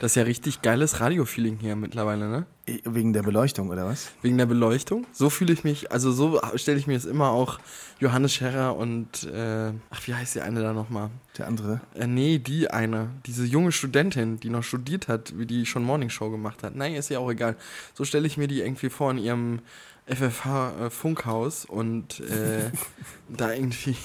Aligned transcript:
Das 0.00 0.12
ist 0.12 0.14
ja 0.14 0.22
richtig 0.22 0.62
geiles 0.62 1.00
Radio-Feeling 1.00 1.58
hier 1.58 1.74
mittlerweile, 1.74 2.28
ne? 2.28 2.46
Wegen 2.84 3.12
der 3.12 3.24
Beleuchtung, 3.24 3.68
oder 3.70 3.84
was? 3.84 4.12
Wegen 4.22 4.38
der 4.38 4.46
Beleuchtung. 4.46 5.04
So 5.12 5.28
fühle 5.28 5.52
ich 5.52 5.64
mich, 5.64 5.90
also 5.90 6.12
so 6.12 6.40
stelle 6.54 6.78
ich 6.78 6.86
mir 6.86 6.96
es 6.96 7.04
immer 7.04 7.30
auch 7.30 7.58
Johannes 7.98 8.32
Scherrer 8.32 8.76
und, 8.76 9.24
äh, 9.24 9.72
ach, 9.90 10.06
wie 10.06 10.14
heißt 10.14 10.36
die 10.36 10.40
eine 10.40 10.62
da 10.62 10.72
nochmal? 10.72 11.10
Der 11.36 11.48
andere? 11.48 11.80
Äh, 11.94 12.06
nee, 12.06 12.38
die 12.38 12.70
eine. 12.70 13.10
Diese 13.26 13.44
junge 13.44 13.72
Studentin, 13.72 14.38
die 14.38 14.50
noch 14.50 14.62
studiert 14.62 15.08
hat, 15.08 15.36
wie 15.36 15.46
die 15.46 15.66
schon 15.66 15.82
Morningshow 15.82 16.30
gemacht 16.30 16.62
hat. 16.62 16.76
Nein, 16.76 16.94
ist 16.94 17.10
ja 17.10 17.18
auch 17.18 17.30
egal. 17.30 17.56
So 17.94 18.04
stelle 18.04 18.28
ich 18.28 18.36
mir 18.36 18.46
die 18.46 18.60
irgendwie 18.60 18.90
vor 18.90 19.10
in 19.10 19.18
ihrem 19.18 19.60
FFH-Funkhaus 20.06 21.64
äh, 21.64 21.72
und 21.72 22.20
äh, 22.20 22.70
da 23.28 23.52
irgendwie. 23.52 23.96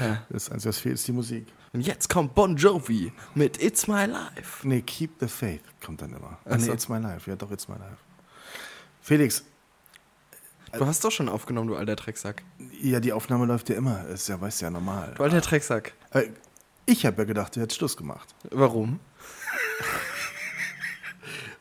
Ja. 0.00 0.22
Das 0.30 0.50
Einzige, 0.50 0.70
was 0.70 0.78
fehlt, 0.78 0.94
ist 0.94 1.06
die 1.06 1.12
Musik. 1.12 1.46
Und 1.72 1.82
jetzt 1.82 2.08
kommt 2.08 2.34
Bon 2.34 2.56
Jovi 2.56 3.12
mit 3.34 3.62
It's 3.62 3.86
My 3.86 4.06
Life. 4.06 4.66
Nee, 4.66 4.82
Keep 4.82 5.10
the 5.20 5.28
Faith 5.28 5.62
kommt 5.84 6.02
dann 6.02 6.14
immer. 6.14 6.38
Ah, 6.44 6.56
nee, 6.56 6.70
It's 6.70 6.88
My 6.88 6.98
Life. 6.98 7.28
Ja, 7.28 7.36
doch, 7.36 7.50
It's 7.50 7.68
My 7.68 7.76
Life. 7.76 7.98
Felix. 9.02 9.44
Du 10.72 10.86
hast 10.86 11.04
doch 11.04 11.10
schon 11.10 11.28
aufgenommen, 11.28 11.68
du 11.68 11.76
alter 11.76 11.96
Drecksack. 11.96 12.42
Ja, 12.80 13.00
die 13.00 13.12
Aufnahme 13.12 13.46
läuft 13.46 13.68
ja 13.70 13.76
immer. 13.76 14.06
Ist 14.06 14.28
ja, 14.28 14.40
weißt 14.40 14.62
ja, 14.62 14.70
normal. 14.70 15.14
Du 15.16 15.22
alter 15.22 15.40
Drecksack. 15.40 15.94
Äh, 16.12 16.24
ich 16.84 17.06
habe 17.06 17.22
ja 17.22 17.24
gedacht, 17.24 17.56
du 17.56 17.60
hättest 17.60 17.78
Schluss 17.78 17.96
gemacht. 17.96 18.34
Warum? 18.50 19.00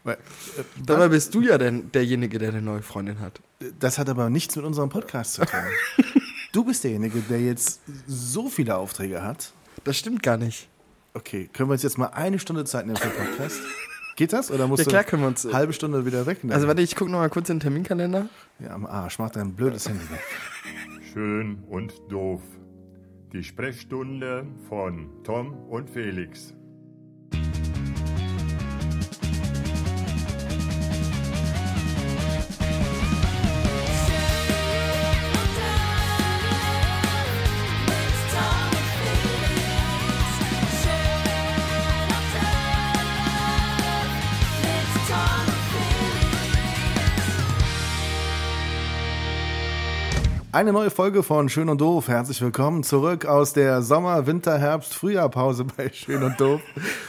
Weil, 0.03 0.15
äh, 0.15 0.63
Dabei 0.85 1.09
bist 1.09 1.34
du 1.34 1.41
ja 1.41 1.57
der, 1.57 1.71
derjenige, 1.71 2.37
der 2.37 2.49
eine 2.49 2.62
neue 2.62 2.81
Freundin 2.81 3.20
hat. 3.20 3.41
Das 3.79 3.98
hat 3.98 4.09
aber 4.09 4.29
nichts 4.29 4.55
mit 4.55 4.65
unserem 4.65 4.89
Podcast 4.89 5.34
zu 5.34 5.45
tun. 5.45 5.59
du 6.53 6.63
bist 6.63 6.84
derjenige, 6.84 7.20
der 7.21 7.41
jetzt 7.41 7.81
so 8.07 8.49
viele 8.49 8.77
Aufträge 8.77 9.23
hat. 9.23 9.53
Das 9.88 9.98
stimmt 9.98 10.22
gar 10.22 10.36
nicht. 10.36 10.68
Okay, 11.14 11.50
können 11.54 11.70
wir 11.70 11.73
uns 11.73 11.82
jetzt 11.82 11.98
mal 11.98 12.08
eine 12.08 12.40
Stunde 12.40 12.66
Zeit 12.66 12.86
nehmen 12.86 12.98
für 12.98 13.08
den 13.08 13.26
Podcast? 13.26 13.62
Geht 14.18 14.34
das? 14.34 14.52
Oder 14.52 14.68
musst 14.68 14.84
ja, 14.84 14.90
klar 14.90 15.05
können 15.05 15.22
wir 15.22 15.27
uns. 15.27 15.46
Eine 15.46 15.55
halbe 15.55 15.72
Stunde 15.72 16.05
wieder 16.05 16.26
weg? 16.26 16.40
Also 16.50 16.68
warte, 16.68 16.82
ich 16.82 16.94
gucke 16.94 17.10
noch 17.10 17.20
mal 17.20 17.30
kurz 17.30 17.48
in 17.48 17.55
den 17.55 17.62
Terminkalender. 17.62 18.27
Ja, 18.60 18.71
am 18.71 18.85
Arsch. 18.85 19.18
Mach 19.18 19.29
dein 19.29 19.54
blödes 19.54 19.88
Handy 19.88 20.04
weg. 20.12 20.20
Schön 21.13 21.63
und 21.70 21.94
doof. 22.10 22.41
Die 23.32 23.46
Sprechstunde 23.46 24.46
von 24.68 25.24
Tom 25.24 25.54
und 25.70 25.90
Felix. 25.90 26.54
Eine 50.58 50.74
neue 50.74 50.90
Folge 50.90 51.22
von 51.22 51.50
Schön 51.50 51.70
und 51.70 51.82
Doof. 51.82 52.08
Herzlich 52.08 52.41
willkommen 52.41 52.82
zurück 52.82 53.27
aus 53.27 53.54
der 53.54 53.84
Sommer-, 53.84 54.26
Winter-, 54.26 54.58
Herbst-, 54.58 54.96
Frühjahrpause 54.96 55.66
bei 55.66 55.88
Schön 55.94 56.24
und 56.24 56.41
Doof. 56.41 56.62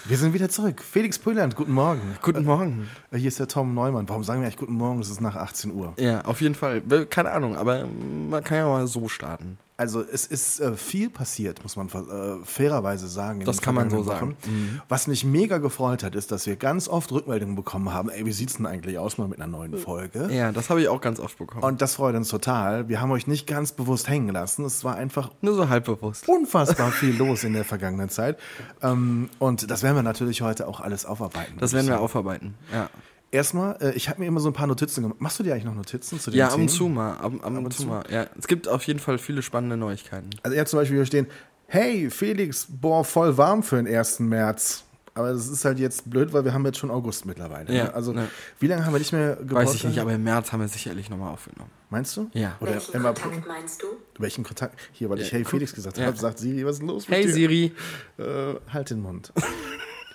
Wir 0.05 0.19
sind 0.19 0.35
wieder 0.35 0.51
zurück. 0.51 0.83
Felix 0.83 1.19
Pöland, 1.19 1.57
guten 1.57 1.73
Morgen. 1.73 2.19
Guten 2.21 2.45
Morgen. 2.45 2.91
Äh, 3.11 3.17
hier 3.17 3.29
ist 3.29 3.39
der 3.41 3.49
Tom 3.49 3.73
Neumann. 3.73 4.07
Warum 4.07 4.23
sagen 4.23 4.43
wir 4.43 4.49
eigentlich 4.49 4.59
guten 4.59 4.75
Morgen? 4.75 5.01
Es 5.01 5.09
ist 5.09 5.23
nach 5.23 5.35
18 5.35 5.73
Uhr. 5.73 5.95
Ja, 5.97 6.21
auf 6.27 6.43
jeden 6.43 6.55
Fall. 6.55 6.83
Keine 7.09 7.31
Ahnung, 7.31 7.57
aber 7.57 7.87
man 8.29 8.45
kann 8.45 8.59
ja 8.59 8.69
mal 8.69 8.87
so 8.87 9.09
starten. 9.09 9.57
Also 9.81 10.03
es 10.03 10.27
ist 10.27 10.59
äh, 10.59 10.75
viel 10.75 11.09
passiert, 11.09 11.63
muss 11.63 11.77
man 11.77 11.87
äh, 11.87 12.45
fairerweise 12.45 13.07
sagen. 13.07 13.45
Das 13.45 13.63
kann 13.63 13.77
man 13.77 13.91
so 13.91 14.03
sagen. 14.03 14.37
Mhm. 14.45 14.81
Was 14.89 15.07
mich 15.07 15.25
mega 15.25 15.59
gefreut 15.59 16.03
hat, 16.03 16.17
ist, 16.17 16.33
dass 16.33 16.47
wir 16.47 16.57
ganz 16.57 16.89
oft 16.89 17.13
Rückmeldungen 17.13 17.55
bekommen 17.55 17.95
haben, 17.95 18.09
ey, 18.09 18.27
wie 18.27 18.33
sieht's 18.33 18.57
denn 18.57 18.67
eigentlich 18.67 18.99
aus 18.99 19.19
mal 19.19 19.29
mit 19.29 19.41
einer 19.41 19.47
neuen 19.47 19.79
Folge? 19.79 20.31
Ja, 20.33 20.51
das 20.51 20.69
habe 20.69 20.83
ich 20.83 20.89
auch 20.89 21.01
ganz 21.01 21.21
oft 21.21 21.39
bekommen. 21.39 21.63
Und 21.63 21.81
das 21.81 21.95
freut 21.95 22.17
uns 22.17 22.29
total. 22.29 22.89
Wir 22.89 23.01
haben 23.01 23.13
euch 23.13 23.29
nicht 23.29 23.47
ganz 23.47 23.71
bewusst 23.71 24.09
hängen 24.09 24.31
lassen. 24.31 24.65
Es 24.65 24.83
war 24.83 24.97
einfach 24.97 25.31
nur 25.43 25.55
so 25.55 25.69
halb 25.69 25.85
bewusst. 25.85 26.29
Unfassbar 26.29 26.91
viel 26.91 27.15
los 27.17 27.45
in 27.45 27.53
der 27.53 27.65
vergangenen 27.65 28.09
Zeit. 28.09 28.37
Ähm, 28.83 29.31
und 29.39 29.71
das 29.71 29.85
werden 29.85 29.95
wir 29.95 30.03
natürlich 30.03 30.43
heute 30.43 30.67
auch 30.67 30.81
alles 30.81 31.07
aufarbeiten. 31.07 31.57
Das 31.61 31.73
werden 31.73 31.87
wir 31.87 32.01
aufarbeiten, 32.01 32.57
ja. 32.73 32.91
Erstmal, 33.31 33.77
äh, 33.81 33.93
ich 33.93 34.09
habe 34.09 34.21
mir 34.21 34.27
immer 34.27 34.41
so 34.41 34.49
ein 34.49 34.55
paar 34.55 34.67
Notizen 34.67 35.03
gemacht. 35.03 35.21
Machst 35.21 35.39
du 35.39 35.43
dir 35.43 35.53
eigentlich 35.53 35.65
noch 35.65 35.75
Notizen 35.75 36.19
zu 36.19 36.31
den 36.31 36.39
Ja, 36.39 36.49
ab 36.49 36.57
und 36.57 36.69
zu 36.69 36.89
mal. 36.89 37.13
Ab, 37.19 37.33
ab, 37.43 37.57
und 37.57 37.73
zu 37.73 37.87
mal. 37.87 38.05
Ja, 38.11 38.27
es 38.39 38.47
gibt 38.47 38.69
auf 38.69 38.85
jeden 38.85 39.01
Fall 39.01 39.19
viele 39.19 39.43
spannende 39.43 39.77
Neuigkeiten. 39.77 40.31
Also 40.43 40.57
ja, 40.57 40.65
zum 40.65 40.79
Beispiel 40.79 40.97
hier 40.97 41.07
stehen, 41.07 41.27
hey 41.67 42.09
Felix, 42.11 42.67
boah, 42.69 43.05
voll 43.05 43.37
warm 43.37 43.63
für 43.63 43.77
den 43.77 43.87
1. 43.87 44.21
März. 44.21 44.85
Aber 45.19 45.33
das 45.33 45.49
ist 45.49 45.65
halt 45.65 45.81
jetzt 45.81 46.09
blöd, 46.09 46.33
weil 46.33 46.45
wir 46.45 46.55
haben 46.55 46.65
jetzt 46.65 46.79
schon 46.79 46.93
August 46.93 47.27
mittlerweile. 47.27 47.75
Ja, 47.75 47.85
ne? 47.85 47.95
Also 47.95 48.13
ne. 48.13 48.29
wie 48.61 48.69
lange 48.69 48.87
haben 48.87 48.95
wir 48.95 49.01
nicht 49.01 49.13
mehr 49.13 49.35
gebraucht? 49.35 49.67
Weiß 49.67 49.75
ich 49.75 49.83
nicht, 49.83 49.99
aber 49.99 50.13
im 50.13 50.23
März 50.23 50.53
haben 50.53 50.61
wir 50.61 50.69
sicherlich 50.69 51.11
nochmal 51.11 51.33
aufgenommen. 51.33 51.71
Meinst 51.91 52.17
du? 52.17 52.31
Ja. 52.35 52.57
Oder 52.61 52.75
Welchen 52.75 52.95
im 52.95 53.03
Kontakt 53.03 53.49
meinst 53.49 53.83
du? 53.83 53.87
Welchen 54.19 54.45
Kontakt? 54.45 54.79
Hier, 54.93 55.11
weil 55.11 55.19
ja, 55.19 55.25
ich 55.25 55.33
Hey 55.33 55.45
Felix 55.45 55.75
gesagt 55.75 55.99
ja. 55.99 56.07
habe, 56.07 56.17
sagt 56.17 56.39
Siri, 56.39 56.65
was 56.65 56.77
ist 56.77 56.83
los 56.83 57.09
mit 57.09 57.19
hey, 57.19 57.27
dir? 57.27 57.33
Hey 57.33 57.35
Siri. 57.35 57.73
Äh, 58.17 58.55
halt 58.73 58.91
den 58.91 59.03
Mund. 59.03 59.33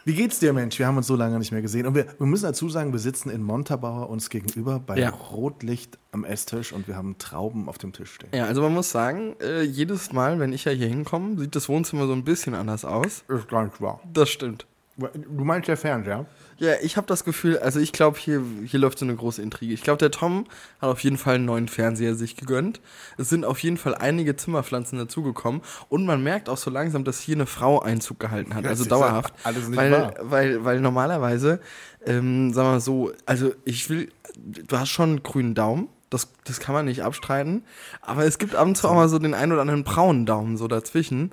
Wie 0.06 0.14
geht's 0.14 0.40
dir, 0.40 0.52
Mensch? 0.52 0.78
Wir 0.80 0.88
haben 0.88 0.97
uns 0.97 1.08
so 1.08 1.16
lange 1.16 1.40
nicht 1.40 1.53
mehr 1.53 1.62
gesehen. 1.62 1.88
Und 1.88 1.96
wir, 1.96 2.08
wir 2.18 2.28
müssen 2.28 2.44
dazu 2.44 2.68
sagen, 2.68 2.91
wir 2.91 3.00
sitzen 3.00 3.30
in 3.30 3.41
Montabaur 3.41 4.09
uns 4.09 4.30
gegenüber 4.30 4.80
bei 4.80 5.00
ja. 5.00 5.09
Rotlicht 5.09 5.97
am 6.12 6.25
Esstisch 6.25 6.74
und 6.74 6.90
wir 6.90 6.97
haben 6.97 7.18
Trauben 7.18 7.69
auf 7.69 7.78
dem 7.78 7.94
Tisch 7.94 8.13
stehen. 8.13 8.30
Ja, 8.34 8.46
also 8.46 8.62
man 8.62 8.74
muss 8.74 8.92
sagen, 8.92 9.36
äh, 9.42 9.62
jedes 9.62 10.12
Mal, 10.12 10.40
wenn 10.40 10.52
ich 10.52 10.66
ja 10.66 10.74
hier 10.74 10.88
hinkomme, 10.88 11.40
sieht 11.40 11.56
das 11.56 11.69
Wohnzimmer 11.69 12.06
so 12.06 12.13
ein 12.13 12.25
bisschen 12.25 12.53
anders 12.53 12.84
aus. 12.84 13.24
Ist 13.30 13.47
gar 13.47 13.63
nicht 13.63 13.80
wahr. 13.80 14.02
Das 14.12 14.30
stimmt. 14.30 14.66
Du 14.96 15.44
meinst 15.44 15.68
der 15.68 15.78
Fernseher? 15.78 16.28
Ja, 16.59 16.74
ich 16.84 16.98
habe 16.98 17.08
das 17.08 17.24
Gefühl, 17.24 17.58
also 17.58 17.80
ich 17.80 17.94
glaube, 17.94 18.20
hier, 18.20 18.44
hier 18.64 18.80
läuft 18.80 19.00
so 19.00 19.06
eine 19.06 19.16
große 19.16 19.42
Intrige. 19.42 19.74
Ich 19.74 19.81
glaube, 19.81 19.98
der 19.98 20.12
Tom 20.12 20.46
hat 20.80 20.90
auf 20.90 21.00
jeden 21.00 21.18
Fall 21.18 21.36
einen 21.36 21.46
neuen 21.46 21.68
Fernseher 21.68 22.14
sich 22.14 22.36
gegönnt. 22.36 22.80
Es 23.18 23.28
sind 23.28 23.44
auf 23.44 23.58
jeden 23.59 23.78
Fall 23.78 23.96
einige 23.96 24.36
Zimmerpflanzen 24.36 25.00
dazugekommen 25.00 25.62
und 25.90 26.06
man 26.06 26.22
merkt 26.22 26.48
auch 26.48 26.58
so 26.58 26.70
langsam, 26.70 27.04
dass 27.04 27.20
hier 27.20 27.36
eine 27.36 27.48
Frau 27.48 27.81
Einzug 27.81 28.20
gehalten 28.20 28.54
hat, 28.54 28.68
also 28.68 28.86
dauerhaft. 28.86 29.34
Alles 29.44 29.68
nicht 29.68 29.78
weil, 29.78 29.92
wahr. 29.92 30.14
weil, 30.20 30.64
weil 30.64 30.80
normalerweise, 30.80 31.60
ähm, 32.06 32.54
sagen 32.54 32.68
wir 32.68 32.72
mal 32.74 32.80
so, 32.80 33.12
also 33.25 33.52
ich 33.66 33.90
will, 33.90 34.12
du 34.36 34.78
hast 34.78 34.90
schon 34.90 35.10
einen 35.10 35.24
grünen 35.24 35.56
Daumen. 35.56 35.90
Das, 36.12 36.31
das 36.44 36.60
kann 36.60 36.75
man 36.75 36.86
nicht 36.86 37.02
abstreiten. 37.02 37.64
Aber 38.02 38.25
es 38.25 38.38
gibt 38.38 38.54
ab 38.54 38.68
und 38.68 38.78
zu 38.78 38.88
auch 38.88 38.94
mal 38.94 39.10
so 39.10 39.18
den 39.18 39.34
einen 39.34 39.54
oder 39.54 39.62
anderen 39.62 39.84
braunen 39.84 40.28
Daumen 40.28 40.58
so 40.58 40.68
dazwischen. 40.68 41.31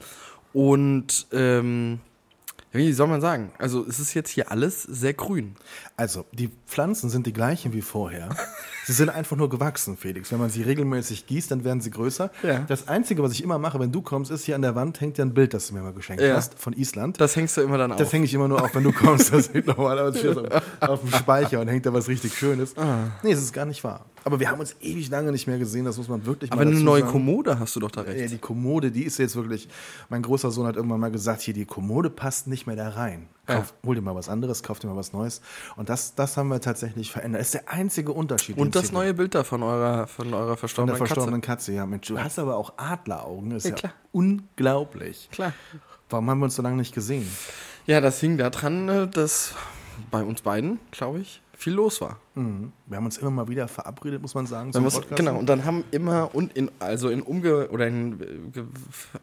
Und 0.54 1.26
ähm, 1.32 2.00
wie 2.72 2.92
soll 2.92 3.08
man 3.08 3.20
sagen? 3.20 3.52
Also 3.58 3.84
es 3.86 3.98
ist 3.98 4.14
jetzt 4.14 4.30
hier 4.30 4.50
alles 4.50 4.82
sehr 4.82 5.14
grün. 5.14 5.56
Also 6.00 6.24
die 6.32 6.48
Pflanzen 6.66 7.10
sind 7.10 7.26
die 7.26 7.32
gleichen 7.34 7.74
wie 7.74 7.82
vorher. 7.82 8.30
sie 8.86 8.94
sind 8.94 9.10
einfach 9.10 9.36
nur 9.36 9.50
gewachsen, 9.50 9.98
Felix. 9.98 10.32
Wenn 10.32 10.38
man 10.38 10.48
sie 10.48 10.62
regelmäßig 10.62 11.26
gießt, 11.26 11.50
dann 11.50 11.62
werden 11.62 11.82
sie 11.82 11.90
größer. 11.90 12.30
Ja. 12.42 12.60
Das 12.60 12.88
Einzige, 12.88 13.22
was 13.22 13.32
ich 13.32 13.44
immer 13.44 13.58
mache, 13.58 13.78
wenn 13.78 13.92
du 13.92 14.00
kommst, 14.00 14.30
ist 14.30 14.46
hier 14.46 14.54
an 14.54 14.62
der 14.62 14.74
Wand 14.74 15.02
hängt 15.02 15.18
ja 15.18 15.26
ein 15.26 15.34
Bild, 15.34 15.52
das 15.52 15.68
du 15.68 15.74
mir 15.74 15.82
mal 15.82 15.92
geschenkt 15.92 16.22
ja. 16.22 16.36
hast 16.36 16.58
von 16.58 16.72
Island. 16.72 17.20
Das 17.20 17.36
hängst 17.36 17.58
du 17.58 17.60
immer 17.60 17.76
dann 17.76 17.92
auf. 17.92 17.98
Das 17.98 18.14
hänge 18.14 18.24
ich 18.24 18.32
immer 18.32 18.48
nur 18.48 18.64
auf, 18.64 18.74
wenn 18.74 18.82
du 18.82 18.92
kommst. 18.92 19.30
Das 19.30 19.50
hängt 19.52 19.66
normalerweise 19.66 20.62
auf 20.80 21.00
dem 21.00 21.12
Speicher 21.12 21.60
und 21.60 21.68
hängt 21.68 21.84
da 21.84 21.92
was 21.92 22.08
richtig 22.08 22.32
Schönes. 22.32 22.74
Ah. 22.78 23.08
Nee, 23.22 23.32
es 23.32 23.42
ist 23.42 23.52
gar 23.52 23.66
nicht 23.66 23.84
wahr. 23.84 24.06
Aber 24.24 24.40
wir 24.40 24.50
haben 24.50 24.60
uns 24.60 24.76
ewig 24.80 25.10
lange 25.10 25.32
nicht 25.32 25.46
mehr 25.46 25.58
gesehen, 25.58 25.84
das 25.84 25.98
muss 25.98 26.08
man 26.08 26.24
wirklich 26.24 26.50
Aber 26.50 26.64
mal 26.64 26.70
eine 26.70 26.80
neue 26.80 27.00
sagen. 27.00 27.12
Kommode 27.12 27.58
hast 27.58 27.76
du 27.76 27.80
doch 27.80 27.90
da 27.90 28.02
recht. 28.02 28.20
Ja, 28.20 28.26
die 28.26 28.38
Kommode, 28.38 28.90
die 28.90 29.04
ist 29.04 29.18
jetzt 29.18 29.36
wirklich. 29.36 29.68
Mein 30.08 30.22
großer 30.22 30.50
Sohn 30.50 30.66
hat 30.66 30.76
irgendwann 30.76 31.00
mal 31.00 31.10
gesagt, 31.10 31.42
hier, 31.42 31.52
die 31.52 31.66
Kommode 31.66 32.08
passt 32.08 32.46
nicht 32.46 32.66
mehr 32.66 32.76
da 32.76 32.88
rein. 32.88 33.28
Kauf, 33.50 33.74
ja. 33.82 33.88
Hol 33.88 33.94
dir 33.94 34.02
mal 34.02 34.14
was 34.14 34.28
anderes, 34.28 34.62
kauf 34.62 34.78
dir 34.78 34.88
mal 34.88 34.96
was 34.96 35.12
Neues. 35.12 35.40
Und 35.76 35.88
das, 35.88 36.14
das 36.14 36.36
haben 36.36 36.48
wir 36.48 36.60
tatsächlich 36.60 37.10
verändert. 37.10 37.40
Das 37.40 37.48
ist 37.48 37.54
der 37.54 37.68
einzige 37.68 38.12
Unterschied. 38.12 38.56
Und 38.58 38.74
das 38.74 38.92
neue 38.92 39.14
Bild 39.14 39.34
da 39.34 39.44
von 39.44 39.62
eurer, 39.62 40.06
von 40.06 40.32
eurer 40.32 40.56
verstorbenen 40.56 40.96
von 40.96 41.06
der 41.06 41.08
verstorbenen 41.08 41.40
Katze. 41.40 41.72
Katze. 41.72 41.72
Ja, 41.72 41.86
Mensch, 41.86 42.06
du 42.06 42.18
hast 42.18 42.38
aber 42.38 42.56
auch 42.56 42.74
Adleraugen. 42.76 43.50
Das 43.50 43.64
ist 43.64 43.82
ja, 43.82 43.88
ja 43.88 43.94
unglaublich. 44.12 45.28
Klar. 45.32 45.52
Warum 46.08 46.28
haben 46.30 46.38
wir 46.40 46.44
uns 46.46 46.56
so 46.56 46.62
lange 46.62 46.76
nicht 46.76 46.94
gesehen? 46.94 47.28
Ja, 47.86 48.00
das 48.00 48.20
hing 48.20 48.36
daran, 48.36 48.88
äh, 48.88 49.08
dass 49.08 49.54
bei 50.10 50.22
uns 50.22 50.42
beiden, 50.42 50.78
glaube 50.90 51.20
ich, 51.20 51.42
viel 51.60 51.74
los 51.74 52.00
war. 52.00 52.18
Mhm. 52.34 52.72
Wir 52.86 52.96
haben 52.96 53.04
uns 53.04 53.18
immer 53.18 53.30
mal 53.30 53.48
wieder 53.48 53.68
verabredet, 53.68 54.22
muss 54.22 54.34
man 54.34 54.46
sagen. 54.46 54.72
Zum 54.72 54.88
genau, 55.14 55.36
und 55.36 55.46
dann 55.48 55.64
haben 55.64 55.84
immer 55.90 56.34
und 56.34 56.56
in, 56.56 56.70
also 56.78 57.10
in 57.10 57.22
umge 57.22 57.68
oder 57.68 57.86
in, 57.86 58.18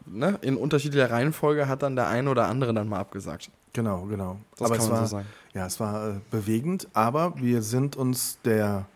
ne, 0.06 0.38
in 0.42 0.56
unterschiedlicher 0.56 1.10
Reihenfolge 1.10 1.68
hat 1.68 1.82
dann 1.82 1.96
der 1.96 2.08
eine 2.08 2.30
oder 2.30 2.46
andere 2.46 2.72
dann 2.72 2.88
mal 2.88 3.00
abgesagt. 3.00 3.50
Genau, 3.72 4.02
genau. 4.06 4.38
Das 4.56 4.66
aber 4.66 4.76
kann 4.76 4.84
es 4.84 4.90
man 4.90 4.98
war, 4.98 5.06
so 5.06 5.16
sagen. 5.16 5.28
Ja, 5.54 5.66
es 5.66 5.80
war 5.80 6.08
äh, 6.08 6.20
bewegend, 6.30 6.88
aber 6.92 7.34
wir 7.36 7.62
sind 7.62 7.96
uns 7.96 8.38
der 8.44 8.86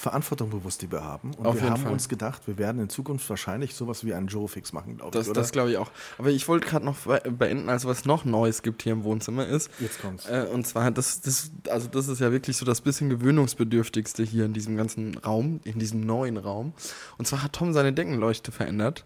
Verantwortung 0.00 0.48
bewusst, 0.48 0.80
die 0.80 0.90
wir 0.90 1.04
haben. 1.04 1.32
Und 1.34 1.46
Auf 1.46 1.60
wir 1.60 1.68
haben 1.68 1.82
Fall. 1.82 1.92
uns 1.92 2.08
gedacht, 2.08 2.46
wir 2.46 2.56
werden 2.56 2.80
in 2.80 2.88
Zukunft 2.88 3.28
wahrscheinlich 3.28 3.74
sowas 3.74 4.02
wie 4.02 4.14
einen 4.14 4.28
Joe-Fix 4.28 4.72
machen, 4.72 4.96
glaube 4.96 5.12
Das, 5.12 5.26
ich. 5.26 5.30
Oder? 5.30 5.40
das 5.40 5.52
glaube 5.52 5.70
ich 5.72 5.76
auch. 5.76 5.90
Aber 6.16 6.30
ich 6.30 6.48
wollte 6.48 6.66
gerade 6.66 6.86
noch 6.86 6.96
beenden, 7.30 7.68
also 7.68 7.86
was 7.86 8.06
noch 8.06 8.24
Neues 8.24 8.62
gibt 8.62 8.82
hier 8.82 8.92
im 8.92 9.04
Wohnzimmer 9.04 9.46
ist. 9.46 9.70
Jetzt 9.78 10.00
kommt's. 10.00 10.26
Äh, 10.26 10.46
und 10.50 10.66
zwar, 10.66 10.90
das, 10.90 11.20
das, 11.20 11.50
also 11.68 11.88
das 11.88 12.08
ist 12.08 12.18
ja 12.18 12.32
wirklich 12.32 12.56
so 12.56 12.64
das 12.64 12.80
bisschen 12.80 13.10
gewöhnungsbedürftigste 13.10 14.22
hier 14.22 14.46
in 14.46 14.54
diesem 14.54 14.74
ganzen 14.74 15.18
Raum, 15.18 15.60
in 15.64 15.78
diesem 15.78 16.00
neuen 16.00 16.38
Raum. 16.38 16.72
Und 17.18 17.26
zwar 17.26 17.42
hat 17.42 17.52
Tom 17.52 17.74
seine 17.74 17.92
Deckenleuchte 17.92 18.52
verändert. 18.52 19.04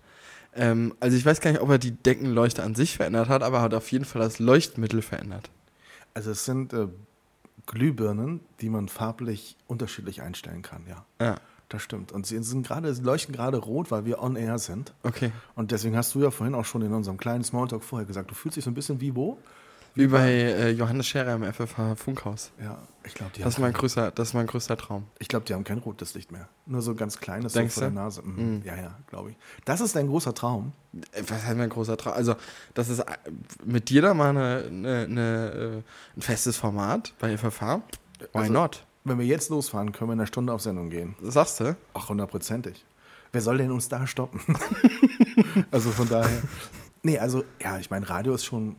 Ähm, 0.55 0.95
also 1.01 1.17
ich 1.17 1.27
weiß 1.27 1.41
gar 1.41 1.51
nicht, 1.51 1.61
ob 1.61 1.71
er 1.71 1.79
die 1.79 1.93
Deckenleuchte 1.93 2.63
an 2.63 2.75
sich 2.75 2.97
verändert 2.97 3.29
hat, 3.29 3.43
aber 3.43 3.59
er 3.59 3.63
hat 3.63 3.75
auf 3.75 3.91
jeden 3.91 4.05
Fall 4.05 4.23
das 4.23 4.39
Leuchtmittel 4.39 5.03
verändert. 5.03 5.51
Also 6.15 6.31
es 6.31 6.45
sind 6.45 6.73
äh, 6.73 6.89
Glühbirnen, 7.67 8.41
die 8.61 8.69
man 8.69 8.89
farblich 8.89 9.57
unterschiedlich 9.67 10.23
einstellen 10.23 10.63
kann, 10.63 10.83
ja. 10.89 11.05
Ja. 11.21 11.37
Das 11.71 11.83
stimmt. 11.83 12.13
Und 12.13 12.27
sie 12.27 12.41
sind 12.43 12.67
gerade, 12.67 12.95
sie 12.95 13.03
leuchten 13.03 13.35
gerade 13.35 13.57
rot, 13.57 13.91
weil 13.91 14.05
wir 14.05 14.23
on 14.23 14.37
air 14.37 14.59
sind. 14.59 14.93
Okay. 15.03 15.33
Und 15.57 15.73
deswegen 15.73 15.97
hast 15.97 16.15
du 16.15 16.21
ja 16.21 16.31
vorhin 16.31 16.55
auch 16.55 16.67
schon 16.67 16.83
in 16.83 16.93
unserem 16.93 17.17
kleinen 17.17 17.43
Smalltalk 17.43 17.83
vorher 17.83 18.07
gesagt, 18.07 18.31
du 18.31 18.35
fühlst 18.35 18.57
dich 18.57 18.65
so 18.65 18.71
ein 18.71 18.75
bisschen 18.75 19.01
wie 19.01 19.17
wo? 19.17 19.39
Wie 19.97 20.09
bei 20.09 20.29
äh, 20.33 20.71
Johannes 20.71 21.07
Scherer 21.07 21.35
im 21.35 21.45
FFH 21.45 21.95
Funkhaus. 21.97 22.51
Ja, 22.61 22.79
ich 23.05 23.15
glaube, 23.15 23.31
die, 23.37 23.43
Das 23.43 23.51
ist, 23.51 23.57
haben 23.57 23.63
mein 23.63 23.73
kein- 23.73 23.81
größter, 23.81 24.11
das 24.11 24.29
ist 24.29 24.35
mein 24.35 24.47
größter 24.47 24.77
Traum. 24.77 25.05
ich 25.21 25.29
glaub, 25.29 25.45
die 25.45 25.55
haben 25.55 25.63
kein 25.65 25.79
rotes 25.79 26.15
Licht 26.15 26.33
mehr. 26.33 26.49
Nur 26.67 26.83
so 26.83 26.95
ganz 26.95 27.21
kleines 27.21 27.53
so 27.53 27.61
Denkst 27.61 27.75
vor 27.75 27.83
der 27.83 27.91
du? 27.91 27.95
Nase. 27.97 28.23
Mhm. 28.23 28.63
Ja, 28.65 28.75
ja, 28.77 28.99
glaube 29.07 29.31
ich. 29.31 29.37
Das 29.65 29.81
ist 29.81 29.95
dein 29.95 30.09
großer 30.09 30.35
Traum. 30.35 30.73
Äh, 31.13 31.23
Was 31.29 31.45
heißt 31.45 31.57
mein 31.57 31.69
großer 31.71 31.97
Traum? 31.97 32.15
Also, 32.15 32.35
das 32.75 32.89
ist 32.89 32.99
äh, 33.01 33.05
mit 33.65 33.89
dir 33.89 34.03
da 34.03 34.15
mal 34.15 34.31
eine, 34.31 34.65
eine, 34.67 35.05
eine, 35.05 35.53
äh, 35.53 36.19
ein 36.19 36.23
festes 36.23 36.57
Format 36.57 37.13
bei 37.21 37.37
FFH. 37.39 37.83
Why 38.19 38.27
Also- 38.33 38.53
not? 38.53 38.85
Wenn 39.07 39.19
wir 39.19 39.27
jetzt 39.27 39.51
losfahren, 39.51 39.93
können 39.93 40.09
wir 40.09 40.15
in 40.15 40.21
einer 40.21 40.27
Stunde 40.27 40.51
auf 40.55 40.63
Sendung 40.63 40.89
gehen. 40.89 41.15
Sagst 41.23 41.61
du? 41.61 41.77
Ach, 41.93 42.09
hundertprozentig. 42.09 42.85
Wer 43.33 43.43
soll 43.43 43.59
denn 43.59 43.71
uns 43.71 43.89
da 43.91 44.07
stoppen? 44.07 44.41
also 45.71 45.91
von 45.91 46.09
daher. 46.09 46.43
Nee, 47.03 47.19
also, 47.19 47.45
ja, 47.63 47.79
ich 47.79 47.91
meine, 47.91 48.09
Radio 48.09 48.35
ist 48.35 48.47
schon 48.47 48.77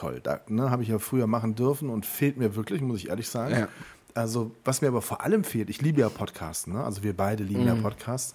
toll. 0.00 0.20
Da 0.22 0.40
ne, 0.48 0.70
habe 0.70 0.82
ich 0.82 0.88
ja 0.88 0.98
früher 0.98 1.26
machen 1.26 1.54
dürfen 1.54 1.90
und 1.90 2.06
fehlt 2.06 2.36
mir 2.36 2.56
wirklich, 2.56 2.80
muss 2.80 2.98
ich 2.98 3.08
ehrlich 3.10 3.28
sagen. 3.28 3.54
Ja. 3.54 3.68
Also, 4.14 4.50
was 4.64 4.82
mir 4.82 4.88
aber 4.88 5.02
vor 5.02 5.20
allem 5.20 5.44
fehlt, 5.44 5.70
ich 5.70 5.82
liebe 5.82 6.00
ja 6.00 6.08
Podcasts, 6.08 6.66
ne? 6.66 6.82
Also 6.82 7.02
wir 7.02 7.16
beide 7.16 7.44
lieben 7.44 7.66
ja 7.66 7.74
Podcasts. 7.74 8.34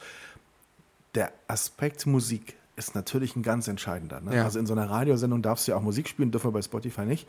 Der 1.16 1.32
Aspekt 1.48 2.06
Musik 2.06 2.56
ist 2.76 2.96
natürlich 2.96 3.36
ein 3.36 3.44
ganz 3.44 3.68
entscheidender. 3.68 4.22
Ne? 4.22 4.36
Ja. 4.36 4.44
Also 4.44 4.60
in 4.60 4.66
so 4.66 4.74
einer 4.74 4.90
Radiosendung 4.90 5.42
darfst 5.42 5.68
du 5.68 5.72
ja 5.72 5.78
auch 5.78 5.82
Musik 5.82 6.08
spielen, 6.08 6.32
dürfen 6.32 6.48
wir 6.48 6.52
bei 6.54 6.62
Spotify 6.62 7.06
nicht. 7.06 7.28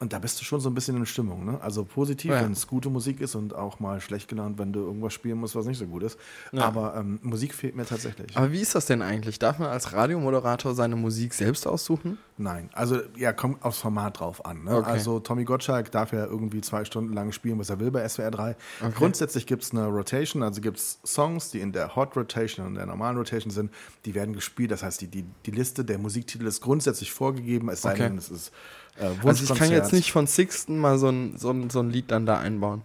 Und 0.00 0.12
da 0.12 0.20
bist 0.20 0.40
du 0.40 0.44
schon 0.44 0.60
so 0.60 0.70
ein 0.70 0.74
bisschen 0.74 0.96
in 0.96 1.06
Stimmung. 1.06 1.44
Ne? 1.44 1.60
Also 1.60 1.84
positiv, 1.84 2.30
Ja. 2.30 2.42
wenn 2.42 2.52
es 2.52 2.68
gute 2.68 2.88
Musik 2.88 3.20
ist 3.20 3.34
und 3.34 3.52
auch 3.52 3.80
mal 3.80 4.00
schlecht 4.00 4.28
gelaunt, 4.28 4.56
wenn 4.56 4.72
du 4.72 4.78
irgendwas 4.78 5.12
spielen 5.12 5.38
musst, 5.38 5.56
was 5.56 5.66
nicht 5.66 5.78
so 5.78 5.86
gut 5.86 6.04
ist. 6.04 6.16
Aber 6.56 6.94
ähm, 6.96 7.18
Musik 7.22 7.52
fehlt 7.52 7.74
mir 7.74 7.84
tatsächlich. 7.84 8.36
Aber 8.36 8.52
wie 8.52 8.60
ist 8.60 8.76
das 8.76 8.86
denn 8.86 9.02
eigentlich? 9.02 9.40
Darf 9.40 9.58
man 9.58 9.68
als 9.70 9.92
Radiomoderator 9.92 10.74
seine 10.76 10.94
Musik 10.94 11.34
selbst 11.34 11.66
aussuchen? 11.66 12.16
Nein, 12.36 12.70
also 12.74 13.00
ja, 13.16 13.32
kommt 13.32 13.64
aufs 13.64 13.78
Format 13.78 14.20
drauf 14.20 14.46
an. 14.46 14.62
Ne? 14.62 14.76
Okay. 14.76 14.88
Also 14.88 15.18
Tommy 15.18 15.42
Gottschalk 15.44 15.90
darf 15.90 16.12
ja 16.12 16.24
irgendwie 16.26 16.60
zwei 16.60 16.84
Stunden 16.84 17.12
lang 17.12 17.32
spielen, 17.32 17.58
was 17.58 17.68
er 17.68 17.80
will 17.80 17.90
bei 17.90 18.08
SWR 18.08 18.30
3. 18.30 18.56
Grundsätzlich 18.94 19.46
gibt 19.46 19.64
es 19.64 19.72
eine 19.72 19.86
Rotation, 19.88 20.44
also 20.44 20.60
gibt 20.60 20.78
es 20.78 21.00
Songs, 21.04 21.50
die 21.50 21.58
in 21.58 21.72
der 21.72 21.96
Hot 21.96 22.16
Rotation 22.16 22.64
und 22.64 22.76
der 22.76 22.86
normalen 22.86 23.16
Rotation 23.16 23.50
sind, 23.50 23.72
die 24.04 24.14
werden 24.14 24.32
gespielt. 24.32 24.70
Das 24.70 24.84
heißt, 24.84 25.00
die, 25.00 25.08
die, 25.08 25.24
die 25.44 25.50
Liste 25.50 25.84
der 25.84 25.98
Musiktitel 25.98 26.46
ist 26.46 26.60
grundsätzlich 26.60 27.12
vorgegeben, 27.12 27.68
es 27.68 27.82
sei 27.82 27.88
Okay. 27.94 28.02
denn, 28.04 28.18
es 28.18 28.30
ist 28.30 28.52
äh, 29.00 29.26
Also 29.26 29.52
ich 29.52 29.58
kann 29.58 29.70
jetzt 29.70 29.92
nicht 29.92 30.12
von 30.12 30.26
Sixten 30.26 30.78
mal 30.78 30.98
so 30.98 31.08
ein, 31.08 31.36
so 31.38 31.50
ein, 31.50 31.70
so 31.70 31.80
ein 31.80 31.90
Lied 31.90 32.10
dann 32.10 32.26
da 32.26 32.38
einbauen. 32.38 32.82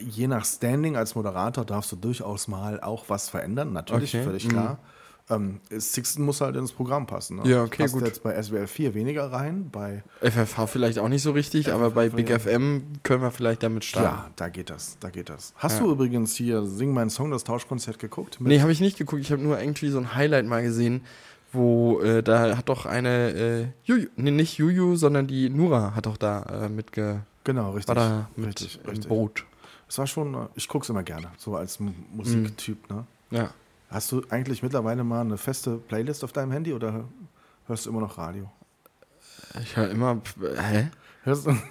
Je 0.00 0.26
nach 0.26 0.44
Standing 0.44 0.96
als 0.96 1.14
Moderator 1.14 1.64
darfst 1.64 1.92
du 1.92 1.96
durchaus 1.96 2.48
mal 2.48 2.80
auch 2.80 3.04
was 3.08 3.28
verändern, 3.28 3.72
natürlich, 3.72 4.14
Okay, 4.14 4.22
Mhm. 4.22 4.26
völlig 4.28 4.48
klar. 4.48 4.78
Ähm, 5.30 5.60
Sixten 5.70 6.22
muss 6.22 6.42
halt 6.42 6.54
ins 6.56 6.72
Programm 6.72 7.06
passen. 7.06 7.36
Ne? 7.38 7.48
Ja, 7.48 7.62
okay, 7.62 7.84
Passt 7.84 7.94
gut. 7.94 8.04
jetzt 8.04 8.22
bei 8.22 8.34
SWR 8.42 8.66
4 8.66 8.92
weniger 8.92 9.32
rein, 9.32 9.70
bei 9.72 10.02
FFH 10.20 10.66
vielleicht 10.66 10.98
auch 10.98 11.08
nicht 11.08 11.22
so 11.22 11.30
richtig, 11.30 11.72
aber 11.72 11.92
bei 11.92 12.10
Big 12.10 12.28
ja. 12.28 12.38
FM 12.38 12.82
können 13.04 13.22
wir 13.22 13.30
vielleicht 13.30 13.62
damit 13.62 13.84
starten. 13.86 14.06
Ja, 14.18 14.30
da 14.36 14.48
geht 14.50 14.68
das, 14.68 14.98
da 15.00 15.08
geht 15.08 15.30
das. 15.30 15.54
Hast 15.56 15.80
du 15.80 15.90
übrigens 15.90 16.34
hier 16.34 16.66
Sing 16.66 16.92
meinen 16.92 17.08
Song, 17.08 17.30
das 17.30 17.42
Tauschkonzert 17.44 17.98
geguckt? 17.98 18.38
Mit- 18.38 18.48
Nee, 18.50 18.60
habe 18.60 18.70
ich 18.72 18.80
nicht 18.82 18.98
geguckt. 18.98 19.22
Ich 19.22 19.32
habe 19.32 19.40
nur 19.40 19.58
irgendwie 19.58 19.88
so 19.88 19.96
ein 19.98 20.14
Highlight 20.14 20.44
mal 20.44 20.62
gesehen, 20.62 21.00
wo 21.54 22.00
äh, 22.02 22.22
da 22.22 22.56
hat 22.56 22.68
doch 22.68 22.86
eine 22.86 23.30
äh, 23.30 23.66
Juju, 23.84 24.08
nee, 24.16 24.30
nicht 24.30 24.58
Juju, 24.58 24.96
sondern 24.96 25.26
die 25.26 25.48
Nura 25.50 25.94
hat 25.94 26.06
doch 26.06 26.16
da 26.16 26.42
äh, 26.64 26.68
mitge 26.68 27.22
Genau, 27.44 27.72
richtig. 27.72 27.88
war 27.88 27.94
da 27.94 28.28
mit 28.36 28.46
richtig, 28.48 28.80
im 28.84 28.90
richtig. 28.90 29.08
Boot. 29.08 29.44
Es 29.88 29.98
war 29.98 30.06
schon, 30.06 30.34
äh, 30.34 30.46
ich 30.54 30.66
gucke 30.68 30.84
es 30.84 30.90
immer 30.90 31.02
gerne, 31.02 31.28
so 31.36 31.56
als 31.56 31.78
Musiktyp. 32.12 32.88
Ne? 32.90 33.04
Ja. 33.30 33.50
Hast 33.90 34.10
du 34.12 34.22
eigentlich 34.30 34.62
mittlerweile 34.62 35.04
mal 35.04 35.20
eine 35.20 35.36
feste 35.38 35.76
Playlist 35.76 36.24
auf 36.24 36.32
deinem 36.32 36.52
Handy 36.52 36.72
oder 36.72 37.04
hörst 37.66 37.86
du 37.86 37.90
immer 37.90 38.00
noch 38.00 38.18
Radio? 38.18 38.50
Ich 39.62 39.76
höre 39.76 39.90
immer 39.90 40.20
hä? 40.56 40.90
Hörst 41.22 41.46
du? 41.46 41.56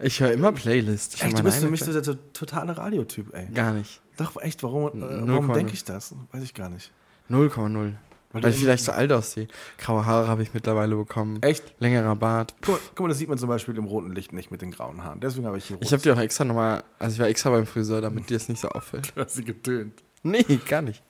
Ich 0.00 0.20
höre 0.20 0.32
immer 0.32 0.52
Playlist. 0.52 1.14
Ich 1.14 1.22
Echt, 1.22 1.38
du 1.38 1.42
bist 1.42 1.58
für 1.60 1.70
mich 1.70 1.80
so 1.82 1.92
der 1.92 2.02
to- 2.02 2.18
totale 2.34 2.76
Radiotyp, 2.76 3.32
ey. 3.34 3.46
Gar 3.54 3.72
nicht. 3.72 4.02
Doch, 4.18 4.36
echt, 4.42 4.62
warum, 4.62 4.88
äh, 5.02 5.26
warum 5.28 5.52
denke 5.52 5.72
ich 5.72 5.84
das? 5.84 6.14
Weiß 6.32 6.42
ich 6.42 6.52
gar 6.52 6.68
nicht. 6.68 6.92
0,0. 7.30 7.92
Weil, 8.34 8.42
du 8.42 8.48
ich 8.48 8.56
vielleicht 8.56 8.84
so 8.84 8.92
alt 8.92 9.12
aussehe. 9.12 9.46
Graue 9.78 10.04
Haare 10.04 10.28
habe 10.28 10.42
ich 10.42 10.52
mittlerweile 10.52 10.96
bekommen. 10.96 11.40
Echt? 11.42 11.62
Längerer 11.78 12.16
Bart. 12.16 12.54
Guck, 12.60 12.74
mal- 12.74 12.80
guck 12.88 13.00
mal, 13.00 13.08
das 13.08 13.18
sieht 13.18 13.28
man 13.28 13.38
zum 13.38 13.48
Beispiel 13.48 13.76
im 13.78 13.84
roten 13.84 14.12
Licht 14.12 14.32
nicht 14.32 14.50
mit 14.50 14.60
den 14.60 14.72
grauen 14.72 15.04
Haaren. 15.04 15.20
Deswegen 15.20 15.46
habe 15.46 15.56
ich 15.56 15.66
hier 15.66 15.78
Ich 15.80 15.92
habe 15.92 16.02
dir 16.02 16.14
auch 16.14 16.20
extra 16.20 16.44
nochmal, 16.44 16.82
also 16.98 17.14
ich 17.14 17.20
war 17.20 17.28
extra 17.28 17.50
beim 17.50 17.66
Friseur, 17.66 18.00
damit 18.00 18.28
dir 18.28 18.34
das 18.34 18.48
nicht 18.48 18.60
so 18.60 18.68
auffällt. 18.68 19.12
hast 19.16 19.34
sie 19.36 19.44
getönt. 19.44 20.02
Nee, 20.22 20.44
gar 20.68 20.82
nicht. 20.82 21.02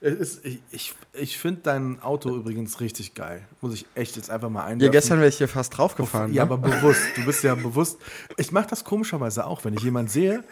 Es 0.00 0.14
ist, 0.14 0.44
ich 0.44 0.60
ich, 0.70 0.94
ich 1.12 1.38
finde 1.38 1.62
dein 1.64 2.00
Auto 2.00 2.36
übrigens 2.36 2.80
richtig 2.80 3.14
geil. 3.14 3.44
Muss 3.60 3.74
ich 3.74 3.84
echt 3.96 4.14
jetzt 4.14 4.30
einfach 4.30 4.48
mal 4.48 4.60
einwerfen. 4.62 4.80
Ja, 4.82 4.90
gestern 4.90 5.18
wäre 5.18 5.28
ich 5.28 5.38
hier 5.38 5.48
fast 5.48 5.76
draufgefahren. 5.76 6.32
Ja, 6.32 6.44
ne? 6.44 6.52
aber 6.52 6.58
bewusst. 6.58 7.00
Du 7.16 7.24
bist 7.24 7.42
ja 7.42 7.56
bewusst. 7.56 7.98
Ich 8.36 8.52
mache 8.52 8.68
das 8.68 8.84
komischerweise 8.84 9.44
auch, 9.44 9.64
wenn 9.64 9.74
ich 9.74 9.82
jemanden 9.82 10.08
sehe, 10.08 10.44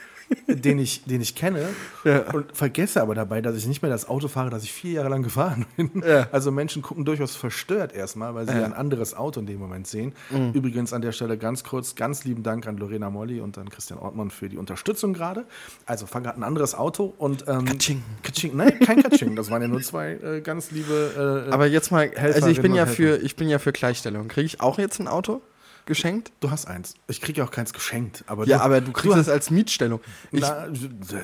den 0.48 0.78
ich, 0.78 1.04
den 1.04 1.20
ich 1.20 1.34
kenne 1.34 1.68
Ja. 2.04 2.30
und 2.32 2.56
vergesse 2.56 3.00
aber 3.02 3.14
dabei, 3.14 3.40
dass 3.42 3.56
ich 3.56 3.66
nicht 3.66 3.82
mehr 3.82 3.90
das 3.90 4.08
Auto 4.08 4.28
fahre, 4.28 4.50
das 4.50 4.62
ich 4.64 4.72
vier 4.72 4.92
Jahre 4.92 5.08
lang 5.08 5.22
gefahren 5.22 5.66
bin. 5.76 6.02
Ja. 6.06 6.28
Also 6.32 6.50
Menschen 6.50 6.82
gucken 6.82 7.04
durchaus 7.04 7.36
verstört 7.36 7.94
erstmal, 7.94 8.34
weil 8.34 8.46
sie 8.46 8.52
Ja. 8.54 8.58
Mhm. 8.60 8.64
ein 8.66 8.72
anderes 8.74 9.14
Auto 9.14 9.40
in 9.40 9.46
dem 9.46 9.58
Moment 9.58 9.86
sehen. 9.86 10.12
Übrigens 10.52 10.92
an 10.92 11.02
der 11.02 11.12
Stelle 11.12 11.38
ganz 11.38 11.64
kurz, 11.64 11.94
ganz 11.94 12.24
lieben 12.24 12.42
Dank 12.42 12.66
an 12.66 12.76
Lorena 12.76 13.10
Molly 13.10 13.40
und 13.40 13.58
an 13.58 13.68
Christian 13.70 13.98
Ortmann 13.98 14.30
für 14.30 14.48
die 14.48 14.56
Unterstützung 14.56 15.12
gerade. 15.14 15.44
Also 15.86 16.06
fahren 16.06 16.22
gerade 16.24 16.38
ein 16.40 16.44
anderes 16.44 16.74
Auto 16.74 17.14
und 17.18 17.44
ähm, 17.48 17.64
Katsching. 17.64 18.02
Katsching. 18.22 18.56
Nein, 18.56 18.78
kein 18.80 19.02
Katsching. 19.02 19.36
Das 19.36 19.50
waren 19.50 19.62
ja 19.62 19.68
nur 19.68 19.80
zwei 19.82 20.12
äh, 20.12 20.40
ganz 20.40 20.70
liebe 20.70 21.46
äh, 21.48 21.52
Aber 21.52 21.66
jetzt 21.66 21.90
mal, 21.90 22.10
also 22.16 22.48
ich 22.48 22.60
bin 22.60 22.72
Helferinnen 22.74 22.76
ja 22.76 22.86
für, 22.86 23.16
ich 23.22 23.36
bin 23.36 23.48
ja 23.48 23.58
für 23.58 23.72
Gleichstellung. 23.72 24.28
Kriege 24.28 24.46
ich 24.46 24.60
auch 24.60 24.78
jetzt 24.78 25.00
ein 25.00 25.08
Auto 25.08 25.40
geschenkt? 25.86 26.32
Du 26.40 26.50
hast 26.50 26.66
eins. 26.66 26.94
Ich 27.08 27.20
kriege 27.20 27.38
ja 27.38 27.46
auch 27.46 27.50
keins 27.50 27.72
geschenkt. 27.72 28.24
Aber 28.26 28.46
Ja, 28.46 28.60
aber 28.60 28.80
du 28.80 28.92
kriegst 28.92 29.16
es 29.16 29.28
als 29.28 29.50
Mietstellung. 29.50 30.00
Ich, 30.32 30.40
Na, 30.40 30.66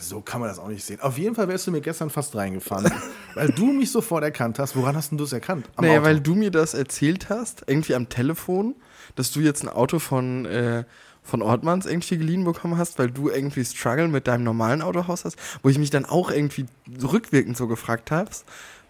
so 0.01 0.21
kann 0.21 0.41
man 0.41 0.49
das 0.49 0.59
auch 0.59 0.69
nicht 0.69 0.85
sehen. 0.85 1.01
Auf 1.01 1.19
jeden 1.19 1.35
Fall 1.35 1.49
wärst 1.49 1.67
du 1.67 1.71
mir 1.71 1.81
gestern 1.81 2.11
fast 2.11 2.35
reingefahren, 2.35 2.91
weil 3.35 3.49
du 3.49 3.73
mich 3.73 3.91
sofort 3.91 4.25
erkannt 4.25 4.59
hast. 4.59 4.77
Woran 4.77 4.97
hast 4.97 5.11
denn 5.11 5.19
du 5.19 5.25
es 5.25 5.33
erkannt? 5.33 5.69
Am 5.77 5.85
naja, 5.85 5.99
Auto. 5.99 6.07
weil 6.07 6.21
du 6.21 6.35
mir 6.35 6.51
das 6.51 6.75
erzählt 6.75 7.29
hast, 7.29 7.65
irgendwie 7.67 7.95
am 7.95 8.09
Telefon, 8.09 8.75
dass 9.17 9.33
du 9.33 9.41
jetzt 9.41 9.63
ein 9.63 9.69
Auto 9.69 9.99
von, 9.99 10.47
äh, 10.47 10.85
von 11.23 11.43
Ortmanns 11.43 11.87
irgendwie 11.87 12.17
geliehen 12.17 12.45
bekommen 12.45 12.79
hast, 12.79 12.99
weil 12.99 13.11
du 13.11 13.29
irgendwie 13.29 13.65
Struggle 13.65 14.09
mit 14.09 14.27
deinem 14.27 14.45
normalen 14.45 14.81
Autohaus 14.81 15.25
hast, 15.25 15.37
wo 15.63 15.69
ich 15.69 15.79
mich 15.79 15.91
dann 15.91 16.05
auch 16.05 16.31
irgendwie 16.31 16.67
rückwirkend 17.03 17.57
so 17.57 17.67
gefragt 17.67 18.11
habe, 18.11 18.31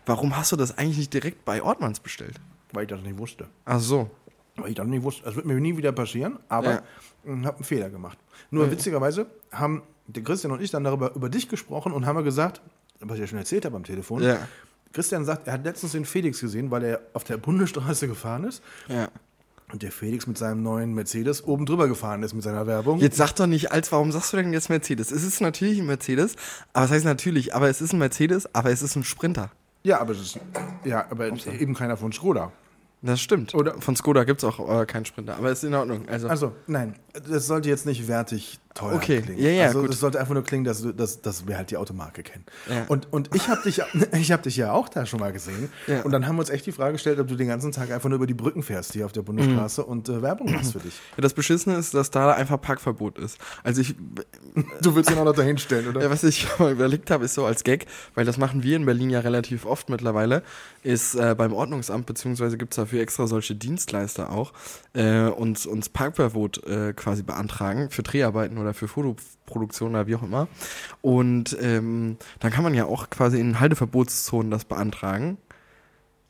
warum 0.07 0.37
hast 0.37 0.52
du 0.52 0.57
das 0.57 0.76
eigentlich 0.79 0.99
nicht 0.99 1.14
direkt 1.14 1.45
bei 1.45 1.62
Ortmanns 1.62 2.00
bestellt? 2.00 2.41
weil 2.73 2.85
ich 2.85 2.88
das 2.88 3.02
nicht 3.02 3.19
wusste. 3.19 3.47
Ach 3.64 3.81
so. 3.81 4.11
Weil 4.56 4.71
ich 4.71 4.75
das 4.75 4.87
nicht 4.87 5.02
wusste. 5.02 5.23
Das 5.25 5.35
wird 5.37 5.47
mir 5.47 5.54
nie 5.54 5.76
wieder 5.76 5.92
passieren, 5.92 6.38
aber 6.49 6.71
Ja. 6.71 6.82
ich 7.25 7.30
habe 7.47 7.56
einen 7.56 7.64
Fehler 7.64 7.88
gemacht. 7.90 8.18
Nur 8.50 8.71
witzigerweise 8.71 9.26
haben 9.50 9.82
der 10.06 10.23
Christian 10.23 10.52
und 10.52 10.61
ich 10.61 10.71
dann 10.71 10.85
darüber 10.85 11.14
über 11.14 11.28
dich 11.30 11.49
gesprochen 11.49 11.92
und 11.92 12.04
haben 12.06 12.23
gesagt, 12.25 12.61
was 13.00 13.14
ich 13.16 13.21
ja 13.21 13.26
schon 13.26 13.38
erzählt 13.38 13.64
habe 13.64 13.76
am 13.76 13.85
Telefon. 13.85 14.23
Ja. 14.23 14.47
Christian 14.92 15.25
sagt, 15.25 15.47
er 15.47 15.54
hat 15.54 15.64
letztens 15.64 15.92
den 15.92 16.04
Felix 16.04 16.40
gesehen, 16.40 16.71
weil 16.71 16.85
er 16.85 17.00
auf 17.14 17.25
der 17.25 17.38
Bundesstraße 17.38 18.09
gefahren 18.09 18.44
ist 18.44 18.62
Ja. 18.88 19.09
und 19.73 19.82
der 19.82 19.90
Felix 19.90 20.26
mit 20.26 20.37
seinem 20.37 20.62
neuen 20.62 20.92
Mercedes 20.92 21.42
oben 21.44 21.64
drüber 21.64 21.88
gefahren 21.88 22.23
ist 22.23 22.35
mit 22.35 22.42
seiner 22.42 22.66
Werbung. 22.66 22.99
Jetzt 22.99 23.16
sag 23.16 23.32
doch 23.32 23.47
nicht 23.47 23.73
als, 23.73 23.90
warum 23.90 24.12
sagst 24.12 24.35
du 24.35 24.37
denn 24.37 24.52
jetzt 24.52 24.68
Mercedes? 24.68 25.11
Es 25.11 25.25
ist 25.25 25.40
natürlich 25.40 25.78
ein 25.78 25.87
Mercedes, 25.87 26.37
aber 26.75 26.85
es 26.85 26.90
heißt 26.90 27.04
natürlich, 27.06 27.54
aber 27.54 27.71
es 27.71 27.80
ist 27.80 27.94
ein 27.94 27.99
Mercedes, 27.99 28.54
aber 28.54 28.71
es 28.71 28.82
ist 28.82 28.97
ein 28.97 29.04
Sprinter. 29.04 29.50
Ja, 29.82 29.99
aber, 30.00 30.12
es 30.12 30.21
ist, 30.21 30.40
ja, 30.85 31.06
aber 31.11 31.28
eben 31.59 31.75
keiner 31.75 31.97
von 31.97 32.12
Skoda. 32.12 32.52
Das 33.04 33.21
stimmt. 33.21 33.54
Oder- 33.54 33.80
Von 33.80 33.97
Skoda 33.97 34.23
gibt 34.25 34.42
es 34.42 34.49
auch 34.49 34.80
äh, 34.80 34.87
keinen 34.87 35.04
Sprinter, 35.04 35.37
aber 35.37 35.50
ist 35.50 35.64
in 35.64 35.75
Ordnung. 35.75 36.09
Also, 36.09 36.28
Also, 36.28 36.52
nein, 36.68 36.94
das 37.28 37.47
sollte 37.47 37.69
jetzt 37.69 37.87
nicht 37.87 38.09
wertig 38.09 38.59
teuer 38.75 38.95
Okay, 38.95 39.21
klingen. 39.21 39.42
ja, 39.42 39.50
ja, 39.50 39.66
also, 39.66 39.81
gut. 39.83 39.90
das 39.90 40.00
sollte 40.00 40.19
einfach 40.19 40.33
nur 40.33 40.45
klingen, 40.45 40.64
dass, 40.64 40.83
dass, 40.97 41.21
dass 41.21 41.47
wir 41.47 41.59
halt 41.59 41.71
die 41.71 41.76
Automarke 41.76 42.23
kennen. 42.23 42.47
Ja. 42.71 42.87
Und, 42.88 43.12
und 43.12 43.28
ich 43.35 43.49
habe 43.49 43.61
dich, 43.62 43.83
ich 44.12 44.33
hab 44.33 44.42
dich 44.42 44.57
ja 44.57 44.73
auch 44.73 44.88
da 44.88 45.04
schon 45.04 45.21
mal 45.21 45.31
gesehen. 45.31 45.71
Ja. 45.87 46.02
Und 46.02 46.12
dann 46.12 46.26
haben 46.26 46.37
wir 46.37 46.40
uns 46.40 46.49
echt 46.49 46.64
die 46.64 46.73
Frage 46.73 46.92
gestellt, 46.92 47.19
ob 47.21 47.28
du 47.28 47.35
den 47.37 47.49
ganzen 47.49 47.71
Tag 47.73 47.90
einfach 47.90 48.09
nur 48.09 48.16
über 48.16 48.26
die 48.26 48.33
Brücken 48.35 48.62
fährst 48.62 48.95
hier 48.95 49.04
auf 49.04 49.12
der 49.12 49.21
Bundesstraße 49.23 49.85
und 49.85 50.09
äh, 50.09 50.23
Werbung 50.23 50.50
machst 50.52 50.73
für 50.73 50.78
dich. 50.78 50.95
ja, 51.16 51.21
das 51.21 51.35
Beschissene 51.35 51.76
ist, 51.76 51.92
dass 51.92 52.11
da 52.11 52.33
einfach 52.33 52.59
Parkverbot 52.61 53.19
ist. 53.19 53.37
Also 53.62 53.83
ich, 53.83 53.95
Du 54.81 54.95
willst 54.95 55.11
ihn 55.11 55.19
auch 55.19 55.25
noch 55.25 55.35
dahin 55.35 55.59
stellen, 55.59 55.88
oder? 55.88 56.00
ja, 56.02 56.11
was 56.11 56.25
ich 56.25 56.47
mal 56.59 56.73
überlegt 56.73 57.11
habe, 57.11 57.26
ist 57.26 57.35
so 57.35 57.45
als 57.45 57.64
Gag, 57.64 57.87
weil 58.14 58.25
das 58.25 58.38
machen 58.38 58.62
wir 58.62 58.76
in 58.76 58.87
Berlin 58.87 59.11
ja 59.11 59.21
relativ 59.21 59.66
oft 59.66 59.90
mittlerweile, 59.90 60.42
ist 60.83 61.14
äh, 61.14 61.35
beim 61.37 61.52
Ordnungsamt, 61.52 62.07
beziehungsweise 62.07 62.57
gibt 62.57 62.73
es 62.73 62.76
dafür 62.76 63.02
extra 63.02 63.26
solche 63.26 63.54
Dienstleister 63.54 64.31
auch, 64.31 64.52
äh, 64.95 65.25
uns, 65.26 65.66
uns 65.66 65.90
Parkverbot 65.90 66.64
äh, 66.66 66.92
quasi 67.02 67.23
beantragen 67.23 67.90
für 67.90 68.02
Dreharbeiten 68.02 68.59
oder 68.59 68.75
für 68.75 68.88
Fotoproduktion 68.88 69.90
oder 69.90 70.06
wie 70.06 70.14
auch 70.14 70.23
immer. 70.23 70.49
Und 71.00 71.56
ähm, 71.61 72.16
dann 72.40 72.52
kann 72.52 72.62
man 72.64 72.75
ja 72.75 72.85
auch 72.87 73.11
quasi 73.11 73.40
in 73.40 73.59
Halteverbotszonen 73.61 74.50
das 74.50 74.64
beantragen. 74.64 75.38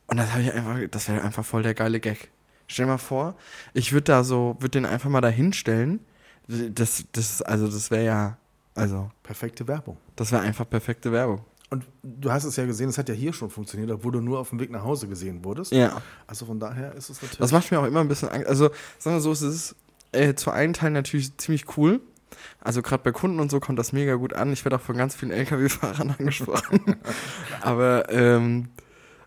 Und 0.07 0.17
das 0.17 0.31
habe 0.31 0.41
ich 0.41 0.53
einfach, 0.53 0.77
das 0.91 1.07
wäre 1.07 1.21
einfach 1.21 1.45
voll 1.45 1.63
der 1.63 1.73
geile 1.73 1.99
Gag. 1.99 2.29
Stell 2.67 2.85
dir 2.85 2.93
mal 2.93 2.97
vor, 2.97 3.35
ich 3.73 3.93
würde 3.93 4.05
da 4.05 4.23
so, 4.23 4.55
würde 4.59 4.79
den 4.79 4.85
einfach 4.85 5.09
mal 5.09 5.21
da 5.21 5.29
hinstellen, 5.29 5.99
Das, 6.47 7.05
das, 7.11 7.41
also 7.41 7.67
das 7.67 7.91
wäre 7.91 8.05
ja, 8.05 8.37
also, 8.75 9.11
Perfekte 9.21 9.67
Werbung. 9.67 9.97
das 10.15 10.31
wäre 10.31 10.41
einfach 10.41 10.67
perfekte 10.67 11.11
Werbung. 11.11 11.45
Und 11.69 11.85
du 12.03 12.31
hast 12.31 12.43
es 12.43 12.55
ja 12.55 12.65
gesehen, 12.65 12.89
es 12.89 12.97
hat 12.97 13.09
ja 13.09 13.15
hier 13.15 13.33
schon 13.33 13.49
funktioniert, 13.49 13.89
obwohl 13.91 14.11
du 14.11 14.21
nur 14.21 14.39
auf 14.39 14.49
dem 14.49 14.59
Weg 14.59 14.69
nach 14.69 14.83
Hause 14.83 15.07
gesehen 15.07 15.43
wurdest. 15.43 15.71
Ja. 15.71 16.01
Also 16.27 16.45
von 16.45 16.59
daher 16.59 16.93
ist 16.93 17.09
es 17.09 17.21
natürlich. 17.21 17.39
Das 17.39 17.51
macht 17.51 17.71
mir 17.71 17.79
auch 17.79 17.85
immer 17.85 18.01
ein 18.01 18.07
bisschen 18.07 18.29
Angst. 18.29 18.47
Also, 18.47 18.69
sagen 18.99 19.15
wir 19.15 19.21
so, 19.21 19.31
es 19.31 19.41
ist 19.41 19.75
äh, 20.13 20.35
zu 20.35 20.51
einen 20.51 20.73
Teilen 20.73 20.93
natürlich 20.93 21.35
ziemlich 21.37 21.77
cool. 21.77 22.01
Also 22.59 22.81
gerade 22.81 23.03
bei 23.03 23.11
Kunden 23.11 23.39
und 23.39 23.51
so 23.51 23.59
kommt 23.59 23.77
das 23.77 23.93
mega 23.93 24.15
gut 24.15 24.33
an. 24.33 24.53
Ich 24.53 24.63
werde 24.65 24.77
auch 24.77 24.81
von 24.81 24.97
ganz 24.97 25.15
vielen 25.15 25.31
Lkw-Fahrern 25.31 26.15
angesprochen. 26.19 26.95
aber, 27.61 28.09
ähm, 28.09 28.69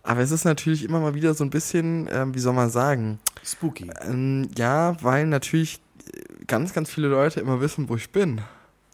aber 0.02 0.20
es 0.20 0.30
ist 0.30 0.44
natürlich 0.44 0.84
immer 0.84 1.00
mal 1.00 1.14
wieder 1.14 1.34
so 1.34 1.44
ein 1.44 1.50
bisschen, 1.50 2.08
ähm, 2.10 2.34
wie 2.34 2.38
soll 2.38 2.54
man 2.54 2.70
sagen, 2.70 3.18
spooky. 3.44 3.90
ähm, 4.02 4.48
ja, 4.56 4.96
weil 5.02 5.26
natürlich 5.26 5.80
ganz, 6.46 6.72
ganz 6.72 6.90
viele 6.90 7.08
Leute 7.08 7.40
immer 7.40 7.60
wissen, 7.60 7.88
wo 7.88 7.96
ich 7.96 8.10
bin. 8.10 8.40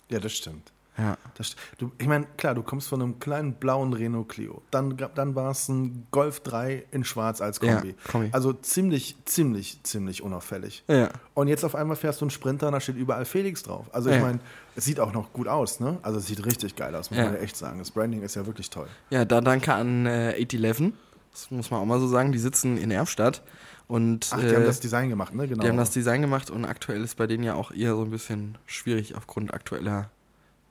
Ja, 0.08 0.18
das 0.18 0.32
stimmt. 0.32 0.72
Ja. 0.98 1.16
Das, 1.34 1.56
du, 1.78 1.90
ich 1.98 2.06
meine, 2.06 2.26
klar, 2.36 2.54
du 2.54 2.62
kommst 2.62 2.88
von 2.88 3.00
einem 3.00 3.18
kleinen 3.18 3.54
blauen 3.54 3.92
Renault 3.94 4.28
Clio. 4.28 4.62
Dann, 4.70 4.96
dann 5.14 5.34
war 5.34 5.50
es 5.50 5.68
ein 5.68 6.06
Golf 6.10 6.40
3 6.40 6.84
in 6.90 7.04
schwarz 7.04 7.40
als 7.40 7.60
Kombi. 7.60 7.88
Ja, 7.88 8.10
Kombi. 8.10 8.28
Also 8.32 8.52
ziemlich, 8.52 9.16
ziemlich, 9.24 9.82
ziemlich 9.84 10.22
unauffällig. 10.22 10.84
Ja. 10.88 11.08
Und 11.34 11.48
jetzt 11.48 11.64
auf 11.64 11.74
einmal 11.74 11.96
fährst 11.96 12.20
du 12.20 12.26
einen 12.26 12.30
Sprinter 12.30 12.66
und 12.66 12.74
da 12.74 12.80
steht 12.80 12.96
überall 12.96 13.24
Felix 13.24 13.62
drauf. 13.62 13.86
Also 13.92 14.10
ich 14.10 14.20
meine, 14.20 14.40
es 14.76 14.84
sieht 14.84 15.00
auch 15.00 15.12
noch 15.12 15.32
gut 15.32 15.48
aus, 15.48 15.80
ne? 15.80 15.98
Also 16.02 16.18
es 16.18 16.26
sieht 16.26 16.44
richtig 16.44 16.76
geil 16.76 16.94
aus, 16.94 17.10
muss 17.10 17.18
man 17.18 17.34
ja 17.34 17.40
echt 17.40 17.56
sagen. 17.56 17.78
Das 17.78 17.90
Branding 17.90 18.22
ist 18.22 18.36
ja 18.36 18.46
wirklich 18.46 18.68
toll. 18.68 18.88
Ja, 19.10 19.24
da 19.24 19.40
danke 19.40 19.72
an 19.72 20.06
äh, 20.06 20.34
811. 20.42 20.92
Das 21.32 21.50
muss 21.50 21.70
man 21.70 21.80
auch 21.80 21.86
mal 21.86 22.00
so 22.00 22.06
sagen. 22.06 22.32
Die 22.32 22.38
sitzen 22.38 22.76
in 22.76 22.90
Erfstadt. 22.90 23.42
Und 23.88 24.30
Ach, 24.32 24.40
die 24.40 24.46
äh, 24.46 24.54
haben 24.54 24.64
das 24.64 24.80
Design 24.80 25.08
gemacht, 25.08 25.34
ne? 25.34 25.48
Genau. 25.48 25.62
Die 25.62 25.68
haben 25.68 25.76
das 25.76 25.90
Design 25.90 26.22
gemacht 26.22 26.50
und 26.50 26.64
aktuell 26.64 27.02
ist 27.02 27.16
bei 27.16 27.26
denen 27.26 27.44
ja 27.44 27.54
auch 27.54 27.72
eher 27.72 27.94
so 27.94 28.02
ein 28.02 28.10
bisschen 28.10 28.56
schwierig 28.66 29.16
aufgrund 29.16 29.52
aktueller 29.52 30.10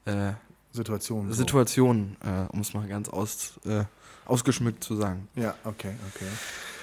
äh, 0.06 0.34
Situation. 0.72 1.28
so. 1.28 1.34
Situationen, 1.34 2.18
äh, 2.24 2.52
um 2.54 2.62
es 2.62 2.74
mal 2.74 2.88
ganz 2.88 3.10
aus, 3.10 3.60
äh, 3.66 3.84
ausgeschmückt 4.26 4.84
zu 4.84 4.96
sagen. 4.96 5.28
Ja, 5.36 5.56
okay, 5.64 5.94
okay. 6.14 6.26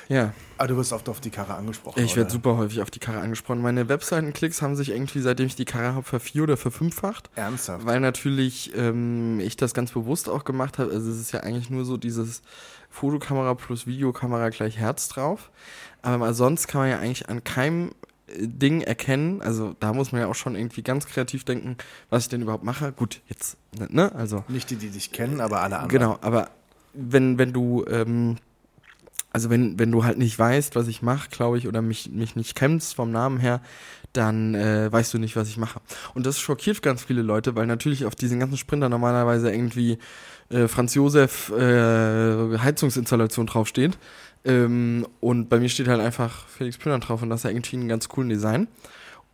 Ja, 0.09 0.33
Ah, 0.57 0.67
du 0.67 0.75
wirst 0.77 0.93
oft 0.95 1.07
auf 1.11 1.21
die 1.21 1.29
Karre 1.31 1.55
angesprochen. 1.55 2.03
ich 2.03 2.17
werde 2.17 2.31
super 2.31 2.57
häufig 2.57 2.81
auf 2.81 2.91
die 2.91 2.99
Karre 2.99 3.21
angesprochen. 3.21 3.61
Meine 3.61 3.89
Webseitenklicks 3.91 4.63
haben 4.63 4.75
sich 4.75 4.89
irgendwie, 4.91 5.21
seitdem 5.21 5.47
ich 5.47 5.55
die 5.55 5.67
Karre 5.67 5.95
habe, 5.95 6.03
vervier- 6.03 6.45
oder 6.45 6.57
verfünffacht. 6.57 7.29
Ernsthaft? 7.37 7.85
Weil 7.85 8.01
natürlich 8.01 8.75
ähm, 8.75 9.39
ich 9.39 9.57
das 9.57 9.75
ganz 9.75 9.93
bewusst 9.93 10.29
auch 10.31 10.45
gemacht 10.45 10.79
habe. 10.79 10.93
Also 10.93 11.11
es 11.11 11.21
ist 11.21 11.33
ja 11.33 11.41
eigentlich 11.41 11.69
nur 11.69 11.85
so 11.85 11.99
dieses 11.99 12.41
Fotokamera 12.89 13.55
plus 13.55 13.87
Videokamera 13.87 14.49
gleich 14.49 14.79
Herz 14.79 15.09
drauf. 15.09 15.51
Aber 16.01 16.33
sonst 16.33 16.69
kann 16.69 16.81
man 16.81 16.91
ja 16.91 16.99
eigentlich 16.99 17.29
an 17.29 17.45
keinem 17.45 17.91
Ding 18.37 18.83
erkennen. 18.83 19.41
Also 19.43 19.75
da 19.81 19.93
muss 19.93 20.13
man 20.13 20.21
ja 20.21 20.27
auch 20.29 20.35
schon 20.35 20.55
irgendwie 20.55 20.83
ganz 20.83 21.07
kreativ 21.07 21.45
denken, 21.45 21.77
was 22.11 22.25
ich 22.25 22.29
denn 22.29 22.43
überhaupt 22.43 22.65
mache. 22.65 22.93
Gut, 22.93 23.21
jetzt, 23.29 23.57
ne? 23.89 24.15
Also 24.15 24.45
Nicht 24.49 24.71
die, 24.71 24.77
die 24.77 24.91
dich 24.91 25.13
kennen, 25.13 25.41
aber 25.41 25.63
alle 25.63 25.77
anderen. 25.77 25.89
Genau, 25.89 26.19
aber 26.21 26.51
wenn, 26.93 27.39
wenn 27.39 27.53
du, 27.53 27.85
ähm, 27.89 28.37
also 29.31 29.51
wenn, 29.51 29.79
wenn 29.79 29.93
du 29.93 30.05
halt 30.05 30.19
nicht 30.19 30.39
weißt, 30.39 30.75
was 30.75 30.89
ich 30.89 31.03
mache, 31.03 31.29
glaube 31.31 31.59
ich, 31.59 31.69
oder 31.69 31.83
mich, 31.83 32.11
mich 32.11 32.37
nicht 32.37 32.55
kennst 32.55 32.95
vom 32.95 33.11
Namen 33.11 33.39
her, 33.39 33.61
dann 34.13 34.55
äh, 34.55 34.91
weißt 34.91 35.15
du 35.15 35.19
nicht, 35.19 35.37
was 35.37 35.49
ich 35.49 35.59
mache. 35.59 35.81
Und 36.15 36.27
das 36.27 36.41
schockiert 36.41 36.83
ganz 36.83 37.05
viele 37.05 37.23
Leute, 37.23 37.55
weil 37.55 37.67
natürlich 37.67 38.05
auf 38.05 38.15
diesen 38.15 38.41
ganzen 38.41 38.57
Sprinter 38.57 38.89
normalerweise 38.89 39.53
irgendwie 39.53 39.99
äh, 40.51 40.67
Franz 40.67 40.95
Josef 40.95 41.51
äh, 41.51 42.59
Heizungsinstallation 42.59 43.47
draufsteht. 43.47 43.99
Ähm, 44.45 45.07
und 45.21 45.49
bei 45.49 45.59
mir 45.59 45.69
steht 45.69 45.89
halt 45.89 46.01
einfach 46.01 46.47
Felix 46.49 46.79
Pünnern 46.79 47.01
drauf 47.01 47.23
und 47.23 47.31
das 47.31 47.41
ist 47.41 47.45
ja 47.45 47.51
irgendwie 47.51 47.77
ein 47.77 47.89
ganz 47.89 48.09
coolen 48.09 48.29
Design. 48.29 48.69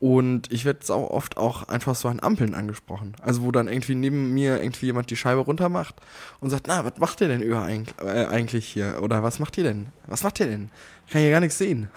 Und 0.01 0.53
ich 0.53 0.65
werde 0.65 0.81
sau 0.83 1.09
oft 1.09 1.37
auch 1.37 1.69
einfach 1.69 1.95
so 1.95 2.09
an 2.09 2.21
Ampeln 2.21 2.55
angesprochen. 2.55 3.15
Also 3.23 3.43
wo 3.43 3.53
dann 3.53 3.69
irgendwie 3.69 3.95
neben 3.95 4.35
mir 4.35 4.61
irgendwie 4.63 4.87
jemand 4.87 5.09
die 5.11 5.17
Scheibe 5.17 5.41
runter 5.41 5.69
macht 5.69 5.95
und 6.41 6.51
sagt, 6.51 6.67
na, 6.67 6.85
was 6.85 6.99
macht 6.99 7.21
ihr 7.21 7.29
denn 7.29 7.43
äh, 7.43 8.27
eigentlich 8.27 8.67
hier? 8.67 8.99
Oder 9.03 9.23
was 9.23 9.39
macht 9.39 9.57
ihr 9.57 9.65
denn? 9.65 9.87
Was 10.07 10.23
macht 10.23 10.41
ihr 10.41 10.47
denn? 10.47 10.71
Ich 11.07 11.13
kann 11.13 11.23
hier 11.23 11.31
gar 11.31 11.41
nichts 11.41 11.59
sehen. 11.59 11.89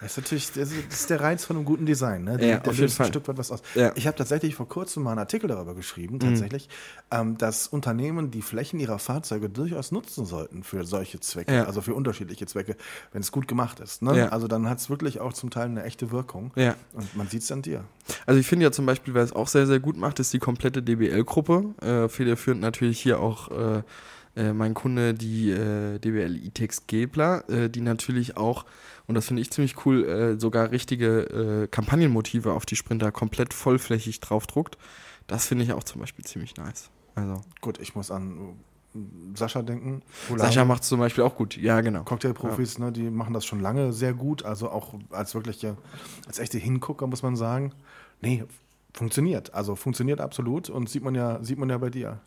Das 0.00 0.12
ist 0.12 0.16
natürlich 0.18 0.52
das 0.52 0.70
ist- 0.72 1.10
der 1.10 1.20
Reiz 1.20 1.44
von 1.44 1.56
einem 1.56 1.64
guten 1.64 1.84
Design. 1.86 2.24
Ne? 2.24 2.32
Ja, 2.32 2.58
der 2.58 2.68
auf 2.68 2.76
jeden 2.78 2.88
Fall. 2.88 3.06
ein 3.06 3.12
Stück 3.12 3.26
weit 3.26 3.36
was 3.38 3.50
aus. 3.50 3.62
Ja. 3.74 3.92
Ich 3.96 4.06
habe 4.06 4.16
tatsächlich 4.16 4.54
vor 4.54 4.68
kurzem 4.68 5.02
mal 5.02 5.10
einen 5.10 5.18
Artikel 5.20 5.48
darüber 5.48 5.74
geschrieben, 5.74 6.14
Mhm. 6.16 6.20
tatsächlich, 6.20 6.68
ähm, 7.10 7.36
dass 7.38 7.66
Unternehmen 7.68 8.30
die 8.30 8.42
Flächen 8.42 8.78
ihrer 8.80 8.98
Fahrzeuge 8.98 9.48
durchaus 9.50 9.90
nutzen 9.90 10.24
sollten 10.24 10.62
für 10.62 10.84
solche 10.84 11.18
Zwecke, 11.20 11.52
Ja. 11.54 11.64
also 11.64 11.80
für 11.80 11.94
unterschiedliche 11.94 12.46
Zwecke, 12.46 12.76
wenn 13.12 13.22
es 13.22 13.32
gut 13.32 13.48
gemacht 13.48 13.80
ist. 13.80 14.02
Ne? 14.02 14.16
Ja. 14.16 14.28
Also 14.28 14.46
dann 14.48 14.68
hat 14.68 14.78
es 14.78 14.88
wirklich 14.90 15.20
auch 15.20 15.32
zum 15.32 15.50
Teil 15.50 15.66
eine 15.66 15.82
echte 15.84 16.10
Wirkung. 16.10 16.52
Ja. 16.54 16.74
Und 16.92 17.16
man 17.16 17.28
sieht 17.28 17.42
es 17.42 17.50
an 17.50 17.62
dir. 17.62 17.84
Also 18.24 18.38
ich 18.40 18.46
finde 18.46 18.64
ja 18.64 18.72
zum 18.72 18.86
Beispiel, 18.86 19.14
wer 19.14 19.22
es 19.22 19.32
auch 19.32 19.48
sehr, 19.48 19.66
sehr 19.66 19.80
gut 19.80 19.96
macht, 19.96 20.20
ist 20.20 20.32
die 20.32 20.38
komplette 20.38 20.82
DBL-Gruppe. 20.82 21.74
Äh, 21.82 22.08
federführend 22.08 22.60
natürlich 22.60 23.00
hier 23.00 23.20
auch 23.20 23.50
äh, 23.50 23.82
äh, 24.38 24.52
mein 24.52 24.74
Kunde, 24.74 25.14
die 25.14 25.50
äh, 25.50 25.98
DBL 25.98 26.36
E-Tex 26.36 26.86
Gebler, 26.86 27.48
äh, 27.50 27.68
die 27.68 27.80
natürlich 27.80 28.36
auch, 28.36 28.64
und 29.06 29.14
das 29.14 29.26
finde 29.26 29.42
ich 29.42 29.50
ziemlich 29.50 29.84
cool, 29.84 30.04
äh, 30.04 30.40
sogar 30.40 30.70
richtige 30.70 31.64
äh, 31.64 31.66
Kampagnenmotive 31.66 32.52
auf 32.52 32.64
die 32.64 32.76
Sprinter 32.76 33.12
komplett 33.12 33.52
vollflächig 33.52 34.20
draufdruckt. 34.20 34.78
Das 35.26 35.46
finde 35.46 35.64
ich 35.64 35.72
auch 35.72 35.84
zum 35.84 36.00
Beispiel 36.00 36.24
ziemlich 36.24 36.56
nice. 36.56 36.90
Also 37.14 37.42
Gut, 37.60 37.78
ich 37.80 37.94
muss 37.94 38.10
an 38.10 38.56
Sascha 39.34 39.62
denken. 39.62 40.02
Sascha 40.36 40.64
macht 40.64 40.82
es 40.82 40.88
zum 40.88 41.00
Beispiel 41.00 41.24
auch 41.24 41.36
gut. 41.36 41.56
Ja, 41.56 41.80
genau. 41.80 42.04
Cocktailprofis, 42.04 42.78
ne, 42.78 42.92
die 42.92 43.10
machen 43.10 43.34
das 43.34 43.44
schon 43.44 43.60
lange 43.60 43.92
sehr 43.92 44.14
gut, 44.14 44.44
also 44.44 44.70
auch 44.70 44.94
als 45.10 45.34
wirkliche, 45.34 45.76
als 46.26 46.38
echte 46.38 46.58
Hingucker 46.58 47.06
muss 47.06 47.22
man 47.22 47.36
sagen. 47.36 47.72
Nee, 48.20 48.44
funktioniert. 48.94 49.54
Also 49.54 49.76
funktioniert 49.76 50.20
absolut 50.20 50.70
und 50.70 50.88
sieht 50.88 51.02
man 51.02 51.14
ja, 51.14 51.42
sieht 51.42 51.58
man 51.58 51.68
ja 51.68 51.78
bei 51.78 51.90
dir. 51.90 52.20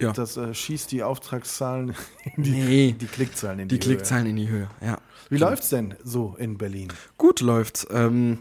Ja. 0.00 0.12
Das 0.12 0.36
äh, 0.36 0.54
schießt 0.54 0.90
die 0.92 1.02
Auftragszahlen, 1.02 1.94
in 2.36 2.42
die, 2.42 2.50
Nee. 2.50 2.96
die 2.98 3.06
Klickzahlen 3.06 3.60
in 3.60 3.68
die, 3.68 3.78
Die 3.78 3.84
Klickzahlen 3.86 4.26
in 4.26 4.36
die 4.36 4.48
Höhe, 4.48 4.68
ja. 4.80 4.86
Höhe. 4.88 4.96
Wie 5.30 5.36
läuft's 5.38 5.68
denn 5.68 5.94
so 6.04 6.34
in 6.38 6.56
Berlin? 6.58 6.88
Gut 7.18 7.40
läuft's. 7.40 7.86
Ähm, 7.90 8.38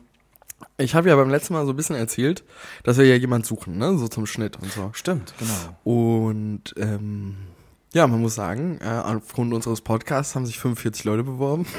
ich 0.77 0.95
habe 0.95 1.09
ja 1.09 1.15
beim 1.15 1.29
letzten 1.29 1.53
Mal 1.53 1.65
so 1.65 1.73
ein 1.73 1.75
bisschen 1.75 1.95
erzählt, 1.95 2.43
dass 2.83 2.97
wir 2.97 3.05
ja 3.05 3.15
jemand 3.15 3.45
suchen, 3.45 3.77
ne? 3.77 3.97
So 3.97 4.07
zum 4.07 4.25
Schnitt 4.25 4.57
und 4.61 4.71
so. 4.71 4.89
Stimmt, 4.93 5.33
genau. 5.37 5.77
Und 5.83 6.73
ähm, 6.77 7.35
ja, 7.93 8.05
man 8.05 8.21
muss 8.21 8.35
sagen, 8.35 8.79
äh, 8.81 8.87
aufgrund 8.87 9.53
unseres 9.53 9.81
Podcasts 9.81 10.35
haben 10.35 10.45
sich 10.45 10.59
45 10.59 11.05
Leute 11.05 11.23
beworben. 11.23 11.65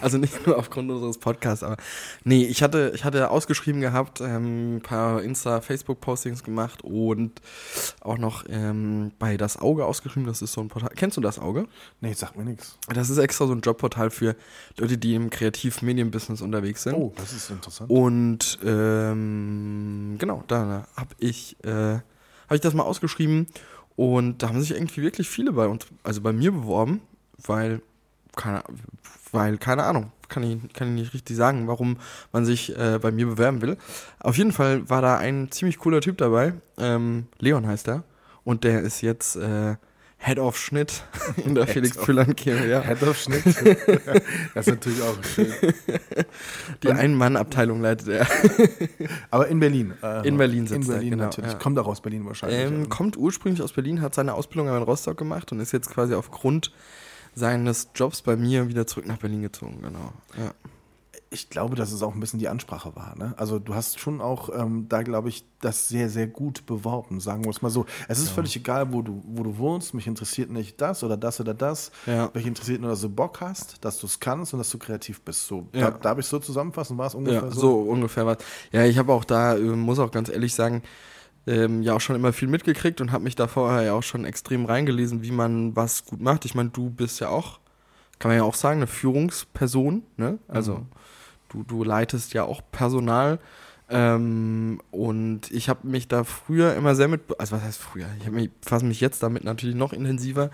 Also 0.00 0.18
nicht 0.18 0.44
nur 0.44 0.58
aufgrund 0.58 0.90
unseres 0.90 1.18
Podcasts, 1.18 1.62
aber 1.62 1.76
nee, 2.24 2.44
ich 2.44 2.64
hatte, 2.64 2.90
ich 2.96 3.04
hatte 3.04 3.30
ausgeschrieben 3.30 3.80
gehabt, 3.80 4.20
ähm, 4.20 4.78
ein 4.78 4.80
paar 4.82 5.22
Insta, 5.22 5.60
Facebook-Postings 5.60 6.42
gemacht 6.42 6.82
und 6.82 7.40
auch 8.00 8.18
noch 8.18 8.44
ähm, 8.48 9.12
bei 9.20 9.36
Das 9.36 9.56
Auge 9.56 9.86
ausgeschrieben. 9.86 10.26
Das 10.26 10.42
ist 10.42 10.52
so 10.52 10.62
ein 10.62 10.66
Portal. 10.66 10.90
Kennst 10.96 11.16
du 11.16 11.20
das 11.20 11.38
Auge? 11.38 11.68
Nee, 12.00 12.12
sagt 12.12 12.36
mir 12.36 12.44
nichts. 12.44 12.76
Das 12.92 13.08
ist 13.08 13.18
extra 13.18 13.46
so 13.46 13.52
ein 13.52 13.60
Jobportal 13.60 14.10
für 14.10 14.34
Leute, 14.78 14.98
die 14.98 15.14
im 15.14 15.30
Kreativ-Medien-Business 15.30 16.42
unterwegs 16.42 16.82
sind. 16.82 16.94
Oh, 16.94 17.12
das 17.16 17.32
ist 17.32 17.48
interessant. 17.48 17.88
Und 17.88 18.58
ähm, 18.64 20.16
genau, 20.18 20.42
da 20.48 20.88
habe 20.96 21.14
ich, 21.18 21.56
äh, 21.64 21.94
hab 22.48 22.52
ich 22.52 22.60
das 22.60 22.74
mal 22.74 22.82
ausgeschrieben 22.82 23.46
und 23.98 24.44
da 24.44 24.48
haben 24.48 24.60
sich 24.60 24.70
irgendwie 24.70 25.02
wirklich 25.02 25.28
viele 25.28 25.50
bei 25.50 25.66
uns, 25.66 25.84
also 26.04 26.20
bei 26.20 26.32
mir 26.32 26.52
beworben, 26.52 27.00
weil, 27.44 27.82
keine, 28.36 28.62
weil, 29.32 29.58
keine 29.58 29.82
Ahnung, 29.82 30.12
kann 30.28 30.44
ich, 30.44 30.72
kann 30.72 30.86
ich 30.90 31.02
nicht 31.02 31.14
richtig 31.14 31.36
sagen, 31.36 31.66
warum 31.66 31.96
man 32.30 32.44
sich 32.44 32.78
äh, 32.78 33.00
bei 33.02 33.10
mir 33.10 33.26
bewerben 33.26 33.60
will. 33.60 33.76
Auf 34.20 34.38
jeden 34.38 34.52
Fall 34.52 34.88
war 34.88 35.02
da 35.02 35.18
ein 35.18 35.50
ziemlich 35.50 35.78
cooler 35.78 36.00
Typ 36.00 36.16
dabei, 36.16 36.52
ähm, 36.78 37.26
Leon 37.40 37.66
heißt 37.66 37.88
er, 37.88 38.04
und 38.44 38.62
der 38.62 38.82
ist 38.82 39.00
jetzt 39.00 39.34
äh, 39.34 39.74
Head 40.20 40.38
of 40.40 40.56
Schnitt 40.58 41.04
in 41.44 41.54
der 41.54 41.66
Felix 41.66 41.96
Püllern 41.96 42.34
GmbH. 42.34 42.82
Head 42.82 43.02
of 43.04 43.16
Schnitt. 43.18 43.44
das 44.54 44.66
ist 44.66 44.74
natürlich 44.74 45.00
auch 45.02 45.16
schön. 45.24 45.52
Die 46.82 46.90
Ein-Mann-Abteilung 46.90 47.80
leitet 47.80 48.08
er. 48.08 48.26
Aber 49.30 49.46
in 49.48 49.60
Berlin. 49.60 49.94
äh, 50.02 50.26
In 50.26 50.36
Berlin 50.36 50.60
In 50.60 50.66
sitzt 50.66 50.88
er, 50.88 50.94
Berlin 50.94 51.10
genau, 51.10 51.24
natürlich. 51.24 51.52
ja. 51.52 51.58
Kommt 51.58 51.78
auch 51.78 51.86
aus 51.86 52.00
Berlin 52.00 52.26
wahrscheinlich. 52.26 52.58
Ähm, 52.60 52.88
kommt 52.88 53.16
ursprünglich 53.16 53.62
aus 53.62 53.72
Berlin, 53.72 54.00
hat 54.02 54.14
seine 54.14 54.34
Ausbildung 54.34 54.68
aber 54.68 54.78
in 54.78 54.82
Rostock 54.82 55.16
gemacht 55.16 55.52
und 55.52 55.60
ist 55.60 55.72
jetzt 55.72 55.88
quasi 55.90 56.14
aufgrund 56.14 56.72
seines 57.34 57.90
Jobs 57.94 58.20
bei 58.22 58.34
mir 58.36 58.68
wieder 58.68 58.86
zurück 58.88 59.06
nach 59.06 59.18
Berlin 59.18 59.42
gezogen, 59.42 59.78
genau. 59.82 60.12
Ja. 60.36 60.52
Ich 61.30 61.50
glaube, 61.50 61.76
dass 61.76 61.92
es 61.92 62.02
auch 62.02 62.14
ein 62.14 62.20
bisschen 62.20 62.38
die 62.38 62.48
Ansprache 62.48 62.96
war. 62.96 63.14
Ne? 63.18 63.34
Also 63.36 63.58
du 63.58 63.74
hast 63.74 64.00
schon 64.00 64.22
auch 64.22 64.48
ähm, 64.54 64.86
da, 64.88 65.02
glaube 65.02 65.28
ich, 65.28 65.44
das 65.60 65.86
sehr, 65.88 66.08
sehr 66.08 66.26
gut 66.26 66.64
beworben, 66.64 67.20
sagen 67.20 67.44
wir 67.44 67.50
es 67.50 67.60
mal 67.60 67.68
so. 67.68 67.84
Es 68.08 68.18
ist 68.18 68.30
völlig 68.30 68.56
egal, 68.56 68.94
wo 68.94 69.02
du, 69.02 69.22
wo 69.26 69.42
du 69.42 69.58
wohnst. 69.58 69.92
Mich 69.92 70.06
interessiert 70.06 70.50
nicht 70.50 70.80
das 70.80 71.04
oder 71.04 71.18
das 71.18 71.38
oder 71.38 71.52
das. 71.52 71.90
Ja. 72.06 72.30
Mich 72.32 72.46
interessiert 72.46 72.80
nur, 72.80 72.88
dass 72.90 73.02
du 73.02 73.10
Bock 73.10 73.42
hast, 73.42 73.84
dass 73.84 73.98
du 73.98 74.06
es 74.06 74.20
kannst 74.20 74.54
und 74.54 74.58
dass 74.58 74.70
du 74.70 74.78
kreativ 74.78 75.20
bist. 75.20 75.46
So, 75.46 75.68
Ja. 75.74 75.90
da, 75.90 75.98
darf 75.98 76.18
ich 76.18 76.24
so 76.26 76.38
zusammenfassen? 76.38 76.96
War 76.96 77.08
es 77.08 77.14
ungefähr 77.14 77.42
Ja, 77.42 77.50
so? 77.50 77.60
so 77.60 77.78
ungefähr 77.80 78.24
was. 78.24 78.38
Ja, 78.72 78.84
ich 78.86 78.96
habe 78.96 79.12
auch 79.12 79.24
da, 79.24 79.54
äh, 79.56 79.60
muss 79.60 79.98
auch 79.98 80.10
ganz 80.10 80.30
ehrlich 80.30 80.54
sagen, 80.54 80.82
ähm, 81.46 81.82
ja 81.82 81.94
auch 81.94 82.00
schon 82.00 82.16
immer 82.16 82.32
viel 82.32 82.48
mitgekriegt 82.48 83.02
und 83.02 83.12
habe 83.12 83.24
mich 83.24 83.34
da 83.34 83.48
vorher 83.48 83.82
ja 83.82 83.92
auch 83.92 84.02
schon 84.02 84.24
extrem 84.24 84.64
reingelesen, 84.64 85.22
wie 85.22 85.30
man 85.30 85.76
was 85.76 86.06
gut 86.06 86.20
macht. 86.22 86.46
Ich 86.46 86.54
meine, 86.54 86.70
du 86.70 86.88
bist 86.88 87.20
ja 87.20 87.28
auch, 87.28 87.58
kann 88.18 88.30
man 88.30 88.38
ja 88.38 88.44
auch 88.44 88.54
sagen, 88.54 88.78
eine 88.78 88.86
Führungsperson, 88.86 90.02
ne? 90.16 90.38
Also 90.48 90.86
du, 91.48 91.62
du 91.62 91.84
leitest 91.84 92.34
ja 92.34 92.44
auch 92.44 92.62
Personal. 92.72 93.38
Ähm, 93.90 94.82
und 94.90 95.50
ich 95.50 95.70
habe 95.70 95.88
mich 95.88 96.08
da 96.08 96.22
früher 96.22 96.74
immer 96.74 96.94
sehr 96.94 97.08
mit, 97.08 97.22
also 97.38 97.56
was 97.56 97.62
heißt 97.62 97.80
früher? 97.80 98.06
Ich 98.20 98.30
mich, 98.30 98.50
fasse 98.60 98.84
mich 98.84 99.00
jetzt 99.00 99.22
damit 99.22 99.44
natürlich 99.44 99.76
noch 99.76 99.94
intensiver. 99.94 100.50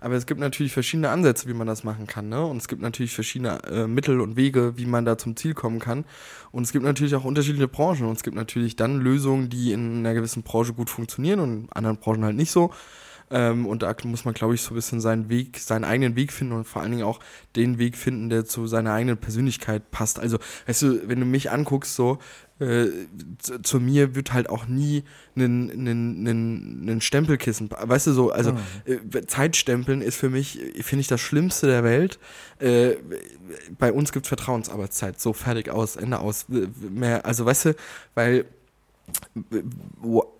Aber 0.00 0.14
es 0.16 0.26
gibt 0.26 0.38
natürlich 0.38 0.72
verschiedene 0.72 1.08
Ansätze, 1.08 1.48
wie 1.48 1.54
man 1.54 1.66
das 1.66 1.82
machen 1.82 2.06
kann. 2.06 2.28
Ne? 2.28 2.44
Und 2.44 2.58
es 2.58 2.68
gibt 2.68 2.82
natürlich 2.82 3.14
verschiedene 3.14 3.62
äh, 3.64 3.86
Mittel 3.86 4.20
und 4.20 4.36
Wege, 4.36 4.76
wie 4.76 4.84
man 4.84 5.06
da 5.06 5.16
zum 5.16 5.34
Ziel 5.34 5.54
kommen 5.54 5.78
kann. 5.78 6.04
Und 6.50 6.64
es 6.64 6.72
gibt 6.72 6.84
natürlich 6.84 7.14
auch 7.14 7.24
unterschiedliche 7.24 7.68
Branchen. 7.68 8.06
Und 8.06 8.16
es 8.16 8.22
gibt 8.22 8.36
natürlich 8.36 8.76
dann 8.76 9.00
Lösungen, 9.00 9.48
die 9.48 9.72
in 9.72 10.00
einer 10.00 10.12
gewissen 10.12 10.42
Branche 10.42 10.74
gut 10.74 10.90
funktionieren 10.90 11.40
und 11.40 11.50
in 11.50 11.72
anderen 11.72 11.96
Branchen 11.96 12.24
halt 12.24 12.36
nicht 12.36 12.50
so. 12.50 12.70
Ähm, 13.34 13.66
und 13.66 13.82
da 13.82 13.96
muss 14.04 14.24
man, 14.24 14.32
glaube 14.32 14.54
ich, 14.54 14.62
so 14.62 14.72
ein 14.72 14.76
bisschen 14.76 15.00
seinen 15.00 15.28
Weg, 15.28 15.58
seinen 15.58 15.82
eigenen 15.82 16.14
Weg 16.14 16.32
finden 16.32 16.52
und 16.52 16.68
vor 16.68 16.82
allen 16.82 16.92
Dingen 16.92 17.02
auch 17.02 17.18
den 17.56 17.78
Weg 17.78 17.96
finden, 17.96 18.28
der 18.28 18.44
zu 18.44 18.68
seiner 18.68 18.92
eigenen 18.92 19.16
Persönlichkeit 19.16 19.90
passt. 19.90 20.20
Also, 20.20 20.38
weißt 20.68 20.82
du, 20.82 21.08
wenn 21.08 21.18
du 21.18 21.26
mich 21.26 21.50
anguckst, 21.50 21.96
so, 21.96 22.18
äh, 22.60 22.86
zu, 23.38 23.60
zu, 23.60 23.80
mir 23.80 24.14
wird 24.14 24.32
halt 24.32 24.48
auch 24.48 24.68
nie 24.68 25.02
ein 25.36 27.00
Stempelkissen, 27.00 27.70
weißt 27.72 28.06
du 28.06 28.12
so, 28.12 28.30
also 28.30 28.52
mhm. 28.52 28.58
äh, 29.12 29.26
Zeitstempeln 29.26 30.00
ist 30.00 30.14
für 30.14 30.30
mich, 30.30 30.60
finde 30.82 31.00
ich, 31.00 31.08
das 31.08 31.20
Schlimmste 31.20 31.66
der 31.66 31.82
Welt. 31.82 32.20
Äh, 32.60 32.92
bei 33.80 33.92
uns 33.92 34.12
gibt 34.12 34.26
es 34.26 34.28
Vertrauensarbeitszeit, 34.28 35.20
so 35.20 35.32
fertig 35.32 35.70
aus, 35.70 35.96
Ende 35.96 36.20
aus, 36.20 36.46
mehr, 36.48 37.26
also 37.26 37.44
weißt 37.44 37.64
du, 37.64 37.74
weil 38.14 38.44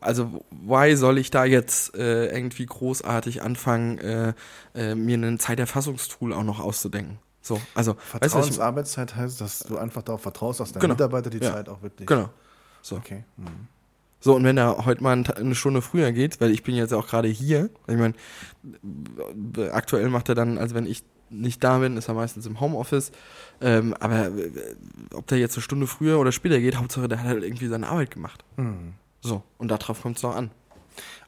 also 0.00 0.44
why 0.50 0.96
soll 0.96 1.18
ich 1.18 1.30
da 1.30 1.44
jetzt 1.44 1.94
äh, 1.94 2.26
irgendwie 2.26 2.66
großartig 2.66 3.42
anfangen, 3.42 3.98
äh, 3.98 4.34
äh, 4.74 4.94
mir 4.94 5.18
ein 5.18 5.38
Zeiterfassungstool 5.38 6.32
auch 6.32 6.44
noch 6.44 6.60
auszudenken? 6.60 7.18
So, 7.40 7.60
also 7.74 7.94
Vertrauensarbeitszeit 7.98 9.10
weißt 9.10 9.18
du, 9.18 9.22
heißt, 9.22 9.40
dass 9.40 9.58
du 9.60 9.76
einfach 9.76 10.02
darauf 10.02 10.22
vertraust, 10.22 10.60
dass 10.60 10.72
dein 10.72 10.80
genau. 10.80 10.94
Mitarbeiter 10.94 11.28
die 11.28 11.38
ja. 11.38 11.52
Zeit 11.52 11.68
auch 11.68 11.82
wirklich. 11.82 12.06
Genau. 12.06 12.30
So. 12.80 12.96
Okay. 12.96 13.24
Mhm. 13.36 13.68
So, 14.20 14.34
und 14.34 14.44
wenn 14.44 14.56
er 14.56 14.86
heute 14.86 15.02
mal 15.02 15.22
eine 15.22 15.54
Stunde 15.54 15.82
früher 15.82 16.10
geht, 16.12 16.40
weil 16.40 16.50
ich 16.50 16.62
bin 16.62 16.74
jetzt 16.74 16.94
auch 16.94 17.06
gerade 17.06 17.28
hier, 17.28 17.68
ich 17.86 17.96
meine, 17.96 18.14
aktuell 19.70 20.08
macht 20.08 20.30
er 20.30 20.34
dann, 20.34 20.56
also 20.56 20.74
wenn 20.74 20.86
ich 20.86 21.04
nicht 21.30 21.62
da 21.64 21.78
bin, 21.78 21.96
ist 21.96 22.08
er 22.08 22.14
meistens 22.14 22.46
im 22.46 22.60
Homeoffice. 22.60 23.12
Ähm, 23.60 23.94
aber 24.00 24.26
äh, 24.26 24.50
ob 25.12 25.26
der 25.26 25.38
jetzt 25.38 25.56
eine 25.56 25.62
Stunde 25.62 25.86
früher 25.86 26.18
oder 26.18 26.32
später 26.32 26.60
geht, 26.60 26.76
Hauptsache, 26.76 27.08
der 27.08 27.20
hat 27.20 27.26
halt 27.26 27.44
irgendwie 27.44 27.66
seine 27.66 27.88
Arbeit 27.88 28.10
gemacht. 28.10 28.44
Mhm. 28.56 28.94
So, 29.20 29.42
und 29.58 29.68
darauf 29.68 30.02
kommt 30.02 30.18
es 30.18 30.22
noch 30.22 30.36
an. 30.36 30.50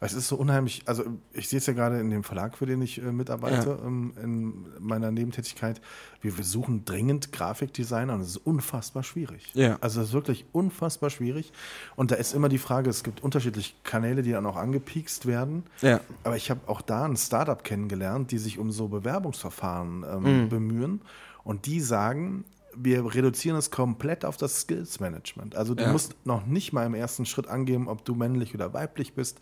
Es 0.01 0.13
ist 0.13 0.29
so 0.29 0.37
unheimlich, 0.37 0.83
also 0.87 1.05
ich 1.33 1.49
sehe 1.49 1.59
es 1.59 1.67
ja 1.67 1.73
gerade 1.73 2.01
in 2.01 2.11
dem 2.11 2.25
Verlag, 2.25 2.57
für 2.57 2.67
den 2.67 2.83
ich 2.83 2.99
äh, 2.99 3.13
mitarbeite, 3.13 3.79
ja. 3.81 3.87
ähm, 3.87 4.13
in 4.23 4.67
meiner 4.81 5.11
Nebentätigkeit. 5.11 5.81
Wir, 6.21 6.37
wir 6.37 6.45
suchen 6.45 6.85
dringend 6.85 7.33
Grafikdesigner 7.33 8.15
und 8.15 8.21
es 8.21 8.29
ist 8.29 8.37
unfassbar 8.39 9.03
schwierig. 9.03 9.51
Ja. 9.55 9.79
Also 9.81 10.01
es 10.01 10.09
ist 10.09 10.13
wirklich 10.15 10.45
unfassbar 10.53 11.11
schwierig. 11.11 11.53
Und 11.95 12.11
da 12.11 12.17
ist 12.17 12.35
immer 12.35 12.49
die 12.49 12.59
Frage, 12.59 12.91
es 12.91 13.03
gibt 13.03 13.23
unterschiedliche 13.23 13.75
Kanäle, 13.85 14.23
die 14.23 14.33
dann 14.33 14.47
auch 14.47 14.57
angepiekst 14.57 15.27
werden. 15.27 15.65
Ja. 15.83 16.01
Aber 16.25 16.37
ich 16.37 16.51
habe 16.51 16.61
auch 16.67 16.83
da 16.83 17.05
ein 17.05 17.17
Startup 17.17 17.63
kennengelernt, 17.63 18.31
die 18.31 18.39
sich 18.39 18.59
um 18.59 18.71
so 18.71 18.89
Bewerbungsverfahren 18.89 20.05
ähm, 20.09 20.43
mhm. 20.43 20.49
bemühen. 20.49 21.01
Und 21.45 21.67
die 21.67 21.81
sagen, 21.81 22.45
wir 22.77 23.15
reduzieren 23.15 23.57
es 23.57 23.71
komplett 23.71 24.25
auf 24.25 24.37
das 24.37 24.61
Skills 24.61 25.01
Management. 25.01 25.57
Also 25.57 25.75
du 25.75 25.85
ja. 25.85 25.93
musst 25.93 26.15
noch 26.25 26.47
nicht 26.47 26.73
mal 26.73 26.87
im 26.87 26.95
ersten 26.95 27.27
Schritt 27.27 27.49
angeben, 27.49 27.89
ob 27.89 28.05
du 28.05 28.15
männlich 28.15 28.55
oder 28.55 28.73
weiblich 28.75 29.15
bist, 29.15 29.39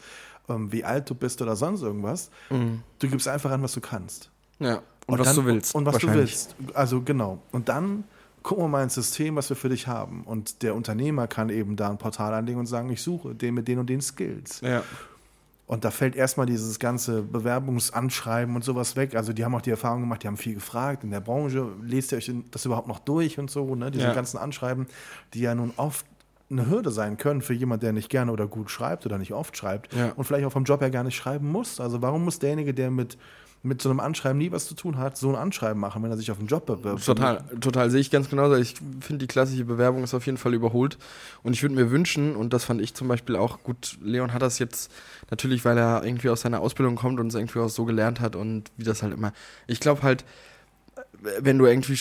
ähm, 0.48 0.72
wie 0.72 0.84
alt 0.84 1.08
du 1.10 1.14
bist 1.14 1.42
oder 1.42 1.56
sonst 1.56 1.82
irgendwas. 1.82 2.30
Mhm. 2.50 2.82
Du 2.98 3.08
gibst 3.08 3.28
einfach 3.28 3.50
an, 3.50 3.62
was 3.62 3.72
du 3.72 3.80
kannst. 3.80 4.30
Ja. 4.58 4.76
Und, 5.06 5.14
und 5.14 5.18
was 5.18 5.26
dann, 5.28 5.36
du 5.36 5.44
willst. 5.44 5.74
Und 5.74 5.86
was 5.86 5.98
du 5.98 6.12
willst. 6.12 6.56
Also 6.74 7.02
genau. 7.02 7.40
Und 7.52 7.68
dann 7.68 8.04
gucken 8.42 8.64
wir 8.64 8.68
mal 8.68 8.82
ins 8.82 8.94
System, 8.94 9.36
was 9.36 9.48
wir 9.48 9.56
für 9.56 9.68
dich 9.68 9.86
haben. 9.86 10.22
Und 10.24 10.62
der 10.62 10.74
Unternehmer 10.74 11.26
kann 11.26 11.50
eben 11.50 11.76
da 11.76 11.90
ein 11.90 11.98
Portal 11.98 12.32
anlegen 12.34 12.58
und 12.58 12.66
sagen, 12.66 12.90
ich 12.90 13.02
suche 13.02 13.34
den 13.34 13.54
mit 13.54 13.68
den 13.68 13.78
und 13.78 13.88
den 13.88 14.00
Skills. 14.00 14.60
Ja. 14.60 14.82
Und 15.66 15.84
da 15.84 15.90
fällt 15.90 16.14
erstmal 16.14 16.46
dieses 16.46 16.78
ganze 16.78 17.22
Bewerbungsanschreiben 17.22 18.54
und 18.54 18.62
sowas 18.62 18.96
weg. 18.96 19.14
Also 19.14 19.32
die 19.32 19.44
haben 19.44 19.54
auch 19.54 19.62
die 19.62 19.70
Erfahrung 19.70 20.02
gemacht, 20.02 20.22
die 20.22 20.26
haben 20.26 20.36
viel 20.36 20.54
gefragt 20.54 21.04
in 21.04 21.10
der 21.10 21.20
Branche, 21.20 21.66
lest 21.82 22.12
ihr 22.12 22.18
euch 22.18 22.30
das 22.50 22.66
überhaupt 22.66 22.86
noch 22.86 22.98
durch 22.98 23.38
und 23.38 23.50
so, 23.50 23.74
ne? 23.74 23.90
Diese 23.90 24.04
ja. 24.04 24.12
ganzen 24.12 24.36
Anschreiben, 24.36 24.86
die 25.32 25.40
ja 25.40 25.54
nun 25.54 25.72
oft 25.76 26.04
eine 26.50 26.68
Hürde 26.68 26.90
sein 26.90 27.16
können 27.16 27.40
für 27.40 27.54
jemand, 27.54 27.82
der 27.82 27.92
nicht 27.92 28.10
gerne 28.10 28.30
oder 28.30 28.46
gut 28.46 28.70
schreibt 28.70 29.06
oder 29.06 29.16
nicht 29.16 29.32
oft 29.32 29.56
schreibt 29.56 29.94
ja. 29.94 30.12
und 30.12 30.24
vielleicht 30.24 30.44
auch 30.44 30.52
vom 30.52 30.64
Job 30.64 30.82
her 30.82 30.90
gar 30.90 31.02
nicht 31.02 31.16
schreiben 31.16 31.50
muss. 31.50 31.80
Also 31.80 32.02
warum 32.02 32.24
muss 32.24 32.38
derjenige, 32.38 32.74
der 32.74 32.90
mit 32.90 33.16
mit 33.64 33.80
so 33.80 33.88
einem 33.88 33.98
Anschreiben 33.98 34.38
nie 34.38 34.52
was 34.52 34.66
zu 34.66 34.74
tun 34.74 34.98
hat, 34.98 35.16
so 35.16 35.30
ein 35.30 35.36
Anschreiben 35.36 35.80
machen, 35.80 36.02
wenn 36.02 36.10
er 36.10 36.18
sich 36.18 36.30
auf 36.30 36.38
einen 36.38 36.48
Job 36.48 36.66
bewirbt. 36.66 37.04
Total, 37.04 37.42
total 37.60 37.90
sehe 37.90 38.00
ich 38.00 38.10
ganz 38.10 38.28
genauso. 38.28 38.56
Ich 38.56 38.74
finde, 39.00 39.18
die 39.18 39.26
klassische 39.26 39.64
Bewerbung 39.64 40.04
ist 40.04 40.12
auf 40.12 40.26
jeden 40.26 40.36
Fall 40.36 40.52
überholt. 40.52 40.98
Und 41.42 41.54
ich 41.54 41.62
würde 41.62 41.74
mir 41.74 41.90
wünschen, 41.90 42.36
und 42.36 42.52
das 42.52 42.64
fand 42.64 42.82
ich 42.82 42.92
zum 42.92 43.08
Beispiel 43.08 43.36
auch 43.36 43.62
gut, 43.62 43.96
Leon 44.02 44.34
hat 44.34 44.42
das 44.42 44.58
jetzt 44.58 44.92
natürlich, 45.30 45.64
weil 45.64 45.78
er 45.78 46.04
irgendwie 46.04 46.28
aus 46.28 46.42
seiner 46.42 46.60
Ausbildung 46.60 46.94
kommt 46.94 47.18
und 47.20 47.28
es 47.28 47.34
irgendwie 47.34 47.58
auch 47.58 47.70
so 47.70 47.86
gelernt 47.86 48.20
hat 48.20 48.36
und 48.36 48.70
wie 48.76 48.84
das 48.84 49.02
halt 49.02 49.14
immer. 49.14 49.32
Ich 49.66 49.80
glaube 49.80 50.02
halt, 50.02 50.26
wenn 51.40 51.56
du 51.56 51.64
irgendwie 51.64 51.98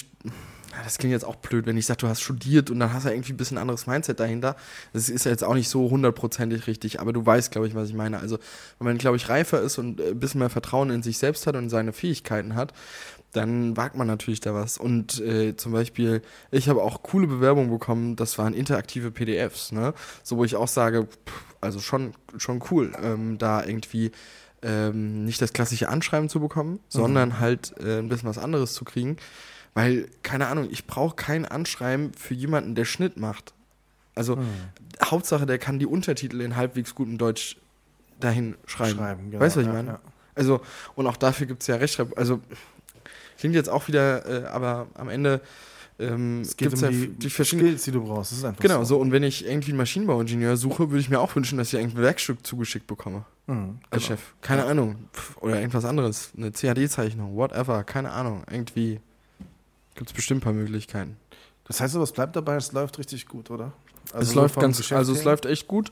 das 0.83 0.97
klingt 0.97 1.11
jetzt 1.11 1.25
auch 1.25 1.35
blöd, 1.35 1.65
wenn 1.65 1.77
ich 1.77 1.85
sage, 1.85 1.99
du 1.99 2.07
hast 2.07 2.21
studiert 2.21 2.69
und 2.69 2.79
dann 2.79 2.93
hast 2.93 3.05
du 3.05 3.09
irgendwie 3.09 3.33
ein 3.33 3.37
bisschen 3.37 3.57
anderes 3.57 3.87
Mindset 3.87 4.19
dahinter. 4.19 4.55
Das 4.93 5.09
ist 5.09 5.25
ja 5.25 5.31
jetzt 5.31 5.43
auch 5.43 5.53
nicht 5.53 5.69
so 5.69 5.89
hundertprozentig 5.89 6.67
richtig, 6.67 6.99
aber 6.99 7.13
du 7.13 7.25
weißt, 7.25 7.51
glaube 7.51 7.67
ich, 7.67 7.75
was 7.75 7.89
ich 7.89 7.95
meine. 7.95 8.19
Also, 8.19 8.39
wenn 8.79 8.87
man, 8.87 8.97
glaube 8.97 9.17
ich, 9.17 9.29
reifer 9.29 9.61
ist 9.61 9.77
und 9.77 10.01
ein 10.01 10.19
bisschen 10.19 10.39
mehr 10.39 10.49
Vertrauen 10.49 10.89
in 10.89 11.03
sich 11.03 11.17
selbst 11.17 11.47
hat 11.47 11.55
und 11.55 11.63
in 11.63 11.69
seine 11.69 11.93
Fähigkeiten 11.93 12.55
hat, 12.55 12.73
dann 13.33 13.75
wagt 13.75 13.95
man 13.95 14.07
natürlich 14.07 14.39
da 14.39 14.53
was. 14.53 14.77
Und 14.77 15.19
äh, 15.19 15.55
zum 15.57 15.71
Beispiel, 15.71 16.21
ich 16.51 16.69
habe 16.69 16.81
auch 16.81 17.03
coole 17.03 17.27
Bewerbungen 17.27 17.71
bekommen, 17.71 18.15
das 18.15 18.37
waren 18.37 18.53
interaktive 18.53 19.11
PDFs, 19.11 19.71
ne? 19.71 19.93
So, 20.23 20.37
wo 20.37 20.45
ich 20.45 20.55
auch 20.55 20.67
sage, 20.67 21.05
pff, 21.05 21.45
also 21.61 21.79
schon, 21.79 22.13
schon 22.37 22.63
cool, 22.71 22.93
ähm, 23.01 23.37
da 23.37 23.63
irgendwie 23.63 24.11
ähm, 24.61 25.25
nicht 25.25 25.41
das 25.41 25.53
klassische 25.53 25.89
Anschreiben 25.89 26.29
zu 26.29 26.39
bekommen, 26.39 26.73
mhm. 26.73 26.79
sondern 26.89 27.39
halt 27.39 27.73
äh, 27.79 27.99
ein 27.99 28.09
bisschen 28.09 28.29
was 28.29 28.37
anderes 28.37 28.73
zu 28.73 28.85
kriegen. 28.85 29.17
Weil, 29.73 30.07
keine 30.21 30.47
Ahnung, 30.47 30.67
ich 30.69 30.85
brauche 30.85 31.15
kein 31.15 31.45
Anschreiben 31.45 32.13
für 32.13 32.33
jemanden, 32.33 32.75
der 32.75 32.85
Schnitt 32.85 33.17
macht. 33.17 33.53
Also, 34.15 34.37
hm. 34.37 34.45
Hauptsache, 35.03 35.45
der 35.45 35.57
kann 35.57 35.79
die 35.79 35.87
Untertitel 35.87 36.41
in 36.41 36.55
halbwegs 36.55 36.93
gutem 36.93 37.17
Deutsch 37.17 37.57
dahin 38.19 38.55
schreiben. 38.65 38.97
schreiben 38.97 39.31
genau. 39.31 39.43
Weißt 39.43 39.55
du, 39.55 39.61
was 39.61 39.67
ich 39.67 39.73
meine? 39.73 39.89
Ja. 39.89 39.99
Also, 40.35 40.61
und 40.95 41.07
auch 41.07 41.17
dafür 41.17 41.47
gibt 41.47 41.61
es 41.61 41.67
ja 41.67 41.75
Rechtschreib. 41.75 42.17
Also, 42.17 42.39
klingt 43.39 43.55
jetzt 43.55 43.69
auch 43.69 43.87
wieder, 43.87 44.45
äh, 44.45 44.47
aber 44.47 44.87
am 44.93 45.09
Ende 45.09 45.41
ähm, 45.99 46.41
es 46.41 46.57
geht 46.57 46.73
um 46.73 46.79
ja 46.79 46.89
die, 46.89 47.07
die 47.07 47.29
verschiedenen 47.29 47.69
Skills, 47.69 47.83
die 47.83 47.91
du 47.91 48.03
brauchst. 48.03 48.31
Das 48.31 48.39
ist 48.39 48.45
einfach 48.45 48.61
genau, 48.61 48.79
so. 48.79 48.95
so. 48.95 48.97
Und 48.99 49.11
wenn 49.11 49.23
ich 49.23 49.45
irgendwie 49.45 49.71
einen 49.71 49.77
Maschinenbauingenieur 49.77 50.57
suche, 50.57 50.89
würde 50.89 50.99
ich 50.99 51.09
mir 51.09 51.19
auch 51.19 51.35
wünschen, 51.35 51.57
dass 51.57 51.67
ich 51.67 51.75
irgendein 51.75 52.01
Werkstück 52.01 52.45
zugeschickt 52.45 52.87
bekomme. 52.87 53.25
Mhm, 53.47 53.79
als 53.89 54.03
genau. 54.03 54.15
Chef. 54.15 54.33
Keine 54.41 54.63
ja. 54.63 54.67
Ahnung. 54.69 54.95
Oder 55.39 55.59
irgendwas 55.59 55.85
anderes. 55.85 56.31
Eine 56.35 56.51
CAD-Zeichnung, 56.51 57.35
whatever. 57.35 57.83
Keine 57.83 58.11
Ahnung. 58.11 58.43
Irgendwie. 58.49 58.99
Gibt 59.95 60.09
es 60.09 60.15
bestimmt 60.15 60.41
ein 60.41 60.43
paar 60.43 60.53
Möglichkeiten. 60.53 61.17
Das 61.65 61.79
heißt 61.79 61.95
aber, 61.95 62.03
es 62.03 62.11
bleibt 62.11 62.35
dabei, 62.35 62.55
es 62.55 62.71
läuft 62.71 62.97
richtig 62.99 63.27
gut, 63.27 63.49
oder? 63.49 63.73
Also 64.11 64.29
es 64.29 64.35
läuft 64.35 64.59
ganz, 64.59 64.77
Geschäft 64.77 64.97
also 64.97 65.13
es 65.13 65.23
läuft 65.23 65.45
echt 65.45 65.67
gut. 65.67 65.91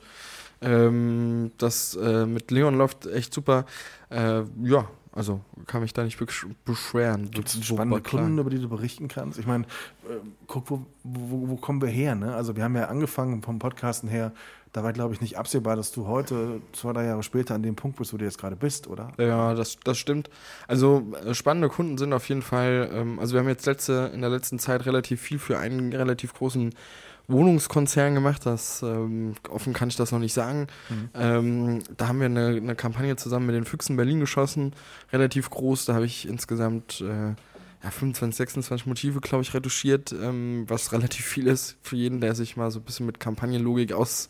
Ähm, 0.60 1.50
das 1.58 1.96
äh, 1.96 2.26
mit 2.26 2.50
Leon 2.50 2.76
läuft 2.76 3.06
echt 3.06 3.32
super. 3.34 3.64
Äh, 4.10 4.42
ja, 4.62 4.88
also 5.12 5.40
kann 5.66 5.82
mich 5.82 5.92
da 5.92 6.04
nicht 6.04 6.18
beschweren. 6.64 7.30
Gibt 7.30 7.48
es 7.48 7.64
spannende 7.64 8.00
Kunden, 8.00 8.38
über 8.38 8.48
die 8.48 8.58
du 8.58 8.68
berichten 8.68 9.08
kannst? 9.08 9.38
Ich 9.38 9.46
meine, 9.46 9.64
äh, 10.04 10.20
guck, 10.46 10.70
wo, 10.70 10.86
wo, 11.02 11.48
wo, 11.48 11.56
kommen 11.56 11.82
wir 11.82 11.88
her? 11.88 12.14
Ne? 12.14 12.34
Also 12.34 12.56
wir 12.56 12.64
haben 12.64 12.76
ja 12.76 12.86
angefangen 12.86 13.42
vom 13.42 13.58
Podcasten 13.58 14.08
her 14.08 14.32
da 14.72 14.82
war, 14.82 14.92
glaube 14.92 15.12
ich, 15.12 15.20
nicht 15.20 15.36
absehbar, 15.36 15.76
dass 15.76 15.92
du 15.92 16.06
heute, 16.06 16.62
zwei, 16.72 16.92
drei 16.94 17.04
Jahre 17.04 17.22
später, 17.22 17.54
an 17.54 17.62
dem 17.62 17.76
Punkt 17.76 17.98
bist, 17.98 18.12
wo 18.12 18.16
du 18.16 18.24
jetzt 18.24 18.38
gerade 18.38 18.56
bist, 18.56 18.86
oder? 18.86 19.12
Ja, 19.18 19.54
das, 19.54 19.78
das 19.84 19.98
stimmt. 19.98 20.30
Also 20.66 21.06
äh, 21.26 21.34
spannende 21.34 21.68
Kunden 21.68 21.98
sind 21.98 22.12
auf 22.12 22.28
jeden 22.28 22.42
Fall, 22.42 22.90
ähm, 22.92 23.18
also 23.18 23.34
wir 23.34 23.40
haben 23.40 23.48
jetzt 23.48 23.66
letzte, 23.66 24.10
in 24.14 24.22
der 24.22 24.30
letzten 24.30 24.58
Zeit 24.58 24.86
relativ 24.86 25.20
viel 25.20 25.38
für 25.38 25.58
einen 25.58 25.92
relativ 25.92 26.32
großen 26.32 26.74
Wohnungskonzern 27.28 28.14
gemacht. 28.14 28.46
Das 28.46 28.82
ähm, 28.82 29.34
offen 29.50 29.74
kann 29.74 29.88
ich 29.88 29.96
das 29.96 30.10
noch 30.10 30.18
nicht 30.18 30.32
sagen. 30.32 30.68
Mhm. 30.88 31.10
Ähm, 31.14 31.82
da 31.96 32.08
haben 32.08 32.20
wir 32.20 32.26
eine, 32.26 32.46
eine, 32.48 32.74
Kampagne 32.74 33.16
zusammen 33.16 33.46
mit 33.46 33.54
den 33.54 33.64
Füchsen 33.64 33.96
Berlin 33.96 34.20
geschossen, 34.20 34.72
relativ 35.12 35.50
groß. 35.50 35.84
Da 35.84 35.94
habe 35.94 36.06
ich 36.06 36.26
insgesamt 36.26 37.02
äh, 37.02 37.34
ja, 37.82 37.90
25, 37.90 38.36
26 38.36 38.86
Motive, 38.86 39.20
glaube 39.20 39.42
ich, 39.42 39.54
retuschiert, 39.54 40.12
ähm, 40.12 40.64
was 40.68 40.92
relativ 40.92 41.26
viel 41.26 41.46
ist 41.46 41.76
für 41.82 41.96
jeden, 41.96 42.20
der 42.20 42.34
sich 42.34 42.56
mal 42.56 42.70
so 42.70 42.78
ein 42.78 42.84
bisschen 42.84 43.06
mit 43.06 43.20
Kampagnenlogik 43.20 43.92
aus 43.92 44.28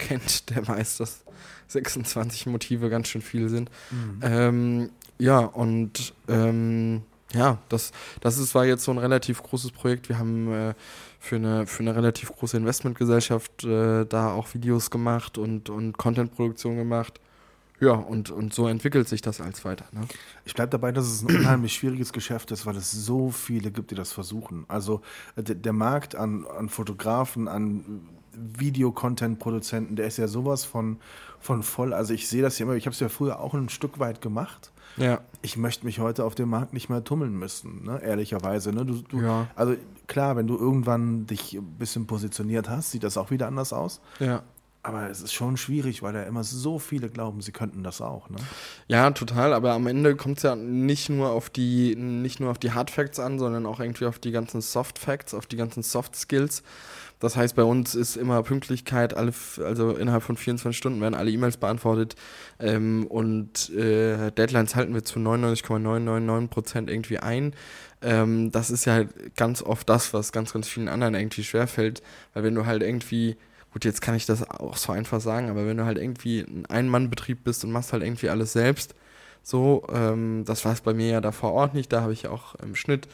kennt, 0.00 0.50
der 0.54 0.66
weiß, 0.66 0.96
dass 0.98 1.24
26 1.68 2.46
Motive 2.46 2.90
ganz 2.90 3.08
schön 3.08 3.22
viel 3.22 3.48
sind. 3.48 3.70
Mhm. 3.90 4.20
Ähm, 4.22 4.90
ja, 5.18 5.38
und 5.38 6.14
ähm, 6.28 7.02
ja, 7.32 7.58
das, 7.68 7.92
das 8.20 8.38
ist, 8.38 8.54
war 8.54 8.66
jetzt 8.66 8.84
so 8.84 8.90
ein 8.90 8.98
relativ 8.98 9.42
großes 9.42 9.70
Projekt. 9.70 10.08
Wir 10.08 10.18
haben 10.18 10.52
äh, 10.52 10.74
für, 11.20 11.36
eine, 11.36 11.66
für 11.66 11.80
eine 11.80 11.94
relativ 11.94 12.32
große 12.32 12.56
Investmentgesellschaft 12.56 13.64
äh, 13.64 14.04
da 14.04 14.32
auch 14.32 14.52
Videos 14.54 14.90
gemacht 14.90 15.38
und, 15.38 15.70
und 15.70 15.96
Contentproduktion 15.96 16.76
gemacht. 16.76 17.20
Ja, 17.80 17.92
und, 17.92 18.30
und 18.30 18.52
so 18.52 18.68
entwickelt 18.68 19.08
sich 19.08 19.22
das 19.22 19.40
als 19.40 19.64
weiter. 19.64 19.86
Ne? 19.92 20.02
Ich 20.44 20.52
bleibe 20.54 20.70
dabei, 20.70 20.92
dass 20.92 21.06
es 21.06 21.22
ein 21.22 21.34
unheimlich 21.34 21.72
schwieriges 21.72 22.12
Geschäft 22.12 22.50
ist, 22.50 22.66
weil 22.66 22.76
es 22.76 22.92
so 22.92 23.30
viele 23.30 23.70
gibt, 23.70 23.90
die 23.90 23.94
das 23.94 24.12
versuchen. 24.12 24.66
Also 24.68 25.00
äh, 25.36 25.42
der, 25.42 25.54
der 25.54 25.72
Markt 25.72 26.14
an, 26.14 26.46
an 26.46 26.68
Fotografen, 26.68 27.48
an 27.48 28.02
Videocontent-Produzenten, 28.34 29.96
der 29.96 30.06
ist 30.06 30.16
ja 30.16 30.28
sowas 30.28 30.64
von, 30.64 30.98
von 31.40 31.62
voll. 31.62 31.92
Also 31.92 32.14
ich 32.14 32.28
sehe 32.28 32.42
das 32.42 32.58
ja 32.58 32.66
immer, 32.66 32.74
ich 32.74 32.86
habe 32.86 32.94
es 32.94 33.00
ja 33.00 33.08
früher 33.08 33.40
auch 33.40 33.54
ein 33.54 33.68
Stück 33.68 33.98
weit 33.98 34.20
gemacht. 34.20 34.70
Ja. 34.96 35.20
Ich 35.42 35.56
möchte 35.56 35.86
mich 35.86 36.00
heute 36.00 36.24
auf 36.24 36.34
dem 36.34 36.50
Markt 36.50 36.72
nicht 36.72 36.88
mehr 36.88 37.04
tummeln 37.04 37.38
müssen, 37.38 37.84
ne? 37.84 38.00
ehrlicherweise. 38.02 38.72
Ne? 38.72 38.84
Du, 38.84 39.02
du, 39.02 39.20
Ja. 39.20 39.46
Also 39.54 39.76
klar, 40.06 40.36
wenn 40.36 40.46
du 40.46 40.56
irgendwann 40.58 41.26
dich 41.26 41.54
ein 41.54 41.78
bisschen 41.78 42.06
positioniert 42.06 42.68
hast, 42.68 42.90
sieht 42.90 43.04
das 43.04 43.16
auch 43.16 43.30
wieder 43.30 43.46
anders 43.46 43.72
aus. 43.72 44.00
Ja. 44.18 44.42
Aber 44.82 45.10
es 45.10 45.20
ist 45.20 45.34
schon 45.34 45.58
schwierig, 45.58 46.02
weil 46.02 46.14
da 46.14 46.22
immer 46.22 46.42
so 46.42 46.78
viele 46.78 47.10
glauben, 47.10 47.42
sie 47.42 47.52
könnten 47.52 47.82
das 47.82 48.00
auch. 48.00 48.30
Ne? 48.30 48.38
Ja, 48.88 49.10
total, 49.10 49.52
aber 49.52 49.72
am 49.72 49.86
Ende 49.86 50.16
kommt 50.16 50.38
es 50.38 50.42
ja 50.42 50.56
nicht 50.56 51.10
nur 51.10 51.30
auf 51.30 51.50
die, 51.50 51.94
nicht 51.96 52.40
nur 52.40 52.50
auf 52.50 52.58
die 52.58 52.72
Hard 52.72 52.90
Facts 52.90 53.20
an, 53.20 53.38
sondern 53.38 53.66
auch 53.66 53.80
irgendwie 53.80 54.06
auf 54.06 54.18
die 54.18 54.30
ganzen 54.30 54.62
Soft 54.62 54.98
Facts, 54.98 55.34
auf 55.34 55.44
die 55.44 55.56
ganzen 55.56 55.82
Soft 55.82 56.16
Skills. 56.16 56.62
Das 57.20 57.36
heißt, 57.36 57.54
bei 57.54 57.62
uns 57.62 57.94
ist 57.94 58.16
immer 58.16 58.42
Pünktlichkeit, 58.42 59.14
alle, 59.14 59.32
also 59.62 59.92
innerhalb 59.92 60.22
von 60.22 60.36
24 60.36 60.76
Stunden 60.76 61.00
werden 61.00 61.14
alle 61.14 61.30
E-Mails 61.30 61.58
beantwortet. 61.58 62.16
Ähm, 62.58 63.06
und 63.06 63.70
äh, 63.70 64.32
Deadlines 64.32 64.74
halten 64.74 64.94
wir 64.94 65.04
zu 65.04 65.20
99,999 65.20 66.50
Prozent 66.50 66.90
irgendwie 66.90 67.18
ein. 67.18 67.54
Ähm, 68.02 68.50
das 68.50 68.70
ist 68.70 68.86
ja 68.86 68.94
halt 68.94 69.36
ganz 69.36 69.62
oft 69.62 69.88
das, 69.88 70.12
was 70.12 70.32
ganz, 70.32 70.52
ganz 70.52 70.66
vielen 70.66 70.88
anderen 70.88 71.14
irgendwie 71.14 71.44
schwerfällt, 71.44 72.02
weil 72.34 72.42
wenn 72.42 72.54
du 72.54 72.66
halt 72.66 72.82
irgendwie 72.82 73.36
Gut, 73.72 73.84
jetzt 73.84 74.02
kann 74.02 74.16
ich 74.16 74.26
das 74.26 74.48
auch 74.50 74.76
so 74.76 74.92
einfach 74.92 75.20
sagen, 75.20 75.48
aber 75.48 75.64
wenn 75.66 75.76
du 75.76 75.84
halt 75.84 75.96
irgendwie 75.96 76.40
ein 76.40 76.66
Ein-Mann-Betrieb 76.66 77.44
bist 77.44 77.64
und 77.64 77.70
machst 77.70 77.92
halt 77.92 78.02
irgendwie 78.02 78.28
alles 78.28 78.52
selbst, 78.52 78.94
so, 79.42 79.86
ähm, 79.92 80.44
das 80.44 80.64
war 80.64 80.72
es 80.72 80.80
bei 80.80 80.92
mir 80.92 81.08
ja 81.08 81.20
da 81.20 81.32
vor 81.32 81.52
Ort 81.52 81.74
nicht, 81.74 81.92
da 81.92 82.02
habe 82.02 82.12
ich 82.12 82.26
auch 82.26 82.56
im 82.56 82.74
Schnitt 82.74 83.08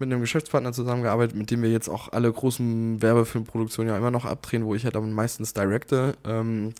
mit 0.00 0.10
einem 0.10 0.20
Geschäftspartner 0.20 0.72
zusammengearbeitet, 0.72 1.36
mit 1.36 1.50
dem 1.50 1.62
wir 1.62 1.70
jetzt 1.70 1.88
auch 1.88 2.12
alle 2.12 2.32
großen 2.32 3.02
Werbefilmproduktionen 3.02 3.92
ja 3.92 3.98
immer 3.98 4.10
noch 4.10 4.24
abdrehen, 4.24 4.64
wo 4.64 4.74
ich 4.74 4.84
halt 4.84 4.94
dann 4.94 5.12
meistens 5.12 5.54
directe. 5.54 6.14
Ähm, 6.24 6.72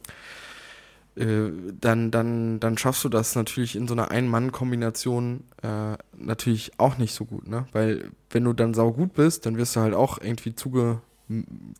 äh, 1.18 1.50
dann, 1.80 2.10
dann, 2.10 2.60
dann 2.60 2.78
schaffst 2.78 3.02
du 3.02 3.08
das 3.08 3.34
natürlich 3.34 3.74
in 3.74 3.88
so 3.88 3.94
einer 3.94 4.10
Ein-Mann-Kombination 4.10 5.42
äh, 5.62 5.96
natürlich 6.16 6.72
auch 6.78 6.96
nicht 6.98 7.12
so 7.12 7.24
gut, 7.24 7.48
ne? 7.48 7.66
Weil 7.72 8.10
wenn 8.30 8.44
du 8.44 8.52
dann 8.52 8.72
saugut 8.72 9.14
bist, 9.14 9.44
dann 9.44 9.56
wirst 9.56 9.74
du 9.74 9.80
halt 9.80 9.94
auch 9.94 10.18
irgendwie 10.20 10.54
zuge, 10.54 11.00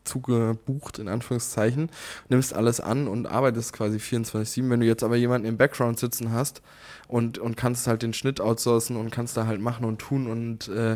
zugebucht, 0.05 0.99
in 0.99 1.09
Anführungszeichen, 1.09 1.91
nimmst 2.29 2.55
alles 2.55 2.81
an 2.81 3.09
und 3.09 3.27
arbeitest 3.27 3.73
quasi 3.73 3.99
24-7. 3.99 4.69
Wenn 4.71 4.81
du 4.81 4.87
jetzt 4.87 5.03
aber 5.03 5.17
jemanden 5.17 5.47
im 5.47 5.57
Background 5.57 5.99
sitzen 5.99 6.33
hast 6.33 6.63
und, 7.09 7.39
und 7.39 7.57
kannst 7.57 7.87
halt 7.87 8.03
den 8.03 8.13
Schnitt 8.13 8.41
outsourcen 8.41 8.97
und 8.97 9.11
kannst 9.11 9.37
da 9.37 9.47
halt 9.47 9.61
machen 9.61 9.85
und 9.85 9.99
tun 9.99 10.27
und 10.29 10.69
äh, 10.69 10.93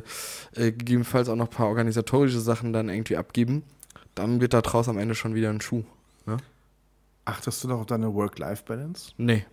äh, 0.55 0.73
gegebenenfalls 0.73 1.29
auch 1.29 1.37
noch 1.37 1.49
ein 1.49 1.57
paar 1.57 1.69
organisatorische 1.69 2.41
Sachen 2.41 2.73
dann 2.73 2.89
irgendwie 2.89 3.17
abgeben, 3.17 3.63
dann 4.15 4.41
wird 4.41 4.53
da 4.53 4.61
draus 4.61 4.89
am 4.89 4.99
Ende 4.99 5.15
schon 5.15 5.35
wieder 5.35 5.51
ein 5.51 5.61
Schuh. 5.61 5.85
Ne? 6.27 6.37
Achtest 7.25 7.63
du 7.65 7.69
doch 7.69 7.81
auf 7.81 7.87
deine 7.87 8.13
Work-Life-Balance? 8.15 9.13
Nee, 9.17 9.47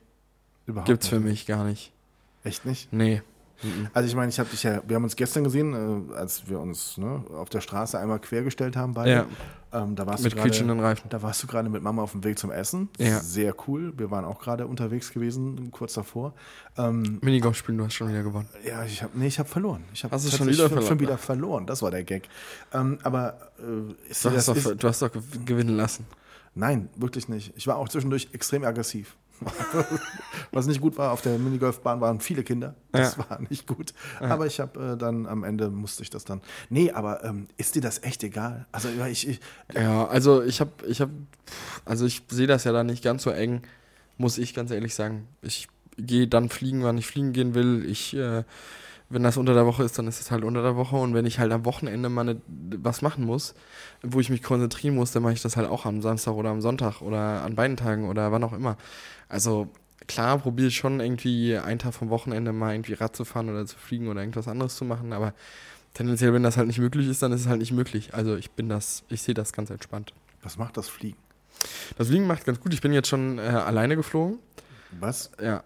Überhaupt 0.65 0.87
gibt's 0.87 1.07
für 1.07 1.15
nicht. 1.15 1.25
mich 1.25 1.45
gar 1.45 1.63
nicht. 1.63 1.91
Echt 2.43 2.65
nicht? 2.65 2.91
Nee. 2.93 3.21
Also 3.93 4.07
ich 4.07 4.15
meine, 4.15 4.29
ich 4.29 4.39
habe 4.39 4.49
dich 4.49 4.63
ja, 4.63 4.81
wir 4.87 4.95
haben 4.95 5.03
uns 5.03 5.15
gestern 5.15 5.43
gesehen, 5.43 6.09
äh, 6.11 6.15
als 6.15 6.47
wir 6.49 6.59
uns 6.59 6.97
ne, 6.97 7.23
auf 7.35 7.49
der 7.49 7.61
Straße 7.61 7.99
einmal 7.99 8.19
quergestellt 8.19 8.75
haben 8.75 8.93
beide. 8.93 9.11
Ja. 9.11 9.25
Ähm, 9.71 9.95
da 9.95 10.07
warst 10.07 10.23
Mit 10.23 10.31
du 10.31 10.37
gerade, 10.37 10.49
quietschenden 10.49 10.79
Reifen. 10.79 11.09
da 11.09 11.21
warst 11.21 11.43
du 11.43 11.47
gerade 11.47 11.69
mit 11.69 11.83
Mama 11.83 12.01
auf 12.01 12.13
dem 12.13 12.23
Weg 12.23 12.39
zum 12.39 12.49
Essen. 12.51 12.89
Ja. 12.97 13.19
Sehr 13.19 13.53
cool. 13.67 13.93
Wir 13.97 14.09
waren 14.09 14.25
auch 14.25 14.39
gerade 14.39 14.65
unterwegs 14.65 15.11
gewesen, 15.13 15.69
kurz 15.71 15.93
davor. 15.93 16.33
Ähm, 16.75 17.19
Minigolf 17.21 17.55
spielen, 17.57 17.77
du 17.77 17.85
hast 17.85 17.93
schon 17.93 18.09
wieder 18.09 18.23
gewonnen. 18.23 18.47
ja, 18.65 18.83
ich 18.83 19.03
habe 19.03 19.15
nee, 19.17 19.27
ich 19.27 19.37
habe 19.37 19.47
verloren. 19.47 19.83
Ich 19.93 20.03
habe 20.03 20.15
du 20.17 20.21
schon 20.29 20.47
wieder 20.47 20.67
verloren? 20.69 20.87
Schon 20.87 20.99
wieder 20.99 21.17
verloren. 21.19 21.65
Das 21.67 21.81
war 21.83 21.91
der 21.91 22.03
Gag. 22.03 22.27
Ähm, 22.73 22.97
aber 23.03 23.51
äh, 23.59 24.09
ist 24.09 24.25
Du 24.25 24.29
hast, 24.29 24.35
das, 24.37 24.45
doch, 24.47 24.55
ist, 24.55 24.83
du 24.83 24.87
hast 24.87 25.01
doch 25.03 25.09
gew- 25.09 25.45
gewinnen 25.45 25.75
lassen. 25.77 26.07
Nein, 26.55 26.89
wirklich 26.95 27.29
nicht. 27.29 27.53
Ich 27.55 27.67
war 27.67 27.75
auch 27.77 27.89
zwischendurch 27.89 28.29
extrem 28.31 28.63
aggressiv. 28.63 29.15
Was 30.51 30.65
nicht 30.67 30.81
gut 30.81 30.97
war, 30.97 31.11
auf 31.11 31.21
der 31.21 31.37
Minigolfbahn 31.37 32.01
waren 32.01 32.19
viele 32.19 32.43
Kinder. 32.43 32.75
Das 32.91 33.15
Ja. 33.17 33.29
war 33.29 33.39
nicht 33.49 33.67
gut. 33.67 33.93
Aber 34.19 34.45
ich 34.47 34.59
habe 34.59 34.93
äh, 34.93 34.97
dann 34.97 35.25
am 35.27 35.43
Ende 35.43 35.69
musste 35.69 36.03
ich 36.03 36.09
das 36.09 36.25
dann. 36.25 36.41
Nee, 36.69 36.91
aber 36.91 37.23
ähm, 37.23 37.47
ist 37.57 37.75
dir 37.75 37.81
das 37.81 38.03
echt 38.03 38.23
egal? 38.23 38.65
Also 38.71 38.89
ja, 38.89 39.07
ich, 39.07 39.27
ich 39.27 39.39
Ja, 39.75 40.07
also 40.07 40.41
ich 40.43 40.59
habe, 40.59 40.71
ich 40.87 41.01
habe, 41.01 41.11
also 41.85 42.05
ich 42.05 42.23
sehe 42.29 42.47
das 42.47 42.63
ja 42.63 42.71
da 42.71 42.83
nicht 42.83 43.03
ganz 43.03 43.23
so 43.23 43.29
eng, 43.29 43.61
muss 44.17 44.37
ich 44.37 44.53
ganz 44.53 44.71
ehrlich 44.71 44.95
sagen. 44.95 45.27
Ich 45.41 45.67
gehe 45.97 46.27
dann 46.27 46.49
fliegen, 46.49 46.83
wann 46.83 46.97
ich 46.97 47.07
fliegen 47.07 47.33
gehen 47.33 47.53
will. 47.53 47.85
Ich, 47.87 48.15
äh, 48.15 48.43
wenn 49.11 49.23
das 49.23 49.37
unter 49.37 49.53
der 49.55 49.65
Woche 49.65 49.83
ist, 49.83 49.97
dann 49.97 50.07
ist 50.07 50.21
es 50.21 50.29
halt 50.29 50.43
unter 50.43 50.61
der 50.61 50.75
Woche. 50.75 50.95
Und 50.95 51.13
wenn 51.13 51.25
ich 51.25 51.39
halt 51.39 51.51
am 51.51 51.65
Wochenende 51.65 52.09
mal 52.09 52.23
ne, 52.23 52.41
was 52.47 53.01
machen 53.01 53.25
muss, 53.25 53.55
wo 54.03 54.19
ich 54.19 54.29
mich 54.29 54.43
konzentrieren 54.43 54.95
muss, 54.95 55.11
dann 55.11 55.23
mache 55.23 55.33
ich 55.33 55.41
das 55.41 55.57
halt 55.57 55.67
auch 55.67 55.85
am 55.85 56.01
Samstag 56.01 56.33
oder 56.33 56.49
am 56.49 56.61
Sonntag 56.61 57.01
oder 57.01 57.43
an 57.43 57.55
beiden 57.55 57.75
Tagen 57.75 58.07
oder 58.07 58.31
wann 58.31 58.43
auch 58.43 58.53
immer. 58.53 58.77
Also 59.29 59.69
klar 60.07 60.37
probiere 60.39 60.67
ich 60.67 60.75
schon 60.75 60.99
irgendwie 60.99 61.55
einen 61.57 61.79
Tag 61.79 61.93
vom 61.93 62.09
Wochenende 62.09 62.51
mal 62.51 62.73
irgendwie 62.73 62.93
Rad 62.93 63.15
zu 63.15 63.23
fahren 63.25 63.49
oder 63.49 63.65
zu 63.65 63.77
fliegen 63.77 64.07
oder 64.09 64.19
irgendwas 64.21 64.47
anderes 64.47 64.75
zu 64.75 64.83
machen, 64.85 65.13
aber 65.13 65.33
tendenziell, 65.93 66.33
wenn 66.33 66.43
das 66.43 66.57
halt 66.57 66.67
nicht 66.67 66.79
möglich 66.79 67.07
ist, 67.07 67.21
dann 67.21 67.31
ist 67.31 67.41
es 67.41 67.47
halt 67.47 67.59
nicht 67.59 67.71
möglich. 67.71 68.13
Also 68.13 68.35
ich 68.35 68.51
bin 68.51 68.69
das, 68.69 69.03
ich 69.09 69.21
sehe 69.21 69.33
das 69.35 69.53
ganz 69.53 69.69
entspannt. 69.69 70.13
was 70.43 70.57
macht 70.57 70.77
das 70.77 70.89
Fliegen? 70.89 71.17
Das 71.97 72.07
Fliegen 72.07 72.25
macht 72.27 72.45
ganz 72.45 72.59
gut. 72.59 72.73
Ich 72.73 72.81
bin 72.81 72.93
jetzt 72.93 73.07
schon 73.09 73.37
äh, 73.37 73.41
alleine 73.41 73.95
geflogen. 73.95 74.39
Was? 74.99 75.31
Ja. 75.41 75.63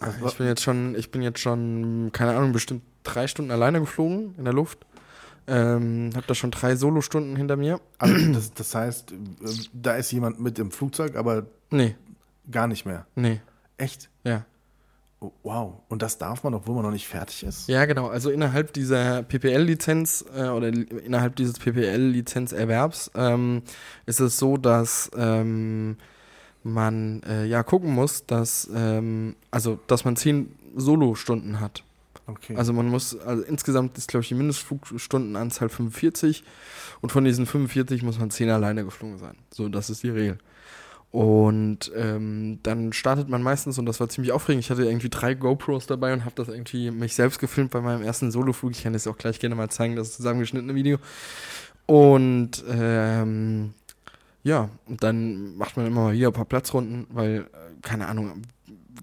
Was- 0.00 0.32
Ich 0.32 0.38
bin 0.38 0.46
jetzt 0.46 0.62
schon, 0.62 0.94
ich 0.94 1.10
bin 1.10 1.22
jetzt 1.22 1.40
schon, 1.40 2.10
keine 2.12 2.34
Ahnung, 2.36 2.52
bestimmt 2.52 2.82
drei 3.02 3.26
Stunden 3.26 3.50
alleine 3.50 3.80
geflogen 3.80 4.34
in 4.38 4.44
der 4.44 4.54
Luft. 4.54 4.78
Ähm, 5.48 6.10
hab 6.14 6.26
da 6.28 6.34
schon 6.36 6.52
drei 6.52 6.76
Solostunden 6.76 7.34
hinter 7.36 7.56
mir. 7.56 7.80
Also 7.98 8.32
das, 8.32 8.54
das 8.54 8.74
heißt, 8.74 9.12
äh, 9.12 9.14
da 9.72 9.96
ist 9.96 10.12
jemand 10.12 10.40
mit 10.40 10.58
im 10.60 10.70
Flugzeug, 10.70 11.16
aber 11.16 11.46
Nee, 11.70 11.96
gar 12.52 12.68
nicht 12.68 12.86
mehr. 12.86 13.06
nee, 13.14 13.40
Echt? 13.76 14.08
ja. 14.24 14.44
Oh, 15.22 15.32
wow. 15.44 15.74
Und 15.88 16.02
das 16.02 16.18
darf 16.18 16.42
man, 16.42 16.52
obwohl 16.52 16.74
man 16.74 16.84
noch 16.84 16.90
nicht 16.90 17.06
fertig 17.06 17.44
ist? 17.44 17.68
Ja, 17.68 17.84
genau. 17.84 18.08
Also 18.08 18.30
innerhalb 18.30 18.72
dieser 18.72 19.22
PPL-Lizenz 19.22 20.24
äh, 20.34 20.48
oder 20.48 20.68
innerhalb 20.68 21.36
dieses 21.36 21.60
PPL-Lizenzerwerbs 21.60 23.12
ähm, 23.14 23.62
ist 24.04 24.18
es 24.18 24.36
so, 24.36 24.56
dass 24.56 25.12
ähm, 25.16 25.96
man 26.64 27.22
äh, 27.22 27.44
ja 27.44 27.62
gucken 27.62 27.92
muss, 27.92 28.26
dass 28.26 28.68
ähm, 28.74 29.36
also 29.52 29.78
dass 29.86 30.04
man 30.04 30.16
zehn 30.16 30.56
Solo-Stunden 30.74 31.60
hat. 31.60 31.84
Okay. 32.26 32.56
Also 32.56 32.72
man 32.72 32.88
muss, 32.88 33.16
also 33.18 33.44
insgesamt 33.44 33.98
ist 33.98 34.08
glaube 34.08 34.22
ich 34.22 34.28
die 34.28 34.34
Mindestflugstundenanzahl 34.34 35.68
45 35.68 36.42
und 37.00 37.12
von 37.12 37.24
diesen 37.24 37.46
45 37.46 38.02
muss 38.02 38.18
man 38.18 38.30
10 38.30 38.50
alleine 38.50 38.84
geflogen 38.84 39.18
sein. 39.18 39.36
So, 39.50 39.68
das 39.68 39.90
ist 39.90 40.02
die 40.02 40.10
Regel. 40.10 40.38
Und 41.12 41.92
ähm, 41.94 42.58
dann 42.62 42.94
startet 42.94 43.28
man 43.28 43.42
meistens, 43.42 43.78
und 43.78 43.84
das 43.84 44.00
war 44.00 44.08
ziemlich 44.08 44.32
aufregend, 44.32 44.64
ich 44.64 44.70
hatte 44.70 44.84
irgendwie 44.84 45.10
drei 45.10 45.34
GoPros 45.34 45.86
dabei 45.86 46.14
und 46.14 46.24
habe 46.24 46.34
das 46.36 46.48
irgendwie 46.48 46.90
mich 46.90 47.14
selbst 47.14 47.38
gefilmt 47.38 47.70
bei 47.70 47.82
meinem 47.82 48.02
ersten 48.02 48.30
Soloflug. 48.30 48.72
Ich 48.72 48.82
kann 48.82 48.94
das 48.94 49.06
auch 49.06 49.18
gleich 49.18 49.38
gerne 49.38 49.54
mal 49.54 49.68
zeigen, 49.68 49.94
das 49.94 50.16
zusammengeschnittene 50.16 50.74
Video. 50.74 50.96
Und 51.84 52.64
ähm, 52.66 53.74
ja, 54.42 54.70
und 54.86 55.02
dann 55.02 55.54
macht 55.56 55.76
man 55.76 55.86
immer 55.86 56.04
mal 56.04 56.14
wieder 56.14 56.28
ein 56.28 56.32
paar 56.32 56.46
Platzrunden, 56.46 57.06
weil, 57.10 57.40
äh, 57.40 57.82
keine 57.82 58.08
Ahnung, 58.08 58.42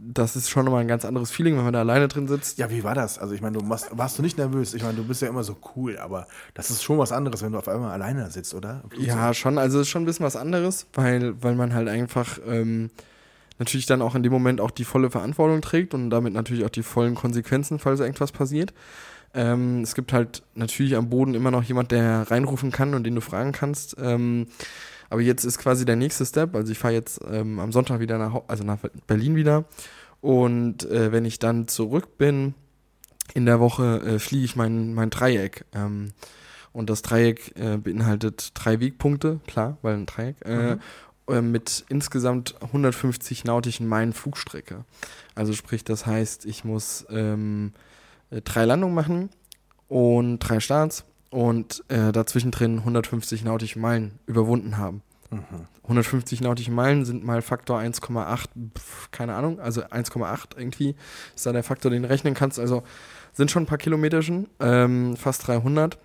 das 0.01 0.37
ist 0.37 0.49
schon 0.49 0.65
nochmal 0.65 0.81
ein 0.81 0.87
ganz 0.87 1.03
anderes 1.03 1.29
Feeling, 1.29 1.57
wenn 1.57 1.65
man 1.65 1.73
da 1.73 1.79
alleine 1.79 2.07
drin 2.07 2.27
sitzt. 2.27 2.57
ja, 2.57 2.69
wie 2.69 2.83
war 2.83 2.95
das? 2.95 3.19
Also 3.19 3.33
ich 3.33 3.41
meine, 3.41 3.57
du 3.57 3.65
machst, 3.65 3.89
warst 3.91 4.17
du 4.17 4.21
nicht 4.21 4.37
nervös? 4.37 4.73
Ich 4.73 4.81
meine, 4.81 4.95
du 4.95 5.03
bist 5.03 5.21
ja 5.21 5.27
immer 5.27 5.43
so 5.43 5.57
cool, 5.75 5.97
aber 5.97 6.27
das 6.53 6.69
ist 6.69 6.83
schon 6.83 6.97
was 6.97 7.11
anderes, 7.11 7.41
wenn 7.41 7.51
du 7.51 7.57
auf 7.57 7.67
einmal 7.67 7.91
alleine 7.91 8.31
sitzt, 8.31 8.53
oder? 8.53 8.83
Ja, 8.97 9.33
schon. 9.33 9.57
Also 9.57 9.79
es 9.79 9.87
ist 9.87 9.89
schon 9.89 10.03
ein 10.03 10.05
bisschen 10.05 10.25
was 10.25 10.37
anderes, 10.37 10.87
weil, 10.93 11.41
weil 11.43 11.55
man 11.55 11.73
halt 11.73 11.89
einfach 11.89 12.39
ähm, 12.47 12.91
natürlich 13.57 13.87
dann 13.87 14.01
auch 14.01 14.15
in 14.15 14.23
dem 14.23 14.31
Moment 14.31 14.61
auch 14.61 14.71
die 14.71 14.85
volle 14.85 15.11
Verantwortung 15.11 15.61
trägt 15.61 15.93
und 15.93 16.09
damit 16.09 16.33
natürlich 16.33 16.63
auch 16.63 16.69
die 16.69 16.83
vollen 16.83 17.15
Konsequenzen, 17.15 17.77
falls 17.77 17.99
irgendwas 17.99 18.31
passiert. 18.31 18.73
Ähm, 19.33 19.81
es 19.81 19.95
gibt 19.95 20.13
halt 20.13 20.43
natürlich 20.55 20.95
am 20.95 21.09
Boden 21.09 21.35
immer 21.35 21.51
noch 21.51 21.63
jemand, 21.63 21.91
der 21.91 22.31
reinrufen 22.31 22.71
kann 22.71 22.93
und 22.93 23.03
den 23.03 23.15
du 23.15 23.21
fragen 23.21 23.51
kannst. 23.51 23.97
Ähm, 23.99 24.47
aber 25.09 25.21
jetzt 25.21 25.43
ist 25.43 25.57
quasi 25.57 25.85
der 25.85 25.95
nächste 25.95 26.25
Step. 26.25 26.55
Also 26.55 26.71
ich 26.71 26.77
fahre 26.77 26.93
jetzt 26.93 27.19
ähm, 27.29 27.59
am 27.59 27.71
Sonntag 27.71 27.99
wieder 27.99 28.17
nach, 28.17 28.41
also 28.47 28.63
nach 28.63 28.77
Berlin 29.07 29.35
wieder. 29.35 29.65
Und 30.21 30.85
äh, 30.89 31.11
wenn 31.11 31.25
ich 31.25 31.39
dann 31.39 31.67
zurück 31.67 32.17
bin 32.17 32.53
in 33.33 33.45
der 33.45 33.59
Woche, 33.59 34.01
äh, 34.01 34.19
fliege 34.19 34.45
ich 34.45 34.55
mein, 34.55 34.93
mein 34.93 35.09
Dreieck. 35.09 35.65
Ähm, 35.73 36.11
und 36.73 36.89
das 36.89 37.01
Dreieck 37.01 37.53
äh, 37.57 37.77
beinhaltet 37.77 38.51
drei 38.53 38.79
Wegpunkte, 38.79 39.39
klar, 39.47 39.77
weil 39.81 39.95
ein 39.95 40.05
Dreieck, 40.05 40.35
äh, 40.45 40.77
äh, 41.27 41.41
mit 41.41 41.85
insgesamt 41.89 42.55
150 42.61 43.43
nautischen 43.45 43.87
Meilen 43.87 44.13
Flugstrecke. 44.13 44.85
Also 45.35 45.53
sprich, 45.53 45.83
das 45.83 46.05
heißt, 46.05 46.45
ich 46.45 46.63
muss 46.63 47.05
ähm, 47.09 47.73
äh, 48.29 48.41
drei 48.41 48.65
Landungen 48.65 48.95
machen 48.95 49.29
und 49.87 50.39
drei 50.39 50.59
Starts 50.59 51.05
und 51.29 51.83
äh, 51.89 52.11
dazwischen 52.11 52.51
drin 52.51 52.79
150 52.79 53.43
nautische 53.43 53.79
Meilen 53.79 54.19
überwunden 54.25 54.77
haben. 54.77 55.01
Mhm. 55.31 55.67
150 55.83 56.41
nautische 56.41 56.71
Meilen 56.71 57.05
sind 57.05 57.23
mal 57.23 57.41
Faktor 57.41 57.79
1,8, 57.79 58.45
pf, 58.77 59.11
keine 59.11 59.35
Ahnung, 59.35 59.59
also 59.59 59.81
1,8 59.81 60.57
irgendwie 60.57 60.95
ist 61.35 61.45
da 61.45 61.51
der 61.51 61.63
Faktor, 61.63 61.91
den 61.91 62.03
du 62.03 62.09
rechnen 62.09 62.33
kannst. 62.33 62.59
Also 62.59 62.83
sind 63.33 63.51
schon 63.51 63.63
ein 63.63 63.67
paar 63.67 63.77
Kilometer 63.77 64.21
schon, 64.21 64.47
ähm, 64.59 65.15
fast 65.17 65.47
300. 65.47 65.97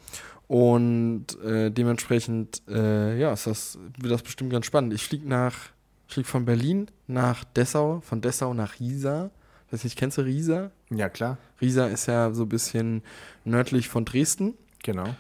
Und 0.47 1.41
äh, 1.43 1.71
dementsprechend, 1.71 2.63
äh, 2.69 3.19
ja, 3.19 3.33
ist 3.33 3.47
das, 3.47 3.79
wird 3.99 4.13
das 4.13 4.23
bestimmt 4.23 4.53
ganz 4.53 4.67
spannend. 4.67 4.93
Ich 4.93 5.03
fliege 5.03 5.27
nach, 5.27 5.55
ich 6.07 6.15
fliege 6.15 6.29
von 6.29 6.45
Berlin 6.45 6.91
nach 7.07 7.45
Dessau, 7.45 8.01
von 8.01 8.21
Dessau 8.21 8.53
nach 8.53 8.79
Riesa. 8.79 9.31
Weiß 9.71 9.85
nicht, 9.85 9.99
kennst 9.99 10.19
du 10.19 10.23
Riesa? 10.23 10.71
Ja, 10.91 11.09
klar. 11.09 11.39
Riesa 11.61 11.87
ist 11.87 12.07
ja 12.07 12.33
so 12.33 12.43
ein 12.43 12.49
bisschen 12.51 13.03
nördlich 13.45 13.89
von 13.89 14.05
Dresden 14.05 14.55
Genau. 14.85 15.17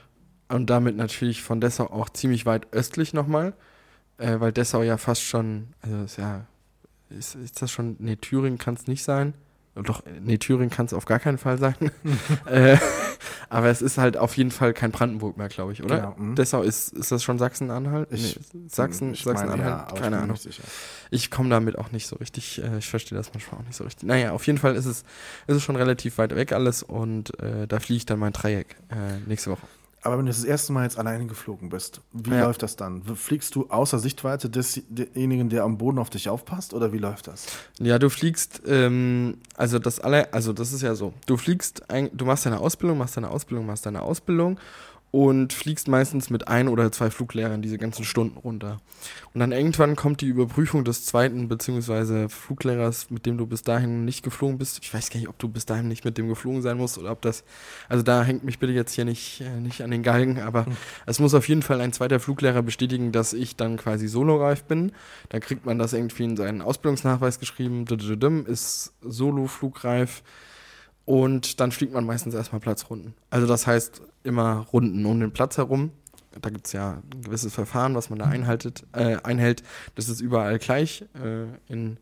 und 0.48 0.68
damit 0.68 0.94
natürlich 0.94 1.42
von 1.42 1.60
Dessau 1.60 1.86
auch 1.86 2.10
ziemlich 2.10 2.44
weit 2.44 2.72
östlich 2.72 3.14
nochmal, 3.14 3.54
äh, 4.18 4.38
weil 4.38 4.52
Dessau 4.52 4.82
ja 4.82 4.98
fast 4.98 5.22
schon, 5.22 5.68
also 5.80 6.04
ist 6.04 6.18
ja, 6.18 6.46
ist, 7.08 7.34
ist 7.34 7.62
das 7.62 7.70
schon, 7.70 7.96
nee, 7.98 8.16
Thüringen 8.16 8.58
kann 8.58 8.74
es 8.74 8.86
nicht 8.86 9.02
sein. 9.02 9.32
Doch, 9.74 10.02
nee, 10.20 10.38
Thüringen 10.38 10.70
kann 10.70 10.86
es 10.86 10.92
auf 10.92 11.06
gar 11.06 11.18
keinen 11.18 11.38
Fall 11.38 11.58
sein. 11.58 11.74
äh, 12.46 12.76
aber 13.54 13.68
es 13.68 13.82
ist 13.82 13.98
halt 13.98 14.16
auf 14.16 14.36
jeden 14.36 14.50
Fall 14.50 14.74
kein 14.74 14.90
Brandenburg 14.90 15.36
mehr, 15.36 15.48
glaube 15.48 15.72
ich, 15.72 15.82
oder? 15.84 15.96
Genau, 15.96 16.14
mhm. 16.16 16.34
Dessau 16.34 16.62
ist, 16.62 16.92
ist 16.92 17.12
das 17.12 17.22
schon 17.22 17.38
Sachsen-Anhalt? 17.38 18.10
Nee, 18.10 18.34
Sachsen, 18.68 19.14
Sachsen-Anhalt? 19.14 19.90
ja, 19.90 19.94
keine 19.94 20.18
Ahnung. 20.18 20.36
Ich 21.12 21.30
komme 21.30 21.50
damit 21.50 21.78
auch 21.78 21.92
nicht 21.92 22.08
so 22.08 22.16
richtig, 22.16 22.60
äh, 22.60 22.78
ich 22.78 22.88
verstehe 22.88 23.16
das 23.16 23.32
manchmal 23.32 23.60
auch 23.60 23.64
nicht 23.64 23.76
so 23.76 23.84
richtig. 23.84 24.08
Naja, 24.08 24.32
auf 24.32 24.44
jeden 24.46 24.58
Fall 24.58 24.74
ist 24.74 24.86
es, 24.86 25.04
ist 25.46 25.56
es 25.56 25.62
schon 25.62 25.76
relativ 25.76 26.18
weit 26.18 26.34
weg 26.34 26.52
alles 26.52 26.82
und 26.82 27.38
äh, 27.38 27.68
da 27.68 27.78
fliege 27.78 27.98
ich 27.98 28.06
dann 28.06 28.18
mein 28.18 28.32
Dreieck 28.32 28.74
äh, 28.90 29.20
nächste 29.28 29.52
Woche. 29.52 29.66
Aber 30.04 30.18
wenn 30.18 30.26
du 30.26 30.30
das 30.32 30.44
erste 30.44 30.72
Mal 30.74 30.82
jetzt 30.84 30.98
alleine 30.98 31.26
geflogen 31.26 31.70
bist, 31.70 32.02
wie 32.12 32.30
Ja. 32.30 32.44
läuft 32.44 32.62
das 32.62 32.76
dann? 32.76 33.02
Fliegst 33.02 33.54
du 33.54 33.68
außer 33.70 33.98
Sichtweite 33.98 34.50
des, 34.50 34.82
desjenigen, 34.88 35.48
der 35.48 35.64
am 35.64 35.78
Boden 35.78 35.98
auf 35.98 36.10
dich 36.10 36.28
aufpasst, 36.28 36.74
oder 36.74 36.92
wie 36.92 36.98
läuft 36.98 37.26
das? 37.26 37.46
Ja, 37.80 37.98
du 37.98 38.10
fliegst, 38.10 38.60
ähm, 38.66 39.38
also 39.56 39.78
das 39.78 40.00
alle, 40.00 40.32
also 40.34 40.52
das 40.52 40.72
ist 40.74 40.82
ja 40.82 40.94
so, 40.94 41.14
du 41.26 41.38
fliegst, 41.38 41.90
ein, 41.90 42.10
du 42.12 42.26
machst 42.26 42.44
deine 42.44 42.60
Ausbildung, 42.60 42.98
machst 42.98 43.16
deine 43.16 43.30
Ausbildung, 43.30 43.64
machst 43.66 43.86
deine 43.86 44.02
Ausbildung 44.02 44.58
und 45.14 45.52
fliegst 45.52 45.86
meistens 45.86 46.28
mit 46.28 46.48
ein 46.48 46.66
oder 46.66 46.90
zwei 46.90 47.08
Fluglehrern 47.08 47.62
diese 47.62 47.78
ganzen 47.78 48.04
Stunden 48.04 48.36
runter. 48.36 48.80
Und 49.32 49.38
dann 49.38 49.52
irgendwann 49.52 49.94
kommt 49.94 50.22
die 50.22 50.26
Überprüfung 50.26 50.82
des 50.84 51.04
zweiten 51.04 51.46
beziehungsweise 51.46 52.28
Fluglehrers, 52.28 53.10
mit 53.10 53.24
dem 53.24 53.38
du 53.38 53.46
bis 53.46 53.62
dahin 53.62 54.04
nicht 54.04 54.24
geflogen 54.24 54.58
bist. 54.58 54.80
Ich 54.82 54.92
weiß 54.92 55.10
gar 55.10 55.20
nicht, 55.20 55.28
ob 55.28 55.38
du 55.38 55.46
bis 55.48 55.66
dahin 55.66 55.86
nicht 55.86 56.04
mit 56.04 56.18
dem 56.18 56.26
geflogen 56.26 56.62
sein 56.62 56.78
musst 56.78 56.98
oder 56.98 57.12
ob 57.12 57.22
das, 57.22 57.44
also 57.88 58.02
da 58.02 58.24
hängt 58.24 58.42
mich 58.42 58.58
bitte 58.58 58.72
jetzt 58.72 58.92
hier 58.92 59.04
nicht, 59.04 59.40
äh, 59.40 59.60
nicht 59.60 59.82
an 59.82 59.92
den 59.92 60.02
Galgen, 60.02 60.40
aber 60.40 60.66
es 61.06 61.20
muss 61.20 61.32
auf 61.34 61.46
jeden 61.46 61.62
Fall 61.62 61.80
ein 61.80 61.92
zweiter 61.92 62.18
Fluglehrer 62.18 62.62
bestätigen, 62.62 63.12
dass 63.12 63.34
ich 63.34 63.54
dann 63.54 63.76
quasi 63.76 64.08
soloreif 64.08 64.64
bin. 64.64 64.90
Dann 65.28 65.40
kriegt 65.40 65.64
man 65.64 65.78
das 65.78 65.92
irgendwie 65.92 66.24
in 66.24 66.36
seinen 66.36 66.60
Ausbildungsnachweis 66.60 67.38
geschrieben, 67.38 67.84
ist 68.46 68.92
solo-flugreif. 69.00 70.24
Und 71.04 71.60
dann 71.60 71.72
fliegt 71.72 71.92
man 71.92 72.04
meistens 72.04 72.34
erstmal 72.34 72.60
Platzrunden. 72.60 73.14
Also 73.30 73.46
das 73.46 73.66
heißt 73.66 74.02
immer 74.22 74.66
Runden 74.72 75.04
um 75.04 75.20
den 75.20 75.32
Platz 75.32 75.58
herum. 75.58 75.92
Da 76.40 76.50
gibt 76.50 76.66
es 76.66 76.72
ja 76.72 77.02
ein 77.12 77.22
gewisses 77.22 77.54
Verfahren, 77.54 77.94
was 77.94 78.10
man 78.10 78.18
da 78.18 78.24
einhaltet, 78.26 78.84
äh, 78.92 79.16
einhält. 79.22 79.62
Das 79.94 80.08
ist 80.08 80.20
überall 80.20 80.58
gleich. 80.58 81.04
Äh, 81.14 81.72
in, 81.72 81.98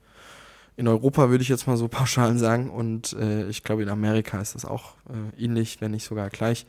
in 0.76 0.88
Europa 0.88 1.28
würde 1.28 1.42
ich 1.42 1.48
jetzt 1.48 1.66
mal 1.66 1.76
so 1.76 1.88
pauschal 1.88 2.38
sagen. 2.38 2.70
Und 2.70 3.12
äh, 3.14 3.48
ich 3.48 3.62
glaube, 3.64 3.82
in 3.82 3.88
Amerika 3.88 4.40
ist 4.40 4.54
das 4.54 4.64
auch 4.64 4.94
äh, 5.08 5.44
ähnlich, 5.44 5.80
wenn 5.80 5.90
nicht 5.90 6.04
sogar 6.04 6.30
gleich. 6.30 6.66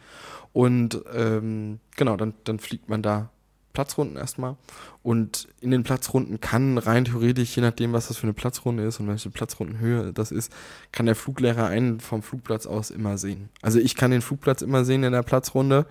Und 0.51 1.01
ähm, 1.13 1.79
genau, 1.95 2.17
dann, 2.17 2.33
dann 2.43 2.59
fliegt 2.59 2.89
man 2.89 3.01
da 3.01 3.29
Platzrunden 3.73 4.15
erstmal. 4.17 4.55
Und 5.01 5.47
in 5.59 5.71
den 5.71 5.83
Platzrunden 5.83 6.39
kann 6.39 6.77
rein 6.77 7.05
theoretisch, 7.05 7.55
je 7.55 7.61
nachdem, 7.61 7.91
was 7.91 8.07
das 8.07 8.17
für 8.17 8.23
eine 8.23 8.33
Platzrunde 8.33 8.83
ist 8.83 8.99
und 8.99 9.07
welche 9.07 9.29
Platzrundenhöhe 9.29 10.13
das 10.13 10.31
ist, 10.31 10.53
kann 10.91 11.05
der 11.07 11.15
Fluglehrer 11.15 11.65
einen 11.67 11.99
vom 11.99 12.21
Flugplatz 12.21 12.65
aus 12.65 12.91
immer 12.91 13.17
sehen. 13.17 13.49
Also 13.61 13.79
ich 13.79 13.95
kann 13.95 14.11
den 14.11 14.21
Flugplatz 14.21 14.61
immer 14.61 14.85
sehen 14.85 15.03
in 15.03 15.11
der 15.11 15.23
Platzrunde 15.23 15.85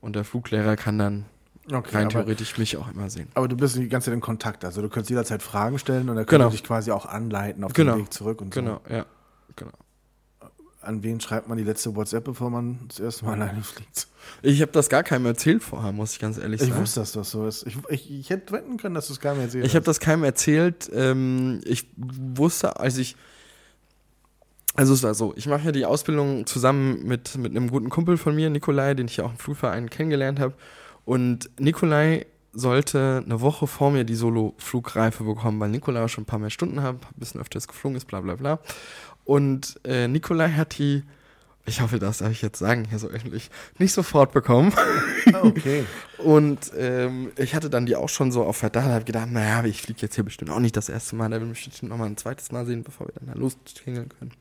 und 0.00 0.16
der 0.16 0.24
Fluglehrer 0.24 0.76
kann 0.76 0.98
dann 0.98 1.24
Okay, 1.72 1.96
rein 1.96 2.06
aber, 2.06 2.12
theoretisch 2.24 2.58
mich 2.58 2.76
auch 2.76 2.90
immer 2.90 3.08
sehen. 3.10 3.28
aber 3.34 3.46
du 3.46 3.56
bist 3.56 3.76
die 3.76 3.88
ganze 3.88 4.06
Zeit 4.06 4.14
in 4.14 4.20
Kontakt. 4.20 4.64
Also 4.64 4.82
du 4.82 4.88
kannst 4.88 5.08
jederzeit 5.08 5.40
Fragen 5.42 5.78
stellen 5.78 6.08
und 6.08 6.16
er 6.16 6.24
Genau. 6.24 6.44
könnte 6.46 6.56
dich 6.56 6.64
quasi 6.64 6.90
auch 6.90 7.06
anleiten 7.06 7.62
auf 7.62 7.72
Genau. 7.74 7.92
den 7.94 8.00
Weg 8.02 8.12
zurück 8.12 8.40
und 8.40 8.52
so. 8.52 8.60
Genau, 8.60 8.80
ja. 8.90 9.06
Genau. 9.54 9.70
An 10.82 11.02
wen 11.02 11.20
schreibt 11.20 11.46
man 11.48 11.58
die 11.58 11.64
letzte 11.64 11.94
WhatsApp, 11.94 12.24
bevor 12.24 12.48
man 12.50 12.78
das 12.88 13.00
erste 13.00 13.24
Mal 13.26 13.32
alleine 13.40 13.62
fliegt? 13.62 14.06
Ich 14.42 14.62
habe 14.62 14.72
das 14.72 14.88
gar 14.88 15.02
keinem 15.02 15.26
erzählt 15.26 15.62
vorher, 15.62 15.92
muss 15.92 16.12
ich 16.14 16.18
ganz 16.18 16.38
ehrlich 16.38 16.60
Ich 16.62 16.68
sagen. 16.68 16.80
wusste, 16.80 17.00
dass 17.00 17.12
das 17.12 17.30
so 17.30 17.46
ist. 17.46 17.66
Ich, 17.66 17.76
ich, 17.90 18.10
ich 18.10 18.30
hätte 18.30 18.52
wetten 18.52 18.76
können, 18.78 18.94
dass 18.94 19.08
du 19.08 19.12
es 19.12 19.20
gar 19.20 19.34
nicht 19.34 19.44
erzählt 19.44 19.66
Ich 19.66 19.74
habe 19.74 19.84
das 19.84 20.00
keinem 20.00 20.24
erzählt. 20.24 20.90
Ähm, 20.94 21.60
ich 21.64 21.86
wusste, 21.96 22.80
als 22.80 22.96
ich. 22.98 23.16
Also 24.76 24.94
es 24.94 25.02
war 25.02 25.14
so, 25.14 25.34
ich 25.36 25.46
mache 25.46 25.64
ja 25.64 25.72
die 25.72 25.84
Ausbildung 25.84 26.46
zusammen 26.46 27.04
mit, 27.04 27.36
mit 27.36 27.50
einem 27.54 27.70
guten 27.70 27.90
Kumpel 27.90 28.16
von 28.16 28.34
mir, 28.34 28.48
Nikolai, 28.50 28.94
den 28.94 29.06
ich 29.08 29.16
ja 29.16 29.24
auch 29.24 29.32
im 29.32 29.36
Flugverein 29.38 29.90
kennengelernt 29.90 30.38
habe. 30.38 30.54
Und 31.04 31.50
Nikolai 31.58 32.26
sollte 32.52 33.22
eine 33.24 33.40
Woche 33.40 33.66
vor 33.66 33.90
mir 33.90 34.04
die 34.04 34.14
Solo-Flugreife 34.14 35.24
bekommen, 35.24 35.60
weil 35.60 35.70
Nikolai 35.70 36.04
auch 36.04 36.08
schon 36.08 36.22
ein 36.22 36.26
paar 36.26 36.38
mehr 36.38 36.50
Stunden 36.50 36.82
hat, 36.82 36.96
ein 36.96 37.18
bisschen 37.18 37.40
öfters 37.40 37.68
geflogen 37.68 37.96
ist, 37.96 38.06
bla 38.06 38.20
bla 38.20 38.36
bla. 38.36 38.60
Und 39.24 39.78
äh, 39.84 40.08
Nikolai 40.08 40.50
hat 40.50 40.78
die, 40.78 41.02
ich 41.66 41.80
hoffe, 41.80 41.98
das 41.98 42.18
darf 42.18 42.32
ich 42.32 42.42
jetzt 42.42 42.58
sagen, 42.58 42.84
hier 42.88 42.98
so 42.98 43.08
öffentlich, 43.08 43.50
nicht 43.78 43.92
sofort 43.92 44.32
bekommen. 44.32 44.72
Ah, 45.32 45.42
okay. 45.42 45.84
Und 46.18 46.72
ähm, 46.76 47.32
ich 47.36 47.54
hatte 47.54 47.70
dann 47.70 47.86
die 47.86 47.96
auch 47.96 48.08
schon 48.08 48.32
so 48.32 48.44
auf 48.44 48.56
Verdacht, 48.56 48.86
habe 48.86 49.04
gedacht, 49.04 49.30
naja, 49.30 49.64
ich 49.64 49.82
fliege 49.82 50.00
jetzt 50.02 50.14
hier 50.14 50.24
bestimmt 50.24 50.50
auch 50.50 50.58
nicht 50.58 50.76
das 50.76 50.88
erste 50.88 51.16
Mal, 51.16 51.30
da 51.30 51.40
will 51.40 51.48
mich 51.48 51.64
bestimmt 51.64 51.90
noch 51.90 51.98
mal 51.98 52.06
ein 52.06 52.16
zweites 52.16 52.50
Mal 52.52 52.66
sehen, 52.66 52.82
bevor 52.82 53.06
wir 53.06 53.14
dann 53.14 53.28
da 53.28 53.34
losklingeln 53.34 54.08
können. 54.08 54.32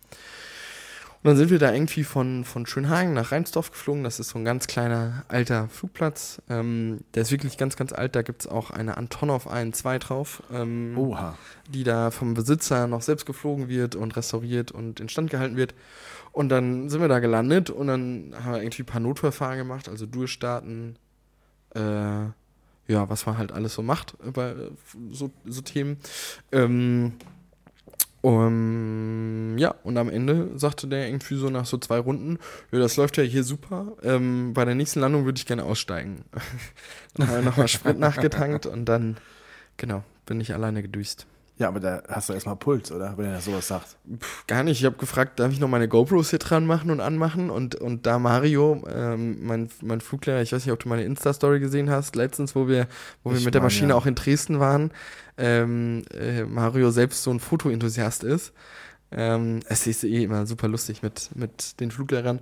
Und 1.22 1.28
dann 1.28 1.36
sind 1.36 1.50
wir 1.50 1.60
da 1.60 1.74
irgendwie 1.74 2.06
von, 2.06 2.46
von 2.46 2.66
Schönhagen 2.66 3.14
nach 3.14 3.34
Rheinsdorf 3.34 3.72
geflogen. 3.72 4.06
Das 4.06 4.22
ist 4.22 4.30
so 4.30 4.40
ein 4.40 4.46
ganz 4.46 4.68
kleiner 4.68 5.26
alter 5.28 5.68
Flugplatz. 5.68 6.42
Ähm, 6.50 7.02
der 7.14 7.24
ist 7.24 7.32
wirklich 7.32 7.58
ganz, 7.58 7.76
ganz 7.76 7.92
alt. 7.92 8.16
Da 8.16 8.22
gibt 8.22 8.44
es 8.44 8.48
auch 8.48 8.72
eine 8.72 8.96
Antonov 8.96 9.46
1-2 9.46 10.00
drauf, 10.00 10.42
ähm, 10.54 10.98
Oha. 10.98 11.38
die 11.68 11.84
da 11.84 12.12
vom 12.12 12.36
Besitzer 12.36 12.88
noch 12.88 13.02
selbst 13.02 13.26
geflogen 13.26 13.68
wird 13.68 13.96
und 13.96 14.16
restauriert 14.16 14.72
und 14.72 15.02
instand 15.02 15.30
gehalten 15.30 15.58
wird. 15.58 15.76
Und 16.32 16.48
dann 16.48 16.90
sind 16.90 17.02
wir 17.02 17.10
da 17.10 17.20
gelandet 17.20 17.70
und 17.70 17.88
dann 17.88 18.34
haben 18.42 18.54
wir 18.54 18.62
irgendwie 18.62 18.84
ein 18.84 18.86
paar 18.86 19.02
Notverfahren 19.02 19.58
gemacht, 19.58 19.90
also 19.90 20.06
durchstarten, 20.06 20.98
äh, 21.76 21.80
ja, 22.88 23.10
was 23.10 23.26
man 23.26 23.38
halt 23.38 23.52
alles 23.52 23.74
so 23.74 23.82
macht 23.82 24.16
bei 24.34 24.56
so, 25.12 25.32
so 25.44 25.62
Themen. 25.62 25.98
Ähm, 26.54 27.14
um, 28.22 29.58
ja, 29.58 29.76
und 29.84 29.98
am 29.98 30.10
Ende 30.10 30.52
sagte 30.56 30.88
der 30.88 31.08
irgendwie 31.08 31.36
so 31.36 31.50
nach 31.50 31.66
so 31.66 31.78
zwei 31.78 32.00
Runden, 32.00 32.38
ja, 32.72 32.80
das 32.80 32.98
läuft 32.98 33.18
ja 33.18 33.24
hier 33.24 33.44
super. 33.44 33.94
Ähm, 34.04 34.54
bei 34.54 34.66
der 34.66 34.76
nächsten 34.76 35.00
Landung 35.00 35.26
würde 35.26 35.38
ich 35.38 35.46
gerne 35.46 35.64
aussteigen. 35.64 36.26
dann 37.16 37.28
haben 37.28 37.36
wir 37.36 37.42
nochmal 37.44 37.68
Sprit 37.68 37.98
nachgetankt 37.98 38.66
und 38.66 38.86
dann, 38.86 39.18
genau, 39.78 40.04
bin 40.26 40.42
ich 40.42 40.54
alleine 40.54 40.82
gedüst. 40.82 41.28
Ja, 41.60 41.68
aber 41.68 41.82
da 41.82 42.02
hast 42.08 42.30
du 42.30 42.34
erstmal 42.34 42.56
Puls, 42.56 42.90
oder? 42.90 43.18
Wenn 43.18 43.26
er 43.26 43.42
sowas 43.42 43.68
sagt. 43.68 43.98
Pff, 44.18 44.48
gar 44.48 44.64
nicht. 44.64 44.80
Ich 44.80 44.86
habe 44.86 44.96
gefragt, 44.96 45.42
darf 45.42 45.52
ich 45.52 45.60
noch 45.60 45.68
meine 45.68 45.90
GoPros 45.90 46.30
hier 46.30 46.40
dran 46.40 46.66
machen 46.66 46.90
und 46.90 47.02
anmachen? 47.02 47.50
Und, 47.50 47.76
und 47.76 48.06
da 48.06 48.18
Mario, 48.18 48.82
ähm, 48.90 49.46
mein, 49.46 49.70
mein 49.82 50.00
Fluglehrer, 50.00 50.42
ich 50.42 50.54
weiß 50.54 50.66
nicht, 50.66 50.72
ob 50.72 50.80
du 50.80 50.88
meine 50.88 51.04
Insta-Story 51.04 51.60
gesehen 51.60 51.90
hast, 51.90 52.16
letztens, 52.16 52.56
wo 52.56 52.70
wir, 52.70 52.88
wo 53.26 53.34
wir 53.34 53.42
mit 53.42 53.54
der 53.54 53.62
Maschine 53.62 53.90
ja. 53.90 53.96
auch 53.96 54.06
in 54.06 54.16
Dresden 54.16 54.62
waren, 54.62 54.92
ähm, 55.38 56.06
äh, 56.14 56.46
Mario 56.46 56.92
selbst 56.92 57.24
so 57.24 57.32
ein 57.32 57.42
Fotoenthusiast 57.42 58.24
ist. 58.24 58.54
Ähm, 59.12 59.60
es 59.68 59.86
ist 59.86 60.06
eh 60.06 60.24
immer 60.24 60.46
super 60.46 60.70
lustig 60.70 61.04
mit, 61.04 61.30
mit 61.36 61.82
den 61.82 61.92
Fluglehrern. 61.92 62.40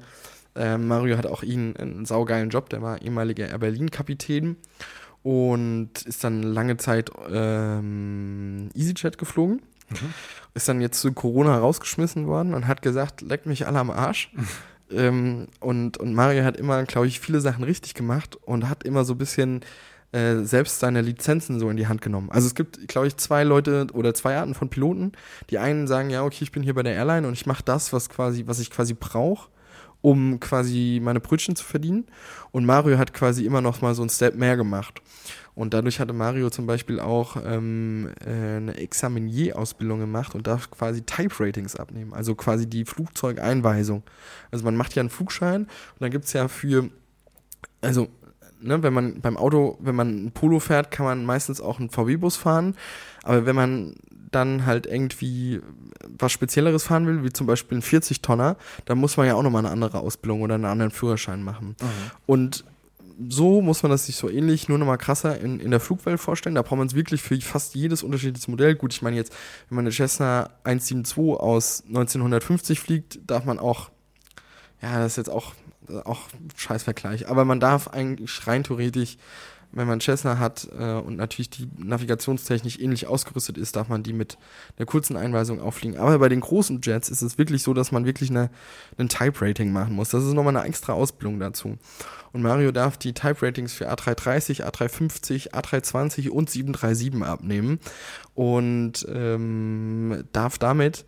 Ähm, 0.55 0.87
Mario 0.87 1.17
hat 1.17 1.25
auch 1.25 1.41
ihn 1.41 1.75
einen 1.75 2.05
saugeilen 2.05 2.51
Job, 2.51 2.69
der 2.69 2.83
war 2.83 3.01
ehemaliger 3.01 3.47
Air 3.47 3.57
Berlin-Kapitän 3.57 4.57
und 5.27 5.89
ist 6.05 6.23
dann 6.23 6.41
lange 6.41 6.77
Zeit 6.77 7.11
ähm, 7.29 8.69
EasyJet 8.73 9.17
geflogen. 9.17 9.61
Ist 10.53 10.69
dann 10.69 10.79
jetzt 10.79 11.01
zu 11.01 11.11
Corona 11.11 11.57
rausgeschmissen 11.57 12.27
worden 12.27 12.53
und 12.53 12.65
hat 12.65 12.81
gesagt, 12.81 13.19
leck 13.19 13.45
mich 13.45 13.67
alle 13.67 13.79
am 13.79 13.89
Arsch. 13.89 14.31
ähm, 14.89 15.47
und, 15.59 15.97
und 15.97 16.13
Mario 16.13 16.45
hat 16.45 16.55
immer, 16.55 16.81
glaube 16.85 17.07
ich, 17.07 17.19
viele 17.19 17.41
Sachen 17.41 17.65
richtig 17.65 17.93
gemacht 17.93 18.37
und 18.41 18.69
hat 18.69 18.83
immer 18.83 19.03
so 19.03 19.15
ein 19.15 19.17
bisschen 19.17 19.65
äh, 20.13 20.37
selbst 20.43 20.79
seine 20.79 21.01
Lizenzen 21.01 21.59
so 21.59 21.69
in 21.69 21.75
die 21.75 21.87
Hand 21.87 22.01
genommen. 22.01 22.31
Also 22.31 22.47
es 22.47 22.55
gibt, 22.55 22.87
glaube 22.87 23.07
ich, 23.07 23.17
zwei 23.17 23.43
Leute 23.43 23.87
oder 23.91 24.13
zwei 24.13 24.37
Arten 24.37 24.53
von 24.53 24.69
Piloten. 24.69 25.11
Die 25.49 25.57
einen 25.57 25.87
sagen, 25.87 26.09
ja, 26.09 26.23
okay, 26.23 26.45
ich 26.45 26.53
bin 26.53 26.63
hier 26.63 26.73
bei 26.73 26.83
der 26.83 26.93
Airline 26.93 27.27
und 27.27 27.33
ich 27.33 27.45
mache 27.45 27.63
das, 27.65 27.91
was 27.91 28.07
quasi, 28.07 28.47
was 28.47 28.59
ich 28.59 28.71
quasi 28.71 28.93
brauche, 28.93 29.49
um 30.01 30.39
quasi 30.39 30.99
meine 31.03 31.19
Brötchen 31.19 31.55
zu 31.55 31.63
verdienen. 31.63 32.05
Und 32.51 32.65
Mario 32.65 32.97
hat 32.97 33.13
quasi 33.13 33.45
immer 33.45 33.61
noch 33.61 33.81
mal 33.81 33.95
so 33.95 34.01
einen 34.01 34.09
Step 34.09 34.35
mehr 34.35 34.57
gemacht. 34.57 35.01
Und 35.57 35.73
dadurch 35.73 35.99
hatte 35.99 36.13
Mario 36.13 36.51
zum 36.51 36.67
Beispiel 36.67 36.99
auch 36.99 37.35
ähm, 37.43 38.11
äh, 38.23 38.57
eine 38.57 38.77
Examinier-Ausbildung 38.77 39.99
gemacht 39.99 40.35
und 40.35 40.45
darf 40.45 40.69
quasi 40.69 41.01
Type-Ratings 41.01 41.75
abnehmen, 41.75 42.13
also 42.13 42.35
quasi 42.35 42.69
die 42.69 42.85
Flugzeugeinweisung. 42.85 44.03
Also 44.51 44.63
man 44.65 44.75
macht 44.75 44.93
ja 44.93 44.99
einen 44.99 45.09
Flugschein 45.09 45.63
und 45.63 45.99
dann 45.99 46.11
gibt 46.11 46.25
es 46.25 46.33
ja 46.33 46.47
für, 46.47 46.91
also 47.81 48.07
ne, 48.61 48.83
wenn 48.83 48.93
man 48.93 49.19
beim 49.21 49.35
Auto, 49.35 49.79
wenn 49.81 49.95
man 49.95 50.25
ein 50.25 50.31
Polo 50.31 50.59
fährt, 50.59 50.91
kann 50.91 51.07
man 51.07 51.25
meistens 51.25 51.59
auch 51.59 51.79
einen 51.79 51.89
VW-Bus 51.89 52.35
fahren, 52.35 52.75
aber 53.23 53.47
wenn 53.47 53.55
man 53.55 53.95
dann 54.31 54.65
halt 54.65 54.85
irgendwie 54.85 55.61
was 56.19 56.31
Spezielleres 56.31 56.83
fahren 56.83 57.07
will, 57.07 57.23
wie 57.23 57.31
zum 57.31 57.47
Beispiel 57.47 57.77
ein 57.77 57.81
40-Tonner, 57.81 58.57
dann 58.85 58.97
muss 58.97 59.17
man 59.17 59.27
ja 59.27 59.35
auch 59.35 59.43
nochmal 59.43 59.65
eine 59.65 59.71
andere 59.71 59.99
Ausbildung 59.99 60.41
oder 60.41 60.55
einen 60.55 60.65
anderen 60.65 60.91
Führerschein 60.91 61.43
machen. 61.43 61.75
Und 62.25 62.65
so 63.29 63.61
muss 63.61 63.83
man 63.83 63.91
das 63.91 64.05
sich 64.05 64.15
so 64.15 64.29
ähnlich, 64.29 64.69
nur 64.69 64.77
nochmal 64.77 64.97
krasser 64.97 65.39
in, 65.39 65.59
in 65.59 65.71
der 65.71 65.79
Flugwelt 65.79 66.19
vorstellen. 66.19 66.55
Da 66.55 66.61
braucht 66.61 66.77
man 66.77 66.87
es 66.87 66.93
wirklich 66.93 67.21
für 67.21 67.39
fast 67.41 67.73
jedes 67.73 68.03
unterschiedliche 68.03 68.51
Modell. 68.51 68.75
Gut, 68.75 68.93
ich 68.93 69.01
meine 69.01 69.15
jetzt, 69.15 69.33
wenn 69.69 69.77
man 69.77 69.85
eine 69.85 69.91
Cessna 69.91 70.51
172 70.63 71.17
aus 71.39 71.83
1950 71.87 72.79
fliegt, 72.79 73.19
darf 73.25 73.45
man 73.45 73.59
auch, 73.59 73.89
ja, 74.81 74.99
das 74.99 75.13
ist 75.13 75.17
jetzt 75.17 75.29
auch, 75.29 75.53
auch 76.03 76.21
Scheißvergleich, 76.55 77.27
aber 77.27 77.45
man 77.45 77.59
darf 77.59 77.87
eigentlich 77.87 78.45
rein 78.45 78.63
theoretisch 78.63 79.17
wenn 79.77 79.87
man 79.87 80.01
Cessna 80.01 80.39
hat 80.39 80.67
äh, 80.77 80.93
und 80.93 81.17
natürlich 81.17 81.49
die 81.49 81.67
navigationstechnisch 81.77 82.79
ähnlich 82.79 83.07
ausgerüstet 83.07 83.57
ist, 83.57 83.75
darf 83.75 83.89
man 83.89 84.03
die 84.03 84.13
mit 84.13 84.37
einer 84.77 84.85
kurzen 84.85 85.15
Einweisung 85.15 85.61
auffliegen. 85.61 85.97
Aber 85.97 86.17
bei 86.19 86.29
den 86.29 86.41
großen 86.41 86.81
Jets 86.81 87.09
ist 87.09 87.21
es 87.21 87.37
wirklich 87.37 87.63
so, 87.63 87.73
dass 87.73 87.91
man 87.91 88.05
wirklich 88.05 88.29
eine, 88.29 88.49
einen 88.97 89.09
Type-Rating 89.09 89.71
machen 89.71 89.93
muss. 89.93 90.09
Das 90.09 90.23
ist 90.23 90.33
nochmal 90.33 90.57
eine 90.57 90.67
extra 90.67 90.93
Ausbildung 90.93 91.39
dazu. 91.39 91.77
Und 92.33 92.41
Mario 92.41 92.71
darf 92.71 92.97
die 92.97 93.13
Type-Ratings 93.13 93.73
für 93.73 93.91
A330, 93.91 94.63
A350, 94.63 95.53
A320 95.53 96.29
und 96.29 96.49
737 96.49 97.23
abnehmen 97.23 97.79
und 98.33 99.05
ähm, 99.09 100.23
darf 100.33 100.57
damit 100.57 101.05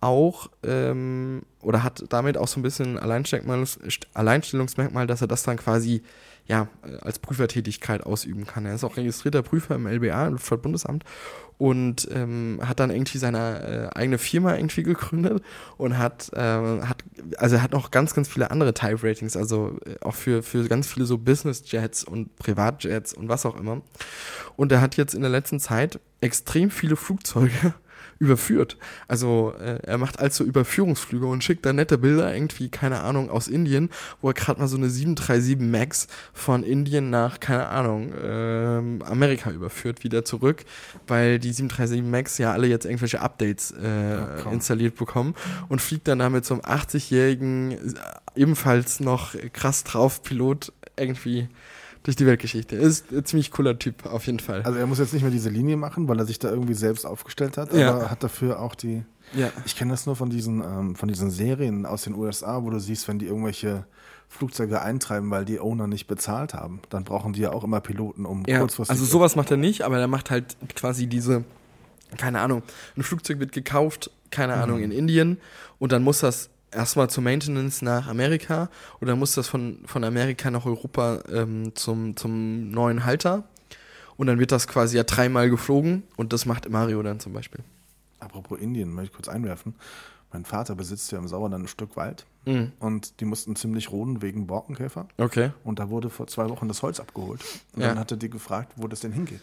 auch 0.00 0.48
ähm, 0.62 1.42
oder 1.62 1.82
hat 1.82 2.04
damit 2.08 2.38
auch 2.38 2.48
so 2.48 2.58
ein 2.58 2.62
bisschen 2.62 2.98
Alleinstellungsmerkmal, 2.98 5.06
dass 5.06 5.20
er 5.20 5.28
das 5.28 5.42
dann 5.42 5.58
quasi 5.58 6.02
ja, 6.46 6.68
als 7.00 7.18
Prüfertätigkeit 7.18 8.04
ausüben 8.04 8.46
kann. 8.46 8.66
Er 8.66 8.74
ist 8.74 8.84
auch 8.84 8.96
registrierter 8.96 9.42
Prüfer 9.42 9.74
im 9.76 9.86
LBA, 9.86 10.26
im 10.26 10.32
Luftfahrtbundesamt, 10.32 11.04
und 11.60 12.08
ähm, 12.10 12.58
hat 12.64 12.80
dann 12.80 12.90
irgendwie 12.90 13.18
seine 13.18 13.90
äh, 13.92 13.98
eigene 13.98 14.16
Firma 14.16 14.56
irgendwie 14.56 14.82
gegründet 14.82 15.42
und 15.76 15.98
hat, 15.98 16.32
äh, 16.32 16.40
hat, 16.40 17.04
also 17.36 17.56
er 17.56 17.62
hat 17.62 17.72
noch 17.72 17.90
ganz, 17.90 18.14
ganz 18.14 18.28
viele 18.28 18.50
andere 18.50 18.72
Type 18.72 19.02
Ratings, 19.02 19.36
also 19.36 19.78
äh, 19.84 20.02
auch 20.02 20.14
für, 20.14 20.42
für 20.42 20.66
ganz 20.68 20.86
viele 20.86 21.04
so 21.04 21.18
Business 21.18 21.62
Jets 21.66 22.02
und 22.04 22.34
Privatjets 22.36 23.12
und 23.12 23.28
was 23.28 23.44
auch 23.44 23.60
immer. 23.60 23.82
Und 24.56 24.72
er 24.72 24.80
hat 24.80 24.96
jetzt 24.96 25.14
in 25.14 25.20
der 25.20 25.30
letzten 25.30 25.60
Zeit 25.60 26.00
extrem 26.22 26.70
viele 26.70 26.96
Flugzeuge 26.96 27.74
überführt. 28.20 28.76
Also 29.08 29.54
äh, 29.58 29.78
er 29.82 29.96
macht 29.96 30.20
also 30.20 30.44
Überführungsflüge 30.44 31.26
und 31.26 31.42
schickt 31.42 31.64
da 31.64 31.72
nette 31.72 31.96
Bilder 31.96 32.32
irgendwie, 32.32 32.68
keine 32.68 33.00
Ahnung, 33.00 33.30
aus 33.30 33.48
Indien, 33.48 33.88
wo 34.20 34.28
er 34.28 34.34
gerade 34.34 34.60
mal 34.60 34.68
so 34.68 34.76
eine 34.76 34.90
737 34.90 35.58
MAX 35.58 36.06
von 36.34 36.62
Indien 36.62 37.08
nach, 37.08 37.40
keine 37.40 37.68
Ahnung, 37.68 38.12
äh, 38.12 39.04
Amerika 39.06 39.50
überführt, 39.50 40.04
wieder 40.04 40.22
zurück, 40.24 40.66
weil 41.06 41.38
die 41.38 41.50
737 41.50 42.02
MAX 42.02 42.36
ja 42.36 42.52
alle 42.52 42.66
jetzt 42.66 42.84
irgendwelche 42.84 43.22
Updates 43.22 43.70
äh, 43.70 44.18
oh, 44.46 44.50
installiert 44.50 44.96
bekommen 44.96 45.34
und 45.70 45.80
fliegt 45.80 46.06
dann 46.06 46.18
damit 46.18 46.44
zum 46.44 46.60
80-jährigen, 46.60 47.72
äh, 47.72 47.76
ebenfalls 48.36 49.00
noch 49.00 49.34
krass 49.54 49.82
drauf 49.82 50.22
Pilot 50.22 50.74
irgendwie 50.98 51.48
durch 52.02 52.16
die 52.16 52.26
Weltgeschichte. 52.26 52.76
Ist 52.76 53.12
ein 53.12 53.24
ziemlich 53.24 53.50
cooler 53.50 53.78
Typ, 53.78 54.06
auf 54.06 54.26
jeden 54.26 54.40
Fall. 54.40 54.62
Also 54.62 54.78
er 54.78 54.86
muss 54.86 54.98
jetzt 54.98 55.12
nicht 55.12 55.22
mehr 55.22 55.30
diese 55.30 55.50
Linie 55.50 55.76
machen, 55.76 56.08
weil 56.08 56.18
er 56.18 56.24
sich 56.24 56.38
da 56.38 56.50
irgendwie 56.50 56.74
selbst 56.74 57.04
aufgestellt 57.04 57.56
hat, 57.56 57.72
ja. 57.72 57.94
aber 57.94 58.10
hat 58.10 58.22
dafür 58.22 58.60
auch 58.60 58.74
die. 58.74 59.02
Ja. 59.34 59.52
Ich 59.64 59.76
kenne 59.76 59.92
das 59.92 60.06
nur 60.06 60.16
von 60.16 60.30
diesen, 60.30 60.62
ähm, 60.62 60.96
von 60.96 61.08
diesen 61.08 61.30
Serien 61.30 61.86
aus 61.86 62.02
den 62.02 62.14
USA, 62.14 62.62
wo 62.62 62.70
du 62.70 62.80
siehst, 62.80 63.06
wenn 63.06 63.18
die 63.18 63.26
irgendwelche 63.26 63.84
Flugzeuge 64.28 64.80
eintreiben, 64.80 65.30
weil 65.30 65.44
die 65.44 65.60
Owner 65.60 65.86
nicht 65.86 66.06
bezahlt 66.06 66.54
haben, 66.54 66.80
dann 66.88 67.04
brauchen 67.04 67.32
die 67.32 67.40
ja 67.40 67.52
auch 67.52 67.64
immer 67.64 67.80
Piloten, 67.80 68.24
um 68.24 68.44
ja, 68.46 68.60
kurzfristig. 68.60 68.92
Also 68.92 69.04
sowas 69.04 69.36
macht 69.36 69.50
er 69.50 69.56
nicht, 69.56 69.82
aber 69.82 69.98
er 69.98 70.06
macht 70.06 70.30
halt 70.30 70.56
quasi 70.74 71.06
diese, 71.06 71.44
keine 72.16 72.40
Ahnung, 72.40 72.62
ein 72.96 73.02
Flugzeug 73.02 73.40
wird 73.40 73.52
gekauft, 73.52 74.10
keine 74.30 74.54
Ahnung, 74.54 74.78
mhm. 74.78 74.84
in 74.84 74.92
Indien 74.92 75.38
und 75.78 75.92
dann 75.92 76.02
muss 76.04 76.20
das 76.20 76.48
erstmal 76.72 77.10
zur 77.10 77.22
Maintenance 77.22 77.82
nach 77.82 78.08
Amerika 78.08 78.68
und 79.00 79.08
dann 79.08 79.18
muss 79.18 79.34
das 79.34 79.48
von, 79.48 79.80
von 79.86 80.04
Amerika 80.04 80.50
nach 80.50 80.66
Europa 80.66 81.22
ähm, 81.32 81.72
zum, 81.74 82.16
zum 82.16 82.70
neuen 82.70 83.04
Halter. 83.04 83.44
Und 84.16 84.26
dann 84.26 84.38
wird 84.38 84.52
das 84.52 84.68
quasi 84.68 84.98
ja 84.98 85.02
dreimal 85.02 85.48
geflogen 85.48 86.02
und 86.16 86.34
das 86.34 86.44
macht 86.44 86.68
Mario 86.68 87.02
dann 87.02 87.20
zum 87.20 87.32
Beispiel. 87.32 87.64
Apropos 88.18 88.58
Indien, 88.58 88.92
möchte 88.92 89.12
ich 89.12 89.14
kurz 89.14 89.28
einwerfen. 89.28 89.74
Mein 90.32 90.44
Vater 90.44 90.74
besitzt 90.74 91.10
ja 91.10 91.18
im 91.18 91.26
Sauerland 91.26 91.64
ein 91.64 91.68
Stück 91.68 91.96
Wald 91.96 92.26
mhm. 92.44 92.72
und 92.78 93.20
die 93.20 93.24
mussten 93.24 93.56
ziemlich 93.56 93.90
roden 93.90 94.22
wegen 94.22 94.46
Borkenkäfer. 94.46 95.08
Okay. 95.16 95.52
Und 95.64 95.78
da 95.78 95.88
wurde 95.88 96.10
vor 96.10 96.26
zwei 96.26 96.48
Wochen 96.50 96.68
das 96.68 96.82
Holz 96.82 97.00
abgeholt. 97.00 97.40
Und 97.74 97.82
ja. 97.82 97.88
dann 97.88 97.98
hatte 97.98 98.16
die 98.16 98.30
gefragt, 98.30 98.72
wo 98.76 98.86
das 98.86 99.00
denn 99.00 99.12
hingeht. 99.12 99.40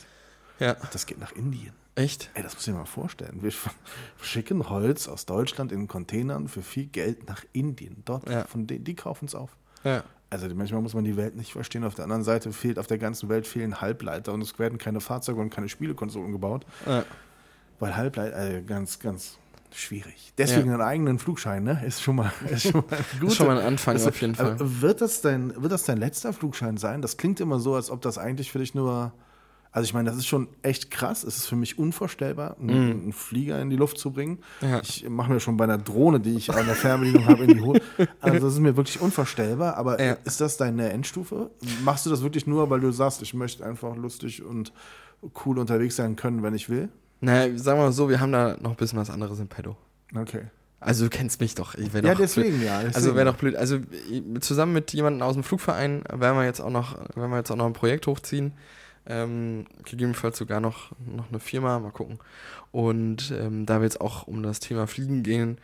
Ja. 0.60 0.76
Das 0.92 1.06
geht 1.06 1.20
nach 1.20 1.32
Indien. 1.32 1.74
Echt? 1.96 2.30
Ey, 2.36 2.44
das 2.44 2.54
muss 2.54 2.68
ich 2.68 2.74
mir 2.74 2.80
mal 2.80 2.86
vorstellen. 2.86 3.42
Wir 3.42 3.52
schicken 4.22 4.70
Holz 4.70 5.08
aus 5.08 5.26
Deutschland 5.26 5.72
in 5.72 5.88
Containern 5.88 6.48
für 6.48 6.62
viel 6.62 6.86
Geld 6.86 7.28
nach 7.28 7.44
Indien. 7.54 8.04
Dort, 8.06 8.30
ja. 8.30 8.46
von 8.46 8.68
denen, 8.68 8.84
die 8.84 8.96
kaufen 8.96 9.26
es 9.26 9.34
auf. 9.34 9.58
Ja. 9.84 10.04
Also 10.30 10.48
manchmal 10.54 10.82
muss 10.82 10.94
man 10.94 11.06
die 11.06 11.18
Welt 11.18 11.36
nicht 11.36 11.54
verstehen. 11.54 11.84
Auf 11.84 11.96
der 11.96 12.04
anderen 12.04 12.24
Seite 12.24 12.52
fehlt 12.52 12.78
auf 12.78 12.86
der 12.86 12.98
ganzen 12.98 13.30
Welt 13.30 13.48
fehlen 13.48 13.82
Halbleiter 13.82 14.34
und 14.34 14.42
es 14.42 14.60
werden 14.60 14.78
keine 14.78 15.00
Fahrzeuge 15.00 15.40
und 15.40 15.50
keine 15.50 15.70
Spielekonsolen 15.70 16.32
gebaut. 16.32 16.66
Ja. 16.86 17.04
Weil 17.80 17.96
Halbleiter, 17.96 18.36
also 18.36 18.64
ganz, 18.64 19.00
ganz 19.00 19.38
schwierig. 19.72 20.34
Deswegen 20.38 20.68
ja. 20.68 20.74
einen 20.74 20.84
eigenen 20.84 21.20
Flugschein, 21.20 21.64
ne? 21.64 21.82
Ist 21.86 22.02
schon 22.02 22.18
mal, 22.18 22.32
ist 22.50 22.64
schon 22.64 22.84
mal, 22.88 23.00
gut. 23.20 23.30
ist 23.30 23.38
schon 23.38 23.48
mal 23.48 23.58
ein 23.58 23.66
Anfang 23.66 23.96
also, 23.96 24.10
auf 24.10 24.22
jeden 24.22 24.36
Fall. 24.36 24.56
Wird 24.60 25.02
das, 25.02 25.22
dein, 25.22 25.60
wird 25.62 25.72
das 25.72 25.86
dein 25.86 25.98
letzter 25.98 26.34
Flugschein 26.34 26.78
sein? 26.78 27.02
Das 27.02 27.18
klingt 27.18 27.40
immer 27.40 27.60
so, 27.60 27.76
als 27.76 27.90
ob 27.90 28.02
das 28.02 28.18
eigentlich 28.18 28.52
für 28.52 28.60
dich 28.60 28.76
nur 28.76 29.14
also 29.78 29.86
ich 29.86 29.94
meine, 29.94 30.10
das 30.10 30.18
ist 30.18 30.26
schon 30.26 30.48
echt 30.64 30.90
krass. 30.90 31.24
Es 31.24 31.38
ist 31.38 31.46
für 31.46 31.56
mich 31.56 31.78
unvorstellbar, 31.78 32.58
einen, 32.60 32.88
mm. 32.88 32.92
einen 32.92 33.14
Flieger 33.14 33.62
in 33.62 33.70
die 33.70 33.76
Luft 33.76 34.00
zu 34.00 34.10
bringen. 34.10 34.40
Ja. 34.60 34.80
Ich 34.82 35.08
mache 35.08 35.32
mir 35.32 35.40
schon 35.40 35.56
bei 35.56 35.66
einer 35.66 35.78
Drohne, 35.78 36.20
die 36.20 36.36
ich 36.36 36.52
an 36.52 36.66
der 36.66 36.74
Fernbedienung 36.74 37.28
habe, 37.28 37.44
in 37.44 37.54
die 37.54 37.62
Hose. 37.62 37.80
Also 38.20 38.40
das 38.40 38.54
ist 38.54 38.60
mir 38.60 38.76
wirklich 38.76 39.00
unvorstellbar. 39.00 39.78
Aber 39.78 40.04
ja. 40.04 40.18
ist 40.24 40.42
das 40.42 40.58
deine 40.58 40.90
Endstufe? 40.90 41.52
Machst 41.84 42.08
du 42.08 42.10
das 42.10 42.24
wirklich 42.24 42.48
nur, 42.48 42.72
weil 42.72 42.80
du 42.80 42.92
sagst, 42.92 43.22
ich 43.22 43.36
möchte 43.36 43.64
einfach 43.64 43.96
lustig 43.96 44.42
und 44.42 44.74
cool 45.46 45.60
unterwegs 45.60 45.96
sein 45.96 46.16
können, 46.16 46.42
wenn 46.42 46.56
ich 46.56 46.70
will? 46.70 46.90
Naja, 47.22 47.56
sagen 47.56 47.78
wir 47.78 47.86
mal 47.86 47.92
so, 47.92 48.10
wir 48.10 48.20
haben 48.20 48.32
da 48.32 48.58
noch 48.60 48.72
ein 48.72 48.78
bisschen 48.78 48.98
was 48.98 49.12
anderes 49.12 49.40
im 49.40 49.48
Pedo. 49.48 49.78
Okay. 50.16 50.46
Also 50.80 51.04
du 51.04 51.12
kennst 51.12 51.40
mich 51.40 51.54
doch. 51.54 51.76
Ich 51.76 51.94
ja, 51.94 52.16
deswegen, 52.16 52.58
blöd. 52.58 52.66
ja. 52.66 52.78
Deswegen. 52.82 52.96
Also 52.96 53.16
wäre 53.16 53.26
doch 53.32 53.38
blöd. 53.38 53.56
Also 53.56 53.78
zusammen 54.40 54.74
mit 54.74 54.92
jemandem 54.94 55.22
aus 55.22 55.36
dem 55.36 55.44
Flugverein 55.44 56.04
werden 56.12 56.36
wir 56.36 56.46
jetzt 56.46 56.62
auch 56.62 56.72
noch, 56.72 56.98
werden 57.16 57.30
wir 57.30 57.38
jetzt 57.38 57.52
auch 57.52 57.56
noch 57.56 57.68
ein 57.68 57.74
Projekt 57.74 58.08
hochziehen. 58.08 58.54
Ähm, 59.10 59.66
gegebenenfalls 59.86 60.38
sogar 60.38 60.60
noch, 60.60 60.92
noch 61.06 61.30
eine 61.30 61.40
Firma, 61.40 61.80
mal 61.80 61.92
gucken. 61.92 62.20
Und 62.72 63.32
ähm, 63.32 63.66
da 63.66 63.82
wird 63.82 63.94
es 63.94 64.02
auch 64.02 64.28
um 64.28 64.44
das 64.44 64.60
Thema 64.60 64.86
Fliegen 64.86 65.24
gehen. 65.24 65.58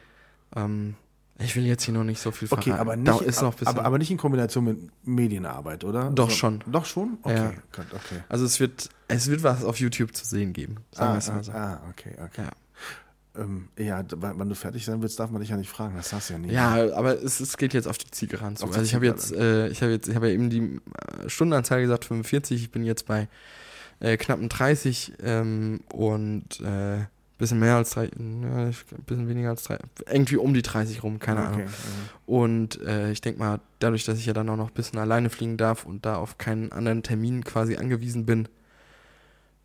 Ähm, 0.55 0.95
ich 1.39 1.55
will 1.55 1.65
jetzt 1.65 1.83
hier 1.83 1.93
noch 1.93 2.03
nicht 2.03 2.21
so 2.21 2.31
viel 2.31 2.47
verraten. 2.47 2.71
Okay, 2.71 2.79
aber 2.79 2.95
nicht, 2.95 3.21
ist 3.21 3.41
noch 3.41 3.55
aber, 3.65 3.85
aber, 3.85 3.97
nicht 3.97 4.11
in 4.11 4.17
Kombination 4.17 4.63
mit 4.63 4.77
Medienarbeit, 5.03 5.83
oder? 5.83 6.11
Doch 6.11 6.25
also, 6.25 6.37
schon. 6.37 6.63
Doch 6.67 6.85
schon? 6.85 7.17
Okay, 7.23 7.35
ja. 7.35 7.51
okay. 7.77 8.23
Also 8.29 8.45
es 8.45 8.59
wird, 8.59 8.89
es 9.07 9.29
wird 9.29 9.43
was 9.43 9.63
auf 9.63 9.79
YouTube 9.79 10.15
zu 10.15 10.25
sehen 10.25 10.53
geben. 10.53 10.77
Sagen 10.91 11.09
ah, 11.09 11.13
wir 11.13 11.17
es 11.17 11.29
mal 11.29 11.43
so. 11.43 11.51
Ah, 11.51 11.81
okay, 11.89 12.15
okay. 12.23 12.43
Ja. 12.43 12.51
Ähm, 13.35 13.69
ja, 13.79 14.03
wann 14.11 14.47
du 14.47 14.55
fertig 14.55 14.85
sein 14.85 15.01
willst, 15.01 15.19
darf 15.19 15.31
man 15.31 15.41
dich 15.41 15.49
ja 15.49 15.57
nicht 15.57 15.69
fragen. 15.69 15.95
Das 15.95 16.13
hast 16.13 16.29
du 16.29 16.33
ja 16.33 16.39
nicht. 16.39 16.51
Ja, 16.51 16.93
aber 16.93 17.21
es, 17.21 17.39
es 17.39 17.57
geht 17.57 17.73
jetzt 17.73 17.87
auf 17.87 17.97
die 17.97 18.11
Zielgeraden 18.11 18.57
zu. 18.57 18.65
Also 18.67 18.81
ich 18.81 18.93
habe 18.93 19.05
jetzt, 19.07 19.31
äh, 19.31 19.69
ich 19.69 19.81
habe 19.81 19.91
jetzt, 19.91 20.07
ich 20.07 20.15
habe 20.15 20.27
ja 20.27 20.33
eben 20.33 20.49
die 20.51 20.79
äh, 21.23 21.29
Stundenanzahl 21.29 21.81
gesagt, 21.81 22.05
45. 22.05 22.61
Ich 22.61 22.71
bin 22.71 22.83
jetzt 22.83 23.07
bei 23.07 23.27
äh, 23.99 24.17
knappen 24.17 24.49
30 24.49 25.13
ähm, 25.23 25.79
und 25.91 26.59
äh, 26.61 27.05
bisschen 27.39 27.59
mehr 27.59 27.75
als 27.75 27.91
drei, 27.91 28.05
ja, 28.05 28.69
bisschen 29.05 29.27
weniger 29.27 29.49
als 29.49 29.63
drei, 29.63 29.79
irgendwie 30.05 30.37
um 30.37 30.53
die 30.53 30.61
30 30.61 31.01
rum, 31.01 31.17
keine 31.17 31.39
okay, 31.39 31.47
Ahnung. 31.47 31.59
Ja. 31.61 31.67
Und 32.27 32.81
äh, 32.81 33.11
ich 33.11 33.21
denke 33.21 33.39
mal, 33.39 33.59
dadurch, 33.79 34.05
dass 34.05 34.19
ich 34.19 34.27
ja 34.27 34.33
dann 34.33 34.47
auch 34.49 34.57
noch 34.57 34.69
ein 34.69 34.73
bisschen 34.73 34.99
alleine 34.99 35.31
fliegen 35.31 35.57
darf 35.57 35.85
und 35.85 36.05
da 36.05 36.17
auf 36.17 36.37
keinen 36.37 36.71
anderen 36.71 37.01
Termin 37.01 37.43
quasi 37.43 37.77
angewiesen 37.77 38.27
bin, 38.27 38.47